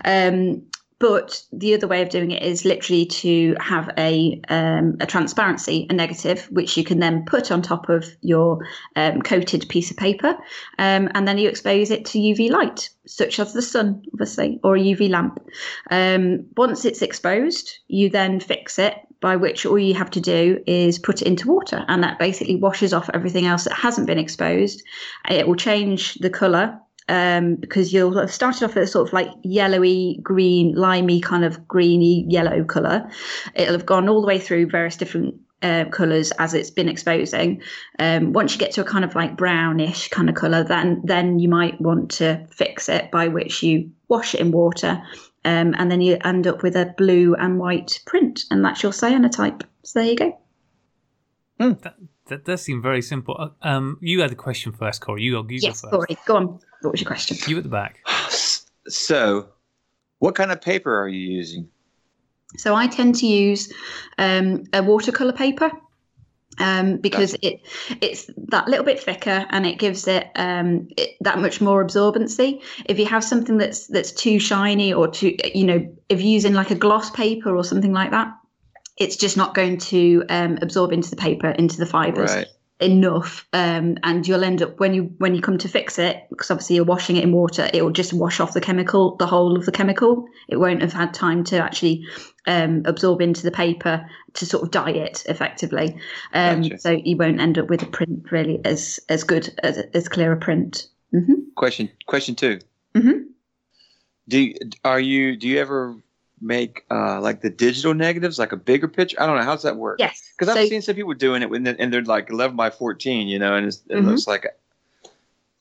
Um, 0.05 0.64
but 1.00 1.41
the 1.54 1.74
other 1.74 1.88
way 1.88 2.02
of 2.02 2.10
doing 2.10 2.32
it 2.32 2.43
is 2.43 2.66
literally 2.66 3.06
to 3.06 3.56
have 3.60 3.89
a 3.97 4.39
um, 4.50 4.97
a 5.00 5.06
transparency, 5.06 5.88
a 5.89 5.93
negative, 5.93 6.47
which 6.52 6.76
you 6.76 6.84
can 6.84 7.00
then 7.00 7.24
put 7.26 7.52
on 7.52 7.62
top 7.62 7.88
of 7.88 8.06
your 8.22 8.60
um, 8.97 9.22
coated 9.22 9.68
piece 9.70 9.89
of 9.91 9.97
paper, 9.97 10.38
um, 10.78 11.10
and 11.16 11.26
then 11.28 11.38
you 11.38 11.47
expose 11.47 11.89
it 11.89 12.06
to 12.06 12.20
UV 12.20 12.50
light, 12.50 12.89
such 13.08 13.39
as 13.39 13.54
the 13.54 13.62
sun, 13.62 14.04
obviously, 14.14 14.60
or 14.62 14.76
a 14.76 14.80
UV 14.80 15.10
lamp. 15.10 15.39
Um, 15.89 16.45
once 16.58 16.84
it's 16.84 17.02
exposed, 17.02 17.80
you 17.88 18.10
then 18.10 18.39
fix 18.39 18.78
it. 18.78 18.95
By 19.22 19.36
which 19.36 19.66
all 19.66 19.78
you 19.78 19.95
have 19.95 20.12
to 20.12 20.22
do 20.22 20.64
is 20.66 20.97
put 20.97 21.22
it 21.22 21.28
into 21.28 21.50
water, 21.50 21.84
and 21.89 22.04
that 22.04 22.20
basically 22.20 22.56
washes 22.56 22.93
off 22.93 23.10
everything 23.14 23.45
else 23.45 23.66
that 23.66 23.74
hasn't 23.74 24.08
been 24.08 24.18
exposed. 24.18 24.82
It 25.30 25.45
will 25.45 25.56
change 25.56 26.14
the 26.16 26.30
colour 26.30 26.80
um, 27.10 27.55
because 27.55 27.91
you'll 27.91 28.18
have 28.18 28.32
started 28.32 28.64
off 28.64 28.76
with 28.76 28.86
a 28.86 28.88
sort 28.88 29.07
of 29.07 29.14
like 29.14 29.30
yellowy, 29.43 30.20
green, 30.22 30.76
limey 30.76 31.20
kind 31.20 31.43
of 31.43 31.68
greeny 31.68 32.26
yellow 32.30 32.64
colour. 32.64 33.10
It'll 33.55 33.74
have 33.74 33.86
gone 33.86 34.07
all 34.07 34.22
the 34.22 34.28
way 34.28 34.39
through 34.39 34.68
various 34.68 34.95
different 34.95 35.36
uh, 35.62 35.86
colours 35.91 36.32
as 36.39 36.53
it's 36.53 36.70
been 36.70 36.88
exposing. 36.88 37.62
Um, 37.97 38.32
once 38.32 38.53
you 38.53 38.60
get 38.60 38.72
to 38.74 38.82
a 38.82 38.86
kind 38.86 39.03
of 39.03 39.16
like 39.16 39.36
brownish 39.36 40.07
kind 40.10 40.30
of 40.30 40.36
colour, 40.36 40.64
then 40.64 41.01
then 41.03 41.39
you 41.39 41.49
might 41.49 41.82
want 41.82 42.12
to 42.12 42.47
fix 42.51 42.88
it, 42.88 43.12
by 43.12 43.28
which 43.28 43.64
you 43.64 43.91
wash 44.07 44.36
it 44.36 44.41
in 44.41 44.51
water. 44.51 45.01
Um, 45.45 45.74
and 45.78 45.89
then 45.89 46.01
you 46.01 46.18
end 46.24 46.47
up 46.47 46.64
with 46.64 46.76
a 46.76 46.93
blue 46.97 47.34
and 47.36 47.60
white 47.60 48.01
print, 48.05 48.43
and 48.51 48.64
that's 48.64 48.84
your 48.84 48.91
cyanotype. 48.91 49.64
So 49.84 49.99
there 49.99 50.10
you 50.10 50.16
go. 50.16 50.38
That 52.30 52.46
does 52.46 52.62
seem 52.62 52.82
very 52.82 53.02
simple. 53.02 53.36
Uh, 53.38 53.50
Um, 53.62 53.98
you 54.02 54.22
had 54.22 54.32
a 54.32 54.36
question 54.36 54.72
first, 54.72 55.02
Corey. 55.02 55.24
You, 55.24 55.38
you 55.38 55.60
yes, 55.62 55.82
go 55.82 55.90
first. 55.90 56.08
Corey, 56.08 56.18
go 56.26 56.36
on. 56.38 56.60
What 56.82 56.92
was 56.92 57.02
your 57.02 57.08
question? 57.08 57.38
You 57.48 57.58
at 57.58 57.64
the 57.64 57.70
back. 57.70 58.00
So, 58.88 59.50
what 60.18 60.34
kind 60.34 60.52
of 60.52 60.62
paper 60.62 61.00
are 61.00 61.08
you 61.08 61.20
using? 61.20 61.70
So 62.58 62.74
I 62.74 62.88
tend 62.88 63.16
to 63.16 63.28
use 63.28 63.72
um, 64.18 64.64
a 64.74 64.82
watercolor 64.82 65.34
paper 65.34 65.72
um, 66.58 66.98
because 66.98 67.36
it 67.42 67.62
it's 68.02 68.30
that 68.48 68.68
little 68.68 68.84
bit 68.84 69.00
thicker 69.00 69.46
and 69.50 69.66
it 69.66 69.80
gives 69.80 70.08
it, 70.08 70.30
um, 70.36 70.88
it 70.98 71.16
that 71.22 71.40
much 71.40 71.62
more 71.62 71.84
absorbency. 71.86 72.62
If 72.86 73.00
you 73.00 73.06
have 73.06 73.24
something 73.24 73.58
that's 73.58 73.88
that's 73.88 74.12
too 74.12 74.40
shiny 74.40 74.92
or 74.92 75.08
too, 75.08 75.36
you 75.54 75.64
know, 75.64 75.96
if 76.10 76.20
you're 76.20 76.32
using 76.32 76.54
like 76.54 76.72
a 76.72 76.76
gloss 76.76 77.12
paper 77.12 77.56
or 77.56 77.64
something 77.64 77.94
like 77.94 78.12
that, 78.12 78.34
it's 79.00 79.16
just 79.16 79.38
not 79.38 79.56
going 79.56 79.78
to 79.78 80.24
um, 80.30 80.60
absorb 80.62 80.91
into 80.91 81.10
the 81.10 81.16
paper 81.16 81.50
into 81.50 81.78
the 81.78 81.86
fibers 81.86 82.36
Right. 82.36 82.47
enough 82.82 83.47
um, 83.54 83.97
and 84.04 84.28
you'll 84.28 84.43
end 84.43 84.62
up 84.62 84.80
when 84.80 84.93
you 84.93 85.04
when 85.18 85.34
you 85.36 85.41
come 85.41 85.58
to 85.58 85.68
fix 85.68 85.97
it 86.00 86.24
because 86.30 86.52
obviously 86.52 86.76
you're 86.76 86.86
washing 86.86 87.16
it 87.18 87.24
in 87.24 87.32
water 87.32 87.70
it 87.74 87.82
will 87.84 87.91
just 87.91 88.14
wash 88.14 88.39
off 88.39 88.54
the 88.54 88.62
chemical 88.62 89.16
the 89.18 89.26
whole 89.28 89.58
of 89.58 89.66
the 89.66 89.72
chemical 89.72 90.28
it 90.47 90.58
won't 90.58 90.82
have 90.82 90.93
had 90.93 91.14
time 91.14 91.43
to 91.45 91.58
actually 91.58 92.06
um, 92.47 92.84
absorb 92.86 93.22
into 93.22 93.43
the 93.43 93.52
paper 93.52 94.10
to 94.34 94.45
sort 94.45 94.64
of 94.64 94.72
dye 94.72 94.91
it 94.91 95.24
effectively 95.28 96.00
um, 96.34 96.62
Gotcha. 96.62 96.80
so 96.80 96.91
you 96.91 97.18
won't 97.18 97.41
end 97.41 97.58
up 97.58 97.70
with 97.70 97.82
a 97.84 97.86
print 97.86 98.32
really 98.32 98.60
as 98.64 99.00
as 99.10 99.24
good 99.24 99.54
as 99.64 99.78
as 99.93 100.08
clear 100.08 100.32
a 100.32 100.38
print 100.38 100.88
hmm 101.12 101.34
Question. 101.56 101.89
Question 102.06 102.36
2 102.36 102.60
Mhm. 102.95 103.26
Do 104.30 104.54
are 104.86 105.00
you 105.00 105.36
do 105.36 105.47
you 105.47 105.60
ever 105.60 105.95
make 106.42 106.86
uh, 106.92 107.20
like 107.22 107.42
the 107.42 107.50
digital 107.50 107.94
negatives, 107.94 108.40
like 108.40 108.52
a 108.52 108.58
bigger 108.58 108.88
picture? 108.88 109.22
I 109.22 109.26
don't 109.26 109.38
know. 109.38 109.44
How's 109.44 109.64
that 109.64 109.78
work? 109.78 110.00
yes 110.00 110.22
Because 110.38 110.54
so, 110.54 110.60
I've 110.60 110.68
seen 110.68 110.82
some 110.82 110.96
people 110.96 111.14
doing 111.14 111.42
it, 111.42 111.50
with, 111.50 111.66
and 111.68 111.94
they're 111.94 112.04
like 112.04 112.30
11 112.30 112.56
by 112.56 112.70
14, 112.70 113.28
you 113.28 113.40
know, 113.40 113.56
and 113.56 113.68
it's, 113.68 113.82
it 113.90 113.96
Mhm. 113.96 114.06
looks 114.06 114.28
like 114.28 114.46
A, 114.46 114.50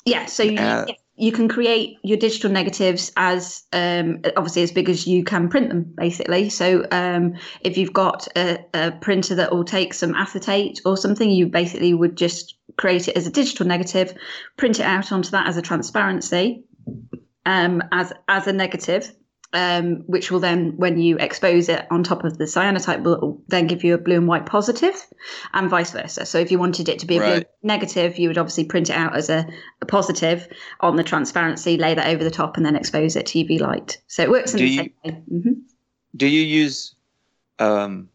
Yeah, 0.06 0.26
so 0.26 0.42
you, 0.42 0.58
Uh, 0.58 0.86
you 1.16 1.32
can 1.32 1.48
create 1.48 1.98
your 2.02 2.16
digital 2.16 2.50
negatives 2.50 3.12
as 3.16 3.64
um, 3.72 4.20
obviously 4.36 4.62
as 4.62 4.70
big 4.70 4.88
as 4.88 5.06
you 5.06 5.24
can 5.24 5.48
print 5.48 5.68
them, 5.68 5.92
basically. 5.96 6.48
So 6.48 6.86
um, 6.92 7.34
if 7.60 7.76
you've 7.76 7.92
got 7.92 8.28
a, 8.36 8.64
a 8.72 8.92
printer 8.92 9.34
that 9.34 9.52
will 9.52 9.64
take 9.64 9.94
some 9.94 10.14
acetate 10.14 10.80
or 10.86 10.96
something, 10.96 11.28
you 11.28 11.48
basically 11.48 11.92
would 11.92 12.16
just 12.16 12.54
create 12.76 13.08
it 13.08 13.16
as 13.16 13.26
a 13.26 13.30
digital 13.30 13.66
negative, 13.66 14.14
print 14.56 14.78
it 14.78 14.84
out 14.84 15.10
onto 15.10 15.30
that 15.30 15.48
as 15.48 15.56
a 15.56 15.62
transparency, 15.62 16.62
um, 17.44 17.82
as 17.90 18.12
as 18.28 18.46
a 18.46 18.52
negative. 18.52 19.12
Um, 19.54 20.02
which 20.06 20.30
will 20.30 20.40
then, 20.40 20.76
when 20.76 20.98
you 20.98 21.16
expose 21.16 21.70
it 21.70 21.86
on 21.90 22.04
top 22.04 22.22
of 22.22 22.36
the 22.36 22.44
cyanotype, 22.44 23.02
will 23.02 23.40
then 23.48 23.66
give 23.66 23.82
you 23.82 23.94
a 23.94 23.98
blue 23.98 24.16
and 24.16 24.28
white 24.28 24.44
positive, 24.44 24.94
and 25.54 25.70
vice 25.70 25.90
versa. 25.90 26.26
So 26.26 26.38
if 26.38 26.50
you 26.50 26.58
wanted 26.58 26.90
it 26.90 26.98
to 26.98 27.06
be 27.06 27.16
a 27.16 27.20
blue 27.20 27.28
Right. 27.36 27.46
negative, 27.62 28.18
you 28.18 28.28
would 28.28 28.36
obviously 28.36 28.66
print 28.66 28.90
it 28.90 28.96
out 28.96 29.16
as 29.16 29.30
a, 29.30 29.46
a 29.80 29.86
positive 29.86 30.46
on 30.80 30.96
the 30.96 31.02
transparency, 31.02 31.78
lay 31.78 31.94
that 31.94 32.08
over 32.08 32.22
the 32.22 32.30
top, 32.30 32.58
and 32.58 32.66
then 32.66 32.76
expose 32.76 33.16
it 33.16 33.24
to 33.28 33.38
UV 33.42 33.58
light. 33.58 33.96
So 34.06 34.22
it 34.22 34.28
works 34.28 34.52
in 34.52 34.58
Do 34.58 34.64
the 34.66 34.70
you- 34.70 34.76
same 34.76 34.92
way. 35.02 35.22
Mm-hmm. 35.32 35.52
do 36.14 36.26
you 36.26 36.42
use 36.42 36.94
um, 37.58 38.10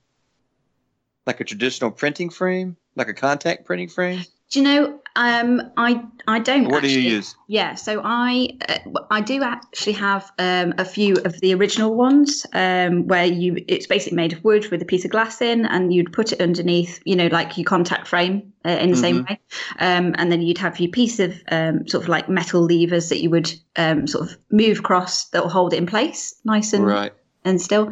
like 1.25 1.39
a 1.39 1.43
traditional 1.45 1.89
printing 1.89 2.29
frame, 2.29 2.77
like 2.95 3.07
a 3.07 3.13
contact 3.15 3.65
printing 3.65 3.89
frame? 3.89 4.23
Do 4.51 4.59
you 4.59 4.65
know? 4.65 4.99
Um, 5.15 5.61
I 5.77 6.03
I 6.27 6.39
don't. 6.39 6.69
What 6.69 6.81
do 6.81 6.89
you 6.89 6.99
use? 6.99 7.35
Yeah, 7.47 7.75
so 7.75 8.01
I 8.03 8.49
uh, 8.67 8.79
I 9.11 9.21
do 9.21 9.43
actually 9.43 9.93
have 9.93 10.31
um, 10.39 10.73
a 10.77 10.85
few 10.85 11.15
of 11.17 11.39
the 11.39 11.53
original 11.53 11.93
ones 11.93 12.45
um, 12.53 13.07
where 13.07 13.25
you 13.25 13.63
it's 13.67 13.85
basically 13.85 14.15
made 14.15 14.33
of 14.33 14.43
wood 14.43 14.71
with 14.71 14.81
a 14.81 14.85
piece 14.85 15.05
of 15.05 15.11
glass 15.11 15.41
in, 15.41 15.65
and 15.65 15.93
you'd 15.93 16.13
put 16.13 16.31
it 16.31 16.41
underneath, 16.41 16.99
you 17.05 17.15
know, 17.15 17.27
like 17.27 17.57
your 17.57 17.65
contact 17.65 18.07
frame 18.07 18.53
uh, 18.65 18.69
in 18.69 18.89
the 18.89 18.97
same 18.97 19.23
way, 19.23 19.39
um, 19.79 20.15
and 20.17 20.31
then 20.31 20.41
you'd 20.41 20.57
have 20.57 20.79
your 20.79 20.91
piece 20.91 21.19
of 21.19 21.35
um, 21.51 21.87
sort 21.87 22.03
of 22.03 22.09
like 22.09 22.27
metal 22.27 22.61
levers 22.61 23.09
that 23.09 23.21
you 23.21 23.29
would 23.29 23.53
um, 23.75 24.07
sort 24.07 24.29
of 24.29 24.37
move 24.51 24.79
across 24.79 25.29
that 25.29 25.43
will 25.43 25.49
hold 25.49 25.73
it 25.73 25.77
in 25.77 25.85
place, 25.85 26.33
nice 26.43 26.73
and 26.73 26.85
Right. 26.85 27.13
And 27.45 27.61
still, 27.61 27.87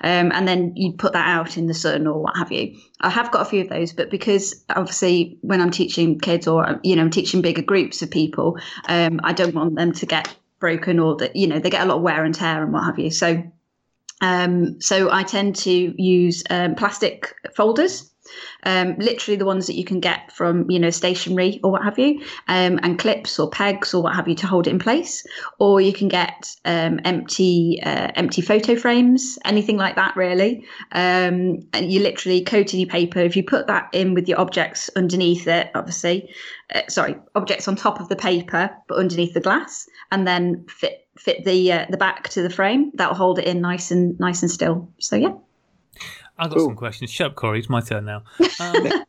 um, 0.00 0.32
and 0.32 0.46
then 0.48 0.72
you'd 0.76 0.98
put 0.98 1.12
that 1.12 1.28
out 1.28 1.56
in 1.56 1.66
the 1.66 1.74
sun 1.74 2.06
or 2.06 2.22
what 2.22 2.36
have 2.36 2.50
you. 2.50 2.76
I 3.00 3.10
have 3.10 3.30
got 3.30 3.42
a 3.42 3.50
few 3.50 3.60
of 3.60 3.68
those, 3.68 3.92
but 3.92 4.10
because 4.10 4.64
obviously 4.70 5.38
when 5.42 5.60
I'm 5.60 5.70
teaching 5.70 6.18
kids 6.18 6.46
or 6.46 6.80
you 6.82 6.96
know 6.96 7.02
I'm 7.02 7.10
teaching 7.10 7.42
bigger 7.42 7.62
groups 7.62 8.02
of 8.02 8.10
people, 8.10 8.58
um, 8.88 9.20
I 9.24 9.32
don't 9.32 9.54
want 9.54 9.76
them 9.76 9.92
to 9.92 10.06
get 10.06 10.34
broken 10.58 10.98
or 10.98 11.16
that 11.16 11.36
you 11.36 11.46
know 11.46 11.58
they 11.58 11.70
get 11.70 11.82
a 11.82 11.86
lot 11.86 11.96
of 11.96 12.02
wear 12.02 12.24
and 12.24 12.34
tear 12.34 12.62
and 12.62 12.72
what 12.72 12.84
have 12.84 12.98
you. 12.98 13.10
So, 13.10 13.42
um, 14.20 14.80
so 14.80 15.10
I 15.12 15.22
tend 15.22 15.56
to 15.56 16.02
use 16.02 16.42
um, 16.50 16.74
plastic 16.74 17.34
folders 17.54 18.13
um, 18.64 18.96
literally 18.98 19.36
the 19.36 19.44
ones 19.44 19.66
that 19.66 19.74
you 19.74 19.84
can 19.84 20.00
get 20.00 20.32
from 20.32 20.70
you 20.70 20.78
know 20.78 20.90
stationery 20.90 21.60
or 21.62 21.70
what 21.70 21.82
have 21.82 21.98
you, 21.98 22.20
um, 22.48 22.80
and 22.82 22.98
clips 22.98 23.38
or 23.38 23.50
pegs 23.50 23.94
or 23.94 24.02
what 24.02 24.14
have 24.14 24.28
you 24.28 24.34
to 24.36 24.46
hold 24.46 24.66
it 24.66 24.70
in 24.70 24.78
place. 24.78 25.26
Or 25.58 25.80
you 25.80 25.92
can 25.92 26.08
get 26.08 26.54
um, 26.64 27.00
empty 27.04 27.80
uh, 27.82 28.10
empty 28.14 28.42
photo 28.42 28.76
frames, 28.76 29.38
anything 29.44 29.76
like 29.76 29.96
that 29.96 30.16
really. 30.16 30.64
Um, 30.92 31.66
and 31.72 31.92
you 31.92 32.00
literally 32.00 32.42
coat 32.42 32.74
any 32.74 32.86
paper. 32.86 33.20
If 33.20 33.36
you 33.36 33.44
put 33.44 33.66
that 33.66 33.90
in 33.92 34.14
with 34.14 34.28
your 34.28 34.40
objects 34.40 34.90
underneath 34.96 35.46
it, 35.46 35.70
obviously, 35.74 36.30
uh, 36.74 36.82
sorry, 36.88 37.16
objects 37.34 37.68
on 37.68 37.76
top 37.76 38.00
of 38.00 38.08
the 38.08 38.16
paper 38.16 38.70
but 38.88 38.98
underneath 38.98 39.34
the 39.34 39.40
glass, 39.40 39.88
and 40.10 40.26
then 40.26 40.66
fit 40.68 41.06
fit 41.16 41.44
the 41.44 41.72
uh, 41.72 41.86
the 41.90 41.96
back 41.96 42.28
to 42.30 42.42
the 42.42 42.50
frame. 42.50 42.90
That'll 42.94 43.14
hold 43.14 43.38
it 43.38 43.46
in 43.46 43.60
nice 43.60 43.90
and 43.90 44.18
nice 44.18 44.42
and 44.42 44.50
still. 44.50 44.88
So 44.98 45.16
yeah. 45.16 45.34
I've 46.38 46.50
got 46.50 46.60
some 46.60 46.76
questions. 46.76 47.10
Shut 47.10 47.30
up, 47.30 47.36
Corey. 47.36 47.60
It's 47.60 47.68
my 47.68 47.80
turn 47.80 48.04
now. 48.04 48.22
Um, 48.60 49.04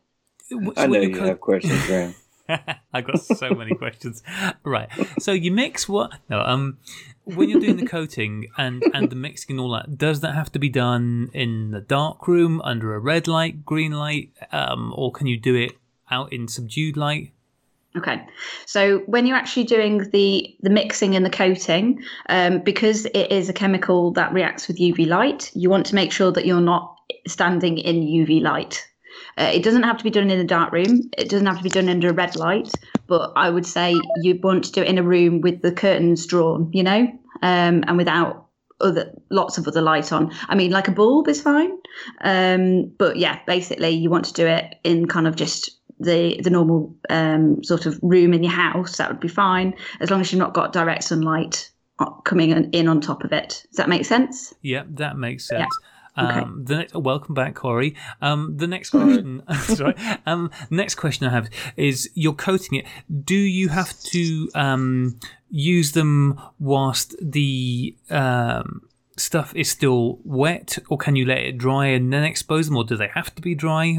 so 0.48 0.72
I 0.76 0.86
know 0.86 1.00
you 1.00 1.14
co- 1.14 1.26
have 1.26 1.40
questions, 1.40 1.84
Graham. 1.86 2.14
I've 2.92 3.04
got 3.04 3.20
so 3.20 3.50
many 3.50 3.74
questions. 3.74 4.22
Right. 4.62 4.88
So 5.18 5.32
you 5.32 5.50
mix 5.50 5.88
what? 5.88 6.12
No. 6.30 6.40
Um, 6.40 6.78
when 7.24 7.48
you're 7.48 7.60
doing 7.60 7.76
the 7.76 7.86
coating 7.86 8.46
and 8.56 8.84
and 8.94 9.10
the 9.10 9.16
mixing 9.16 9.54
and 9.54 9.60
all 9.60 9.72
that, 9.72 9.98
does 9.98 10.20
that 10.20 10.34
have 10.34 10.52
to 10.52 10.60
be 10.60 10.68
done 10.68 11.30
in 11.32 11.72
the 11.72 11.80
dark 11.80 12.28
room 12.28 12.60
under 12.62 12.94
a 12.94 13.00
red 13.00 13.26
light, 13.26 13.64
green 13.64 13.92
light, 13.92 14.32
um, 14.52 14.92
or 14.96 15.10
can 15.10 15.26
you 15.26 15.38
do 15.38 15.56
it 15.56 15.72
out 16.10 16.32
in 16.32 16.46
subdued 16.46 16.96
light? 16.96 17.32
Okay, 17.96 18.22
so 18.66 18.98
when 19.06 19.26
you're 19.26 19.36
actually 19.36 19.64
doing 19.64 20.10
the 20.10 20.54
the 20.60 20.70
mixing 20.70 21.16
and 21.16 21.24
the 21.24 21.30
coating, 21.30 22.02
um, 22.28 22.60
because 22.60 23.06
it 23.06 23.32
is 23.32 23.48
a 23.48 23.52
chemical 23.52 24.12
that 24.12 24.32
reacts 24.32 24.68
with 24.68 24.78
UV 24.78 25.06
light, 25.06 25.50
you 25.54 25.70
want 25.70 25.86
to 25.86 25.94
make 25.94 26.12
sure 26.12 26.30
that 26.30 26.46
you're 26.46 26.60
not 26.60 26.95
standing 27.26 27.78
in 27.78 28.02
UV 28.02 28.40
light. 28.42 28.86
Uh, 29.38 29.50
it 29.52 29.62
doesn't 29.62 29.82
have 29.82 29.98
to 29.98 30.04
be 30.04 30.10
done 30.10 30.30
in 30.30 30.40
a 30.40 30.44
dark 30.44 30.72
room. 30.72 31.10
It 31.16 31.28
doesn't 31.28 31.46
have 31.46 31.58
to 31.58 31.62
be 31.62 31.68
done 31.70 31.88
under 31.88 32.10
a 32.10 32.14
red 32.14 32.36
light. 32.36 32.72
But 33.06 33.32
I 33.36 33.50
would 33.50 33.66
say 33.66 33.94
you 34.22 34.38
want 34.42 34.64
to 34.64 34.72
do 34.72 34.82
it 34.82 34.88
in 34.88 34.98
a 34.98 35.02
room 35.02 35.40
with 35.40 35.62
the 35.62 35.72
curtains 35.72 36.26
drawn, 36.26 36.70
you 36.72 36.82
know, 36.82 37.06
um, 37.42 37.84
and 37.86 37.96
without 37.96 38.46
other 38.80 39.12
lots 39.30 39.58
of 39.58 39.66
other 39.66 39.80
light 39.80 40.12
on. 40.12 40.32
I 40.48 40.54
mean, 40.54 40.70
like 40.70 40.88
a 40.88 40.92
bulb 40.92 41.28
is 41.28 41.40
fine. 41.40 41.72
Um, 42.22 42.92
but 42.98 43.16
yeah, 43.16 43.40
basically, 43.46 43.90
you 43.90 44.10
want 44.10 44.26
to 44.26 44.32
do 44.32 44.46
it 44.46 44.76
in 44.84 45.06
kind 45.06 45.26
of 45.26 45.36
just 45.36 45.70
the 45.98 46.40
the 46.42 46.50
normal 46.50 46.94
um, 47.08 47.62
sort 47.64 47.86
of 47.86 47.98
room 48.02 48.34
in 48.34 48.42
your 48.42 48.52
house. 48.52 48.96
That 48.96 49.10
would 49.10 49.20
be 49.20 49.28
fine 49.28 49.74
as 50.00 50.10
long 50.10 50.20
as 50.20 50.32
you've 50.32 50.40
not 50.40 50.54
got 50.54 50.72
direct 50.72 51.04
sunlight 51.04 51.70
uh, 51.98 52.10
coming 52.24 52.50
in- 52.72 52.88
on 52.88 53.00
top 53.00 53.24
of 53.24 53.32
it. 53.32 53.64
Does 53.70 53.76
that 53.76 53.88
make 53.88 54.04
sense? 54.04 54.54
Yeah, 54.62 54.84
that 54.90 55.16
makes 55.16 55.46
sense. 55.46 55.60
Okay. 55.60 55.86
Um, 56.16 56.64
the 56.64 56.76
next, 56.76 56.94
welcome 56.94 57.34
back, 57.34 57.54
Corey. 57.54 57.94
Um, 58.22 58.56
the 58.56 58.66
next 58.66 58.90
question, 58.90 59.42
sorry. 59.60 59.94
Um, 60.24 60.50
next 60.70 60.94
question 60.94 61.26
I 61.26 61.30
have 61.30 61.50
is: 61.76 62.10
You're 62.14 62.32
coating 62.34 62.78
it. 62.78 62.86
Do 63.24 63.34
you 63.36 63.68
have 63.68 63.98
to 64.00 64.48
um, 64.54 65.18
use 65.50 65.92
them 65.92 66.40
whilst 66.58 67.14
the 67.20 67.96
um, 68.10 68.88
stuff 69.16 69.54
is 69.54 69.70
still 69.70 70.18
wet, 70.24 70.78
or 70.88 70.98
can 70.98 71.16
you 71.16 71.26
let 71.26 71.38
it 71.38 71.58
dry 71.58 71.86
and 71.86 72.12
then 72.12 72.24
expose 72.24 72.66
them, 72.66 72.76
or 72.76 72.84
do 72.84 72.96
they 72.96 73.08
have 73.08 73.34
to 73.34 73.42
be 73.42 73.54
dry? 73.54 73.98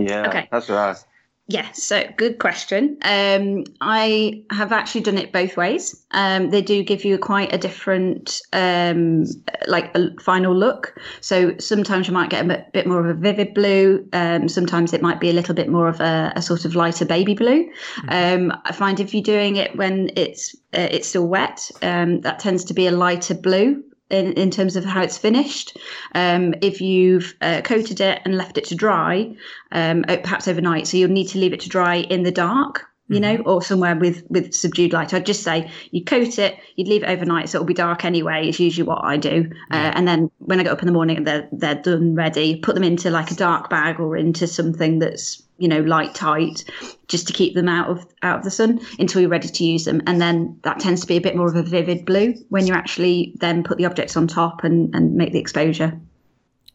Yeah, 0.00 0.28
Okay. 0.28 0.48
that's 0.50 0.68
what 0.68 0.78
I 0.78 0.88
was. 0.88 1.04
Yeah, 1.48 1.70
so 1.72 2.04
good 2.16 2.38
question. 2.38 2.98
Um, 3.02 3.64
I 3.80 4.44
have 4.52 4.70
actually 4.70 5.00
done 5.02 5.18
it 5.18 5.32
both 5.32 5.56
ways. 5.56 6.06
Um, 6.12 6.50
they 6.50 6.62
do 6.62 6.84
give 6.84 7.04
you 7.04 7.18
quite 7.18 7.52
a 7.52 7.58
different, 7.58 8.40
um, 8.52 9.24
like 9.66 9.94
a 9.96 10.10
final 10.20 10.54
look. 10.54 10.94
So 11.20 11.54
sometimes 11.58 12.06
you 12.06 12.14
might 12.14 12.30
get 12.30 12.46
a 12.46 12.66
bit- 12.72 12.86
more 12.86 13.00
of 13.00 13.06
a 13.06 13.20
vivid 13.20 13.54
blue. 13.54 14.08
Um, 14.12 14.48
sometimes 14.48 14.92
it 14.92 15.02
might 15.02 15.20
be 15.20 15.30
a 15.30 15.32
little 15.32 15.54
bit 15.54 15.68
more 15.68 15.88
of 15.88 16.00
a, 16.00 16.32
a 16.36 16.42
sort 16.42 16.64
of 16.64 16.76
lighter 16.76 17.04
baby 17.04 17.34
blue. 17.34 17.68
Um, 18.08 18.52
I 18.64 18.72
find 18.72 19.00
if 19.00 19.12
you're 19.12 19.22
doing 19.22 19.56
it 19.56 19.76
when 19.76 20.10
it's 20.16 20.54
uh, 20.74 20.88
it's 20.90 21.08
still 21.08 21.26
wet, 21.26 21.70
um, 21.82 22.20
that 22.20 22.38
tends 22.38 22.64
to 22.66 22.74
be 22.74 22.86
a 22.86 22.92
lighter 22.92 23.34
blue. 23.34 23.82
In, 24.12 24.34
in 24.34 24.50
terms 24.50 24.76
of 24.76 24.84
how 24.84 25.02
it's 25.02 25.16
finished, 25.16 25.78
um, 26.14 26.54
if 26.60 26.82
you've 26.82 27.34
uh, 27.40 27.62
coated 27.64 27.98
it 28.00 28.20
and 28.26 28.36
left 28.36 28.58
it 28.58 28.64
to 28.66 28.74
dry, 28.74 29.34
um, 29.72 30.04
uh, 30.06 30.18
perhaps 30.18 30.46
overnight. 30.46 30.86
So 30.86 30.98
you'll 30.98 31.10
need 31.10 31.28
to 31.28 31.38
leave 31.38 31.54
it 31.54 31.60
to 31.60 31.70
dry 31.70 31.96
in 31.96 32.22
the 32.22 32.30
dark, 32.30 32.91
you 33.12 33.20
know, 33.20 33.36
or 33.44 33.62
somewhere 33.62 33.96
with 33.96 34.24
with 34.28 34.54
subdued 34.54 34.92
light. 34.92 35.12
I'd 35.14 35.26
just 35.26 35.42
say 35.42 35.70
you 35.90 36.04
coat 36.04 36.38
it, 36.38 36.58
you'd 36.76 36.88
leave 36.88 37.02
it 37.02 37.08
overnight, 37.08 37.48
so 37.48 37.58
it'll 37.58 37.66
be 37.66 37.74
dark 37.74 38.04
anyway. 38.04 38.48
It's 38.48 38.60
usually 38.60 38.86
what 38.86 39.04
I 39.04 39.16
do, 39.16 39.50
uh, 39.70 39.92
and 39.94 40.08
then 40.08 40.30
when 40.38 40.60
I 40.60 40.62
get 40.62 40.72
up 40.72 40.80
in 40.80 40.86
the 40.86 40.92
morning, 40.92 41.24
they're 41.24 41.48
they're 41.52 41.74
done, 41.74 42.14
ready. 42.14 42.56
Put 42.56 42.74
them 42.74 42.84
into 42.84 43.10
like 43.10 43.30
a 43.30 43.34
dark 43.34 43.70
bag 43.70 44.00
or 44.00 44.16
into 44.16 44.46
something 44.46 44.98
that's 44.98 45.42
you 45.58 45.68
know 45.68 45.80
light 45.80 46.14
tight, 46.14 46.64
just 47.08 47.26
to 47.26 47.32
keep 47.32 47.54
them 47.54 47.68
out 47.68 47.88
of 47.88 48.06
out 48.22 48.38
of 48.38 48.44
the 48.44 48.50
sun 48.50 48.80
until 48.98 49.20
you're 49.20 49.30
ready 49.30 49.48
to 49.48 49.64
use 49.64 49.84
them. 49.84 50.02
And 50.06 50.20
then 50.20 50.58
that 50.64 50.80
tends 50.80 51.02
to 51.02 51.06
be 51.06 51.16
a 51.16 51.20
bit 51.20 51.36
more 51.36 51.48
of 51.48 51.56
a 51.56 51.62
vivid 51.62 52.04
blue 52.04 52.34
when 52.48 52.66
you 52.66 52.74
actually 52.74 53.34
then 53.36 53.62
put 53.62 53.78
the 53.78 53.86
objects 53.86 54.16
on 54.16 54.26
top 54.26 54.64
and 54.64 54.94
and 54.94 55.14
make 55.14 55.32
the 55.32 55.38
exposure. 55.38 56.00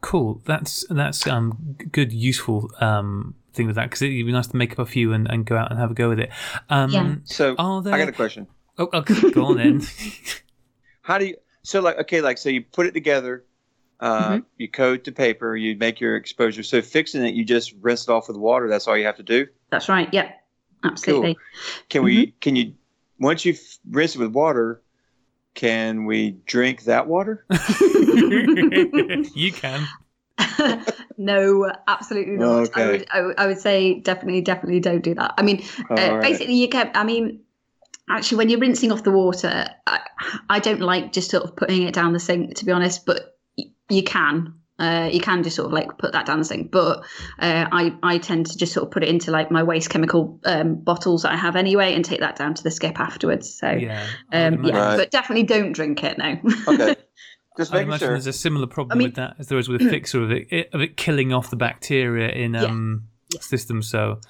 Cool. 0.01 0.41
That's 0.45 0.85
that's 0.89 1.25
um 1.25 1.75
good, 1.91 2.13
useful 2.13 2.71
um 2.79 3.33
thing 3.57 3.67
with 3.67 3.75
that 3.75 3.85
because 3.89 4.01
it'd 4.01 4.25
be 4.25 4.31
nice 4.31 4.47
to 4.47 4.55
make 4.55 4.71
up 4.71 4.79
a 4.79 4.85
few 4.85 5.11
and, 5.13 5.29
and 5.29 5.45
go 5.45 5.57
out 5.57 5.69
and 5.71 5.79
have 5.79 5.91
a 5.91 5.93
go 5.93 6.09
with 6.09 6.19
it. 6.19 6.29
Um, 6.69 6.91
Yeah. 6.91 7.15
So 7.25 7.55
Are 7.57 7.81
there? 7.81 7.93
I 7.93 7.97
got 7.97 8.09
a 8.09 8.13
question. 8.13 8.47
Oh, 8.77 8.89
oh, 8.93 9.01
go 9.01 9.45
on 9.45 9.57
then. 9.57 9.81
How 11.01 11.17
do 11.17 11.25
you? 11.25 11.35
So 11.63 11.81
like, 11.81 11.97
okay, 11.99 12.21
like 12.21 12.37
so 12.37 12.49
you 12.49 12.61
put 12.63 12.85
it 12.85 12.93
together. 12.93 13.43
Uh, 13.99 14.29
Mm-hmm. 14.29 14.39
You 14.57 14.69
coat 14.69 15.03
the 15.03 15.11
paper. 15.11 15.55
You 15.55 15.75
make 15.75 15.99
your 15.99 16.15
exposure. 16.15 16.61
So 16.61 16.81
fixing 16.81 17.25
it, 17.25 17.33
you 17.33 17.43
just 17.43 17.73
rinse 17.81 18.03
it 18.03 18.11
off 18.11 18.27
with 18.27 18.37
water. 18.37 18.69
That's 18.69 18.87
all 18.87 18.95
you 18.95 19.05
have 19.05 19.17
to 19.17 19.23
do. 19.23 19.47
That's 19.71 19.89
right. 19.89 20.07
Yep, 20.13 20.29
absolutely. 20.83 21.37
Can 21.89 22.03
we? 22.03 22.27
Can 22.39 22.55
you? 22.55 22.73
Once 23.19 23.43
you 23.43 23.55
rinse 23.89 24.15
it 24.15 24.19
with 24.19 24.33
water, 24.33 24.83
can 25.55 26.05
we 26.05 26.37
drink 26.45 26.83
that 26.83 27.07
water? 27.07 27.43
you 29.33 29.51
can. 29.51 29.87
no, 31.17 31.71
absolutely 31.87 32.37
not. 32.37 32.69
I, 32.77 32.81
Okay. 32.81 32.91
would, 32.91 33.07
I, 33.11 33.21
would- 33.21 33.39
I 33.39 33.47
would 33.47 33.59
say 33.59 33.99
definitely, 33.99 34.41
definitely 34.41 34.79
don't 34.79 35.03
do 35.03 35.13
that. 35.15 35.33
I 35.37 35.41
mean, 35.41 35.63
uh, 35.89 35.93
All 35.93 36.13
right. 36.15 36.21
basically, 36.21 36.55
you 36.55 36.69
can. 36.69 36.91
I 36.93 37.03
mean, 37.03 37.41
actually, 38.09 38.37
when 38.37 38.49
you're 38.49 38.59
rinsing 38.59 38.91
off 38.91 39.03
the 39.03 39.11
water, 39.11 39.67
I, 39.85 39.99
I 40.49 40.59
don't 40.59 40.81
like 40.81 41.11
just 41.13 41.31
sort 41.31 41.43
of 41.43 41.55
putting 41.55 41.83
it 41.83 41.93
down 41.93 42.13
the 42.13 42.19
sink, 42.19 42.55
to 42.55 42.65
be 42.65 42.71
honest. 42.71 43.05
But 43.05 43.37
y- 43.57 43.65
you 43.89 44.03
can. 44.03 44.53
Uh, 44.79 45.09
you 45.11 45.19
can 45.19 45.41
just 45.41 45.55
sort 45.55 45.65
of 45.65 45.73
like 45.73 45.97
put 45.97 46.11
that 46.11 46.27
down 46.27 46.37
the 46.37 46.45
sink, 46.45 46.69
but 46.71 46.99
uh, 47.39 47.65
I 47.71 47.95
I 48.03 48.19
tend 48.19 48.45
to 48.45 48.55
just 48.59 48.73
sort 48.73 48.85
of 48.85 48.91
put 48.91 49.01
it 49.01 49.09
into 49.09 49.31
like 49.31 49.49
my 49.49 49.63
waste 49.63 49.89
chemical 49.89 50.39
um, 50.45 50.75
bottles 50.75 51.23
that 51.23 51.31
I 51.31 51.35
have 51.35 51.55
anyway, 51.55 51.95
and 51.95 52.05
take 52.05 52.19
that 52.19 52.35
down 52.35 52.53
to 52.53 52.61
the 52.63 52.69
skip 52.69 52.99
afterwards. 52.99 53.51
So 53.57 53.71
Yeah. 53.71 54.05
Um, 54.31 54.63
yeah, 54.63 54.77
Right. 54.89 54.97
but 54.97 55.09
definitely 55.09 55.45
don't 55.45 55.71
drink 55.71 56.03
it. 56.03 56.19
No. 56.19 56.37
Okay. 56.67 56.95
Just 57.57 57.71
I 57.73 57.77
making 57.77 57.87
imagine 57.89 58.05
sure. 58.05 58.09
there's 58.13 58.27
a 58.27 58.33
similar 58.33 58.67
problem 58.67 58.95
I 58.95 58.99
mean- 58.99 59.07
with 59.07 59.15
that 59.15 59.35
as 59.39 59.47
there 59.47 59.57
is 59.57 59.67
with 59.67 59.81
a 59.81 59.89
fixer 59.89 60.23
of 60.23 60.31
it, 60.31 60.47
it 60.51 60.69
of 60.73 60.81
it 60.81 60.95
killing 60.97 61.33
off 61.33 61.49
the 61.49 61.55
bacteria 61.55 62.29
in 62.29 62.53
Yeah. 62.53 62.63
um 62.65 63.07
systems. 63.41 63.89
So 63.89 64.21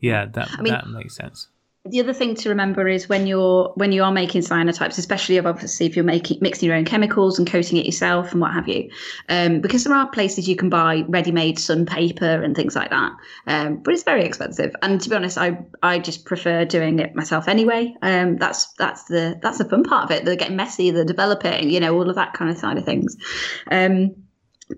yeah, 0.00 0.26
that 0.26 0.48
I 0.58 0.62
mean- 0.62 0.72
that 0.72 0.86
makes 0.88 1.16
sense. 1.16 1.48
The 1.90 2.00
other 2.00 2.12
thing 2.12 2.34
to 2.36 2.48
remember 2.48 2.88
is 2.88 3.08
when 3.08 3.26
you're 3.26 3.72
when 3.76 3.92
you 3.92 4.02
are 4.02 4.12
making 4.12 4.42
cyanotypes, 4.42 4.98
especially 4.98 5.38
obviously 5.38 5.86
if 5.86 5.96
you're 5.96 6.04
making 6.04 6.38
mixing 6.40 6.68
your 6.68 6.76
own 6.76 6.84
chemicals 6.84 7.38
and 7.38 7.50
coating 7.50 7.78
it 7.78 7.86
yourself 7.86 8.32
and 8.32 8.40
what 8.40 8.52
have 8.52 8.68
you, 8.68 8.90
um, 9.28 9.60
because 9.60 9.84
there 9.84 9.94
are 9.94 10.08
places 10.10 10.48
you 10.48 10.56
can 10.56 10.68
buy 10.68 11.04
ready-made 11.08 11.58
sun 11.58 11.86
paper 11.86 12.42
and 12.42 12.54
things 12.54 12.76
like 12.76 12.90
that, 12.90 13.12
um, 13.46 13.82
but 13.82 13.94
it's 13.94 14.02
very 14.02 14.24
expensive. 14.24 14.74
And 14.82 15.00
to 15.00 15.08
be 15.08 15.16
honest, 15.16 15.38
I 15.38 15.58
I 15.82 15.98
just 15.98 16.24
prefer 16.24 16.64
doing 16.64 16.98
it 16.98 17.14
myself 17.14 17.48
anyway. 17.48 17.94
Um, 18.02 18.36
that's 18.36 18.72
that's 18.74 19.04
the 19.04 19.38
that's 19.42 19.58
the 19.58 19.64
fun 19.64 19.84
part 19.84 20.04
of 20.04 20.10
it. 20.10 20.24
They're 20.24 20.36
getting 20.36 20.56
messy, 20.56 20.90
they're 20.90 21.04
developing, 21.04 21.70
you 21.70 21.80
know, 21.80 21.94
all 21.94 22.08
of 22.08 22.16
that 22.16 22.34
kind 22.34 22.50
of 22.50 22.58
side 22.58 22.78
of 22.78 22.84
things. 22.84 23.16
Um, 23.70 24.14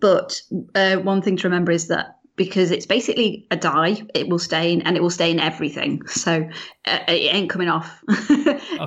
but 0.00 0.40
uh, 0.74 0.96
one 0.96 1.22
thing 1.22 1.36
to 1.38 1.48
remember 1.48 1.72
is 1.72 1.88
that 1.88 2.19
because 2.40 2.70
it's 2.70 2.86
basically 2.86 3.46
a 3.50 3.56
dye, 3.56 4.02
it 4.14 4.30
will 4.30 4.38
stain 4.38 4.80
and 4.80 4.96
it 4.96 5.02
will 5.02 5.10
stain 5.10 5.38
everything. 5.38 6.06
So 6.06 6.48
uh, 6.86 6.98
it 7.06 7.34
ain't 7.34 7.50
coming 7.50 7.68
off. 7.68 8.02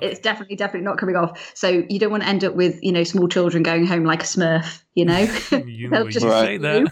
It's 0.02 0.20
definitely, 0.20 0.56
definitely 0.56 0.86
not 0.86 0.98
coming 0.98 1.16
off. 1.16 1.52
So 1.54 1.84
you 1.88 2.00
don't 2.00 2.10
want 2.10 2.24
to 2.24 2.30
end 2.30 2.44
up 2.44 2.56
with, 2.56 2.84
you 2.84 2.92
know, 2.92 3.04
small 3.04 3.28
children 3.28 3.62
going 3.62 3.86
home 3.86 4.06
like 4.06 4.24
a 4.24 4.26
smurf, 4.26 4.82
you 4.96 5.06
know? 5.06 5.28
You, 5.52 5.90
They'll 5.92 6.06
you 6.06 6.12
just 6.12 6.26
say 6.40 6.58
you. 6.58 6.88
that. 6.88 6.92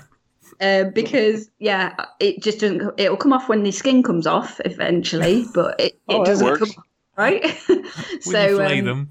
uh, 0.61 0.83
because, 0.91 1.49
yeah, 1.57 1.95
it 2.19 2.43
just 2.43 2.59
doesn't, 2.59 2.99
it'll 2.99 3.17
come 3.17 3.33
off 3.33 3.49
when 3.49 3.63
the 3.63 3.71
skin 3.71 4.03
comes 4.03 4.27
off 4.27 4.61
eventually, 4.63 5.45
but 5.55 5.79
it, 5.79 5.99
it 6.07 6.19
Oh, 6.19 6.25
doesn't 6.25 6.45
works. 6.45 6.59
come 6.59 6.69
off, 6.77 6.85
right? 7.17 7.43
When 7.67 7.81
you 7.87 8.21
so, 8.21 8.55
flay 8.57 8.79
um, 8.81 8.85
them. 8.85 9.09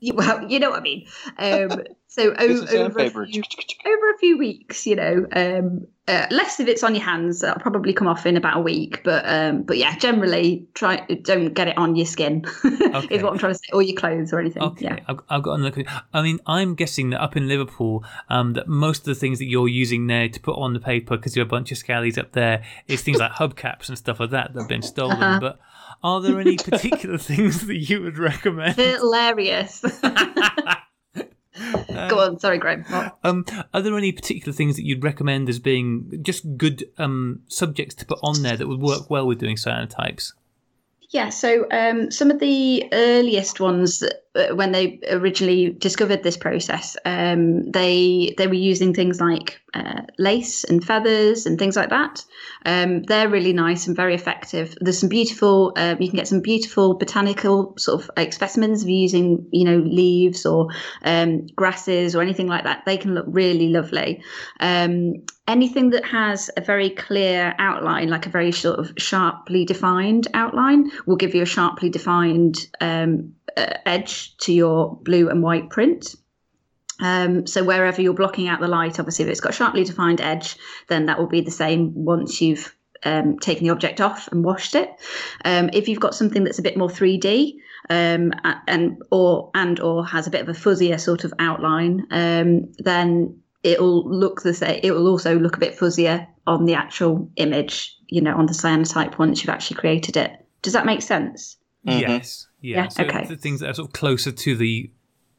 You- 0.00 0.14
well, 0.20 0.44
you 0.50 0.58
know 0.58 0.70
what 0.70 0.80
I 0.80 0.82
mean. 0.82 1.06
Um, 1.38 1.82
So 2.08 2.30
o- 2.38 2.44
over, 2.82 3.22
a 3.22 3.26
few, 3.26 3.42
over 3.86 4.10
a 4.10 4.18
few 4.18 4.36
weeks, 4.36 4.84
you 4.84 4.96
know, 4.96 5.26
um, 5.32 5.86
uh, 6.08 6.26
less 6.32 6.58
if 6.58 6.66
it's 6.66 6.82
on 6.82 6.92
your 6.96 7.04
hands. 7.04 7.38
That'll 7.40 7.60
probably 7.62 7.92
come 7.92 8.08
off 8.08 8.26
in 8.26 8.36
about 8.36 8.56
a 8.56 8.60
week. 8.60 9.00
But 9.04 9.22
um, 9.26 9.62
but 9.62 9.78
yeah, 9.78 9.96
generally 9.96 10.66
try 10.74 10.96
don't 11.22 11.54
get 11.54 11.68
it 11.68 11.78
on 11.78 11.94
your 11.94 12.06
skin. 12.06 12.44
Okay. 12.90 13.14
Is 13.14 13.22
what 13.22 13.32
I'm 13.32 13.38
trying 13.38 13.52
to 13.52 13.58
say, 13.58 13.68
or 13.72 13.82
your 13.82 13.96
clothes 13.96 14.32
or 14.32 14.40
anything. 14.40 14.64
Okay, 14.64 14.86
Yeah. 14.86 14.98
I've, 15.06 15.20
I've 15.28 15.42
got 15.44 15.60
another. 15.60 15.84
I 16.12 16.22
mean, 16.22 16.40
I'm 16.44 16.74
guessing 16.74 17.10
that 17.10 17.22
up 17.22 17.36
in 17.36 17.46
Liverpool, 17.46 18.04
um, 18.28 18.54
that 18.54 18.66
most 18.66 19.00
of 19.00 19.04
the 19.04 19.14
things 19.14 19.38
that 19.38 19.44
you're 19.46 19.68
using 19.68 20.08
there 20.08 20.28
to 20.28 20.40
put 20.40 20.56
on 20.58 20.72
the 20.72 20.80
paper, 20.80 21.16
because 21.16 21.36
you're 21.36 21.44
a 21.46 21.48
bunch 21.48 21.70
of 21.70 21.78
scallies 21.78 22.18
up 22.18 22.32
there, 22.32 22.64
is 22.88 23.02
things 23.02 23.18
like 23.18 23.30
hubcaps 23.32 23.88
and 23.88 23.96
stuff 23.96 24.18
like 24.18 24.30
that 24.30 24.52
that 24.54 24.58
have 24.62 24.68
been 24.68 24.82
stolen. 24.82 25.22
Uh-huh. 25.22 25.38
But 25.38 25.60
are 26.02 26.20
there 26.20 26.40
any 26.40 26.56
particular 26.56 27.18
things 27.30 27.66
that 27.66 27.76
you 27.76 28.02
would 28.02 28.18
recommend? 28.18 28.76
Hilarious. 28.76 29.80
Go 32.08 32.20
on, 32.20 32.38
sorry, 32.38 32.58
Graham. 32.58 32.84
Um, 33.22 33.44
are 33.74 33.82
there 33.82 33.96
any 33.96 34.12
particular 34.12 34.52
things 34.52 34.76
that 34.76 34.84
you'd 34.84 35.04
recommend 35.04 35.48
as 35.48 35.58
being 35.58 36.20
just 36.22 36.56
good 36.56 36.84
um, 36.96 37.42
subjects 37.48 37.94
to 37.96 38.06
put 38.06 38.18
on 38.22 38.42
there 38.42 38.56
that 38.56 38.66
would 38.66 38.80
work 38.80 39.10
well 39.10 39.26
with 39.26 39.38
doing 39.38 39.56
cyanotypes? 39.56 40.32
Yeah, 41.10 41.28
so 41.28 41.66
um, 41.72 42.10
some 42.10 42.30
of 42.30 42.38
the 42.38 42.88
earliest 42.92 43.58
ones, 43.58 44.02
uh, 44.02 44.10
when 44.32 44.70
they 44.70 45.00
originally 45.10 45.70
discovered 45.70 46.22
this 46.22 46.36
process, 46.36 46.96
um, 47.04 47.70
they 47.70 48.34
they 48.38 48.46
were 48.46 48.54
using 48.54 48.94
things 48.94 49.20
like 49.20 49.60
uh, 49.74 50.02
lace 50.18 50.62
and 50.62 50.84
feathers 50.84 51.46
and 51.46 51.58
things 51.58 51.76
like 51.76 51.90
that. 51.90 52.24
Um, 52.64 53.02
they're 53.02 53.28
really 53.28 53.52
nice 53.52 53.88
and 53.88 53.96
very 53.96 54.14
effective. 54.14 54.76
There's 54.80 54.98
some 54.98 55.08
beautiful. 55.08 55.72
Uh, 55.76 55.96
you 55.98 56.08
can 56.08 56.16
get 56.16 56.28
some 56.28 56.42
beautiful 56.42 56.94
botanical 56.94 57.74
sort 57.76 58.02
of 58.02 58.10
like 58.16 58.32
specimens 58.32 58.82
of 58.82 58.88
using, 58.88 59.48
you 59.50 59.64
know, 59.64 59.78
leaves 59.78 60.46
or 60.46 60.68
um, 61.02 61.46
grasses 61.48 62.14
or 62.14 62.22
anything 62.22 62.46
like 62.46 62.64
that. 62.64 62.84
They 62.86 62.98
can 62.98 63.14
look 63.14 63.26
really 63.28 63.68
lovely. 63.68 64.22
Um, 64.60 65.24
anything 65.48 65.90
that 65.90 66.04
has 66.04 66.50
a 66.56 66.60
very 66.60 66.90
clear 66.90 67.54
outline, 67.58 68.08
like 68.08 68.26
a 68.26 68.30
very 68.30 68.52
sort 68.52 68.78
of 68.78 68.92
sharply 68.96 69.64
defined 69.64 70.28
outline, 70.34 70.92
will 71.06 71.16
give 71.16 71.34
you 71.34 71.42
a 71.42 71.46
sharply 71.46 71.90
defined 71.90 72.56
um, 72.80 73.34
to 74.38 74.52
your 74.52 74.96
blue 75.02 75.28
and 75.28 75.42
white 75.42 75.70
print. 75.70 76.14
Um, 77.00 77.46
so 77.46 77.64
wherever 77.64 78.00
you're 78.02 78.14
blocking 78.14 78.48
out 78.48 78.60
the 78.60 78.68
light, 78.68 78.98
obviously, 78.98 79.24
if 79.24 79.30
it's 79.30 79.40
got 79.40 79.52
a 79.52 79.54
sharply 79.54 79.84
defined 79.84 80.20
edge, 80.20 80.56
then 80.88 81.06
that 81.06 81.18
will 81.18 81.26
be 81.26 81.40
the 81.40 81.50
same 81.50 81.92
once 81.94 82.40
you've 82.40 82.74
um, 83.04 83.38
taken 83.38 83.64
the 83.64 83.70
object 83.70 84.00
off 84.00 84.28
and 84.28 84.44
washed 84.44 84.74
it. 84.74 84.90
Um, 85.44 85.70
if 85.72 85.88
you've 85.88 86.00
got 86.00 86.14
something 86.14 86.44
that's 86.44 86.58
a 86.58 86.62
bit 86.62 86.76
more 86.76 86.88
3D 86.88 87.54
um, 87.88 88.32
and 88.68 89.02
or 89.10 89.50
and 89.54 89.80
or 89.80 90.06
has 90.06 90.26
a 90.26 90.30
bit 90.30 90.42
of 90.42 90.48
a 90.48 90.58
fuzzier 90.58 91.00
sort 91.00 91.24
of 91.24 91.32
outline, 91.38 92.06
um, 92.10 92.72
then 92.78 93.40
it'll 93.62 94.08
look 94.08 94.42
the 94.42 94.54
same. 94.54 94.80
It 94.82 94.92
will 94.92 95.08
also 95.08 95.38
look 95.38 95.56
a 95.56 95.60
bit 95.60 95.78
fuzzier 95.78 96.26
on 96.46 96.66
the 96.66 96.74
actual 96.74 97.30
image, 97.36 97.96
you 98.08 98.20
know, 98.20 98.36
on 98.36 98.46
the 98.46 98.52
cyanotype 98.52 99.18
once 99.18 99.40
you've 99.40 99.50
actually 99.50 99.76
created 99.76 100.16
it. 100.16 100.32
Does 100.62 100.74
that 100.74 100.86
make 100.86 101.02
sense? 101.02 101.56
Mhm. 101.86 102.00
Yes. 102.00 102.46
Yeah. 102.60 102.82
Yeah, 102.82 102.88
so 102.88 103.04
okay. 103.04 103.26
the 103.26 103.36
things 103.36 103.60
that 103.60 103.70
are 103.70 103.74
sort 103.74 103.88
of 103.88 103.92
closer 103.92 104.32
to 104.32 104.56
the 104.56 104.90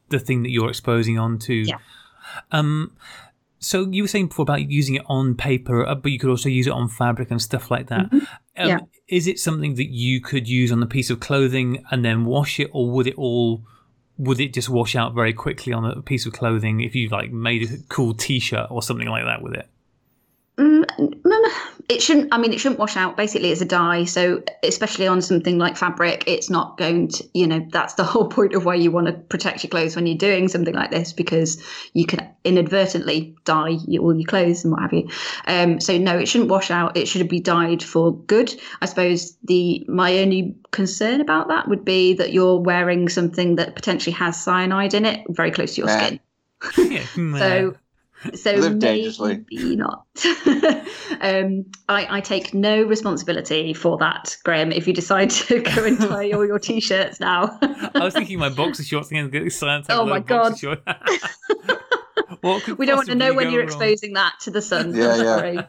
the 0.09 0.19
thing 0.19 0.43
that 0.43 0.49
you're 0.49 0.69
exposing 0.69 1.17
onto. 1.19 1.53
Yeah. 1.67 1.77
Um. 2.51 2.91
So 3.59 3.87
you 3.91 4.03
were 4.03 4.07
saying 4.07 4.27
before 4.29 4.43
about 4.43 4.71
using 4.71 4.95
it 4.95 5.03
on 5.05 5.35
paper, 5.35 5.85
uh, 5.85 5.93
but 5.93 6.11
you 6.11 6.17
could 6.17 6.31
also 6.31 6.49
use 6.49 6.65
it 6.65 6.73
on 6.73 6.89
fabric 6.89 7.29
and 7.29 7.39
stuff 7.39 7.69
like 7.69 7.87
that. 7.87 8.11
Um, 8.11 8.27
Yeah. 8.55 8.79
Is 9.07 9.27
it 9.27 9.39
something 9.39 9.75
that 9.75 9.89
you 9.89 10.19
could 10.19 10.47
use 10.47 10.71
on 10.71 10.81
a 10.81 10.87
piece 10.87 11.09
of 11.09 11.19
clothing 11.19 11.83
and 11.91 12.03
then 12.03 12.25
wash 12.25 12.59
it, 12.59 12.69
or 12.73 12.89
would 12.89 13.07
it 13.07 13.15
all? 13.15 13.63
Would 14.17 14.39
it 14.39 14.53
just 14.53 14.69
wash 14.69 14.95
out 14.95 15.13
very 15.13 15.33
quickly 15.33 15.73
on 15.73 15.85
a 15.85 16.01
piece 16.01 16.25
of 16.25 16.33
clothing 16.33 16.81
if 16.81 16.95
you 16.95 17.09
like 17.09 17.31
made 17.31 17.69
a 17.69 17.77
cool 17.89 18.13
T-shirt 18.13 18.67
or 18.69 18.81
something 18.83 19.07
like 19.07 19.25
that 19.25 19.41
with 19.41 19.53
it? 19.53 19.67
Mm, 20.57 20.85
it 21.89 22.01
shouldn't. 22.01 22.33
I 22.33 22.37
mean, 22.37 22.53
it 22.53 22.59
shouldn't 22.59 22.79
wash 22.79 22.97
out. 22.97 23.17
Basically, 23.17 23.51
it's 23.51 23.61
a 23.61 23.65
dye. 23.65 24.05
So, 24.05 24.43
especially 24.63 25.07
on 25.07 25.21
something 25.21 25.57
like 25.57 25.77
fabric, 25.77 26.23
it's 26.27 26.49
not 26.49 26.77
going 26.77 27.09
to. 27.09 27.29
You 27.33 27.47
know, 27.47 27.67
that's 27.71 27.93
the 27.95 28.03
whole 28.11 28.27
point 28.27 28.53
of 28.53 28.65
why 28.65 28.75
you 28.75 28.91
want 28.91 29.07
to 29.07 29.13
protect 29.13 29.63
your 29.63 29.69
clothes 29.69 29.95
when 29.95 30.05
you're 30.05 30.17
doing 30.17 30.47
something 30.47 30.73
like 30.73 30.91
this, 30.91 31.13
because 31.13 31.63
you 31.93 32.05
can 32.05 32.27
inadvertently 32.43 33.35
dye 33.45 33.77
all 33.99 34.15
your 34.15 34.27
clothes 34.27 34.63
and 34.63 34.71
what 34.71 34.81
have 34.81 34.93
you. 34.93 35.09
Um, 35.47 35.79
so, 35.79 35.97
no, 35.97 36.17
it 36.17 36.27
shouldn't 36.27 36.49
wash 36.49 36.71
out. 36.71 36.97
It 36.97 37.07
should 37.07 37.27
be 37.29 37.39
dyed 37.39 37.83
for 37.83 38.15
good. 38.15 38.53
I 38.81 38.85
suppose 38.85 39.37
the 39.43 39.85
my 39.87 40.19
only 40.19 40.55
concern 40.71 41.21
about 41.21 41.47
that 41.49 41.67
would 41.67 41.85
be 41.85 42.13
that 42.15 42.33
you're 42.33 42.59
wearing 42.59 43.09
something 43.09 43.55
that 43.55 43.75
potentially 43.75 44.13
has 44.13 44.41
cyanide 44.41 44.93
in 44.93 45.05
it, 45.05 45.25
very 45.29 45.51
close 45.51 45.75
to 45.75 45.81
your 45.81 45.87
Nah. 45.87 45.97
skin. 45.97 46.19
yeah. 46.91 47.05
So, 47.39 47.75
so 48.35 48.53
Live 48.53 48.79
dangerously. 48.79 49.45
maybe 49.51 49.75
not. 49.75 50.05
um, 51.21 51.65
I, 51.89 52.17
I 52.17 52.21
take 52.21 52.53
no 52.53 52.83
responsibility 52.83 53.73
for 53.73 53.97
that, 53.97 54.37
Graham. 54.43 54.71
If 54.71 54.87
you 54.87 54.93
decide 54.93 55.29
to 55.31 55.61
go 55.61 55.85
and 55.85 55.99
dye 56.09 56.31
all 56.31 56.45
your 56.45 56.59
t-shirts 56.59 57.19
now, 57.19 57.57
I 57.61 58.03
was 58.03 58.13
thinking 58.13 58.39
my 58.39 58.49
boxer 58.49 58.83
shorts 58.83 59.11
and 59.11 59.31
get 59.31 59.51
science. 59.51 59.87
Oh 59.89 60.05
my 60.05 60.19
God. 60.19 60.53
what 62.41 62.63
could 62.63 62.77
we 62.77 62.85
don't 62.85 62.97
want 62.97 63.09
to 63.09 63.15
know 63.15 63.33
when 63.33 63.51
you're 63.51 63.61
wrong? 63.61 63.67
exposing 63.67 64.13
that 64.13 64.33
to 64.41 64.51
the 64.51 64.61
sun. 64.61 64.95
Yeah, 64.95 65.43
yeah. 65.45 65.65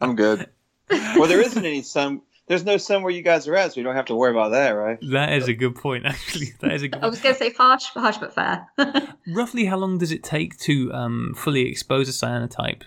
I'm 0.00 0.16
good. 0.16 0.48
Well, 0.90 1.26
there 1.26 1.40
isn't 1.40 1.64
any 1.64 1.82
sun. 1.82 2.20
There's 2.46 2.64
no 2.64 2.76
sun 2.76 3.02
where 3.02 3.12
you 3.12 3.22
guys 3.22 3.48
are 3.48 3.56
at, 3.56 3.72
so 3.72 3.80
you 3.80 3.84
don't 3.84 3.96
have 3.96 4.04
to 4.06 4.14
worry 4.14 4.30
about 4.30 4.50
that, 4.50 4.70
right? 4.70 4.98
That 5.12 5.32
is 5.32 5.48
a 5.48 5.54
good 5.54 5.74
point. 5.74 6.04
Actually, 6.06 6.52
that 6.60 6.72
is 6.72 6.82
a 6.82 6.88
good. 6.88 7.02
I 7.02 7.08
was 7.08 7.20
going 7.20 7.34
to 7.34 7.38
say 7.38 7.52
harsh, 7.52 7.84
harsh 7.84 8.18
but 8.18 8.34
fair. 8.34 8.68
Roughly, 9.28 9.64
how 9.64 9.78
long 9.78 9.98
does 9.98 10.12
it 10.12 10.22
take 10.22 10.58
to 10.60 10.92
um, 10.92 11.34
fully 11.36 11.68
expose 11.70 12.08
a 12.08 12.26
cyanotype? 12.26 12.82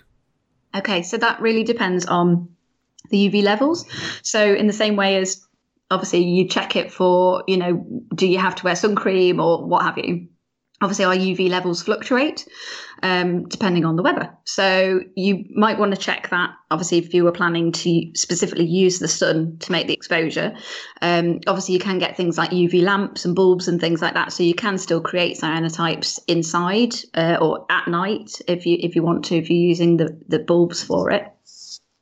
Okay, 0.76 1.02
so 1.02 1.16
that 1.16 1.40
really 1.40 1.64
depends 1.64 2.06
on 2.06 2.48
the 3.10 3.28
UV 3.28 3.42
levels. 3.42 3.84
So 4.22 4.54
in 4.54 4.66
the 4.66 4.72
same 4.72 4.94
way 4.96 5.16
as 5.16 5.44
obviously 5.90 6.24
you 6.24 6.46
check 6.48 6.76
it 6.76 6.92
for, 6.92 7.42
you 7.48 7.56
know, 7.56 7.84
do 8.14 8.26
you 8.26 8.38
have 8.38 8.54
to 8.56 8.64
wear 8.64 8.76
sun 8.76 8.94
cream 8.94 9.40
or 9.40 9.66
what 9.66 9.82
have 9.82 9.98
you? 9.98 10.28
Obviously, 10.80 11.04
our 11.06 11.14
UV 11.14 11.50
levels 11.50 11.82
fluctuate 11.82 12.46
um, 13.02 13.48
depending 13.48 13.84
on 13.84 13.96
the 13.96 14.02
weather. 14.02 14.30
So 14.44 15.00
you 15.14 15.44
might 15.54 15.78
want 15.78 15.94
to 15.94 16.00
check 16.00 16.30
that. 16.30 16.50
Obviously, 16.70 16.98
if 16.98 17.14
you 17.14 17.24
were 17.24 17.32
planning 17.32 17.72
to 17.72 18.10
specifically 18.14 18.66
use 18.66 18.98
the 18.98 19.08
sun 19.08 19.58
to 19.60 19.72
make 19.72 19.86
the 19.86 19.94
exposure, 19.94 20.54
um, 21.02 21.40
obviously 21.46 21.74
you 21.74 21.80
can 21.80 21.98
get 21.98 22.16
things 22.16 22.36
like 22.36 22.50
UV 22.50 22.82
lamps 22.82 23.24
and 23.24 23.34
bulbs 23.34 23.68
and 23.68 23.80
things 23.80 24.02
like 24.02 24.14
that. 24.14 24.32
So 24.32 24.42
you 24.42 24.54
can 24.54 24.78
still 24.78 25.00
create 25.00 25.38
cyanotypes 25.38 26.18
inside 26.26 26.94
uh, 27.14 27.38
or 27.40 27.66
at 27.70 27.88
night 27.88 28.40
if 28.46 28.66
you 28.66 28.76
if 28.80 28.96
you 28.96 29.02
want 29.02 29.24
to 29.26 29.36
if 29.36 29.50
you're 29.50 29.58
using 29.58 29.96
the 29.96 30.18
the 30.28 30.38
bulbs 30.38 30.82
for 30.82 31.10
it. 31.10 31.32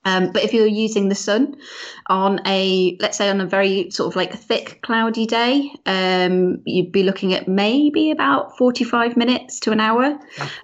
Um, 0.07 0.31
but 0.31 0.45
if 0.45 0.55
you're 0.55 0.66
using 0.69 1.09
the 1.09 1.16
sun 1.16 1.57
on 2.07 2.41
a, 2.47 2.97
let's 3.01 3.19
say 3.19 3.28
on 3.28 3.41
a 3.41 3.47
very 3.47 3.91
sort 3.91 4.09
of 4.12 4.16
like 4.16 4.33
thick, 4.33 4.81
cloudy 4.83 5.27
day, 5.27 5.70
um, 5.85 6.62
you'd 6.65 6.93
be 6.93 7.03
looking 7.03 7.35
at 7.35 7.49
maybe 7.49 8.12
about 8.12 8.57
45 8.57 9.16
minutes 9.16 9.59
to 9.61 9.73
an 9.73 9.81
hour. 9.81 10.16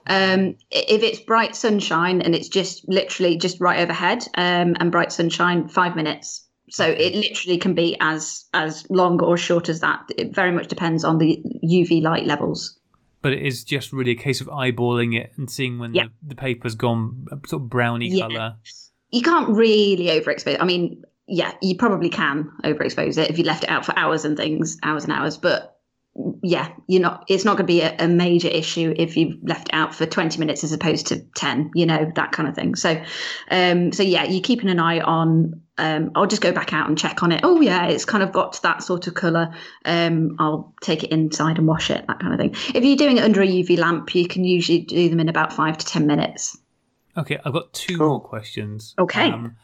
Um, 0.06 0.56
if 0.70 1.02
it's 1.02 1.18
bright 1.18 1.56
sunshine 1.56 2.22
and 2.22 2.36
it's 2.36 2.48
just 2.48 2.88
literally 2.88 3.36
just 3.36 3.60
right 3.60 3.80
overhead 3.80 4.22
um, 4.36 4.76
and 4.78 4.92
bright 4.92 5.10
sunshine, 5.12 5.68
five 5.68 5.96
minutes. 5.96 6.46
So 6.70 6.86
it 6.86 7.14
literally 7.14 7.58
can 7.58 7.74
be 7.74 7.96
as 8.00 8.44
as 8.54 8.86
long 8.88 9.20
or 9.20 9.36
short 9.36 9.68
as 9.68 9.80
that. 9.80 10.08
It 10.16 10.34
very 10.34 10.52
much 10.52 10.68
depends 10.68 11.04
on 11.04 11.18
the 11.18 11.42
UV 11.64 12.00
light 12.00 12.24
levels. 12.26 12.78
But 13.20 13.32
it 13.32 13.42
is 13.42 13.62
just 13.62 13.92
really 13.92 14.12
a 14.12 14.16
case 14.16 14.40
of 14.40 14.46
eyeballing 14.46 15.16
it 15.20 15.32
and 15.36 15.50
seeing 15.50 15.78
when 15.78 15.94
Yeah. 15.94 16.04
the, 16.22 16.28
the 16.28 16.34
paper's 16.34 16.74
gone 16.74 17.26
sort 17.46 17.62
of 17.62 17.68
browny 17.68 18.08
Yeah. 18.08 18.22
colour. 18.28 18.56
You 19.12 19.22
can't 19.22 19.50
really 19.50 20.06
overexpose. 20.06 20.56
I 20.58 20.64
mean, 20.64 21.02
yeah, 21.28 21.52
you 21.62 21.76
probably 21.76 22.08
can 22.08 22.50
overexpose 22.64 23.18
it 23.18 23.30
if 23.30 23.38
you 23.38 23.44
left 23.44 23.64
it 23.64 23.70
out 23.70 23.86
for 23.86 23.96
hours 23.96 24.24
and 24.24 24.36
things, 24.36 24.78
hours 24.82 25.04
and 25.04 25.12
hours. 25.12 25.36
But 25.36 25.78
yeah, 26.42 26.68
you're 26.88 27.00
not. 27.00 27.24
It's 27.28 27.44
not 27.44 27.56
going 27.56 27.66
to 27.66 27.72
be 27.72 27.82
a, 27.82 27.94
a 27.98 28.08
major 28.08 28.48
issue 28.48 28.94
if 28.96 29.16
you 29.16 29.38
left 29.42 29.68
it 29.68 29.74
out 29.74 29.94
for 29.94 30.04
20 30.04 30.38
minutes 30.38 30.64
as 30.64 30.72
opposed 30.72 31.06
to 31.08 31.20
10. 31.36 31.70
You 31.74 31.86
know 31.86 32.10
that 32.16 32.32
kind 32.32 32.48
of 32.48 32.54
thing. 32.54 32.74
So, 32.74 33.02
um, 33.50 33.92
so 33.92 34.02
yeah, 34.02 34.24
you're 34.24 34.42
keeping 34.42 34.68
an 34.68 34.80
eye 34.80 35.00
on. 35.00 35.62
Um, 35.78 36.10
I'll 36.14 36.26
just 36.26 36.42
go 36.42 36.52
back 36.52 36.74
out 36.74 36.88
and 36.88 36.98
check 36.98 37.22
on 37.22 37.32
it. 37.32 37.40
Oh 37.44 37.60
yeah, 37.60 37.86
it's 37.86 38.04
kind 38.04 38.22
of 38.22 38.32
got 38.32 38.60
that 38.62 38.82
sort 38.82 39.06
of 39.06 39.14
color. 39.14 39.54
Um, 39.84 40.36
I'll 40.38 40.74
take 40.82 41.02
it 41.02 41.10
inside 41.10 41.58
and 41.58 41.66
wash 41.66 41.90
it. 41.90 42.06
That 42.06 42.20
kind 42.20 42.34
of 42.34 42.40
thing. 42.40 42.54
If 42.74 42.84
you're 42.84 42.96
doing 42.96 43.16
it 43.16 43.24
under 43.24 43.40
a 43.40 43.46
UV 43.46 43.78
lamp, 43.78 44.14
you 44.14 44.28
can 44.28 44.44
usually 44.44 44.80
do 44.80 45.08
them 45.08 45.20
in 45.20 45.28
about 45.28 45.52
five 45.52 45.78
to 45.78 45.86
10 45.86 46.06
minutes. 46.06 46.58
Okay, 47.16 47.38
I've 47.44 47.52
got 47.52 47.72
two 47.72 47.98
Cool. 47.98 48.08
more 48.08 48.20
questions. 48.20 48.94
Okay. 48.98 49.30
Um, 49.30 49.56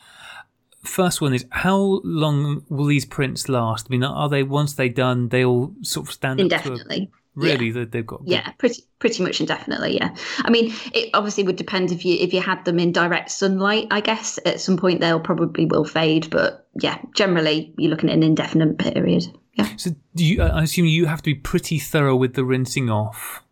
first 0.84 1.20
one 1.20 1.34
is 1.34 1.44
how 1.50 2.00
long 2.04 2.64
will 2.68 2.86
these 2.86 3.04
prints 3.04 3.48
last? 3.48 3.86
I 3.88 3.90
mean, 3.90 4.04
are 4.04 4.28
they 4.28 4.42
once 4.42 4.74
they're 4.74 4.88
done, 4.88 5.28
they 5.28 5.44
all 5.44 5.72
sort 5.82 6.08
of 6.08 6.12
stand 6.12 6.40
up 6.40 6.48
to 6.48 6.54
a, 6.54 6.72
Indefinitely. 6.72 7.10
really? 7.34 7.70
They, 7.70 7.84
they've 7.84 8.06
got 8.06 8.20
Yeah, 8.24 8.50
pretty 8.58 8.82
pretty 8.98 9.22
much 9.22 9.40
indefinitely. 9.40 9.96
Yeah, 9.96 10.14
I 10.38 10.50
mean, 10.50 10.72
it 10.92 11.10
obviously 11.14 11.44
would 11.44 11.56
depend 11.56 11.90
if 11.90 12.04
you 12.04 12.16
if 12.18 12.32
you 12.34 12.40
had 12.42 12.64
them 12.64 12.78
in 12.78 12.92
direct 12.92 13.30
sunlight. 13.30 13.86
I 13.90 14.00
guess 14.00 14.38
at 14.44 14.60
some 14.60 14.76
point 14.76 15.00
they'll 15.00 15.20
probably 15.20 15.64
will 15.66 15.84
fade, 15.84 16.28
but 16.30 16.66
yeah, 16.80 16.98
generally 17.14 17.72
you're 17.78 17.90
looking 17.90 18.10
at 18.10 18.14
an 18.16 18.22
indefinite 18.22 18.78
period. 18.78 19.24
Yeah. 19.54 19.68
So 19.76 19.90
do 20.14 20.24
you? 20.24 20.42
I 20.42 20.62
assume 20.62 20.86
you 20.86 21.06
have 21.06 21.22
to 21.22 21.30
be 21.30 21.34
pretty 21.34 21.78
thorough 21.78 22.14
with 22.16 22.34
the 22.34 22.44
rinsing 22.44 22.90
off. 22.90 23.42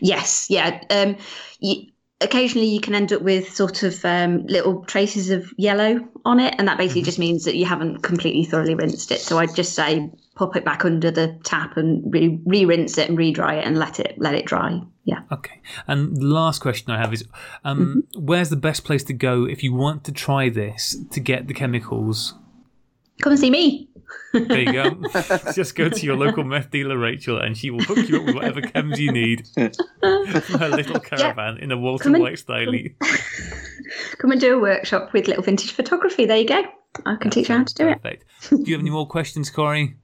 Yes, 0.00 0.46
yeah. 0.48 0.80
Um, 0.90 1.16
you, 1.60 1.89
occasionally 2.20 2.68
you 2.68 2.80
can 2.80 2.94
end 2.94 3.12
up 3.12 3.22
with 3.22 3.54
sort 3.54 3.82
of 3.82 4.04
um, 4.04 4.46
little 4.46 4.84
traces 4.84 5.30
of 5.30 5.52
yellow 5.56 6.00
on 6.24 6.40
it, 6.40 6.54
and 6.58 6.68
that 6.68 6.78
basically 6.78 7.02
just 7.02 7.18
means 7.18 7.44
that 7.44 7.56
you 7.56 7.64
haven't 7.64 8.02
completely 8.02 8.44
thoroughly 8.44 8.74
rinsed 8.74 9.10
it. 9.10 9.20
So 9.20 9.38
I'd 9.38 9.54
just 9.54 9.74
say 9.74 10.10
pop 10.34 10.56
it 10.56 10.64
back 10.64 10.84
under 10.84 11.10
the 11.10 11.38
tap 11.44 11.76
and 11.76 12.12
re- 12.12 12.64
rinse 12.64 12.98
it 12.98 13.08
and 13.08 13.18
re-dry 13.18 13.56
it 13.56 13.66
and 13.66 13.78
let 13.78 14.00
it 14.00 14.14
let 14.18 14.34
it 14.34 14.46
dry. 14.46 14.80
Yeah. 15.04 15.20
Okay. 15.32 15.60
And 15.86 16.16
the 16.16 16.26
last 16.26 16.60
question 16.60 16.92
I 16.92 16.98
have 16.98 17.12
is 17.12 17.24
um, 17.64 18.04
where's 18.14 18.50
the 18.50 18.56
best 18.56 18.84
place 18.84 19.02
to 19.04 19.12
go 19.12 19.44
if 19.44 19.62
you 19.62 19.74
want 19.74 20.04
to 20.04 20.12
try 20.12 20.48
this 20.48 20.96
to 21.10 21.20
get 21.20 21.48
the 21.48 21.54
chemicals? 21.54 22.34
Come 23.22 23.32
and 23.32 23.40
see 23.40 23.50
me. 23.50 23.89
There 24.32 24.60
you 24.60 24.72
go. 24.72 24.90
Just 25.54 25.74
go 25.74 25.88
to 25.88 26.06
your 26.06 26.16
local 26.16 26.44
meth 26.44 26.70
dealer, 26.70 26.96
Rachel, 26.98 27.38
and 27.38 27.56
she 27.56 27.70
will 27.70 27.82
hook 27.82 28.08
you 28.08 28.18
up 28.20 28.24
with 28.26 28.34
whatever 28.34 28.60
chems 28.60 28.96
you 28.98 29.12
need 29.12 29.46
from 29.54 29.70
her 30.60 30.68
little 30.68 31.00
caravan 31.00 31.58
in 31.58 31.72
a 31.72 31.76
Walter 31.76 32.04
Come 32.04 32.14
and- 32.16 32.22
White 32.24 32.38
style. 32.38 32.72
Come 34.18 34.30
and 34.32 34.40
do 34.40 34.56
a 34.56 34.60
workshop 34.60 35.12
with 35.12 35.26
little 35.26 35.42
vintage 35.42 35.72
photography. 35.72 36.26
There 36.26 36.36
you 36.36 36.46
go. 36.46 36.62
I 37.06 37.16
can 37.16 37.30
teach 37.30 37.48
you 37.48 37.56
how 37.56 37.64
to 37.64 37.74
do 37.74 37.88
it. 37.88 38.22
Do 38.50 38.56
you 38.64 38.74
have 38.74 38.80
any 38.80 38.90
more 38.90 39.06
questions, 39.06 39.48
Corey? 39.50 39.96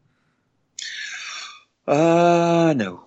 Uh, 1.87 2.75
no. 2.77 3.03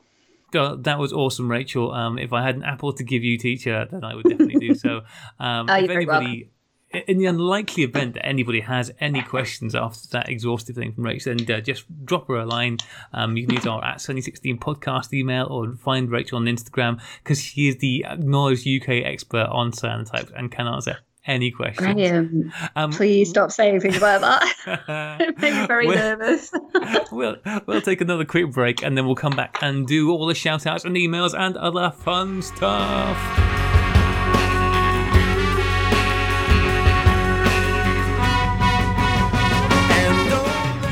Uh, 0.54 0.76
that 0.80 0.98
was 0.98 1.14
awesome, 1.14 1.50
Rachel. 1.50 1.92
Um, 1.92 2.18
if 2.18 2.34
I 2.34 2.44
had 2.44 2.56
an 2.56 2.64
apple 2.64 2.92
to 2.94 3.04
give 3.04 3.24
you, 3.24 3.38
teacher, 3.38 3.88
then 3.92 4.04
I 4.04 4.16
would 4.16 4.26
definitely 4.26 4.60
do 4.68 4.74
so. 4.76 5.02
Um, 5.40 5.68
Oh, 5.70 5.76
if 5.76 5.82
you're 5.82 5.88
very 5.88 5.96
anybody, 5.98 6.50
in 6.91 7.18
the 7.20 7.26
unlikely 7.26 7.84
event 7.84 8.16
that 8.16 8.26
anybody 8.26 8.61
has 8.61 8.91
any 8.99 9.22
questions 9.22 9.76
after 9.76 10.07
that 10.10 10.28
exhaustive 10.30 10.76
thing 10.76 10.94
from 10.94 11.03
Rachel, 11.06 11.36
then 11.36 11.56
uh, 11.57 11.61
just 11.61 11.84
drop 12.06 12.28
her 12.28 12.36
a 12.36 12.45
line. 12.45 12.78
Um, 13.14 13.38
you 13.38 13.45
can 13.45 13.56
use 13.56 13.68
our 13.68 13.84
at 13.84 13.98
Sunny16 13.98 14.60
podcast 14.60 15.14
email 15.14 15.45
or 15.48 15.76
find 15.76 16.10
Rachel 16.10 16.38
on 16.40 16.45
Instagram 16.45 16.99
because 17.24 17.41
she 17.41 17.68
is 17.68 17.78
the 17.78 18.06
acknowledged 18.06 18.68
UK 18.68 19.06
expert 19.06 19.48
on 19.52 19.72
cyanotypes 19.72 20.32
and 20.36 20.52
can 20.52 20.66
answer 20.68 20.98
any 21.26 21.52
questions. 21.52 21.94
Graham, 21.94 22.52
Um, 22.76 22.91
please 22.91 23.30
stop 23.30 23.52
saying 23.52 23.82
things 23.82 24.02
like 24.02 24.22
that. 24.22 25.18
it 25.20 25.38
made 25.40 25.53
me 25.61 25.68
very 25.68 25.86
Well- 25.86 25.95
nervous. 26.18 26.52
we'll, 27.11 27.36
we'll 27.68 27.82
take 27.82 28.02
another 28.02 28.26
quick 28.26 28.52
break 28.52 28.82
and 28.84 28.98
then 28.98 29.06
we'll 29.06 29.16
come 29.16 29.36
back 29.36 29.57
and 29.61 29.86
do 29.86 30.10
all 30.10 30.26
the 30.26 30.34
shout 30.34 30.66
outs 30.66 30.86
and 30.86 30.95
emails 30.95 31.38
and 31.38 31.56
other 31.57 31.91
fun 31.91 32.41
stuff. 32.41 33.59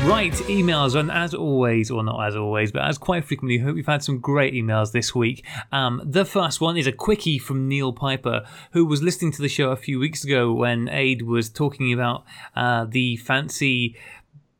Right, 0.08 0.32
emails, 0.32 0.98
and 0.98 1.10
as 1.10 1.34
always, 1.34 1.90
or 1.90 2.02
not 2.02 2.26
as 2.26 2.34
always, 2.34 2.72
but 2.72 2.82
as 2.82 2.96
quite 2.96 3.26
frequently, 3.26 3.58
hope 3.58 3.74
we've 3.74 3.86
had 3.86 4.02
some 4.02 4.20
great 4.20 4.54
emails 4.54 4.90
this 4.92 5.14
week. 5.14 5.44
Um, 5.70 6.00
the 6.02 6.24
first 6.24 6.62
one 6.62 6.78
is 6.78 6.86
a 6.86 6.92
quickie 6.92 7.38
from 7.38 7.68
Neil 7.68 7.92
Piper, 7.92 8.46
who 8.72 8.86
was 8.86 9.02
listening 9.02 9.32
to 9.32 9.42
the 9.42 9.50
show 9.50 9.70
a 9.70 9.76
few 9.76 9.98
weeks 9.98 10.24
ago 10.24 10.50
when 10.50 10.88
Ade 10.88 11.22
was 11.22 11.50
talking 11.50 11.92
about 11.92 12.24
uh, 12.56 12.86
the 12.88 13.18
fancy 13.18 13.96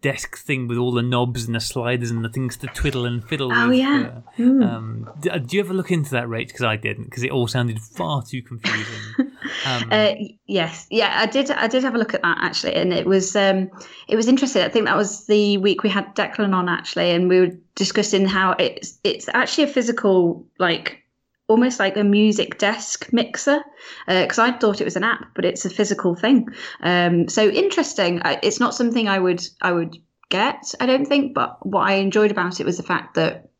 desk 0.00 0.38
thing 0.38 0.68
with 0.68 0.78
all 0.78 0.92
the 0.92 1.02
knobs 1.02 1.44
and 1.46 1.54
the 1.54 1.60
sliders 1.60 2.10
and 2.10 2.24
the 2.24 2.28
things 2.28 2.56
to 2.56 2.66
twiddle 2.68 3.04
and 3.04 3.22
fiddle 3.28 3.50
Oh, 3.52 3.68
with. 3.68 3.78
yeah. 3.78 4.20
uh, 4.38 4.42
um, 4.42 5.10
d- 5.20 5.30
do 5.40 5.56
you 5.56 5.62
ever 5.62 5.74
look 5.74 5.90
into 5.90 6.10
that, 6.12 6.26
Rach? 6.26 6.46
Because 6.48 6.62
I 6.62 6.76
didn't, 6.76 7.04
because 7.06 7.24
it 7.24 7.30
all 7.32 7.48
sounded 7.48 7.80
far 7.80 8.22
too 8.22 8.42
confusing. 8.42 9.02
Um, 9.64 9.88
Uh, 9.92 10.14
yes, 10.46 10.86
yeah, 10.90 11.14
I 11.16 11.26
did. 11.26 11.50
I 11.50 11.68
did 11.68 11.84
have 11.84 11.94
a 11.94 11.98
look 11.98 12.12
at 12.12 12.22
that 12.22 12.38
actually, 12.40 12.74
and 12.74 12.92
it 12.92 13.06
was 13.06 13.36
um, 13.36 13.70
it 14.08 14.16
was 14.16 14.26
interesting. 14.26 14.62
I 14.62 14.68
think 14.68 14.86
that 14.86 14.96
was 14.96 15.26
the 15.26 15.58
week 15.58 15.82
we 15.84 15.88
had 15.88 16.14
Declan 16.16 16.52
on 16.54 16.68
actually, 16.68 17.12
and 17.12 17.28
we 17.28 17.40
were 17.40 17.50
discussing 17.76 18.26
how 18.26 18.52
it's 18.58 18.98
it's 19.04 19.28
actually 19.32 19.64
a 19.64 19.68
physical 19.68 20.44
like 20.58 21.02
almost 21.48 21.80
like 21.80 21.96
a 21.96 22.04
music 22.04 22.58
desk 22.58 23.10
mixer 23.12 23.62
because 24.06 24.38
I 24.38 24.52
thought 24.52 24.80
it 24.80 24.84
was 24.84 24.96
an 24.96 25.04
app, 25.04 25.34
but 25.34 25.44
it's 25.44 25.64
a 25.64 25.70
physical 25.70 26.14
thing. 26.14 26.48
Um, 26.82 27.28
so 27.28 27.48
interesting. 27.48 28.20
It's 28.24 28.60
not 28.60 28.74
something 28.74 29.08
I 29.08 29.18
would 29.18 29.42
I 29.60 29.72
would 29.72 29.96
get. 30.28 30.74
I 30.78 30.86
don't 30.86 31.06
think, 31.06 31.34
but 31.34 31.64
what 31.66 31.88
I 31.88 31.94
enjoyed 31.94 32.30
about 32.30 32.60
it 32.60 32.66
was 32.66 32.76
the 32.76 32.82
fact 32.82 33.14
that 33.14 33.50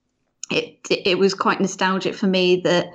it 0.50 0.78
it 0.90 1.18
was 1.18 1.34
quite 1.34 1.60
nostalgic 1.60 2.14
for 2.14 2.26
me 2.26 2.60
that 2.64 2.92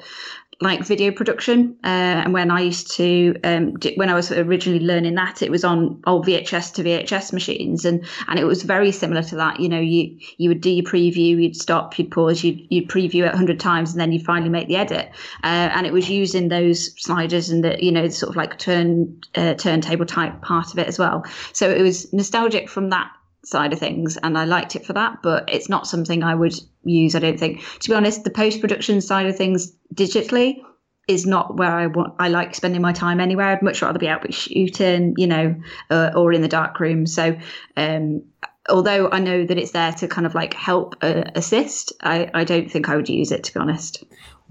like 0.61 0.85
video 0.85 1.11
production 1.11 1.75
uh, 1.83 2.23
and 2.23 2.33
when 2.33 2.51
i 2.51 2.61
used 2.61 2.91
to 2.91 3.35
um, 3.43 3.73
when 3.95 4.09
i 4.09 4.13
was 4.13 4.31
originally 4.31 4.79
learning 4.79 5.15
that 5.15 5.41
it 5.41 5.51
was 5.51 5.63
on 5.63 6.01
old 6.05 6.25
vhs 6.25 6.73
to 6.73 6.83
vhs 6.83 7.33
machines 7.33 7.85
and 7.85 8.05
and 8.27 8.39
it 8.39 8.45
was 8.45 8.63
very 8.63 8.91
similar 8.91 9.23
to 9.23 9.35
that. 9.35 9.59
You 9.59 9.69
know 9.69 9.79
you 9.79 10.17
you 10.37 10.49
would 10.49 10.61
do 10.61 10.69
your 10.69 10.85
preview 10.85 11.41
you'd 11.41 11.55
stop 11.55 11.97
you'd 11.97 12.11
pause 12.11 12.43
you'd, 12.43 12.65
you'd 12.69 12.89
preview 12.89 13.23
it 13.23 13.33
100 13.33 13.59
times 13.59 13.91
and 13.91 14.01
then 14.01 14.11
you'd 14.11 14.25
finally 14.25 14.49
make 14.49 14.67
the 14.67 14.75
edit. 14.75 15.09
Uh, 15.43 15.69
and 15.73 15.85
it 15.85 15.93
was 15.93 16.09
using 16.09 16.49
those 16.49 16.91
sliders 17.01 17.49
and 17.49 17.63
the 17.63 17.83
you 17.83 17.91
know 17.91 18.07
sort 18.09 18.29
of 18.29 18.35
like 18.35 18.57
turn 18.57 19.21
uh, 19.35 19.53
turntable 19.55 20.05
type 20.05 20.41
part 20.41 20.71
of 20.71 20.79
it 20.79 20.87
as 20.87 20.99
well. 20.99 21.25
So 21.53 21.69
it 21.69 21.81
was 21.81 22.11
nostalgic 22.13 22.69
from 22.69 22.89
that 22.89 23.11
side 23.45 23.73
of 23.73 23.79
things 23.79 24.17
and 24.17 24.37
I 24.37 24.45
liked 24.45 24.75
it 24.75 24.85
for 24.85 24.93
that 24.93 25.21
but 25.21 25.49
it's 25.51 25.69
not 25.69 25.87
something 25.87 26.23
I 26.23 26.35
would 26.35 26.55
use 26.83 27.15
I 27.15 27.19
don't 27.19 27.39
think. 27.39 27.63
To 27.81 27.89
be 27.89 27.95
honest 27.95 28.23
the 28.23 28.29
post 28.29 28.61
production 28.61 29.01
side 29.01 29.25
of 29.25 29.37
things 29.37 29.73
digitally 29.93 30.61
is 31.07 31.25
not 31.25 31.57
where 31.57 31.71
I 31.71 31.87
want 31.87 32.13
I 32.19 32.29
like 32.29 32.55
spending 32.55 32.81
my 32.81 32.93
time 32.93 33.19
anywhere. 33.19 33.47
I'd 33.47 33.61
much 33.61 33.81
rather 33.81 33.99
be 33.99 34.07
out 34.07 34.23
with 34.23 34.33
shooting 34.33 35.15
you 35.17 35.27
know 35.27 35.55
uh, 35.89 36.11
or 36.15 36.31
in 36.33 36.41
the 36.41 36.47
dark 36.47 36.79
room. 36.79 37.05
So 37.05 37.37
um 37.75 38.23
although 38.69 39.09
I 39.11 39.19
know 39.19 39.45
that 39.45 39.57
it's 39.57 39.71
there 39.71 39.91
to 39.91 40.07
kind 40.07 40.25
of 40.25 40.35
like 40.35 40.53
help 40.53 40.95
uh, 41.01 41.23
assist 41.35 41.93
I 42.01 42.29
I 42.33 42.43
don't 42.43 42.71
think 42.71 42.89
I 42.89 42.95
would 42.95 43.09
use 43.09 43.31
it 43.31 43.43
to 43.45 43.53
be 43.53 43.59
honest 43.59 44.03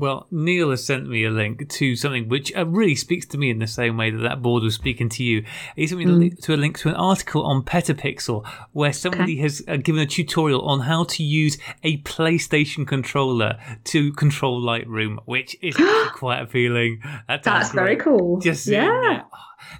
Well, 0.02 0.26
Neil 0.32 0.70
has 0.70 0.84
sent 0.84 1.08
me 1.08 1.22
a 1.22 1.30
link 1.30 1.68
to 1.68 1.94
something 1.94 2.28
which 2.28 2.52
uh, 2.56 2.66
really 2.66 2.96
speaks 2.96 3.24
to 3.26 3.38
me 3.38 3.50
in 3.50 3.60
the 3.60 3.68
same 3.68 3.96
way 3.96 4.10
that 4.10 4.18
that 4.22 4.42
board 4.42 4.64
was 4.64 4.74
speaking 4.74 5.08
to 5.10 5.22
you. 5.22 5.44
He 5.76 5.86
sent 5.86 6.00
me 6.00 6.06
a 6.06 6.08
link 6.08 6.40
to 6.40 6.54
a 6.54 6.56
link 6.56 6.76
to 6.78 6.88
an 6.88 6.96
article 6.96 7.46
on 7.46 7.62
Petapixel 7.62 8.44
where 8.72 8.92
somebody 8.92 9.36
has 9.36 9.62
uh, 9.68 9.76
given 9.76 10.02
a 10.02 10.06
tutorial 10.06 10.62
on 10.62 10.80
how 10.80 11.04
to 11.04 11.22
use 11.22 11.56
a 11.84 11.98
PlayStation 11.98 12.84
controller 12.84 13.60
to 13.84 14.12
control 14.14 14.60
Lightroom, 14.60 15.18
which 15.26 15.56
is 15.62 15.76
quite 16.14 16.40
appealing. 16.40 17.00
That 17.28 17.44
that's 17.44 17.70
very 17.70 17.94
cool. 17.94 18.40
Just 18.40 18.66
yeah 18.66 19.22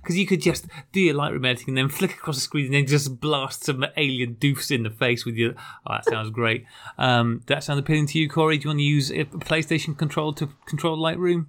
Because 0.01 0.17
you 0.17 0.27
could 0.27 0.41
just 0.41 0.67
do 0.93 1.01
your 1.01 1.15
Lightroom 1.15 1.47
editing 1.47 1.71
and 1.71 1.79
then 1.79 1.89
flick 1.89 2.13
across 2.13 2.37
the 2.37 2.41
screen 2.41 2.67
and 2.67 2.75
then 2.75 2.87
just 2.87 3.21
blast 3.21 3.65
some 3.65 3.85
alien 3.97 4.37
doofs 4.37 4.71
in 4.71 4.83
the 4.83 4.91
face 4.91 5.25
with 5.25 5.37
your. 5.37 5.55
Oh, 5.87 5.93
that 5.95 6.05
sounds 6.05 6.31
great. 6.31 6.65
Um, 6.99 7.43
that 7.47 7.65
sounds 7.65 7.81
appealing 7.81 8.07
to 8.09 8.19
you, 8.19 8.29
Corey? 8.29 8.59
Do 8.59 8.65
you 8.65 8.69
want 8.71 8.79
to 8.79 8.85
use 8.85 9.11
a 9.11 9.25
PlayStation 9.25 9.97
control 9.97 10.33
to 10.35 10.49
control 10.67 10.97
Lightroom? 10.99 11.47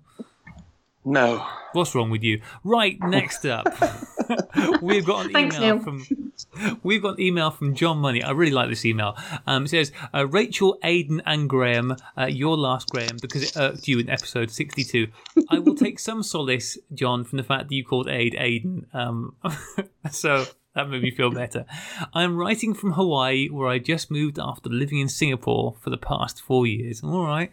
No. 1.05 1.45
What's 1.73 1.93
wrong 1.95 2.10
with 2.10 2.23
you? 2.23 2.41
Right, 2.64 2.97
next 3.01 3.45
up, 3.45 3.65
we've 4.81 5.05
got 5.05 5.26
an 5.26 5.34
Thanks, 5.34 5.57
email 5.57 5.76
Neil. 5.76 5.84
from 5.84 6.22
we've 6.84 7.01
got 7.01 7.15
an 7.15 7.21
email 7.21 7.51
from 7.51 7.75
John 7.75 7.97
Money. 7.97 8.23
I 8.23 8.31
really 8.31 8.51
like 8.51 8.69
this 8.69 8.85
email. 8.85 9.15
Um, 9.47 9.65
it 9.65 9.69
says 9.69 9.91
uh, 10.13 10.27
Rachel, 10.27 10.77
Aidan, 10.84 11.21
and 11.25 11.49
Graham, 11.49 11.95
uh, 12.17 12.25
your 12.25 12.57
last 12.57 12.89
Graham 12.89 13.17
because 13.21 13.43
it 13.43 13.57
irked 13.57 13.88
you 13.88 13.99
in 13.99 14.09
episode 14.09 14.51
sixty-two. 14.51 15.07
I 15.49 15.59
will 15.59 15.75
take 15.75 15.99
some 15.99 16.23
solace, 16.23 16.77
John, 16.93 17.23
from 17.23 17.38
the 17.38 17.43
fact 17.43 17.69
that 17.69 17.75
you 17.75 17.84
called 17.84 18.07
Ade 18.07 18.35
Aidan. 18.38 18.88
Um, 18.93 19.35
so. 20.11 20.45
That 20.75 20.89
made 20.89 21.03
me 21.03 21.11
feel 21.11 21.30
better. 21.30 21.67
I'm 22.15 22.35
writing 22.35 22.73
from 22.73 22.93
Hawaii, 22.93 23.47
where 23.47 23.67
I 23.67 23.77
just 23.77 24.09
moved 24.09 24.39
after 24.39 24.71
living 24.71 24.97
in 24.97 25.07
Singapore 25.07 25.75
for 25.80 25.91
the 25.91 25.99
past 25.99 26.41
four 26.41 26.65
years. 26.65 27.03
All 27.03 27.23
right, 27.23 27.51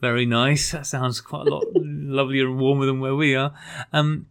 very 0.00 0.26
nice. 0.26 0.70
That 0.70 0.86
sounds 0.86 1.20
quite 1.20 1.48
a 1.48 1.50
lot 1.50 1.64
lovelier 1.74 2.46
and 2.46 2.60
warmer 2.60 2.86
than 2.86 3.00
where 3.00 3.16
we 3.16 3.34
are. 3.34 3.52
Um, 3.92 4.26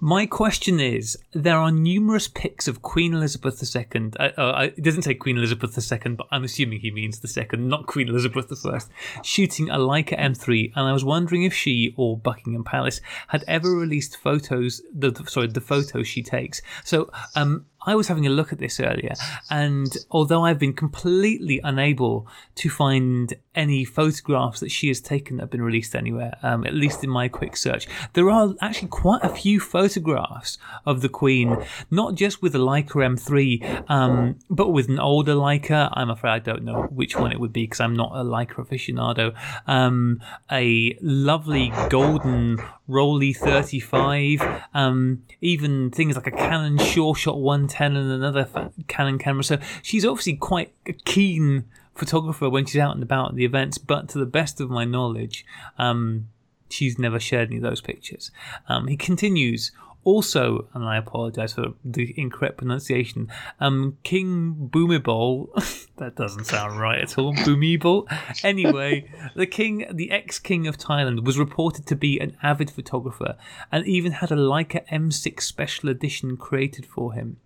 my 0.00 0.26
question 0.26 0.80
is: 0.80 1.18
There 1.32 1.56
are 1.56 1.70
numerous 1.70 2.28
pics 2.28 2.68
of 2.68 2.82
Queen 2.82 3.14
Elizabeth 3.14 3.62
II. 3.62 4.10
Uh, 4.18 4.22
uh, 4.36 4.68
it 4.76 4.82
doesn't 4.82 5.02
say 5.02 5.14
Queen 5.14 5.36
Elizabeth 5.38 5.76
II, 5.92 6.14
but 6.14 6.26
I'm 6.30 6.44
assuming 6.44 6.80
he 6.80 6.90
means 6.90 7.20
the 7.20 7.28
second, 7.28 7.68
not 7.68 7.86
Queen 7.86 8.08
Elizabeth 8.08 8.50
I, 8.66 8.78
shooting 9.22 9.70
a 9.70 9.78
Leica 9.78 10.18
M3, 10.18 10.72
and 10.74 10.88
I 10.88 10.92
was 10.92 11.04
wondering 11.04 11.42
if 11.44 11.54
she 11.54 11.94
or 11.96 12.16
Buckingham 12.16 12.64
Palace 12.64 13.00
had 13.28 13.44
ever 13.46 13.70
released 13.70 14.16
photos. 14.16 14.82
The, 14.94 15.10
the- 15.10 15.26
sorry, 15.30 15.48
the 15.48 15.60
photos 15.60 16.06
she 16.08 16.22
takes. 16.22 16.62
So, 16.84 17.10
um, 17.34 17.66
I 17.86 17.94
was 17.94 18.08
having 18.08 18.26
a 18.26 18.30
look 18.30 18.52
at 18.52 18.58
this 18.58 18.80
earlier, 18.80 19.14
and 19.50 19.96
although 20.10 20.44
I've 20.44 20.58
been 20.58 20.72
completely 20.72 21.60
unable 21.62 22.26
to 22.56 22.70
find 22.70 23.34
any 23.54 23.84
photographs 23.84 24.60
that 24.60 24.70
she 24.70 24.88
has 24.88 25.00
taken 25.00 25.36
that 25.36 25.44
have 25.44 25.50
been 25.50 25.62
released 25.62 25.94
anywhere, 25.94 26.36
um, 26.42 26.64
at 26.66 26.74
least 26.74 27.04
in 27.04 27.10
my 27.10 27.28
quick 27.28 27.56
search, 27.56 27.86
there 28.14 28.30
are 28.30 28.54
actually 28.60 28.88
quite 28.88 29.22
a 29.22 29.28
few 29.28 29.60
photographs 29.60 30.58
of 30.86 31.02
the 31.02 31.08
Queen, 31.08 31.56
not 31.90 32.14
just 32.14 32.42
with 32.42 32.54
a 32.54 32.58
Leica 32.58 32.92
M3, 32.92 33.90
um, 33.90 34.38
but 34.48 34.70
with 34.70 34.88
an 34.88 34.98
older 34.98 35.34
Leica. 35.34 35.90
I'm 35.94 36.10
afraid 36.10 36.30
I 36.30 36.38
don't 36.38 36.64
know 36.64 36.82
which 36.84 37.16
one 37.16 37.32
it 37.32 37.40
would 37.40 37.52
be 37.52 37.64
because 37.64 37.80
I'm 37.80 37.96
not 37.96 38.12
a 38.12 38.24
Leica 38.24 38.54
aficionado. 38.54 39.34
Um, 39.66 40.20
a 40.50 40.96
lovely 41.00 41.72
golden 41.90 42.58
Rollei 42.88 43.34
35, 43.34 44.42
um, 44.74 45.22
even 45.40 45.90
things 45.90 46.16
like 46.16 46.26
a 46.26 46.30
Canon 46.30 46.78
Sure 46.78 47.14
Shot 47.14 47.38
110 47.74 47.96
and 47.96 48.10
another 48.10 48.70
Canon 48.88 49.18
camera. 49.18 49.44
So 49.44 49.58
she's 49.82 50.04
obviously 50.04 50.34
quite 50.34 50.72
a 50.86 50.92
keen 50.92 51.64
photographer 51.94 52.48
when 52.48 52.66
she's 52.66 52.80
out 52.80 52.94
and 52.94 53.02
about 53.02 53.30
at 53.30 53.34
the 53.36 53.44
events, 53.44 53.78
but 53.78 54.08
to 54.10 54.18
the 54.18 54.26
best 54.26 54.60
of 54.60 54.70
my 54.70 54.84
knowledge, 54.84 55.44
um, 55.78 56.28
she's 56.68 56.98
never 56.98 57.20
shared 57.20 57.48
any 57.48 57.56
of 57.58 57.62
those 57.62 57.80
pictures. 57.80 58.30
Um, 58.68 58.88
he 58.88 58.96
continues. 58.96 59.72
Also, 60.04 60.66
and 60.74 60.82
I 60.84 60.96
apologize 60.96 61.52
for 61.52 61.74
the 61.84 62.12
incorrect 62.16 62.56
pronunciation, 62.56 63.30
um, 63.60 63.98
King 64.02 64.68
Bhumibol, 64.72 65.46
that 65.98 66.16
doesn't 66.16 66.46
sound 66.46 66.80
right 66.80 66.98
at 66.98 67.18
all, 67.18 67.32
Bhumibol. 67.32 68.08
Anyway, 68.42 69.08
the 69.36 69.46
king, 69.46 69.86
the 69.92 70.10
ex-king 70.10 70.66
of 70.66 70.76
Thailand, 70.76 71.24
was 71.24 71.38
reported 71.38 71.86
to 71.86 71.94
be 71.94 72.18
an 72.18 72.36
avid 72.42 72.68
photographer 72.68 73.36
and 73.70 73.86
even 73.86 74.10
had 74.10 74.32
a 74.32 74.36
Leica 74.36 74.84
M6 74.88 75.40
special 75.40 75.88
edition 75.88 76.36
created 76.36 76.84
for 76.84 77.12
him. 77.12 77.36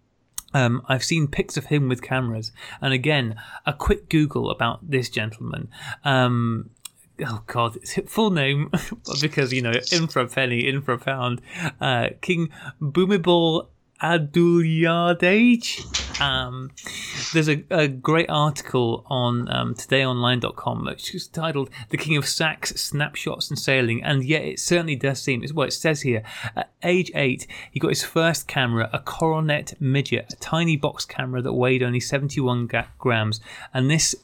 Um, 0.55 0.82
I've 0.89 1.05
seen 1.05 1.27
pics 1.27 1.56
of 1.56 1.66
him 1.66 1.89
with 1.89 2.02
cameras, 2.02 2.52
and 2.81 2.93
again, 2.93 3.36
a 3.66 3.73
quick 3.73 4.09
Google 4.09 4.51
about 4.51 4.89
this 4.89 5.10
gentleman. 5.10 5.68
Um, 6.05 6.70
oh 7.27 7.43
god, 7.47 7.77
it's 7.77 7.98
full 8.10 8.31
name 8.31 8.70
because 9.20 9.52
you 9.52 9.62
know, 9.62 9.73
in 9.93 10.06
for 10.06 10.20
a 10.20 10.28
penny, 10.28 10.66
in 10.66 10.82
for 10.82 10.93
a 10.93 10.98
pound. 10.98 11.43
Uh, 11.81 12.09
King 12.20 12.51
Bhumibol 14.01 15.16
Adulyadej. 15.20 16.20
Um, 16.20 16.70
there's 17.32 17.48
a, 17.48 17.62
a 17.70 17.89
great 17.89 18.31
article 18.31 19.05
on 19.09 19.51
um, 19.51 19.74
todayonline.com 19.74 20.85
which 20.86 21.14
is 21.14 21.27
titled 21.28 21.70
"The 21.90 21.97
King 21.97 22.16
of 22.16 22.27
Sax, 22.27 22.70
Snapshots 22.81 23.51
and 23.51 23.59
Sailing," 23.59 24.02
and 24.02 24.24
yet 24.24 24.43
it 24.43 24.60
certainly 24.60 24.97
does 24.97 25.23
seem. 25.23 25.43
It's 25.43 25.52
what 25.52 25.68
it 25.68 25.73
says 25.73 26.02
here. 26.02 26.23
At 26.55 26.70
age 26.82 27.10
eight, 27.14 27.47
he 27.70 27.81
got 27.81 27.90
his 27.90 28.02
first 28.02 28.47
camera, 28.48 28.89
a 28.93 28.98
Coronet 28.98 29.74
Midget, 29.81 30.32
a 30.32 30.36
tiny 30.36 30.77
box 30.77 31.05
camera 31.05 31.43
that 31.43 31.52
weighed 31.52 31.82
only 31.82 32.01
71 32.01 32.66
ga- 32.66 32.86
grams, 32.98 33.40
and 33.74 33.90
this 33.90 34.14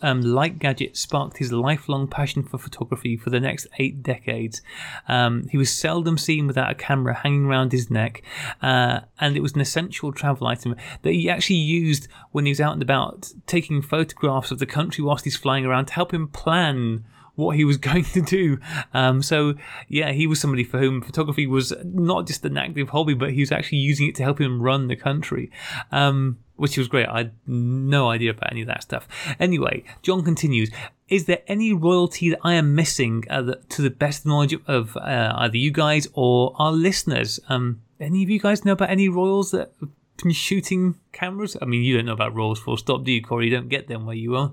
um, 0.00 0.22
light 0.22 0.58
gadget 0.58 0.96
sparked 0.96 1.38
his 1.38 1.52
lifelong 1.52 2.06
passion 2.06 2.42
for 2.42 2.58
photography 2.58 3.16
for 3.16 3.30
the 3.30 3.40
next 3.40 3.66
eight 3.78 4.02
decades. 4.02 4.62
Um, 5.08 5.48
he 5.50 5.58
was 5.58 5.70
seldom 5.70 6.16
seen 6.16 6.46
without 6.46 6.70
a 6.70 6.74
camera 6.74 7.14
hanging 7.14 7.46
around 7.46 7.72
his 7.72 7.90
neck, 7.90 8.22
uh, 8.62 9.00
and 9.22 9.36
it 9.36 9.40
was 9.40 9.54
an 9.54 9.60
essential 9.60 10.12
travel 10.12 10.48
item 10.48 10.74
that 11.02 11.12
he 11.12 11.30
actually 11.30 11.56
used 11.56 12.08
when 12.32 12.44
he 12.44 12.50
was 12.50 12.60
out 12.60 12.72
and 12.72 12.82
about 12.82 13.32
taking 13.46 13.80
photographs 13.80 14.50
of 14.50 14.58
the 14.58 14.66
country 14.66 15.02
whilst 15.04 15.24
he's 15.24 15.36
flying 15.36 15.64
around 15.64 15.86
to 15.86 15.94
help 15.94 16.12
him 16.12 16.26
plan 16.26 17.04
what 17.34 17.56
he 17.56 17.64
was 17.64 17.76
going 17.88 18.04
to 18.04 18.20
do. 18.20 18.58
Um, 18.92 19.22
so, 19.22 19.54
yeah, 19.88 20.12
he 20.12 20.26
was 20.26 20.40
somebody 20.40 20.64
for 20.64 20.78
whom 20.78 21.00
photography 21.00 21.46
was 21.46 21.72
not 21.84 22.26
just 22.26 22.44
an 22.44 22.58
active 22.58 22.90
hobby, 22.90 23.14
but 23.14 23.30
he 23.30 23.40
was 23.40 23.52
actually 23.52 23.78
using 23.78 24.08
it 24.08 24.16
to 24.16 24.24
help 24.24 24.40
him 24.40 24.60
run 24.60 24.88
the 24.88 24.96
country. 24.96 25.50
Um, 25.90 26.38
which 26.56 26.78
was 26.78 26.86
great. 26.86 27.08
I 27.08 27.18
had 27.18 27.32
no 27.46 28.10
idea 28.10 28.30
about 28.30 28.52
any 28.52 28.60
of 28.60 28.68
that 28.68 28.82
stuff. 28.84 29.08
Anyway, 29.40 29.82
John 30.02 30.22
continues. 30.22 30.70
Is 31.08 31.24
there 31.24 31.40
any 31.48 31.72
royalty 31.72 32.30
that 32.30 32.38
I 32.44 32.54
am 32.54 32.76
missing 32.76 33.24
uh, 33.28 33.54
to 33.70 33.82
the 33.82 33.90
best 33.90 34.24
knowledge 34.24 34.54
of 34.68 34.96
uh, 34.96 35.32
either 35.38 35.56
you 35.56 35.72
guys 35.72 36.06
or 36.12 36.54
our 36.58 36.70
listeners? 36.70 37.40
Um, 37.48 37.82
any 38.02 38.22
of 38.22 38.30
you 38.30 38.38
guys 38.38 38.64
know 38.64 38.72
about 38.72 38.90
any 38.90 39.08
royals 39.08 39.50
that 39.52 39.72
have 39.80 39.90
been 40.22 40.32
shooting 40.32 40.96
cameras? 41.12 41.56
I 41.60 41.64
mean, 41.64 41.82
you 41.82 41.96
don't 41.96 42.06
know 42.06 42.12
about 42.12 42.34
royals 42.34 42.60
full 42.60 42.76
stop, 42.76 43.04
do 43.04 43.12
you, 43.12 43.22
Corey? 43.22 43.46
You 43.46 43.56
don't 43.56 43.68
get 43.68 43.88
them 43.88 44.06
where 44.06 44.16
you 44.16 44.36
are. 44.36 44.52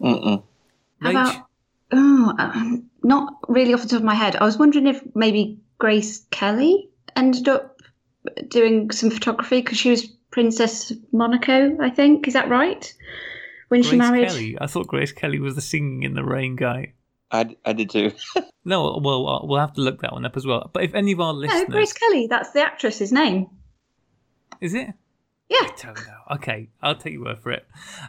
Mm-mm. 0.00 0.42
How 1.00 1.10
Rach? 1.10 1.30
about, 1.30 1.46
oh, 1.92 2.34
um, 2.38 2.90
not 3.02 3.34
really 3.48 3.74
off 3.74 3.82
the 3.82 3.88
top 3.88 3.98
of 3.98 4.04
my 4.04 4.14
head. 4.14 4.36
I 4.36 4.44
was 4.44 4.58
wondering 4.58 4.86
if 4.86 5.02
maybe 5.14 5.58
Grace 5.78 6.26
Kelly 6.30 6.88
ended 7.16 7.48
up 7.48 7.80
doing 8.48 8.90
some 8.90 9.10
photography 9.10 9.60
because 9.60 9.78
she 9.78 9.90
was 9.90 10.06
Princess 10.30 10.90
of 10.90 10.98
Monaco, 11.12 11.76
I 11.80 11.90
think. 11.90 12.28
Is 12.28 12.34
that 12.34 12.48
right? 12.48 12.92
When 13.68 13.82
she 13.82 13.96
married. 13.96 14.28
Kelly. 14.28 14.58
I 14.60 14.66
thought 14.66 14.86
Grace 14.86 15.12
Kelly 15.12 15.38
was 15.38 15.54
the 15.54 15.60
singing 15.60 16.02
in 16.02 16.14
the 16.14 16.24
rain 16.24 16.56
guy. 16.56 16.92
I, 17.32 17.56
I 17.64 17.72
did 17.72 17.90
too. 17.90 18.12
No, 18.62 19.00
well, 19.02 19.26
uh, 19.26 19.46
we'll 19.46 19.58
have 19.58 19.72
to 19.72 19.80
look 19.80 20.02
that 20.02 20.12
one 20.12 20.26
up 20.26 20.36
as 20.36 20.44
well. 20.44 20.68
But 20.74 20.82
if 20.84 20.94
any 20.94 21.12
of 21.12 21.20
our 21.20 21.32
No, 21.32 21.38
listeners, 21.38 21.64
Grace 21.70 21.92
Kelly. 21.94 22.26
That's 22.28 22.50
the 22.50 22.60
actress's 22.60 23.10
name. 23.10 23.46
is 24.60 24.74
it? 24.74 24.88
Yeah. 25.48 25.56
I 25.62 25.70
don't 25.82 25.96
know. 25.96 26.34
Okay, 26.36 26.68
I'll 26.82 26.94
take 26.94 27.14
your 27.14 27.24
word 27.24 27.38
for 27.42 27.52
it. 27.52 27.66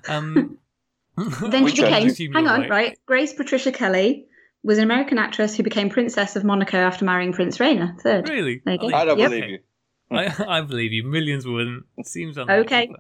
Um, 0.10 0.57
Then 1.41 1.68
she 1.68 1.81
became. 1.81 2.34
Hang 2.34 2.48
on, 2.48 2.68
right. 2.69 2.99
Grace 3.06 3.31
Patricia 3.34 3.72
Kelly 3.72 4.26
was 4.61 4.77
an 4.77 4.84
American 4.84 5.18
actress 5.18 5.56
who 5.56 5.64
became 5.64 5.89
Princess 5.89 6.35
of 6.35 6.43
Monaco 6.43 6.77
after 6.77 7.06
marrying 7.06 7.31
Prince 7.31 7.60
Rainier 7.61 7.95
Third. 8.02 8.27
Really? 8.27 8.61
There 8.65 8.73
you 8.73 8.80
go. 8.80 8.88
I 8.93 9.06
don't 9.06 9.19
Yep. 9.19 9.30
believe 9.30 9.49
you. 9.49 9.60
I, 10.11 10.57
I 10.57 10.61
believe 10.61 10.91
you. 10.91 11.03
Millions 11.06 11.45
wouldn't. 11.48 11.85
It 11.98 12.07
seems 12.07 12.38
unlikely. 12.38 12.93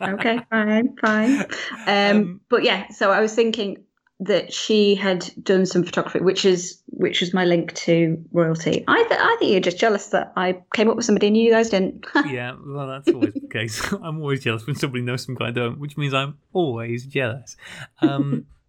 Okay. 0.00 0.10
okay, 0.12 0.40
fine, 0.48 0.96
fine. 0.96 1.40
Um, 1.86 2.16
Um, 2.16 2.40
but 2.48 2.64
yeah, 2.64 2.88
so 2.88 3.10
I 3.12 3.20
was 3.20 3.34
thinking 3.34 3.84
that 4.22 4.52
she 4.52 4.94
had 4.94 5.28
done 5.42 5.66
some 5.66 5.82
photography, 5.82 6.20
which 6.20 6.44
is 6.44 6.80
which 6.86 7.20
was 7.20 7.34
my 7.34 7.44
link 7.44 7.74
to 7.74 8.22
royalty. 8.32 8.84
I 8.86 9.02
th- 9.04 9.20
I 9.20 9.36
think 9.38 9.50
you're 9.50 9.60
just 9.60 9.78
jealous 9.78 10.08
that 10.08 10.32
I 10.36 10.62
came 10.74 10.88
up 10.88 10.96
with 10.96 11.04
somebody 11.04 11.26
and 11.26 11.36
you 11.36 11.50
guys 11.50 11.70
didn't. 11.70 12.06
yeah, 12.26 12.54
well, 12.64 12.86
that's 12.86 13.08
always 13.08 13.34
the 13.34 13.48
case. 13.48 13.92
I'm 14.02 14.20
always 14.20 14.44
jealous 14.44 14.66
when 14.66 14.76
somebody 14.76 15.02
knows 15.02 15.24
something 15.24 15.44
I 15.44 15.50
don't, 15.50 15.78
which 15.78 15.96
means 15.96 16.14
I'm 16.14 16.38
always 16.52 17.04
jealous. 17.06 17.56
Um, 18.00 18.46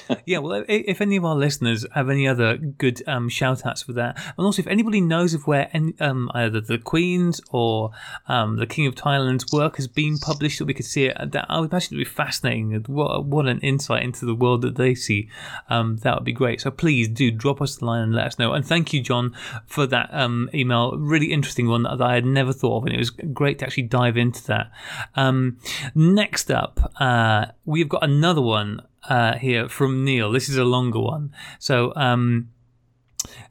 yeah, 0.26 0.38
well, 0.38 0.64
if 0.68 1.00
any 1.00 1.16
of 1.16 1.24
our 1.24 1.34
listeners 1.34 1.86
have 1.94 2.08
any 2.08 2.26
other 2.26 2.56
good 2.56 3.02
um, 3.06 3.28
shout 3.28 3.64
outs 3.66 3.82
for 3.82 3.92
that, 3.92 4.16
and 4.16 4.44
also 4.44 4.62
if 4.62 4.66
anybody 4.66 5.00
knows 5.00 5.34
of 5.34 5.46
where 5.46 5.68
any, 5.72 5.94
um, 6.00 6.30
either 6.34 6.60
the 6.60 6.78
Queen's 6.78 7.40
or 7.50 7.90
um, 8.28 8.56
the 8.56 8.66
King 8.66 8.86
of 8.86 8.94
Thailand's 8.94 9.52
work 9.52 9.76
has 9.76 9.88
been 9.88 10.18
published, 10.18 10.58
that 10.58 10.64
we 10.66 10.74
could 10.74 10.86
see 10.86 11.06
it, 11.06 11.32
that 11.32 11.46
I 11.48 11.60
would 11.60 11.70
imagine 11.70 11.94
it 11.94 11.98
would 11.98 12.04
be 12.04 12.10
fascinating. 12.10 12.84
What, 12.86 13.24
what 13.24 13.46
an 13.46 13.60
insight 13.60 14.02
into 14.02 14.24
the 14.24 14.34
world 14.34 14.62
that 14.62 14.76
they 14.76 14.94
see. 14.94 15.28
Um, 15.68 15.98
that 15.98 16.14
would 16.14 16.24
be 16.24 16.32
great. 16.32 16.60
So 16.60 16.70
please 16.70 17.08
do 17.08 17.30
drop 17.30 17.60
us 17.60 17.80
a 17.80 17.84
line 17.84 18.02
and 18.02 18.14
let 18.14 18.26
us 18.26 18.38
know. 18.38 18.52
And 18.52 18.66
thank 18.66 18.92
you, 18.92 19.00
John, 19.00 19.34
for 19.66 19.86
that 19.86 20.08
um, 20.12 20.48
email. 20.54 20.96
Really 20.96 21.32
interesting 21.32 21.68
one 21.68 21.84
that 21.84 22.00
I 22.00 22.14
had 22.14 22.26
never 22.26 22.52
thought 22.52 22.78
of, 22.78 22.84
and 22.86 22.94
it 22.94 22.98
was 22.98 23.10
great 23.10 23.58
to 23.58 23.66
actually 23.66 23.84
dive 23.84 24.16
into 24.16 24.44
that. 24.46 24.70
Um, 25.14 25.58
next 25.94 26.50
up, 26.50 26.92
uh, 27.00 27.46
we've 27.64 27.88
got 27.88 28.04
another 28.04 28.42
one 28.42 28.82
uh, 29.08 29.34
here 29.38 29.68
from 29.68 30.04
Neil. 30.04 30.30
This 30.32 30.48
is 30.48 30.56
a 30.56 30.64
longer 30.64 31.00
one. 31.00 31.32
So 31.58 31.92
um, 31.96 32.50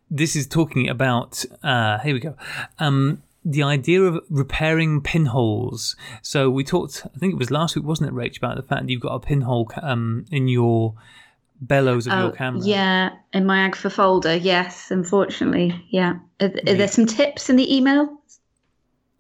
this 0.10 0.36
is 0.36 0.48
talking 0.48 0.90
about. 0.90 1.44
Uh, 1.64 1.99
here 1.99 2.14
we 2.14 2.19
go. 2.19 2.36
Um, 2.80 3.23
the 3.44 3.64
idea 3.64 4.02
of 4.03 4.23
repairing 4.30 5.02
pinholes. 5.02 5.95
So 6.22 6.49
we 6.49 6.64
talked. 6.64 7.03
I 7.15 7.18
think 7.18 7.34
it 7.34 7.38
was 7.40 7.49
last 7.52 7.76
week, 7.76 7.86
wasn't 7.86 8.10
it, 8.10 8.14
Rach, 8.14 8.38
about 8.38 8.56
the 8.57 8.64
fact 8.64 8.84
that 8.84 8.90
you've 8.90 9.02
got 9.02 9.15
a 9.15 9.19
pinhole 9.19 9.72
um, 9.82 10.26
in 10.32 10.48
your 10.48 10.94
bellows 11.60 12.07
of 12.07 12.14
your 12.14 12.32
camera. 12.32 12.61
Oh, 12.61 12.65
yeah, 12.65 13.10
in 13.34 13.45
my 13.45 13.69
Agfa 13.69 13.91
folder. 13.91 14.36
Yes, 14.36 14.90
unfortunately, 14.91 15.84
yeah. 15.90 16.14
Are, 16.40 16.48
are 16.48 16.52
Yeah. 16.65 16.73
there 16.73 16.88
some 16.88 17.06
tips 17.06 17.49
in 17.49 17.56
the 17.56 17.76
email? 17.76 18.20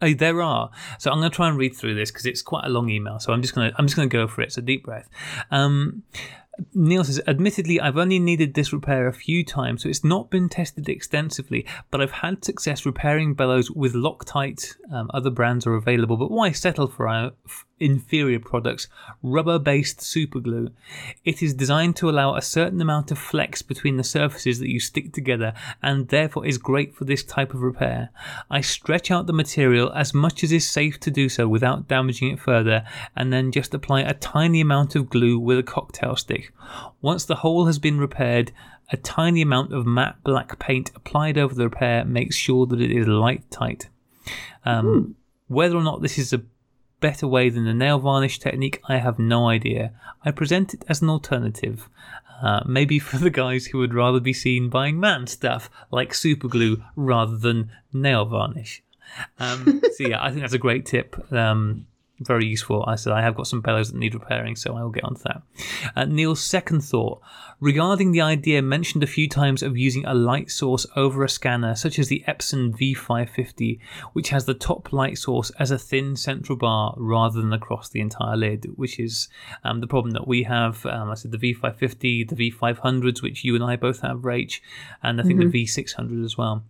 Oh, 0.01 0.13
there 0.13 0.41
are. 0.41 0.71
So 0.99 1.11
I'm 1.11 1.19
going 1.19 1.29
to 1.29 1.35
try 1.35 1.47
and 1.47 1.57
read 1.57 1.75
through 1.75 1.95
this 1.95 2.11
because 2.11 2.25
it's 2.25 2.41
quite 2.41 2.65
a 2.65 2.69
long 2.69 2.89
email. 2.89 3.19
So 3.19 3.33
I'm 3.33 3.41
just 3.41 3.53
going 3.53 3.71
to 3.71 3.77
I'm 3.77 3.85
just 3.85 3.95
going 3.95 4.09
to 4.09 4.13
go 4.13 4.27
for 4.27 4.41
it. 4.41 4.51
So 4.51 4.61
deep 4.61 4.83
breath. 4.83 5.09
Um, 5.51 6.03
Neil 6.73 7.03
says, 7.03 7.21
admittedly, 7.27 7.79
I've 7.79 7.97
only 7.97 8.19
needed 8.19 8.53
this 8.53 8.73
repair 8.73 9.07
a 9.07 9.13
few 9.13 9.43
times, 9.43 9.83
so 9.83 9.89
it's 9.89 10.03
not 10.03 10.29
been 10.29 10.49
tested 10.49 10.89
extensively, 10.89 11.65
but 11.89 12.01
I've 12.01 12.11
had 12.11 12.43
success 12.43 12.85
repairing 12.85 13.33
bellows 13.33 13.71
with 13.71 13.93
Loctite. 13.93 14.75
Um, 14.91 15.09
other 15.13 15.29
brands 15.29 15.65
are 15.65 15.75
available, 15.75 16.17
but 16.17 16.29
why 16.29 16.51
settle 16.51 16.87
for 16.87 17.07
uh, 17.07 17.31
inferior 17.81 18.39
products? 18.39 18.87
Rubber 19.23 19.59
based 19.59 19.99
superglue. 19.99 20.71
It 21.25 21.41
is 21.41 21.53
designed 21.53 21.95
to 21.97 22.09
allow 22.09 22.35
a 22.35 22.41
certain 22.41 22.79
amount 22.81 23.11
of 23.11 23.17
flex 23.17 23.61
between 23.61 23.97
the 23.97 24.03
surfaces 24.03 24.59
that 24.59 24.69
you 24.69 24.79
stick 24.79 25.11
together 25.13 25.53
and 25.81 26.07
therefore 26.07 26.45
is 26.45 26.57
great 26.57 26.95
for 26.95 27.05
this 27.05 27.23
type 27.23 27.53
of 27.53 27.61
repair. 27.61 28.09
I 28.49 28.61
stretch 28.61 29.11
out 29.11 29.27
the 29.27 29.33
material 29.33 29.91
as 29.93 30.13
much 30.13 30.43
as 30.43 30.51
is 30.51 30.69
safe 30.69 30.99
to 31.01 31.11
do 31.11 31.27
so 31.27 31.47
without 31.47 31.87
damaging 31.87 32.31
it 32.31 32.39
further 32.39 32.85
and 33.15 33.33
then 33.33 33.51
just 33.51 33.73
apply 33.73 34.01
a 34.01 34.13
tiny 34.13 34.61
amount 34.61 34.95
of 34.95 35.09
glue 35.09 35.39
with 35.39 35.57
a 35.57 35.63
cocktail 35.63 36.15
stick. 36.15 36.53
Once 37.01 37.25
the 37.25 37.37
hole 37.37 37.65
has 37.65 37.79
been 37.79 37.99
repaired, 37.99 38.51
a 38.91 38.97
tiny 38.97 39.41
amount 39.41 39.73
of 39.73 39.85
matte 39.85 40.17
black 40.23 40.59
paint 40.59 40.91
applied 40.95 41.37
over 41.37 41.55
the 41.55 41.63
repair 41.63 42.03
makes 42.05 42.35
sure 42.35 42.65
that 42.65 42.81
it 42.81 42.91
is 42.91 43.07
light 43.07 43.49
tight. 43.49 43.89
Um, 44.65 45.15
whether 45.47 45.75
or 45.75 45.83
not 45.83 46.01
this 46.01 46.17
is 46.17 46.33
a 46.33 46.41
better 47.01 47.27
way 47.27 47.49
than 47.49 47.65
the 47.65 47.73
nail 47.73 47.99
varnish 47.99 48.39
technique, 48.39 48.81
I 48.87 48.97
have 48.97 49.19
no 49.19 49.49
idea. 49.49 49.91
I 50.23 50.31
present 50.31 50.73
it 50.73 50.85
as 50.87 51.01
an 51.01 51.09
alternative. 51.09 51.89
Uh, 52.41 52.61
maybe 52.65 52.97
for 52.99 53.17
the 53.17 53.29
guys 53.29 53.67
who 53.67 53.77
would 53.79 53.93
rather 53.93 54.19
be 54.19 54.33
seen 54.33 54.69
buying 54.69 54.99
man 54.99 55.27
stuff 55.27 55.69
like 55.91 56.13
super 56.13 56.47
glue 56.47 56.83
rather 56.95 57.37
than 57.37 57.71
nail 57.91 58.25
varnish. 58.25 58.81
Um, 59.39 59.81
so 59.95 60.07
yeah, 60.07 60.23
I 60.23 60.29
think 60.29 60.41
that's 60.41 60.53
a 60.53 60.57
great 60.57 60.85
tip 60.85 61.31
um, 61.33 61.85
very 62.21 62.45
useful. 62.45 62.83
I 62.87 62.95
said 62.95 63.13
I 63.13 63.21
have 63.21 63.35
got 63.35 63.47
some 63.47 63.61
bellows 63.61 63.91
that 63.91 63.97
need 63.97 64.13
repairing, 64.13 64.55
so 64.55 64.75
I 64.75 64.83
will 64.83 64.89
get 64.89 65.03
onto 65.03 65.23
that. 65.23 65.41
Uh, 65.95 66.05
Neil's 66.05 66.43
second 66.43 66.81
thought 66.81 67.21
regarding 67.59 68.11
the 68.11 68.21
idea 68.21 68.61
mentioned 68.61 69.03
a 69.03 69.07
few 69.07 69.29
times 69.29 69.61
of 69.61 69.77
using 69.77 70.03
a 70.05 70.13
light 70.13 70.49
source 70.49 70.85
over 70.95 71.23
a 71.23 71.29
scanner, 71.29 71.75
such 71.75 71.99
as 71.99 72.07
the 72.07 72.23
Epson 72.27 72.73
V550, 72.77 73.79
which 74.13 74.29
has 74.29 74.45
the 74.45 74.53
top 74.53 74.91
light 74.91 75.17
source 75.17 75.51
as 75.59 75.71
a 75.71 75.77
thin 75.77 76.15
central 76.15 76.57
bar 76.57 76.93
rather 76.97 77.39
than 77.39 77.53
across 77.53 77.89
the 77.89 78.01
entire 78.01 78.35
lid, 78.35 78.65
which 78.75 78.99
is 78.99 79.29
um, 79.63 79.79
the 79.79 79.87
problem 79.87 80.11
that 80.11 80.27
we 80.27 80.43
have. 80.43 80.85
Um, 80.85 81.11
I 81.11 81.13
said 81.13 81.31
the 81.31 81.37
V550, 81.37 82.29
the 82.29 82.51
V500s, 82.51 83.21
which 83.21 83.43
you 83.43 83.55
and 83.55 83.63
I 83.63 83.75
both 83.75 84.01
have, 84.01 84.19
Rach, 84.19 84.59
and 85.03 85.21
I 85.21 85.23
think 85.23 85.39
the 85.39 85.45
V600 85.45 86.25
as 86.25 86.37
well. 86.37 86.63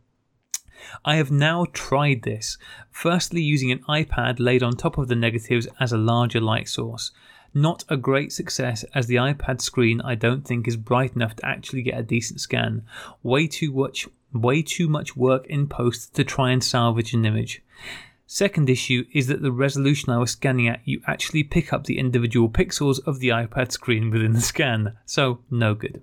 I 1.04 1.16
have 1.16 1.32
now 1.32 1.66
tried 1.74 2.24
this, 2.24 2.58
firstly 2.92 3.42
using 3.42 3.72
an 3.72 3.84
iPad 3.90 4.40
laid 4.40 4.64
on 4.64 4.74
top 4.74 4.98
of 4.98 5.08
the 5.08 5.16
negatives 5.16 5.68
as 5.80 5.92
a 5.92 5.98
larger 5.98 6.40
light 6.40 6.68
source. 6.68 7.12
Not 7.54 7.84
a 7.90 7.98
great 7.98 8.32
success 8.32 8.86
as 8.96 9.08
the 9.08 9.16
iPad 9.16 9.62
screen 9.62 10.00
I 10.02 10.16
don't 10.16 10.46
think 10.46 10.68
is 10.68 10.78
bright 10.78 11.16
enough 11.16 11.36
to 11.38 11.46
actually 11.46 11.82
get 11.82 12.00
a 12.00 12.04
decent 12.04 12.40
scan. 12.40 12.84
Way 13.24 13.48
too 13.48 13.74
much 13.74 14.08
way 14.34 14.62
too 14.62 14.88
much 14.88 15.18
work 15.18 15.46
in 15.48 15.68
post 15.68 16.14
to 16.16 16.24
try 16.24 16.52
and 16.52 16.64
salvage 16.64 17.14
an 17.14 17.26
image. 17.26 17.62
Second 18.26 18.70
issue 18.70 19.04
is 19.12 19.28
that 19.28 19.42
the 19.42 19.52
resolution 19.52 20.10
I 20.10 20.18
was 20.18 20.32
scanning 20.32 20.70
at, 20.70 20.80
you 20.86 21.02
actually 21.06 21.44
pick 21.44 21.74
up 21.74 21.84
the 21.84 22.00
individual 22.00 22.48
pixels 22.48 23.06
of 23.06 23.20
the 23.20 23.28
iPad 23.28 23.74
screen 23.74 24.10
within 24.10 24.32
the 24.32 24.40
scan, 24.40 24.98
so 25.06 25.40
no 25.50 25.76
good. 25.76 26.02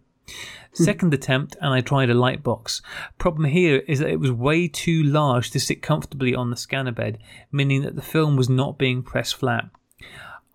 Hmm. 0.76 0.84
Second 0.84 1.14
attempt, 1.14 1.56
and 1.60 1.72
I 1.72 1.80
tried 1.80 2.10
a 2.10 2.14
light 2.14 2.42
box. 2.42 2.82
Problem 3.18 3.46
here 3.46 3.82
is 3.88 4.00
that 4.00 4.10
it 4.10 4.20
was 4.20 4.32
way 4.32 4.68
too 4.68 5.02
large 5.02 5.50
to 5.50 5.60
sit 5.60 5.82
comfortably 5.82 6.34
on 6.34 6.50
the 6.50 6.56
scanner 6.56 6.92
bed, 6.92 7.18
meaning 7.50 7.82
that 7.82 7.96
the 7.96 8.02
film 8.02 8.36
was 8.36 8.48
not 8.48 8.78
being 8.78 9.02
pressed 9.02 9.36
flat. 9.36 9.70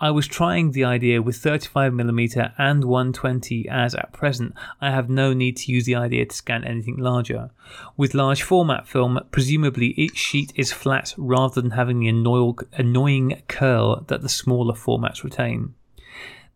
I 0.04 0.12
was 0.12 0.28
trying 0.28 0.72
the 0.72 0.84
idea 0.84 1.22
with 1.22 1.42
35mm 1.42 2.54
and 2.58 2.84
120 2.84 3.70
as 3.70 3.96
at 3.96 4.12
present 4.12 4.54
I 4.82 4.92
have 4.92 5.10
no 5.10 5.32
need 5.32 5.56
to 5.58 5.72
use 5.72 5.86
the 5.86 5.96
idea 5.96 6.26
to 6.26 6.36
scan 6.36 6.66
anything 6.66 6.98
larger. 6.98 7.52
With 7.96 8.14
large 8.14 8.44
format 8.44 8.86
film, 8.86 9.18
presumably 9.32 9.94
each 9.96 10.18
sheet 10.18 10.52
is 10.58 10.74
flat 10.74 11.14
rather 11.18 11.62
than 11.62 11.72
having 11.72 12.02
the 12.02 12.54
annoying 12.74 13.44
curl 13.48 14.04
that 14.08 14.22
the 14.22 14.28
smaller 14.28 14.74
formats 14.74 15.24
retain. 15.24 15.74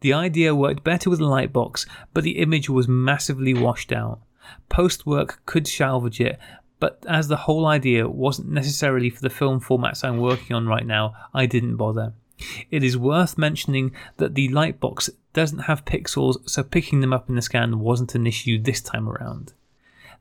The 0.02 0.14
idea 0.14 0.56
worked 0.56 0.84
better 0.84 1.10
with 1.10 1.20
a 1.20 1.26
light 1.26 1.52
box, 1.52 1.86
but 2.14 2.24
the 2.24 2.38
image 2.38 2.70
was 2.70 2.88
massively 2.88 3.54
washed 3.54 3.92
out. 3.92 4.20
Post 4.70 5.06
work 5.06 5.42
could 5.46 5.68
salvage 5.68 6.22
it, 6.22 6.40
but 6.80 7.04
as 7.08 7.28
the 7.28 7.38
whole 7.38 7.66
idea 7.66 8.08
wasn't 8.08 8.50
necessarily 8.50 9.10
for 9.10 9.22
the 9.22 9.30
film 9.30 9.60
formats 9.60 10.04
I'm 10.04 10.18
working 10.20 10.56
on 10.56 10.68
right 10.68 10.86
now, 10.86 11.16
I 11.34 11.46
didn't 11.46 11.78
bother. 11.78 12.14
It 12.70 12.84
is 12.84 12.98
worth 12.98 13.38
mentioning 13.38 13.94
that 14.18 14.36
the 14.36 14.50
Lightbox 14.50 15.10
doesn't 15.34 15.60
have 15.60 15.86
pixels, 15.86 16.48
so 16.48 16.64
picking 16.64 17.02
them 17.02 17.14
up 17.14 17.30
in 17.30 17.36
the 17.36 17.42
scan 17.42 17.80
wasn't 17.80 18.14
an 18.16 18.28
issue 18.28 18.62
this 18.62 18.82
time 18.82 19.10
around. 19.10 19.54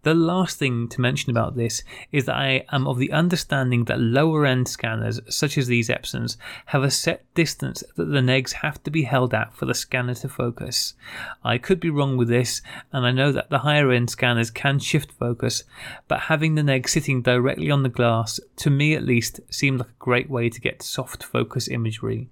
The 0.07 0.15
last 0.15 0.61
thing 0.61 0.87
to 0.91 1.01
mention 1.01 1.33
about 1.33 1.57
this 1.57 1.83
is 2.13 2.27
that 2.27 2.37
I 2.37 2.65
am 2.71 2.87
of 2.87 2.97
the 2.97 3.11
understanding 3.11 3.87
that 3.87 3.99
lower 3.99 4.47
end 4.47 4.69
scanners, 4.69 5.19
such 5.29 5.59
as 5.59 5.67
these 5.67 5.89
Epsons, 5.89 6.37
have 6.67 6.85
a 6.85 6.93
set 6.93 7.25
distance 7.35 7.83
that 7.97 8.05
the 8.05 8.21
negs 8.21 8.53
have 8.53 8.81
to 8.85 8.91
be 8.93 9.03
held 9.03 9.35
at 9.35 9.53
for 9.53 9.67
the 9.67 9.75
scanner 9.75 10.15
to 10.15 10.29
focus. 10.29 10.95
I 11.43 11.59
could 11.59 11.81
be 11.81 11.91
wrong 11.91 12.17
with 12.17 12.29
this, 12.29 12.63
and 12.93 13.05
I 13.05 13.11
know 13.11 13.33
that 13.33 13.51
the 13.51 13.59
higher 13.59 13.91
end 13.91 14.09
scanners 14.09 14.49
can 14.49 14.79
shift 14.79 15.11
focus, 15.11 15.65
but 16.07 16.21
having 16.21 16.55
the 16.55 16.63
neg 16.63 16.89
sitting 16.89 17.21
directly 17.21 17.69
on 17.69 17.83
the 17.83 17.89
glass, 17.89 18.39
to 18.59 18.71
me 18.71 18.95
at 18.95 19.03
least, 19.03 19.41
seemed 19.51 19.81
like 19.81 19.89
a 19.89 19.99
great 19.99 20.31
way 20.31 20.49
to 20.49 20.61
get 20.61 20.83
soft 20.83 21.25
focus 21.25 21.67
imagery. 21.67 22.29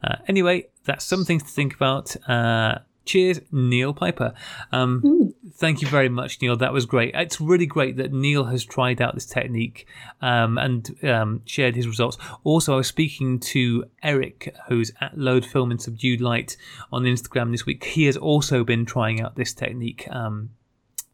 Uh, 0.00 0.14
anyway, 0.28 0.68
that's 0.84 1.04
some 1.04 1.24
things 1.24 1.42
to 1.42 1.48
think 1.48 1.74
about. 1.74 2.14
Uh, 2.30 2.78
Cheers, 3.06 3.40
Neil 3.50 3.94
Piper. 3.94 4.34
Um, 4.72 5.02
mm. 5.02 5.52
Thank 5.54 5.80
you 5.80 5.88
very 5.88 6.08
much, 6.10 6.42
Neil. 6.42 6.56
That 6.56 6.72
was 6.72 6.84
great. 6.84 7.14
It's 7.14 7.40
really 7.40 7.64
great 7.64 7.96
that 7.96 8.12
Neil 8.12 8.44
has 8.44 8.64
tried 8.64 9.00
out 9.00 9.14
this 9.14 9.24
technique 9.24 9.86
um, 10.20 10.58
and 10.58 10.94
um, 11.04 11.40
shared 11.46 11.76
his 11.76 11.88
results. 11.88 12.18
Also, 12.44 12.74
I 12.74 12.76
was 12.76 12.88
speaking 12.88 13.38
to 13.40 13.84
Eric, 14.02 14.54
who's 14.68 14.92
at 15.00 15.16
Load 15.16 15.46
Film 15.46 15.70
in 15.70 15.78
Subdued 15.78 16.20
Light 16.20 16.56
on 16.92 17.04
Instagram 17.04 17.52
this 17.52 17.64
week. 17.64 17.84
He 17.84 18.04
has 18.04 18.16
also 18.16 18.64
been 18.64 18.84
trying 18.84 19.22
out 19.22 19.36
this 19.36 19.54
technique. 19.54 20.06
Um, 20.10 20.50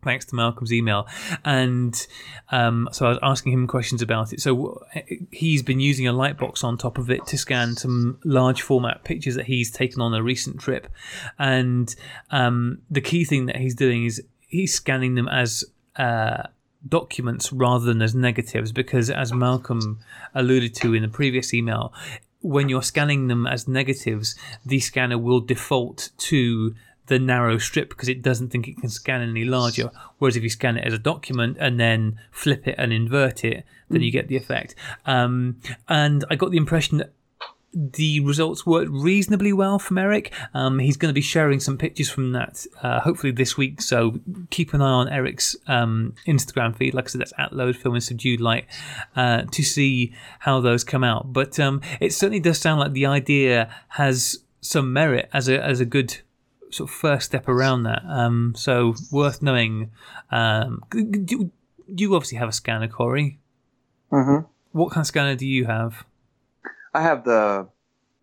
thanks 0.03 0.25
to 0.27 0.35
Malcolm's 0.35 0.73
email. 0.73 1.07
And 1.45 1.95
um, 2.51 2.89
so 2.93 3.07
I 3.07 3.09
was 3.11 3.19
asking 3.23 3.53
him 3.53 3.67
questions 3.67 4.03
about 4.03 4.33
it. 4.33 4.41
So 4.41 4.85
he's 5.31 5.63
been 5.63 5.81
using 5.81 6.07
a 6.07 6.13
light 6.13 6.37
box 6.39 6.65
on 6.65 6.77
top 6.77 6.99
of 6.99 7.11
it 7.11 7.27
to 7.29 7.39
scan 7.39 7.77
some 7.77 8.19
large 8.25 8.63
format 8.63 9.05
pictures 9.05 9.37
that 9.37 9.47
he's 9.47 9.71
taken 9.71 10.01
on 10.01 10.15
a 10.15 10.23
recent 10.23 10.61
trip. 10.61 10.89
And 11.39 11.95
um, 12.31 12.83
the 12.91 13.01
key 13.01 13.25
thing 13.25 13.47
that 13.47 13.57
he's 13.57 13.75
doing 13.75 14.05
is 14.05 14.23
he's 14.49 14.75
scanning 14.75 15.15
them 15.15 15.29
as 15.29 15.65
uh, 15.97 16.45
documents 16.89 17.53
rather 17.53 17.85
than 17.85 18.03
as 18.03 18.15
negatives 18.15 18.73
because, 18.73 19.11
as 19.11 19.33
Malcolm 19.33 20.01
alluded 20.35 20.75
to 20.77 20.95
in 20.95 21.03
the 21.03 21.09
previous 21.09 21.55
email, 21.55 21.93
when 22.41 22.69
you're 22.69 22.83
scanning 22.83 23.29
them 23.29 23.47
as 23.47 23.69
negatives, 23.69 24.35
the 24.67 24.81
scanner 24.81 25.17
will 25.17 25.41
default 25.41 26.11
to 26.19 26.75
the 27.13 27.19
narrow 27.19 27.59
strip 27.59 27.91
because 27.91 28.09
it 28.09 28.23
doesn't 28.23 28.49
think 28.49 28.67
it 28.67 28.79
can 28.79 28.89
scan 28.89 29.21
any 29.21 29.45
larger. 29.45 29.91
Whereas 30.19 30.37
if 30.37 30.43
you 30.43 30.49
scan 30.49 30.79
it 30.79 30.85
as 30.85 30.95
a 30.95 30.99
document 30.99 31.59
and 31.61 31.79
then 31.79 32.19
flip 32.31 32.67
it 32.67 32.75
and 32.79 32.93
invert 32.93 33.45
it, 33.45 33.65
then 33.91 34.01
you 34.03 34.11
get 34.11 34.29
the 34.29 34.37
effect. 34.37 34.75
Um, 35.05 35.61
and 35.89 36.25
I 36.31 36.37
got 36.37 36.51
the 36.51 36.57
impression 36.57 36.99
that 36.99 37.13
the 37.75 38.21
results 38.21 38.67
worked 38.67 38.91
reasonably 38.91 39.53
well 39.53 39.79
from 39.79 39.99
Eric. 39.99 40.33
Um, 40.55 40.79
he's 40.79 40.97
going 40.97 41.11
to 41.11 41.15
be 41.15 41.23
sharing 41.23 41.61
some 41.61 41.79
pictures 41.79 42.11
from 42.11 42.33
that 42.33 42.67
uh, 42.83 43.01
hopefully 43.01 43.33
this 43.33 43.57
week. 43.57 43.81
So 43.83 44.21
keep 44.51 44.73
an 44.75 44.83
eye 44.83 44.91
on 44.91 45.09
Eric's 45.09 45.57
um, 45.67 46.15
Instagram 46.27 46.77
feed. 46.77 46.95
Like 46.95 47.07
I 47.07 47.09
said, 47.09 47.21
that's 47.21 47.33
at 47.39 47.53
Load 47.53 47.77
Film 47.77 47.95
and 47.95 48.05
Subdued 48.05 48.41
Light 48.41 48.67
uh, 49.17 49.43
to 49.51 49.63
see 49.63 50.15
how 50.41 50.61
those 50.61 50.85
come 50.85 51.05
out. 51.05 51.33
But 51.33 51.59
um, 51.61 51.83
it 52.01 52.13
certainly 52.13 52.41
does 52.41 52.59
sound 52.59 52.81
like 52.81 52.93
the 52.93 53.07
idea 53.07 53.75
has 53.89 54.39
some 54.63 54.93
merit 54.93 55.29
as 55.33 55.49
a 55.49 55.63
as 55.63 55.81
a 55.81 55.85
good 55.85 56.21
sort 56.73 56.91
of 56.91 56.95
first 56.95 57.27
step 57.27 57.49
around 57.49 57.85
that. 57.85 58.03
Um, 58.07 58.55
so 58.57 58.95
worth 59.11 59.43
knowing. 59.43 59.91
Um, 60.31 60.83
do, 60.91 61.51
you 61.87 62.15
obviously 62.15 62.39
have 62.39 62.49
a 62.49 62.53
scanner, 62.53 62.89
Corey. 62.89 63.39
Mm-hmm. 64.11 64.47
What 64.73 64.91
kind 64.91 65.03
of 65.03 65.07
scanner 65.07 65.37
do 65.37 65.47
you 65.47 65.67
have? 65.67 66.05
I 66.95 67.03
have 67.03 67.25
the 67.25 67.69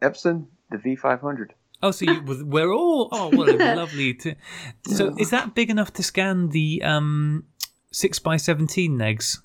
Epson, 0.01 0.47
the 0.71 0.77
V500. 0.77 1.49
Oh, 1.81 1.91
so 1.91 2.05
you, 2.05 2.21
we're 2.45 2.71
all 2.73 3.09
oh, 3.11 3.29
what 3.29 3.49
a 3.49 3.53
lovely. 3.75 4.13
To, 4.15 4.35
so 4.85 5.15
is 5.17 5.29
that 5.29 5.55
big 5.55 5.69
enough 5.69 5.93
to 5.93 6.03
scan 6.03 6.49
the 6.49 6.81
um, 6.83 7.45
six 7.91 8.19
by 8.19 8.37
seventeen 8.37 8.97
negs? 8.97 9.39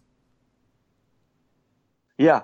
Yeah, 2.18 2.42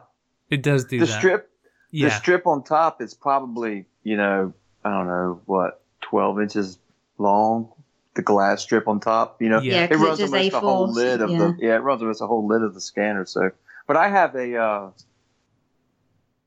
it 0.49 0.62
does 0.62 0.85
do 0.85 1.01
the 1.01 1.07
that. 1.07 1.19
strip. 1.19 1.51
Yeah. 1.91 2.09
The 2.09 2.15
strip 2.15 2.47
on 2.47 2.62
top 2.62 3.03
is 3.03 3.15
probably 3.15 3.87
you 4.05 4.16
know 4.16 4.53
I 4.85 4.91
don't 4.91 5.07
know 5.09 5.41
what 5.47 5.82
12 6.01 6.41
inches 6.41 6.79
long, 7.19 7.73
the 8.15 8.23
glass 8.23 8.63
strip 8.63 8.89
on 8.89 9.01
top. 9.01 9.41
You 9.41 9.49
know, 9.49 9.61
yeah, 9.61 9.85
it 9.85 9.97
runs 9.97 10.21
it 10.21 10.25
almost 10.25 10.35
A4, 10.35 10.51
the 10.51 10.61
whole 10.61 10.93
lid 10.93 11.21
of 11.21 11.31
yeah. 11.31 11.39
the 11.39 11.57
yeah, 11.59 11.75
it 11.77 11.83
runs 11.83 12.03
almost 12.03 12.21
the 12.21 12.27
whole 12.27 12.47
lid 12.47 12.63
of 12.63 12.75
the 12.75 12.81
scanner. 12.81 13.25
So, 13.27 13.51
but 13.87 13.97
I 13.97 14.09
have 14.09 14.35
a 14.35 14.57
uh, 14.57 14.91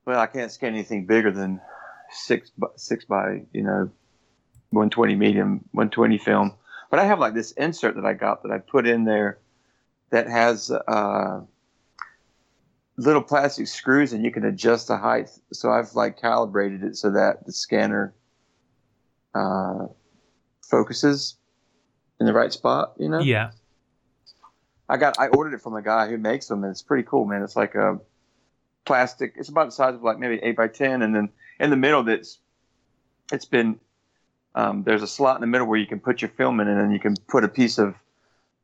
well, 0.05 0.19
I 0.19 0.27
can't 0.27 0.51
scan 0.51 0.73
anything 0.73 1.05
bigger 1.05 1.31
than 1.31 1.61
six 2.11 2.49
by, 2.57 2.67
six 2.75 3.05
by 3.05 3.43
you 3.53 3.63
know 3.63 3.89
120 4.71 5.15
medium 5.15 5.65
120 5.71 6.17
film. 6.17 6.53
But 6.89 6.99
I 6.99 7.05
have 7.05 7.19
like 7.19 7.33
this 7.33 7.51
insert 7.53 7.95
that 7.95 8.05
I 8.05 8.13
got 8.13 8.43
that 8.43 8.51
I 8.51 8.59
put 8.59 8.85
in 8.85 9.05
there 9.05 9.39
that 10.11 10.27
has 10.27 10.69
uh, 10.69 11.41
little 12.97 13.23
plastic 13.23 13.67
screws 13.67 14.13
and 14.13 14.23
you 14.23 14.31
can 14.31 14.45
adjust 14.45 14.87
the 14.87 14.97
height. 14.97 15.29
So 15.51 15.71
I've 15.71 15.95
like 15.95 16.21
calibrated 16.21 16.83
it 16.83 16.97
so 16.97 17.11
that 17.11 17.45
the 17.45 17.51
scanner 17.51 18.13
uh, 19.33 19.87
focuses 20.69 21.35
in 22.19 22.25
the 22.25 22.33
right 22.33 22.51
spot. 22.51 22.93
You 22.99 23.09
know. 23.09 23.19
Yeah. 23.19 23.51
I 24.89 24.97
got 24.97 25.17
I 25.17 25.27
ordered 25.27 25.53
it 25.53 25.61
from 25.61 25.75
a 25.75 25.81
guy 25.81 26.09
who 26.09 26.17
makes 26.17 26.47
them, 26.47 26.63
and 26.63 26.71
it's 26.71 26.81
pretty 26.81 27.03
cool, 27.03 27.25
man. 27.25 27.41
It's 27.41 27.55
like 27.55 27.73
a 27.73 27.99
plastic. 28.85 29.33
It's 29.37 29.49
about 29.49 29.65
the 29.65 29.71
size 29.71 29.95
of 29.95 30.03
like 30.03 30.19
maybe 30.19 30.39
eight 30.43 30.55
by 30.55 30.67
ten, 30.67 31.01
and 31.01 31.15
then 31.15 31.29
in 31.59 31.69
the 31.69 31.77
middle, 31.77 32.03
that's 32.03 32.39
it's 33.31 33.45
been 33.45 33.79
um, 34.55 34.83
there's 34.83 35.01
a 35.01 35.07
slot 35.07 35.37
in 35.37 35.41
the 35.41 35.47
middle 35.47 35.67
where 35.67 35.79
you 35.79 35.87
can 35.87 35.99
put 35.99 36.21
your 36.21 36.29
film 36.29 36.59
in, 36.59 36.67
and 36.67 36.79
then 36.79 36.91
you 36.91 36.99
can 36.99 37.15
put 37.27 37.43
a 37.43 37.47
piece 37.47 37.77
of 37.77 37.95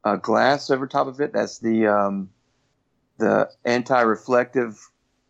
uh, 0.03 0.17
glass 0.17 0.69
over 0.69 0.85
top 0.87 1.07
of 1.07 1.19
it. 1.21 1.33
That's 1.33 1.59
the 1.59 1.87
um, 1.87 2.29
the 3.17 3.49
anti-reflective 3.65 4.77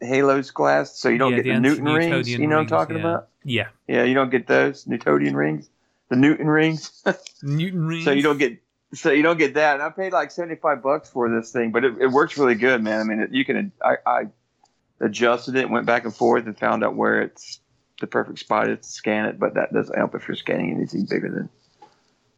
halos 0.02 0.52
glass, 0.52 0.98
so 0.98 1.08
you 1.08 1.18
don't 1.18 1.32
Yeah, 1.32 1.38
get 1.38 1.44
the, 1.46 1.54
the 1.54 1.60
Newton 1.60 1.86
rings. 1.86 2.30
You 2.30 2.48
know 2.48 2.58
what 2.58 2.62
I'm 2.62 2.68
talking 2.68 2.98
yeah. 2.98 3.02
about? 3.04 3.29
Yeah. 3.44 3.68
Yeah, 3.88 4.04
you 4.04 4.14
don't 4.14 4.30
get 4.30 4.48
those 4.48 4.86
Newtonian 4.88 5.36
rings, 5.36 5.70
the 6.10 6.16
Newton 6.16 6.48
rings. 6.48 7.04
Newton 7.44 7.86
rings. 7.86 8.06
so 8.06 8.12
you 8.12 8.22
don't 8.24 8.38
get 8.38 8.62
so 8.94 9.12
you 9.12 9.22
don't 9.24 9.38
get 9.38 9.54
that. 9.54 9.76
And 9.76 9.84
I 9.84 9.90
paid 9.90 10.14
like 10.14 10.32
seventy 10.32 10.56
five 10.56 10.82
bucks 10.82 11.10
for 11.10 11.30
this 11.30 11.52
thing, 11.52 11.72
but 11.72 11.84
it, 11.86 11.94
it 12.02 12.08
works 12.08 12.38
really 12.38 12.56
good, 12.56 12.84
man. 12.84 13.00
I 13.00 13.04
mean, 13.04 13.20
it, 13.22 13.32
you 13.32 13.46
can 13.46 13.72
I, 13.84 13.96
I 14.06 14.22
adjusted 15.00 15.56
it, 15.56 15.70
went 15.70 15.86
back 15.86 16.06
and 16.06 16.16
forth, 16.16 16.46
and 16.46 16.58
found 16.58 16.84
out 16.84 16.96
where 16.96 17.22
it's 17.22 17.60
the 18.02 18.08
perfect 18.08 18.40
spot 18.40 18.70
is 18.70 18.80
to 18.80 18.92
scan 18.92 19.26
it. 19.26 19.40
But 19.40 19.54
that 19.56 19.72
doesn't 19.74 19.96
help 19.98 20.16
if 20.16 20.28
you're 20.28 20.36
scanning 20.36 20.76
anything 20.76 21.06
bigger 21.06 21.30
than 21.30 21.50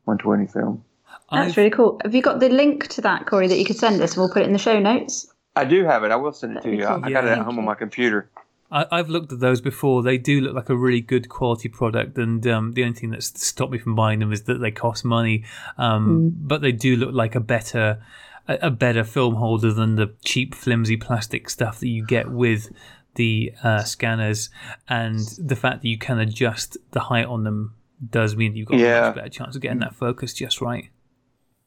120 0.06 0.48
film. 0.48 0.84
That's 1.32 1.52
I've- 1.52 1.58
really 1.62 1.70
cool. 1.72 2.00
Have 2.04 2.14
you 2.14 2.22
got 2.22 2.40
the 2.40 2.50
link 2.50 2.88
to 2.90 3.02
that, 3.02 3.26
Corey, 3.26 3.48
that 3.48 3.58
you 3.58 3.66
could 3.66 3.78
send 3.78 4.02
us 4.02 4.14
and 4.14 4.22
we'll 4.22 4.34
put 4.34 4.42
it 4.42 4.46
in 4.46 4.54
the 4.54 4.60
show 4.60 4.80
notes? 4.80 5.28
I 5.56 5.66
do 5.66 5.84
have 5.86 6.04
it. 6.04 6.12
I 6.12 6.16
will 6.18 6.34
send 6.34 6.54
it 6.54 6.56
to 6.56 6.60
That'd 6.62 6.72
be 6.72 6.78
you. 6.82 6.88
cool. 6.88 7.02
I, 7.04 7.08
I 7.08 7.12
got 7.12 7.26
it 7.26 7.30
at 7.30 7.38
home 7.40 7.58
on 7.60 7.66
my 7.66 7.76
computer. 7.76 8.30
I, 8.72 8.86
I've 8.92 9.10
looked 9.10 9.32
at 9.32 9.40
those 9.40 9.62
before. 9.62 10.02
They 10.02 10.18
do 10.18 10.42
look 10.42 10.56
like 10.56 10.70
a 10.70 10.76
really 10.76 11.02
good 11.02 11.30
quality 11.30 11.70
product, 11.70 12.18
and 12.18 12.46
um, 12.48 12.72
the 12.74 12.84
only 12.84 12.96
thing 12.96 13.12
that's 13.12 13.46
stopped 13.46 13.72
me 13.72 13.78
from 13.78 13.96
buying 13.96 14.20
them 14.20 14.32
is 14.32 14.44
that 14.44 14.60
they 14.60 14.72
cost 14.72 15.04
money. 15.04 15.44
Um, 15.78 16.34
But 16.36 16.62
they 16.62 16.72
do 16.72 16.96
look 16.96 17.14
like 17.14 17.36
a 17.36 17.40
better, 17.40 18.02
a, 18.48 18.58
a 18.64 18.72
better 18.72 19.04
film 19.04 19.36
holder 19.36 19.74
than 19.74 19.96
the 19.96 20.14
cheap, 20.24 20.56
flimsy 20.56 20.98
plastic 20.98 21.50
stuff 21.50 21.80
that 21.80 21.90
you 21.90 22.06
get 22.06 22.32
with 22.32 22.72
the 23.16 23.54
uh, 23.64 23.84
scanners. 23.84 24.50
And 24.88 25.20
the 25.38 25.56
fact 25.56 25.82
that 25.82 25.88
you 25.88 25.98
can 25.98 26.20
adjust 26.20 26.78
the 26.92 27.02
height 27.02 27.26
on 27.26 27.44
them 27.44 27.76
does 28.10 28.36
mean 28.36 28.54
that 28.54 28.58
you've 28.58 28.68
got 28.68 28.80
a 28.80 29.08
much 29.08 29.16
better 29.16 29.30
chance 29.30 29.56
of 29.56 29.62
getting 29.62 29.80
that 29.80 29.94
focus 29.96 30.34
just 30.34 30.62
right. 30.62 30.90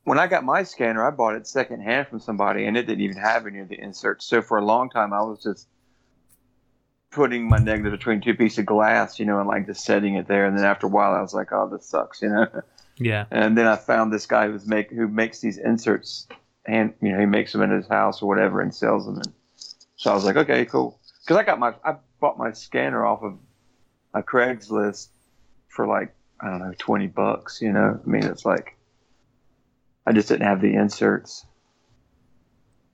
When 0.04 0.18
I 0.18 0.26
got 0.26 0.44
my 0.44 0.64
scanner, 0.64 1.06
I 1.06 1.10
bought 1.10 1.34
it 1.34 1.46
secondhand 1.46 2.08
from 2.08 2.20
somebody, 2.20 2.66
and 2.66 2.76
it 2.76 2.86
didn't 2.86 3.02
even 3.02 3.16
have 3.16 3.46
any 3.46 3.60
of 3.60 3.68
the 3.68 3.80
inserts. 3.80 4.26
So 4.26 4.42
for 4.42 4.58
a 4.58 4.64
long 4.64 4.90
time, 4.90 5.12
I 5.12 5.22
was 5.22 5.42
just 5.42 5.68
putting 7.14 7.48
my 7.48 7.58
negative 7.58 7.92
between 7.92 8.20
two 8.20 8.34
pieces 8.34 8.58
of 8.58 8.66
glass, 8.66 9.18
you 9.18 9.24
know, 9.24 9.38
and 9.38 9.48
like 9.48 9.66
just 9.66 9.84
setting 9.84 10.16
it 10.16 10.28
there. 10.28 10.46
And 10.46 10.58
then 10.58 10.64
after 10.64 10.86
a 10.86 10.90
while, 10.90 11.14
I 11.14 11.22
was 11.22 11.32
like, 11.32 11.52
"Oh, 11.52 11.68
this 11.70 11.86
sucks," 11.86 12.20
you 12.22 12.28
know. 12.28 12.46
Yeah. 12.96 13.24
And 13.32 13.58
then 13.58 13.66
I 13.66 13.74
found 13.74 14.12
this 14.12 14.26
guy 14.26 14.46
who's 14.46 14.66
make 14.66 14.88
who 14.88 15.08
makes 15.08 15.40
these 15.40 15.58
inserts, 15.58 16.28
and 16.64 16.94
you 17.02 17.10
know 17.10 17.18
he 17.18 17.26
makes 17.26 17.50
them 17.50 17.62
in 17.62 17.72
his 17.72 17.88
house 17.88 18.22
or 18.22 18.28
whatever 18.28 18.60
and 18.60 18.72
sells 18.72 19.06
them. 19.06 19.16
And 19.16 19.32
so 19.96 20.12
I 20.12 20.14
was 20.14 20.24
like, 20.24 20.36
okay, 20.36 20.64
cool. 20.64 21.00
Because 21.22 21.36
I 21.36 21.42
got 21.42 21.58
my 21.58 21.74
I 21.84 21.96
bought 22.20 22.38
my 22.38 22.52
scanner 22.52 23.04
off 23.04 23.24
of 23.24 23.36
a 24.14 24.22
Craigslist 24.22 25.08
for 25.66 25.88
like 25.88 26.14
I 26.40 26.50
don't 26.50 26.60
know 26.60 26.72
twenty 26.78 27.08
bucks. 27.08 27.60
You 27.60 27.72
know, 27.72 28.00
I 28.00 28.08
mean 28.08 28.22
it's 28.22 28.44
like 28.44 28.76
I 30.06 30.12
just 30.12 30.28
didn't 30.28 30.46
have 30.46 30.60
the 30.60 30.74
inserts. 30.74 31.44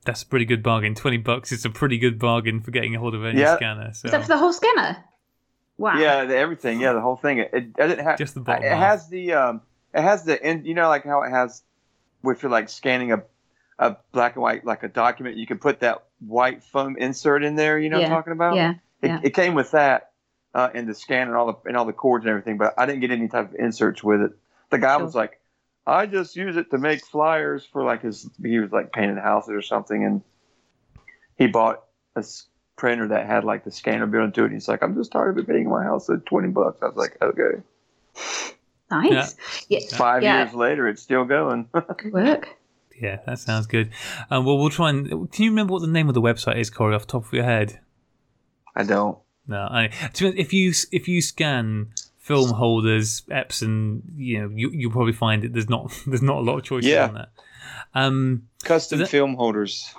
That's 0.04 0.22
a 0.22 0.26
pretty 0.26 0.44
good 0.46 0.62
bargain. 0.62 0.94
20 0.94 1.18
bucks 1.18 1.52
is 1.52 1.64
a 1.64 1.70
pretty 1.70 1.98
good 1.98 2.18
bargain 2.18 2.60
for 2.60 2.70
getting 2.70 2.94
a 2.94 2.98
hold 2.98 3.14
of 3.14 3.24
any 3.24 3.40
Yeah. 3.40 3.56
scanner. 3.56 3.92
So. 3.92 4.06
Is 4.06 4.12
that 4.12 4.22
for 4.22 4.28
the 4.28 4.38
whole 4.38 4.52
scanner? 4.52 5.04
Wow. 5.76 5.98
Yeah, 5.98 6.24
the, 6.24 6.36
everything. 6.36 6.80
Yeah, 6.80 6.92
the 6.92 7.00
whole 7.00 7.16
thing. 7.16 7.38
It, 7.38 7.50
it 7.52 7.64
I 7.78 7.86
didn't 7.86 8.04
have 8.04 8.18
Just 8.18 8.34
the 8.34 8.40
bottom 8.40 8.64
It 8.64 8.68
half. 8.70 8.78
has 8.78 9.08
the 9.08 9.32
um. 9.34 9.60
It 9.94 10.02
has 10.02 10.24
the 10.24 10.40
in. 10.46 10.64
You 10.64 10.74
know, 10.74 10.88
like 10.88 11.04
how 11.04 11.22
it 11.22 11.30
has, 11.30 11.62
if 12.24 12.42
you're 12.42 12.52
like 12.52 12.68
scanning 12.68 13.12
a, 13.12 13.22
a 13.78 13.96
black 14.12 14.34
and 14.36 14.42
white 14.42 14.64
like 14.64 14.82
a 14.82 14.88
document, 14.88 15.36
you 15.36 15.46
can 15.46 15.58
put 15.58 15.80
that 15.80 16.04
white 16.20 16.62
foam 16.62 16.96
insert 16.98 17.42
in 17.42 17.56
there. 17.56 17.78
You 17.78 17.88
know 17.90 17.98
what 17.98 18.04
I'm 18.06 18.10
talking 18.10 18.32
about? 18.34 18.56
Yeah. 18.56 18.74
It, 19.02 19.06
yeah. 19.08 19.20
it 19.22 19.30
came 19.34 19.54
with 19.54 19.70
that 19.70 20.10
uh, 20.54 20.68
in 20.74 20.86
the 20.86 20.94
scan 20.94 21.28
and 21.28 21.36
all 21.36 21.46
the 21.46 21.68
and 21.68 21.76
all 21.78 21.86
the 21.86 21.92
cords 21.94 22.24
and 22.24 22.30
everything, 22.30 22.58
but 22.58 22.74
I 22.76 22.84
didn't 22.86 23.00
get 23.00 23.10
any 23.10 23.28
type 23.28 23.50
of 23.50 23.54
inserts 23.58 24.02
with 24.04 24.20
it. 24.20 24.32
The 24.68 24.78
guy 24.78 24.96
Sure. 24.96 25.04
was 25.06 25.14
like, 25.14 25.39
"I 25.90 26.06
just 26.06 26.36
use 26.36 26.56
it 26.56 26.70
to 26.70 26.78
make 26.78 27.04
flyers 27.04 27.64
for 27.64 27.82
like 27.84 28.02
his 28.02 28.28
he 28.42 28.58
was 28.58 28.70
like 28.72 28.92
painting 28.92 29.16
houses 29.16 29.50
or 29.50 29.62
something, 29.62 30.04
and 30.04 30.22
he 31.36 31.46
bought 31.46 31.84
a 32.16 32.24
printer 32.76 33.08
that 33.08 33.26
had 33.26 33.44
like 33.44 33.64
the 33.64 33.70
scanner 33.70 34.06
built 34.06 34.24
into 34.26 34.42
it. 34.42 34.46
And 34.46 34.54
he's 34.54 34.68
like, 34.68 34.82
"I'm 34.82 34.94
just 34.94 35.12
tired 35.12 35.30
of 35.36 35.38
it 35.38 35.48
being 35.48 35.64
in 35.64 35.70
my 35.70 35.82
house 35.82 36.08
at 36.08 36.24
twenty 36.26 36.48
bucks." 36.48 36.78
I 36.82 36.86
was 36.86 36.96
like, 36.96 37.16
"Okay." 37.20 37.62
Nice. 38.90 39.36
Yeah. 39.68 39.78
Five 39.96 40.22
Yeah. 40.22 40.42
years 40.42 40.54
later, 40.54 40.88
it's 40.88 41.02
still 41.02 41.24
going. 41.24 41.68
Good 41.98 42.12
work. 42.12 42.56
Yeah, 43.00 43.18
that 43.24 43.38
sounds 43.38 43.66
good. 43.66 43.90
Um, 44.30 44.44
well, 44.44 44.58
we'll 44.58 44.68
try 44.68 44.90
and. 44.90 45.08
Can 45.32 45.44
you 45.44 45.50
remember 45.50 45.72
what 45.72 45.80
the 45.80 45.88
name 45.88 46.08
of 46.08 46.14
the 46.14 46.20
website 46.20 46.58
is, 46.58 46.68
Corey, 46.70 46.94
off 46.94 47.06
the 47.06 47.12
top 47.12 47.24
of 47.26 47.32
your 47.32 47.44
head? 47.44 47.80
I 48.76 48.82
don't. 48.82 49.16
No, 49.46 49.62
I, 49.62 49.88
to 50.14 50.38
if 50.38 50.52
you 50.52 50.72
if 50.92 51.08
you 51.08 51.22
scan 51.22 51.92
film 52.30 52.50
holders, 52.50 53.22
Epson, 53.30 54.02
you 54.16 54.40
know, 54.40 54.50
you, 54.54 54.70
you'll 54.72 54.92
probably 54.92 55.12
find 55.12 55.42
that 55.42 55.52
there's 55.52 55.68
not 55.68 55.92
there's 56.06 56.22
not 56.22 56.38
a 56.38 56.40
lot 56.40 56.56
of 56.58 56.64
choices 56.64 56.90
Yeah. 56.90 57.08
on 57.08 57.14
that. 57.14 57.28
Um, 57.94 58.48
Custom 58.64 59.00
it- 59.00 59.08
film 59.08 59.34
holders. 59.34 59.94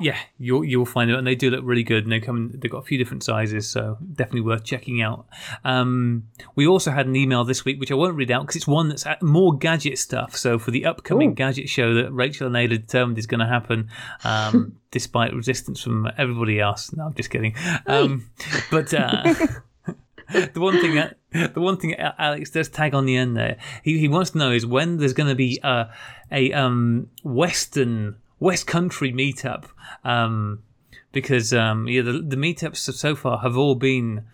yeah, 0.00 0.18
you'll 0.38 0.64
you'll 0.64 0.84
find 0.84 1.10
it, 1.10 1.16
and 1.16 1.26
they 1.26 1.34
do 1.34 1.48
look 1.48 1.62
really 1.64 1.82
good. 1.84 2.02
And 2.04 2.12
they 2.12 2.20
come, 2.20 2.36
in, 2.36 2.60
they've 2.60 2.70
got 2.70 2.78
a 2.78 2.82
few 2.82 2.98
different 2.98 3.22
sizes, 3.22 3.66
so 3.70 3.96
definitely 4.12 4.42
worth 4.42 4.64
checking 4.64 5.00
out. 5.00 5.26
Um, 5.64 6.24
we 6.54 6.66
also 6.66 6.90
had 6.90 7.06
an 7.06 7.14
email 7.16 7.44
this 7.44 7.64
week, 7.64 7.78
which 7.80 7.90
I 7.90 7.94
won't 7.94 8.14
read 8.16 8.30
out 8.30 8.42
because 8.42 8.56
it's 8.56 8.66
one 8.66 8.88
that's 8.88 9.06
at 9.06 9.22
more 9.22 9.56
gadget 9.56 9.98
stuff. 9.98 10.36
So 10.36 10.58
for 10.58 10.70
the 10.70 10.84
upcoming 10.84 11.30
Ooh. 11.30 11.34
gadget 11.34 11.68
show 11.68 11.94
that 11.94 12.12
Rachel 12.12 12.46
and 12.48 12.56
Ade 12.56 12.70
determined 12.70 13.16
is 13.18 13.26
going 13.26 13.40
to 13.40 13.46
happen, 13.46 13.88
um, 14.24 14.76
despite 14.90 15.32
resistance 15.34 15.80
from 15.82 16.10
everybody 16.18 16.58
else. 16.60 16.92
No, 16.92 17.04
I'm 17.04 17.14
just 17.14 17.30
kidding. 17.30 17.54
Um, 17.86 18.28
but. 18.70 18.92
Uh, 18.92 19.34
the 20.32 20.60
one 20.60 20.80
thing 20.80 20.94
that 20.96 21.18
the 21.54 21.60
one 21.60 21.76
thing 21.76 21.94
Alex 21.94 22.50
does 22.50 22.68
tag 22.68 22.94
on 22.94 23.06
the 23.06 23.16
end 23.16 23.36
there, 23.36 23.56
he, 23.82 23.98
he 23.98 24.08
wants 24.08 24.30
to 24.30 24.38
know 24.38 24.50
is 24.50 24.66
when 24.66 24.96
there's 24.96 25.12
going 25.12 25.28
to 25.28 25.34
be 25.34 25.60
a 25.62 25.88
a 26.32 26.52
um 26.52 27.08
Western 27.22 28.16
West 28.40 28.66
Country 28.66 29.12
meetup, 29.12 29.66
um 30.04 30.62
because 31.12 31.54
um 31.54 31.88
yeah 31.88 32.02
the 32.02 32.12
the 32.12 32.36
meetups 32.36 32.76
so- 32.76 33.14
far 33.14 33.38
have 33.38 33.56
all 33.56 33.74
been 33.74 34.24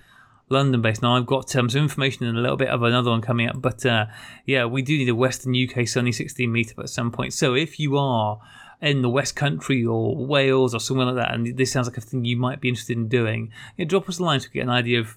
London 0.48 0.82
based. 0.82 1.02
Now 1.02 1.16
I've 1.16 1.27
got 1.27 1.55
um, 1.56 1.69
some 1.69 1.82
information 1.82 2.27
and 2.27 2.39
a 2.39 2.40
little 2.40 2.56
bit 2.56 2.69
of 2.69 2.82
another 2.82 3.10
one 3.10 3.23
coming 3.23 3.48
up, 3.48 3.60
but 3.60 3.85
uh, 3.85 4.06
yeah, 4.47 4.64
we 4.66 4.82
do 4.82 4.97
need 4.97 5.09
a 5.09 5.14
Western 5.14 5.55
UK 5.56 5.89
Sunny 5.89 6.12
16 6.12 6.51
meetup 6.51 6.78
at 6.78 6.90
some 6.90 7.10
point. 7.10 7.32
So 7.32 7.55
if 7.55 7.81
you 7.81 7.97
are 7.97 8.39
in 8.81 9.02
the 9.02 9.09
West 9.09 9.35
Country 9.35 9.85
or 9.85 10.14
Wales 10.14 10.74
or 10.74 10.81
somewhere 10.81 11.06
like 11.06 11.16
that, 11.16 11.35
and 11.35 11.56
this 11.56 11.73
sounds 11.73 11.89
like 11.89 11.97
a 11.97 12.02
thing 12.02 12.24
you 12.24 12.36
might 12.36 12.60
be 12.60 12.69
interested 12.69 12.97
in 12.97 13.09
doing, 13.09 13.51
yeah, 13.77 13.86
drop 13.86 14.09
us 14.09 14.19
a 14.19 14.23
line 14.23 14.40
we 14.40 14.48
get 14.52 14.62
an 14.62 14.70
idea 14.70 15.01
of 15.01 15.16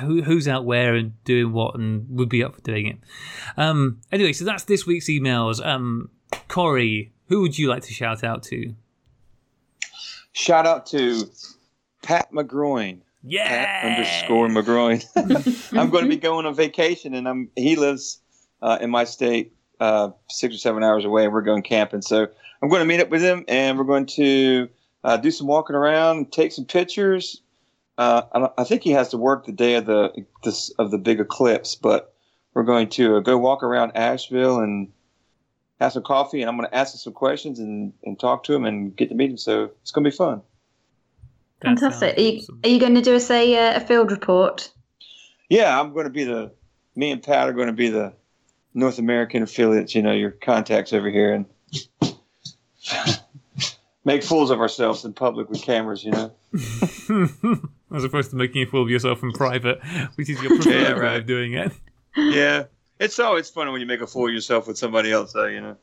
who, 0.00 0.22
who's 0.22 0.48
out 0.48 0.64
where 0.64 0.94
and 0.94 1.12
doing 1.24 1.52
what 1.52 1.74
and 1.74 2.06
would 2.10 2.28
be 2.28 2.42
up 2.42 2.54
for 2.54 2.60
doing 2.62 2.86
it. 2.86 2.98
Um, 3.56 4.00
anyway, 4.12 4.32
so 4.32 4.44
that's 4.44 4.64
this 4.64 4.86
week's 4.86 5.08
emails. 5.08 5.64
Um, 5.64 6.10
Corey, 6.48 7.12
who 7.28 7.40
would 7.42 7.58
you 7.58 7.68
like 7.68 7.82
to 7.82 7.92
shout 7.92 8.24
out 8.24 8.42
to? 8.44 8.74
Shout 10.32 10.66
out 10.66 10.86
to 10.86 11.30
Pat 12.02 12.30
McGroin. 12.32 13.00
Yeah, 13.22 13.48
Pat 13.48 13.84
underscore 13.84 14.48
McGroin. 14.48 15.04
I'm 15.76 15.90
going 15.90 16.04
to 16.04 16.08
be 16.08 16.16
going 16.16 16.46
on 16.46 16.54
vacation, 16.54 17.14
and 17.14 17.28
I'm 17.28 17.50
he 17.56 17.74
lives 17.74 18.20
uh, 18.62 18.78
in 18.80 18.90
my 18.90 19.04
state, 19.04 19.52
uh, 19.80 20.10
six 20.28 20.54
or 20.54 20.58
seven 20.58 20.84
hours 20.84 21.04
away, 21.04 21.24
and 21.24 21.32
we're 21.32 21.42
going 21.42 21.62
camping. 21.62 22.02
So 22.02 22.28
I'm 22.62 22.68
going 22.68 22.80
to 22.80 22.86
meet 22.86 23.00
up 23.00 23.10
with 23.10 23.22
him, 23.22 23.44
and 23.48 23.76
we're 23.78 23.84
going 23.84 24.06
to 24.06 24.68
uh, 25.02 25.16
do 25.16 25.30
some 25.30 25.46
walking 25.46 25.74
around, 25.74 26.32
take 26.32 26.52
some 26.52 26.64
pictures. 26.64 27.42
Uh, 27.98 28.50
I, 28.58 28.64
think 28.64 28.82
he 28.82 28.90
has 28.90 29.08
to 29.10 29.16
work 29.16 29.46
the 29.46 29.52
day 29.52 29.76
of 29.76 29.86
the 29.86 30.26
this 30.44 30.70
of 30.78 30.90
the 30.90 30.98
big 30.98 31.18
eclipse, 31.18 31.74
but 31.76 32.14
we're 32.52 32.64
going 32.64 32.90
to 32.90 33.16
uh, 33.16 33.20
go 33.20 33.38
walk 33.38 33.62
around 33.62 33.96
Asheville 33.96 34.60
and 34.60 34.92
have 35.80 35.92
some 35.92 36.02
coffee, 36.02 36.42
and 36.42 36.50
I'm 36.50 36.56
going 36.56 36.68
to 36.68 36.74
ask 36.74 36.94
him 36.94 36.98
some 36.98 37.12
questions 37.14 37.58
and, 37.58 37.94
and 38.04 38.18
talk 38.18 38.44
to 38.44 38.54
him 38.54 38.66
and 38.66 38.94
get 38.94 39.08
to 39.08 39.14
meet 39.14 39.30
him. 39.30 39.38
So 39.38 39.70
it's 39.80 39.92
going 39.92 40.04
to 40.04 40.10
be 40.10 40.16
fun. 40.16 40.42
That 41.60 41.68
Fantastic. 41.68 42.18
Are 42.18 42.20
you, 42.20 42.38
awesome. 42.38 42.60
are 42.64 42.68
you 42.68 42.80
going 42.80 42.94
to 42.96 43.02
do 43.02 43.16
us 43.16 43.30
a, 43.30 43.56
uh, 43.56 43.76
a 43.76 43.80
field 43.80 44.10
report? 44.10 44.70
Yeah, 45.48 45.78
I'm 45.78 45.92
going 45.92 46.04
to 46.04 46.10
be 46.10 46.24
the. 46.24 46.52
Me 46.94 47.10
and 47.10 47.22
Pat 47.22 47.46
are 47.48 47.52
going 47.52 47.66
to 47.66 47.74
be 47.74 47.90
the 47.90 48.14
North 48.72 48.98
American 48.98 49.42
affiliates. 49.42 49.94
You 49.94 50.02
know, 50.02 50.12
your 50.12 50.30
contacts 50.30 50.92
over 50.94 51.10
here, 51.10 51.34
and 51.34 51.46
make 54.04 54.22
fools 54.22 54.50
of 54.50 54.60
ourselves 54.60 55.04
in 55.04 55.12
public 55.12 55.50
with 55.50 55.62
cameras. 55.62 56.04
You 56.04 56.12
know. 56.12 57.60
As 57.96 58.04
opposed 58.04 58.30
to 58.30 58.36
making 58.36 58.62
a 58.62 58.66
fool 58.66 58.82
of 58.82 58.90
yourself 58.90 59.22
in 59.22 59.32
private, 59.32 59.82
which 60.16 60.28
is 60.28 60.40
your 60.42 60.50
preferred 60.56 60.96
Yeah, 60.98 61.00
way 61.02 61.16
of 61.16 61.26
doing 61.26 61.54
it. 61.54 61.72
Yeah, 62.16 62.64
it's 63.00 63.18
always 63.18 63.48
fun 63.48 63.72
when 63.72 63.80
you 63.80 63.86
make 63.86 64.00
a 64.02 64.06
fool 64.06 64.28
of 64.28 64.34
yourself 64.34 64.68
with 64.68 64.76
somebody 64.76 65.10
else. 65.10 65.32
Though, 65.32 65.46
you 65.46 65.60
know. 65.60 65.76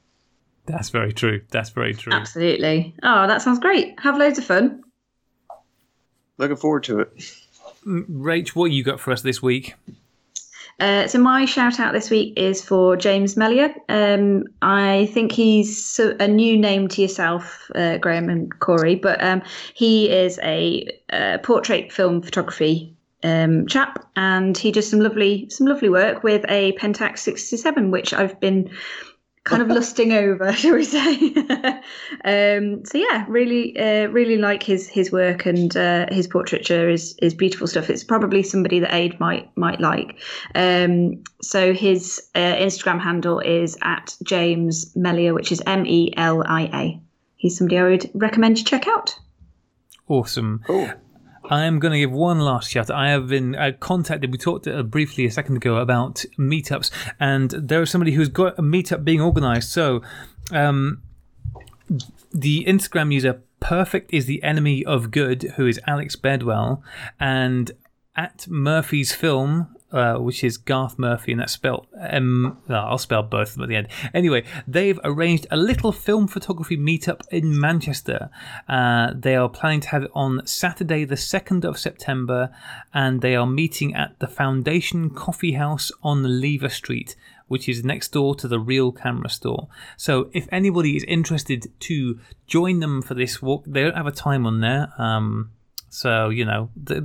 That's 0.65 0.90
very 0.90 1.11
true. 1.11 1.41
That's 1.49 1.72
very 1.72 1.94
true. 1.94 2.14
Absolutely. 2.14 2.95
Oh, 3.03 3.27
that 3.27 3.41
sounds 3.41 3.60
great. 3.60 3.99
Have 3.99 4.18
loads 4.18 4.38
of 4.38 4.45
fun. 4.45 4.84
Looking 6.38 6.56
forward 6.56 6.84
to 6.85 6.99
it. 7.02 7.18
Mm, 7.85 8.06
Rach, 8.10 8.49
what 8.49 8.72
you 8.72 8.84
got 8.84 8.99
for 8.99 9.11
us 9.11 9.22
this 9.22 9.41
week? 9.41 9.76
Uh, 10.80 11.08
so 11.08 11.20
my 11.20 11.45
shout 11.45 11.80
out 11.80 11.94
this 11.94 12.10
week 12.10 12.34
is 12.38 12.64
for 12.64 12.95
James 12.98 13.38
Melia. 13.38 13.74
Um, 13.90 14.45
I 14.62 15.10
think 15.14 15.32
he's 15.32 16.00
a 16.00 16.28
new 16.28 16.58
name 16.58 16.88
to 16.90 17.02
yourself, 17.02 17.70
uh, 17.76 17.98
Graham 17.98 18.30
and 18.30 18.60
Corey, 18.60 18.95
but 18.95 19.24
um, 19.24 19.41
he 19.74 20.10
is 20.10 20.40
a, 20.44 20.88
uh 21.12 21.38
portrait 21.44 21.91
film 21.91 22.22
photography 22.22 22.95
um, 23.24 23.68
chap, 23.68 24.06
and 24.16 24.58
he 24.58 24.72
does 24.72 24.90
some 24.90 25.00
lovely 25.00 25.50
some 25.50 25.68
lovely 25.68 25.90
work 25.90 26.24
with 26.24 26.45
a 26.50 26.74
Pentax 26.74 27.20
67, 27.20 27.91
which 27.91 28.14
I've 28.14 28.40
been 28.40 28.70
kind 29.44 29.61
of 29.61 29.68
lusting 29.68 30.14
over, 30.14 30.53
shall 30.53 30.76
we 30.76 30.84
say? 30.84 31.34
um, 32.26 32.86
so 32.86 32.98
yeah, 32.98 33.26
really, 33.28 33.78
uh, 33.78 34.07
really 34.07 34.38
like 34.38 34.64
his 34.64 34.88
his 34.88 35.11
work 35.11 35.45
and 35.45 35.76
uh, 35.76 36.07
his 36.11 36.28
portraiture 36.28 36.90
is 36.90 37.15
is 37.22 37.34
beautiful 37.34 37.68
stuff. 37.68 37.90
It's 37.90 38.03
probably 38.03 38.44
somebody 38.44 38.80
that 38.80 38.94
Ade 38.94 39.20
might 39.20 39.56
might 39.57 39.82
like. 39.82 40.20
Um, 40.56 41.24
so 41.41 41.74
his 41.74 42.30
uh, 42.36 42.40
Instagram 42.40 43.02
handle 43.02 43.40
is 43.40 43.78
at 43.82 44.15
James 44.24 44.95
Melia, 44.95 45.34
which 45.34 45.52
is 45.52 45.61
M 45.65 45.86
E 45.86 46.14
L 46.15 46.44
I 46.45 46.64
A. 46.74 47.02
He's 47.36 47.57
somebody 47.57 47.80
I 47.80 47.84
would 47.84 48.10
recommend 48.14 48.60
you 48.60 48.65
check 48.65 48.88
out. 48.88 49.18
Awesome. 50.07 50.61
Cool. 50.65 50.90
I 51.49 51.65
am 51.65 51.80
going 51.80 51.91
to 51.91 51.99
give 51.99 52.11
one 52.11 52.40
last 52.40 52.70
shout. 52.70 52.90
I 52.90 53.10
have 53.10 53.28
been 53.28 53.56
contacted. 53.80 54.32
We 54.32 54.38
talked 54.38 54.68
uh, 54.68 54.84
briefly 54.84 55.26
a 55.26 55.32
second 55.32 55.57
ago 55.57 55.78
about 55.78 56.26
meetups, 56.38 56.90
and 57.20 57.52
there 57.52 57.82
is 57.82 57.90
somebody 57.90 58.14
who's 58.14 58.30
got 58.30 58.57
a 58.57 58.61
meetup 58.61 59.03
being 59.03 59.22
organised. 59.22 59.72
So, 59.72 60.02
um, 60.52 61.02
the 62.32 62.65
Instagram 62.65 63.14
user 63.14 63.41
perfect 63.60 64.14
is 64.14 64.26
the 64.26 64.41
enemy 64.44 64.84
of 64.86 65.11
good, 65.11 65.53
who 65.56 65.68
is 65.68 65.80
Alex 65.86 66.15
Bedwell, 66.15 66.84
and 67.20 67.72
at 68.15 68.48
Murphy's 68.48 69.14
Film, 69.14 69.73
uh, 69.94 70.15
which 70.15 70.44
is 70.44 70.57
Garth 70.57 70.98
Murphy, 70.98 71.32
and 71.32 71.41
that's 71.41 71.53
spelled. 71.53 71.86
Um, 71.99 72.57
no, 72.68 72.76
I'll 72.76 72.98
spell 72.98 73.24
both 73.24 73.49
of 73.49 73.56
them 73.56 73.64
at 73.64 73.70
the 73.70 73.76
end. 73.76 73.88
Anyway, 74.14 74.44
they've 74.68 74.99
arranged 75.03 75.45
a 75.52 75.57
little 75.57 75.91
film 75.91 76.28
photography 76.28 76.78
meetup 76.78 77.22
in 77.32 77.60
Manchester. 77.60 78.30
Uh, 78.68 79.11
they 79.15 79.36
are 79.36 79.48
planning 79.48 79.82
to 79.82 79.90
have 79.90 80.03
it 80.03 80.11
on 80.15 80.45
Saturday, 80.48 81.06
the 81.06 81.15
2nd 81.15 81.64
of 81.64 81.78
September, 81.78 82.53
and 82.94 83.22
they 83.22 83.36
are 83.36 83.45
meeting 83.45 83.94
at 83.94 84.20
the 84.20 84.28
Foundation 84.28 85.11
Coffee 85.11 85.53
House 85.53 85.91
on 86.02 86.41
Lever 86.41 86.70
Street. 86.70 87.15
Which 87.49 87.70
is 87.70 87.84
next 87.84 88.14
door 88.14 88.34
to 88.36 88.48
the 88.48 88.57
Real 88.57 88.91
Camera 88.91 89.30
Store. 89.30 89.68
So, 89.95 90.32
if 90.34 90.48
anybody 90.52 90.95
is 90.95 91.03
interested 91.03 91.68
to 91.82 92.20
join 92.48 92.80
them 92.80 93.02
for 93.03 93.14
this 93.14 93.44
walk, 93.44 93.65
they 93.68 93.84
don't 93.84 93.98
have 93.98 94.07
a 94.07 94.11
time 94.11 94.48
on 94.48 94.61
there. 94.61 94.91
Um, 94.98 95.52
so, 95.94 96.30
you 96.30 96.44
know, 96.44 96.70
th- 96.86 97.03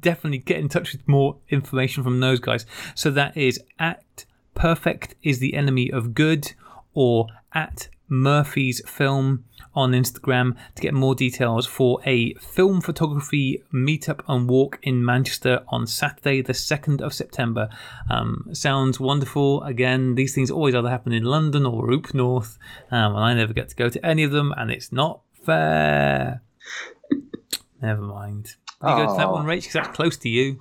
definitely 0.00 0.38
get 0.38 0.58
in 0.58 0.68
touch 0.68 0.92
with 0.92 1.06
more 1.08 1.36
information 1.48 2.04
from 2.04 2.20
those 2.20 2.38
guys. 2.38 2.66
So 2.94 3.10
that 3.10 3.36
is 3.36 3.60
at 3.78 4.24
perfect 4.54 5.14
is 5.22 5.38
the 5.38 5.54
enemy 5.54 5.90
of 5.90 6.14
good 6.14 6.52
or 6.94 7.26
at 7.52 7.88
Murphy's 8.08 8.80
Film 8.88 9.44
on 9.74 9.92
Instagram 9.92 10.56
to 10.74 10.82
get 10.82 10.94
more 10.94 11.14
details 11.14 11.66
for 11.66 12.00
a 12.04 12.34
film 12.34 12.80
photography 12.80 13.62
meetup 13.72 14.20
and 14.28 14.48
walk 14.48 14.78
in 14.82 15.04
Manchester 15.04 15.62
on 15.68 15.86
Saturday, 15.86 16.40
the 16.40 16.52
2nd 16.52 17.00
of 17.00 17.12
September. 17.12 17.68
Um, 18.08 18.48
sounds 18.52 18.98
wonderful. 18.98 19.62
Again, 19.62 20.14
these 20.14 20.34
things 20.34 20.50
always 20.50 20.74
either 20.74 20.88
happen 20.88 21.12
in 21.12 21.24
London 21.24 21.66
or 21.66 21.86
Roop 21.86 22.14
North, 22.14 22.58
um, 22.90 23.14
and 23.14 23.24
I 23.24 23.34
never 23.34 23.52
get 23.52 23.68
to 23.68 23.76
go 23.76 23.88
to 23.88 24.04
any 24.04 24.24
of 24.24 24.32
them, 24.32 24.52
and 24.56 24.70
it's 24.70 24.90
not 24.90 25.20
fair. 25.44 26.42
Never 27.82 28.02
mind. 28.02 28.54
You 28.82 28.88
go 28.88 29.06
to 29.06 29.14
that 29.18 29.30
one, 29.32 29.44
Rach, 29.46 29.56
because 29.56 29.72
that's 29.72 29.88
close 29.96 30.16
to 30.18 30.28
you. 30.28 30.58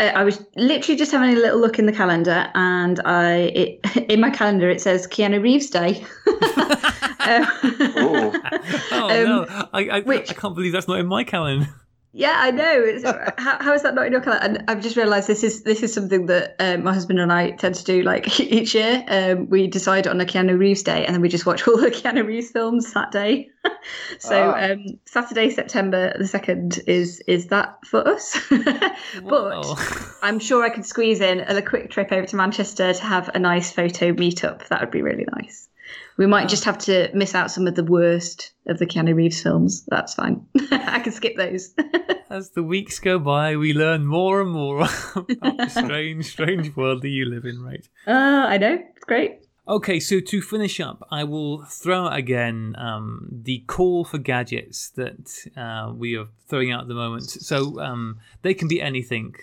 Uh, 0.00 0.04
I 0.04 0.24
was 0.24 0.44
literally 0.56 0.96
just 0.98 1.12
having 1.12 1.30
a 1.36 1.38
little 1.38 1.60
look 1.60 1.78
in 1.78 1.86
the 1.86 1.92
calendar, 1.92 2.50
and 2.54 2.98
I 3.04 3.32
it, 3.54 3.80
in 4.10 4.20
my 4.20 4.30
calendar 4.30 4.68
it 4.68 4.80
says 4.80 5.06
Keanu 5.06 5.40
Reeves 5.42 5.70
Day. 5.70 6.04
Um, 6.26 7.46
Ooh. 7.98 8.32
Oh 8.90 9.08
Um, 9.10 9.24
no, 9.24 9.46
I, 9.72 9.88
I, 9.88 10.00
which- 10.00 10.30
I 10.30 10.34
can't 10.34 10.54
believe 10.54 10.72
that's 10.72 10.88
not 10.88 10.98
in 10.98 11.06
my 11.06 11.22
calendar. 11.24 11.68
Yeah, 12.12 12.36
I 12.38 12.50
know. 12.50 12.82
It's, 12.82 13.04
how, 13.04 13.58
how 13.60 13.74
is 13.74 13.82
that 13.82 13.94
not 13.94 14.06
in 14.06 14.12
your 14.12 14.22
calendar? 14.22 14.42
And 14.42 14.64
I've 14.70 14.82
just 14.82 14.96
realised 14.96 15.28
this 15.28 15.44
is 15.44 15.62
this 15.62 15.82
is 15.82 15.92
something 15.92 16.26
that 16.26 16.56
um, 16.58 16.84
my 16.84 16.94
husband 16.94 17.20
and 17.20 17.30
I 17.30 17.50
tend 17.52 17.74
to 17.76 17.84
do. 17.84 18.02
Like 18.02 18.40
each 18.40 18.74
year, 18.74 19.04
um, 19.08 19.48
we 19.50 19.66
decide 19.66 20.06
on 20.06 20.20
a 20.20 20.24
Keanu 20.24 20.58
Reeves 20.58 20.82
day, 20.82 21.04
and 21.04 21.14
then 21.14 21.20
we 21.20 21.28
just 21.28 21.44
watch 21.44 21.68
all 21.68 21.76
the 21.76 21.90
Keanu 21.90 22.26
Reeves 22.26 22.50
films 22.50 22.92
that 22.94 23.12
day. 23.12 23.50
so 24.18 24.52
Ah. 24.56 24.70
um, 24.72 24.86
Saturday, 25.04 25.50
September 25.50 26.14
the 26.18 26.26
second 26.26 26.80
is 26.86 27.20
is 27.28 27.48
that 27.48 27.78
for 27.84 28.06
us. 28.08 28.38
but 29.22 29.78
I'm 30.22 30.38
sure 30.38 30.64
I 30.64 30.70
could 30.70 30.86
squeeze 30.86 31.20
in 31.20 31.40
a 31.40 31.60
quick 31.60 31.90
trip 31.90 32.10
over 32.10 32.26
to 32.26 32.36
Manchester 32.36 32.94
to 32.94 33.02
have 33.02 33.30
a 33.34 33.38
nice 33.38 33.70
photo 33.70 34.12
meetup. 34.12 34.66
That 34.68 34.80
would 34.80 34.90
be 34.90 35.02
really 35.02 35.26
nice. 35.36 35.67
We 36.18 36.26
might 36.26 36.48
just 36.48 36.64
have 36.64 36.78
to 36.78 37.10
miss 37.14 37.34
out 37.36 37.50
some 37.52 37.68
of 37.68 37.76
the 37.76 37.84
worst 37.84 38.52
of 38.66 38.78
the 38.78 38.86
Keanu 38.86 39.14
Reeves 39.14 39.40
films. 39.40 39.84
That's 39.86 40.14
fine. 40.14 40.44
I 40.72 40.98
can 40.98 41.12
skip 41.12 41.36
those. 41.36 41.72
As 42.30 42.50
the 42.50 42.62
weeks 42.64 42.98
go 42.98 43.20
by, 43.20 43.56
we 43.56 43.72
learn 43.72 44.04
more 44.04 44.40
and 44.40 44.50
more 44.50 44.80
about 45.14 45.56
the 45.56 45.68
strange, 45.68 46.26
strange 46.26 46.74
world 46.76 47.02
that 47.02 47.08
you 47.08 47.24
live 47.24 47.44
in, 47.44 47.62
right? 47.62 47.88
Uh, 48.06 48.46
I 48.48 48.58
know. 48.58 48.78
It's 48.96 49.04
great. 49.04 49.47
Okay, 49.68 50.00
so 50.00 50.18
to 50.18 50.40
finish 50.40 50.80
up, 50.80 51.06
I 51.10 51.24
will 51.24 51.62
throw 51.64 52.06
out 52.06 52.16
again 52.16 52.74
um, 52.78 53.28
the 53.30 53.58
call 53.66 54.02
for 54.02 54.16
gadgets 54.16 54.88
that 54.90 55.28
uh, 55.58 55.92
we 55.92 56.16
are 56.16 56.28
throwing 56.48 56.72
out 56.72 56.82
at 56.82 56.88
the 56.88 56.94
moment. 56.94 57.24
So 57.28 57.78
um, 57.78 58.18
they 58.40 58.54
can 58.54 58.66
be 58.66 58.80
anything. 58.80 59.34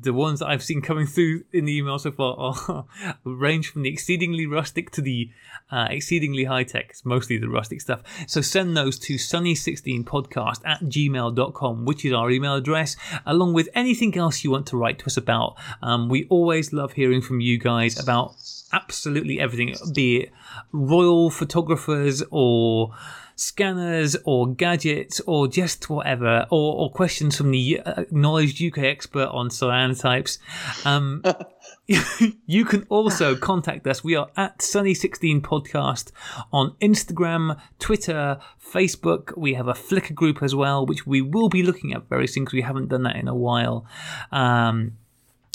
The 0.00 0.12
ones 0.12 0.40
that 0.40 0.48
I've 0.48 0.62
seen 0.62 0.82
coming 0.82 1.06
through 1.06 1.44
in 1.54 1.64
the 1.64 1.74
email 1.74 1.98
so 1.98 2.12
far 2.12 2.36
are 2.36 2.84
range 3.24 3.70
from 3.70 3.82
the 3.82 3.88
exceedingly 3.88 4.44
rustic 4.46 4.90
to 4.90 5.00
the 5.00 5.30
uh, 5.70 5.86
exceedingly 5.88 6.44
high 6.44 6.64
tech. 6.64 6.94
Mostly 7.04 7.38
the 7.38 7.48
rustic 7.48 7.80
stuff. 7.80 8.02
So 8.26 8.42
send 8.42 8.76
those 8.76 8.98
to 9.00 9.14
sunny16podcast 9.14 10.60
at 10.66 10.80
gmail.com, 10.82 11.86
which 11.86 12.04
is 12.04 12.12
our 12.12 12.30
email 12.30 12.56
address, 12.56 12.94
along 13.24 13.54
with 13.54 13.70
anything 13.74 14.18
else 14.18 14.44
you 14.44 14.50
want 14.50 14.66
to 14.66 14.76
write 14.76 14.98
to 14.98 15.06
us 15.06 15.16
about. 15.16 15.56
Um, 15.80 16.10
we 16.10 16.26
always 16.28 16.74
love 16.74 16.92
hearing 16.92 17.22
from 17.22 17.40
you 17.40 17.58
guys 17.58 17.98
about 17.98 18.36
absolutely 18.74 19.40
everything, 19.40 19.74
be 19.94 20.16
it 20.22 20.32
royal 20.72 21.30
photographers 21.30 22.22
or 22.30 22.90
scanners 23.36 24.16
or 24.24 24.52
gadgets 24.52 25.20
or 25.26 25.48
just 25.48 25.88
whatever, 25.88 26.46
or, 26.50 26.74
or 26.76 26.90
questions 26.90 27.36
from 27.36 27.50
the 27.50 27.80
uh, 27.80 28.02
acknowledged 28.02 28.62
UK 28.62 28.78
expert 28.78 29.28
on 29.28 29.48
cyanotypes. 29.48 30.38
Um, 30.84 31.22
you 32.46 32.64
can 32.64 32.86
also 32.88 33.36
contact 33.36 33.86
us. 33.86 34.02
We 34.02 34.16
are 34.16 34.30
at 34.36 34.58
Sunny16 34.58 35.42
Podcast 35.42 36.12
on 36.50 36.74
Instagram, 36.80 37.60
Twitter, 37.78 38.38
Facebook. 38.64 39.36
We 39.36 39.54
have 39.54 39.68
a 39.68 39.74
Flickr 39.74 40.14
group 40.14 40.42
as 40.42 40.54
well, 40.54 40.86
which 40.86 41.06
we 41.06 41.20
will 41.20 41.50
be 41.50 41.62
looking 41.62 41.92
at 41.92 42.08
very 42.08 42.26
soon 42.26 42.44
because 42.44 42.54
we 42.54 42.62
haven't 42.62 42.88
done 42.88 43.02
that 43.02 43.16
in 43.16 43.28
a 43.28 43.34
while. 43.34 43.86
Um, 44.32 44.92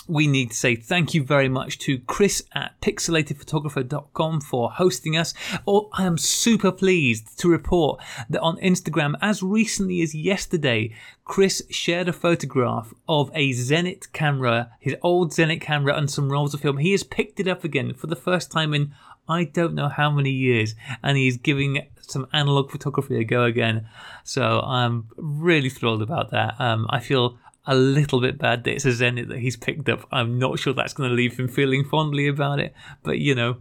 we 0.09 0.27
need 0.27 0.51
to 0.51 0.57
say 0.57 0.75
thank 0.75 1.13
you 1.13 1.23
very 1.23 1.47
much 1.47 1.77
to 1.79 1.99
Chris 1.99 2.43
at 2.53 2.79
pixelatedphotographer.com 2.81 4.41
for 4.41 4.71
hosting 4.71 5.15
us. 5.15 5.33
Oh, 5.67 5.89
I 5.93 6.05
am 6.05 6.17
super 6.17 6.71
pleased 6.71 7.37
to 7.39 7.49
report 7.49 8.01
that 8.29 8.41
on 8.41 8.57
Instagram, 8.57 9.15
as 9.21 9.43
recently 9.43 10.01
as 10.01 10.15
yesterday, 10.15 10.91
Chris 11.23 11.61
shared 11.69 12.09
a 12.09 12.13
photograph 12.13 12.93
of 13.07 13.29
a 13.35 13.51
Zenit 13.51 14.11
camera, 14.11 14.71
his 14.79 14.95
old 15.03 15.31
Zenit 15.31 15.61
camera, 15.61 15.95
and 15.95 16.09
some 16.09 16.31
rolls 16.31 16.53
of 16.55 16.61
film. 16.61 16.77
He 16.77 16.91
has 16.91 17.03
picked 17.03 17.39
it 17.39 17.47
up 17.47 17.63
again 17.63 17.93
for 17.93 18.07
the 18.07 18.15
first 18.15 18.51
time 18.51 18.73
in 18.73 18.93
I 19.27 19.43
don't 19.43 19.75
know 19.75 19.89
how 19.89 20.09
many 20.09 20.31
years, 20.31 20.73
and 21.03 21.15
he's 21.15 21.37
giving 21.37 21.87
some 22.01 22.27
analog 22.33 22.71
photography 22.71 23.19
a 23.19 23.23
go 23.23 23.43
again. 23.43 23.87
So 24.23 24.61
I'm 24.61 25.07
really 25.17 25.69
thrilled 25.69 26.01
about 26.01 26.31
that. 26.31 26.59
Um, 26.59 26.87
I 26.89 26.99
feel 26.99 27.37
a 27.65 27.75
little 27.75 28.21
bit 28.21 28.37
bad 28.37 28.63
that 28.63 28.71
it's 28.71 28.85
a 28.85 28.89
Zenit 28.89 29.27
that 29.29 29.39
he's 29.39 29.57
picked 29.57 29.89
up. 29.89 30.07
I'm 30.11 30.39
not 30.39 30.59
sure 30.59 30.73
that's 30.73 30.93
going 30.93 31.09
to 31.09 31.15
leave 31.15 31.37
him 31.37 31.47
feeling 31.47 31.83
fondly 31.83 32.27
about 32.27 32.59
it, 32.59 32.73
but 33.03 33.19
you 33.19 33.35
know, 33.35 33.57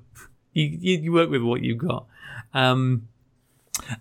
you, 0.52 0.64
you, 0.64 0.98
you 0.98 1.12
work 1.12 1.30
with 1.30 1.42
what 1.42 1.62
you've 1.62 1.78
got. 1.78 2.06
Um, 2.54 3.08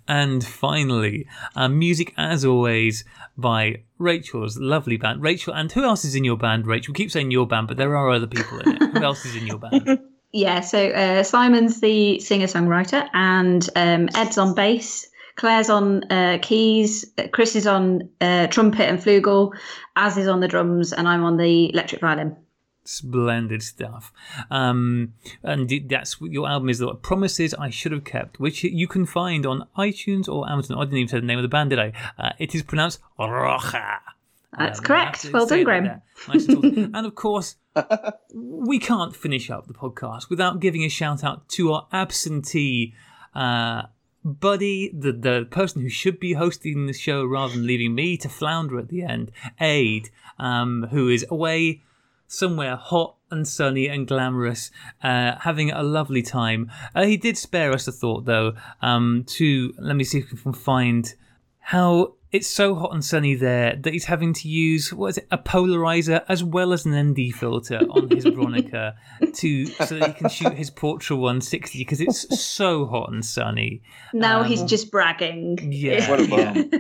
and 0.08 0.44
finally, 0.44 1.28
uh, 1.56 1.68
music 1.68 2.14
as 2.18 2.44
always 2.44 3.04
by 3.38 3.84
Rachel's 3.98 4.58
lovely 4.58 4.98
band. 4.98 5.22
Rachel, 5.22 5.54
and 5.54 5.72
who 5.72 5.84
else 5.84 6.04
is 6.04 6.16
in 6.16 6.24
your 6.24 6.38
band, 6.38 6.68
Rachel? 6.68 6.94
We 6.94 6.98
keep 6.98 7.12
saying 7.12 7.32
your 7.32 7.48
band, 7.48 7.68
but 7.68 7.78
there 7.78 7.96
are 7.96 8.10
other 8.12 8.28
people 8.28 8.60
in 8.60 8.76
it. 8.76 8.92
who 8.92 9.04
else 9.04 9.26
is 9.26 9.36
in 9.36 9.48
your 9.48 9.60
band? 9.60 10.00
Yeah, 10.34 10.60
so 10.60 10.90
uh, 10.90 11.24
Simon's 11.24 11.80
the 11.80 12.20
singer 12.20 12.48
songwriter, 12.48 13.08
and 13.14 13.68
um, 13.78 14.10
Ed's 14.14 14.38
on 14.38 14.54
bass. 14.54 15.08
Claire's 15.38 15.70
on 15.70 16.04
uh, 16.12 16.38
keys. 16.42 17.06
uh, 17.18 17.28
Chris 17.32 17.56
is 17.56 17.66
on 17.66 18.10
uh, 18.22 18.48
trumpet 18.48 18.90
and 18.90 19.00
flugel. 19.00 19.54
Az 19.96 20.18
is 20.18 20.28
on 20.28 20.40
the 20.42 20.48
drums, 20.48 20.92
and 20.94 21.08
I'm 21.08 21.24
on 21.24 21.38
the 21.38 21.70
electric 21.74 22.02
violin. 22.02 22.36
Splendid 22.84 23.62
stuff. 23.64 24.14
Um, 24.50 25.14
and 25.44 25.70
that's 25.90 26.16
your 26.22 26.48
album 26.48 26.70
is 26.70 26.80
the 26.80 26.94
Promises 26.96 27.54
I 27.54 27.70
Should 27.70 27.92
Have 27.92 28.04
Kept, 28.06 28.40
which 28.40 28.64
you 28.64 28.88
can 28.88 29.06
find 29.06 29.46
on 29.46 29.68
iTunes 29.78 30.28
or 30.30 30.50
Amazon. 30.50 30.78
I 30.78 30.86
didn't 30.86 30.98
even 31.00 31.08
say 31.10 31.20
the 31.20 31.26
name 31.26 31.38
of 31.38 31.44
the 31.44 31.50
band, 31.50 31.70
did 31.72 31.80
I? 31.80 31.92
Uh, 32.18 32.30
it 32.40 32.56
is 32.56 32.64
pronounced 32.64 33.00
Roja. 33.20 33.98
That's 34.58 34.80
Um, 34.80 34.86
correct. 34.86 35.30
Well 35.34 35.46
done, 35.46 35.64
Graham. 35.66 36.02
Nice 36.30 36.48
and, 36.48 36.64
and 36.96 37.06
of 37.06 37.14
course, 37.16 37.58
we 38.34 38.80
can't 38.80 39.14
finish 39.16 39.50
up 39.52 39.68
the 39.68 39.74
podcast 39.74 40.30
without 40.30 40.62
giving 40.62 40.84
a 40.84 40.90
shout 40.90 41.24
out 41.26 41.48
to 41.50 41.74
our 41.74 41.88
absentee 41.92 42.96
uh, 43.36 43.84
buddy, 44.28 44.92
the, 44.94 45.12
the 45.12 45.48
person 45.50 45.82
who 45.82 45.90
should 45.90 46.20
be 46.20 46.34
hosting 46.34 46.86
the 46.86 46.94
show 46.94 47.26
rather 47.26 47.54
than 47.54 47.66
leaving 47.66 47.96
me 47.96 48.18
to 48.18 48.30
flounder 48.30 48.78
at 48.78 48.90
the 48.90 49.04
end, 49.04 49.32
Ade, 49.60 50.10
um, 50.38 50.88
who 50.92 51.10
is 51.10 51.26
away 51.30 51.84
somewhere 52.28 52.76
hot 52.76 53.16
and 53.32 53.48
sunny 53.48 53.88
and 53.88 54.08
glamorous, 54.08 54.70
uh, 55.02 55.36
having 55.40 55.72
a 55.72 55.82
lovely 55.82 56.22
time. 56.22 56.70
Uh, 56.94 57.06
he 57.06 57.18
did 57.18 57.38
spare 57.38 57.72
us 57.72 57.88
a 57.88 57.92
thought, 57.92 58.26
though, 58.26 58.54
um, 58.82 59.24
to 59.28 59.74
let 59.80 59.96
me 59.96 60.04
see 60.04 60.20
if 60.20 60.32
we 60.32 60.38
can 60.38 60.54
find 60.54 61.14
how 61.60 62.14
it's 62.32 62.48
so 62.48 62.76
hot 62.76 62.94
and 62.94 63.04
sunny 63.06 63.36
there 63.36 63.76
that 63.82 63.94
he's 63.94 64.06
having 64.06 64.34
to 64.34 64.50
use 64.50 64.92
what 64.94 65.08
is 65.08 65.18
it 65.20 65.28
a 65.32 65.38
polarizer 65.38 66.24
as 66.28 66.44
well 66.44 66.74
as 66.74 66.86
an 66.86 66.94
ND 67.12 67.34
filter 67.34 67.80
on 67.90 68.10
his 68.10 68.26
Bronica 68.38 68.96
to 69.36 69.66
so 69.66 69.98
that 70.00 70.08
he 70.08 70.14
can 70.14 70.30
shoot 70.30 70.54
his 70.54 70.70
Portra 70.70 71.12
160 71.18 71.80
because 71.80 72.02
it's 72.02 72.40
so 72.42 72.86
hot 72.86 73.12
and 73.12 73.26
sunny. 73.26 73.82
Now 74.14 74.42
Um, 74.42 74.46
he's 74.48 74.64
just 74.64 74.92
bragging. 74.92 75.72
Yeah, 75.72 76.10
What 76.10 76.20
a 76.20 76.26
yeah. 76.28 76.54
bum. 76.54 76.72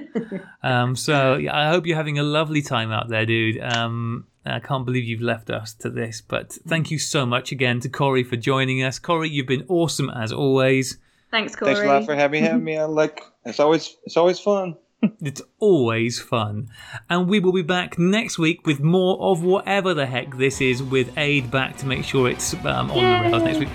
Um, 0.63 0.95
so 0.97 1.35
yeah, 1.35 1.55
I 1.57 1.69
hope 1.69 1.85
you're 1.85 1.95
having 1.95 2.19
a 2.19 2.23
lovely 2.23 2.61
time 2.61 2.91
out 2.91 3.07
there, 3.07 3.25
dude. 3.25 3.61
Um, 3.61 4.25
I 4.45 4.59
can't 4.59 4.85
believe 4.85 5.05
you've 5.05 5.21
left 5.21 5.49
us 5.49 5.73
to 5.75 5.89
this, 5.89 6.21
but 6.21 6.51
thank 6.67 6.91
you 6.91 6.99
so 6.99 7.25
much 7.25 7.51
again 7.53 7.79
to 7.81 7.89
Corey 7.89 8.23
for 8.23 8.35
joining 8.35 8.83
us. 8.83 8.99
Corey, 8.99 9.29
you've 9.29 9.47
been 9.47 9.65
awesome 9.69 10.09
as 10.09 10.33
always. 10.33 10.97
Thanks, 11.31 11.55
Corey. 11.55 11.75
Thanks 11.75 11.87
a 11.87 11.91
lot 11.93 12.05
for 12.05 12.15
having 12.15 12.43
having 12.43 12.63
me. 12.63 12.77
I 12.77 12.85
like 12.85 13.21
it's 13.45 13.59
always 13.59 13.95
it's 14.03 14.17
always 14.17 14.39
fun. 14.39 14.75
It's 15.21 15.41
always 15.59 16.19
fun. 16.19 16.69
And 17.09 17.27
we 17.29 17.39
will 17.39 17.51
be 17.53 17.61
back 17.61 17.97
next 17.99 18.37
week 18.39 18.65
with 18.65 18.79
more 18.79 19.19
of 19.21 19.43
whatever 19.43 19.93
the 19.93 20.05
heck 20.05 20.37
this 20.37 20.59
is 20.61 20.81
with 20.81 21.15
Ade 21.17 21.49
back 21.51 21.77
to 21.77 21.85
make 21.85 22.03
sure 22.03 22.29
it's 22.29 22.53
um, 22.65 22.89
on 22.91 22.97
the 23.23 23.29
rails 23.29 23.43
next 23.43 23.59
week. 23.59 23.69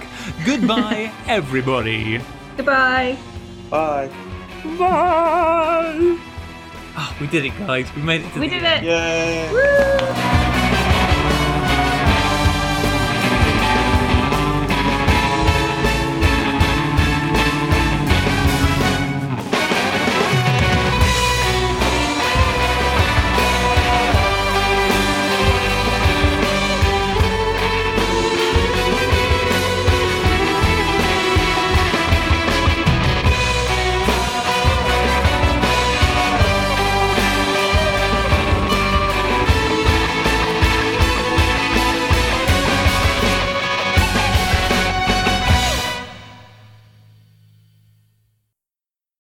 Goodbye, 0.45 1.13
everybody. 1.27 2.21
Goodbye. 2.57 3.17
Bye. 3.71 4.09
Bye. 4.79 6.19
Oh, 6.97 7.17
we 7.21 7.27
did 7.29 7.45
it, 7.45 7.59
guys. 7.59 7.87
We 7.97 8.03
made 8.03 8.23
it 8.23 8.33
to 8.35 8.41
We 8.41 8.49
the 8.49 8.55
did 8.57 8.65
end. 8.65 8.87
it. 8.87 8.91
Yay. 8.91 9.53
Woo! 9.53 10.42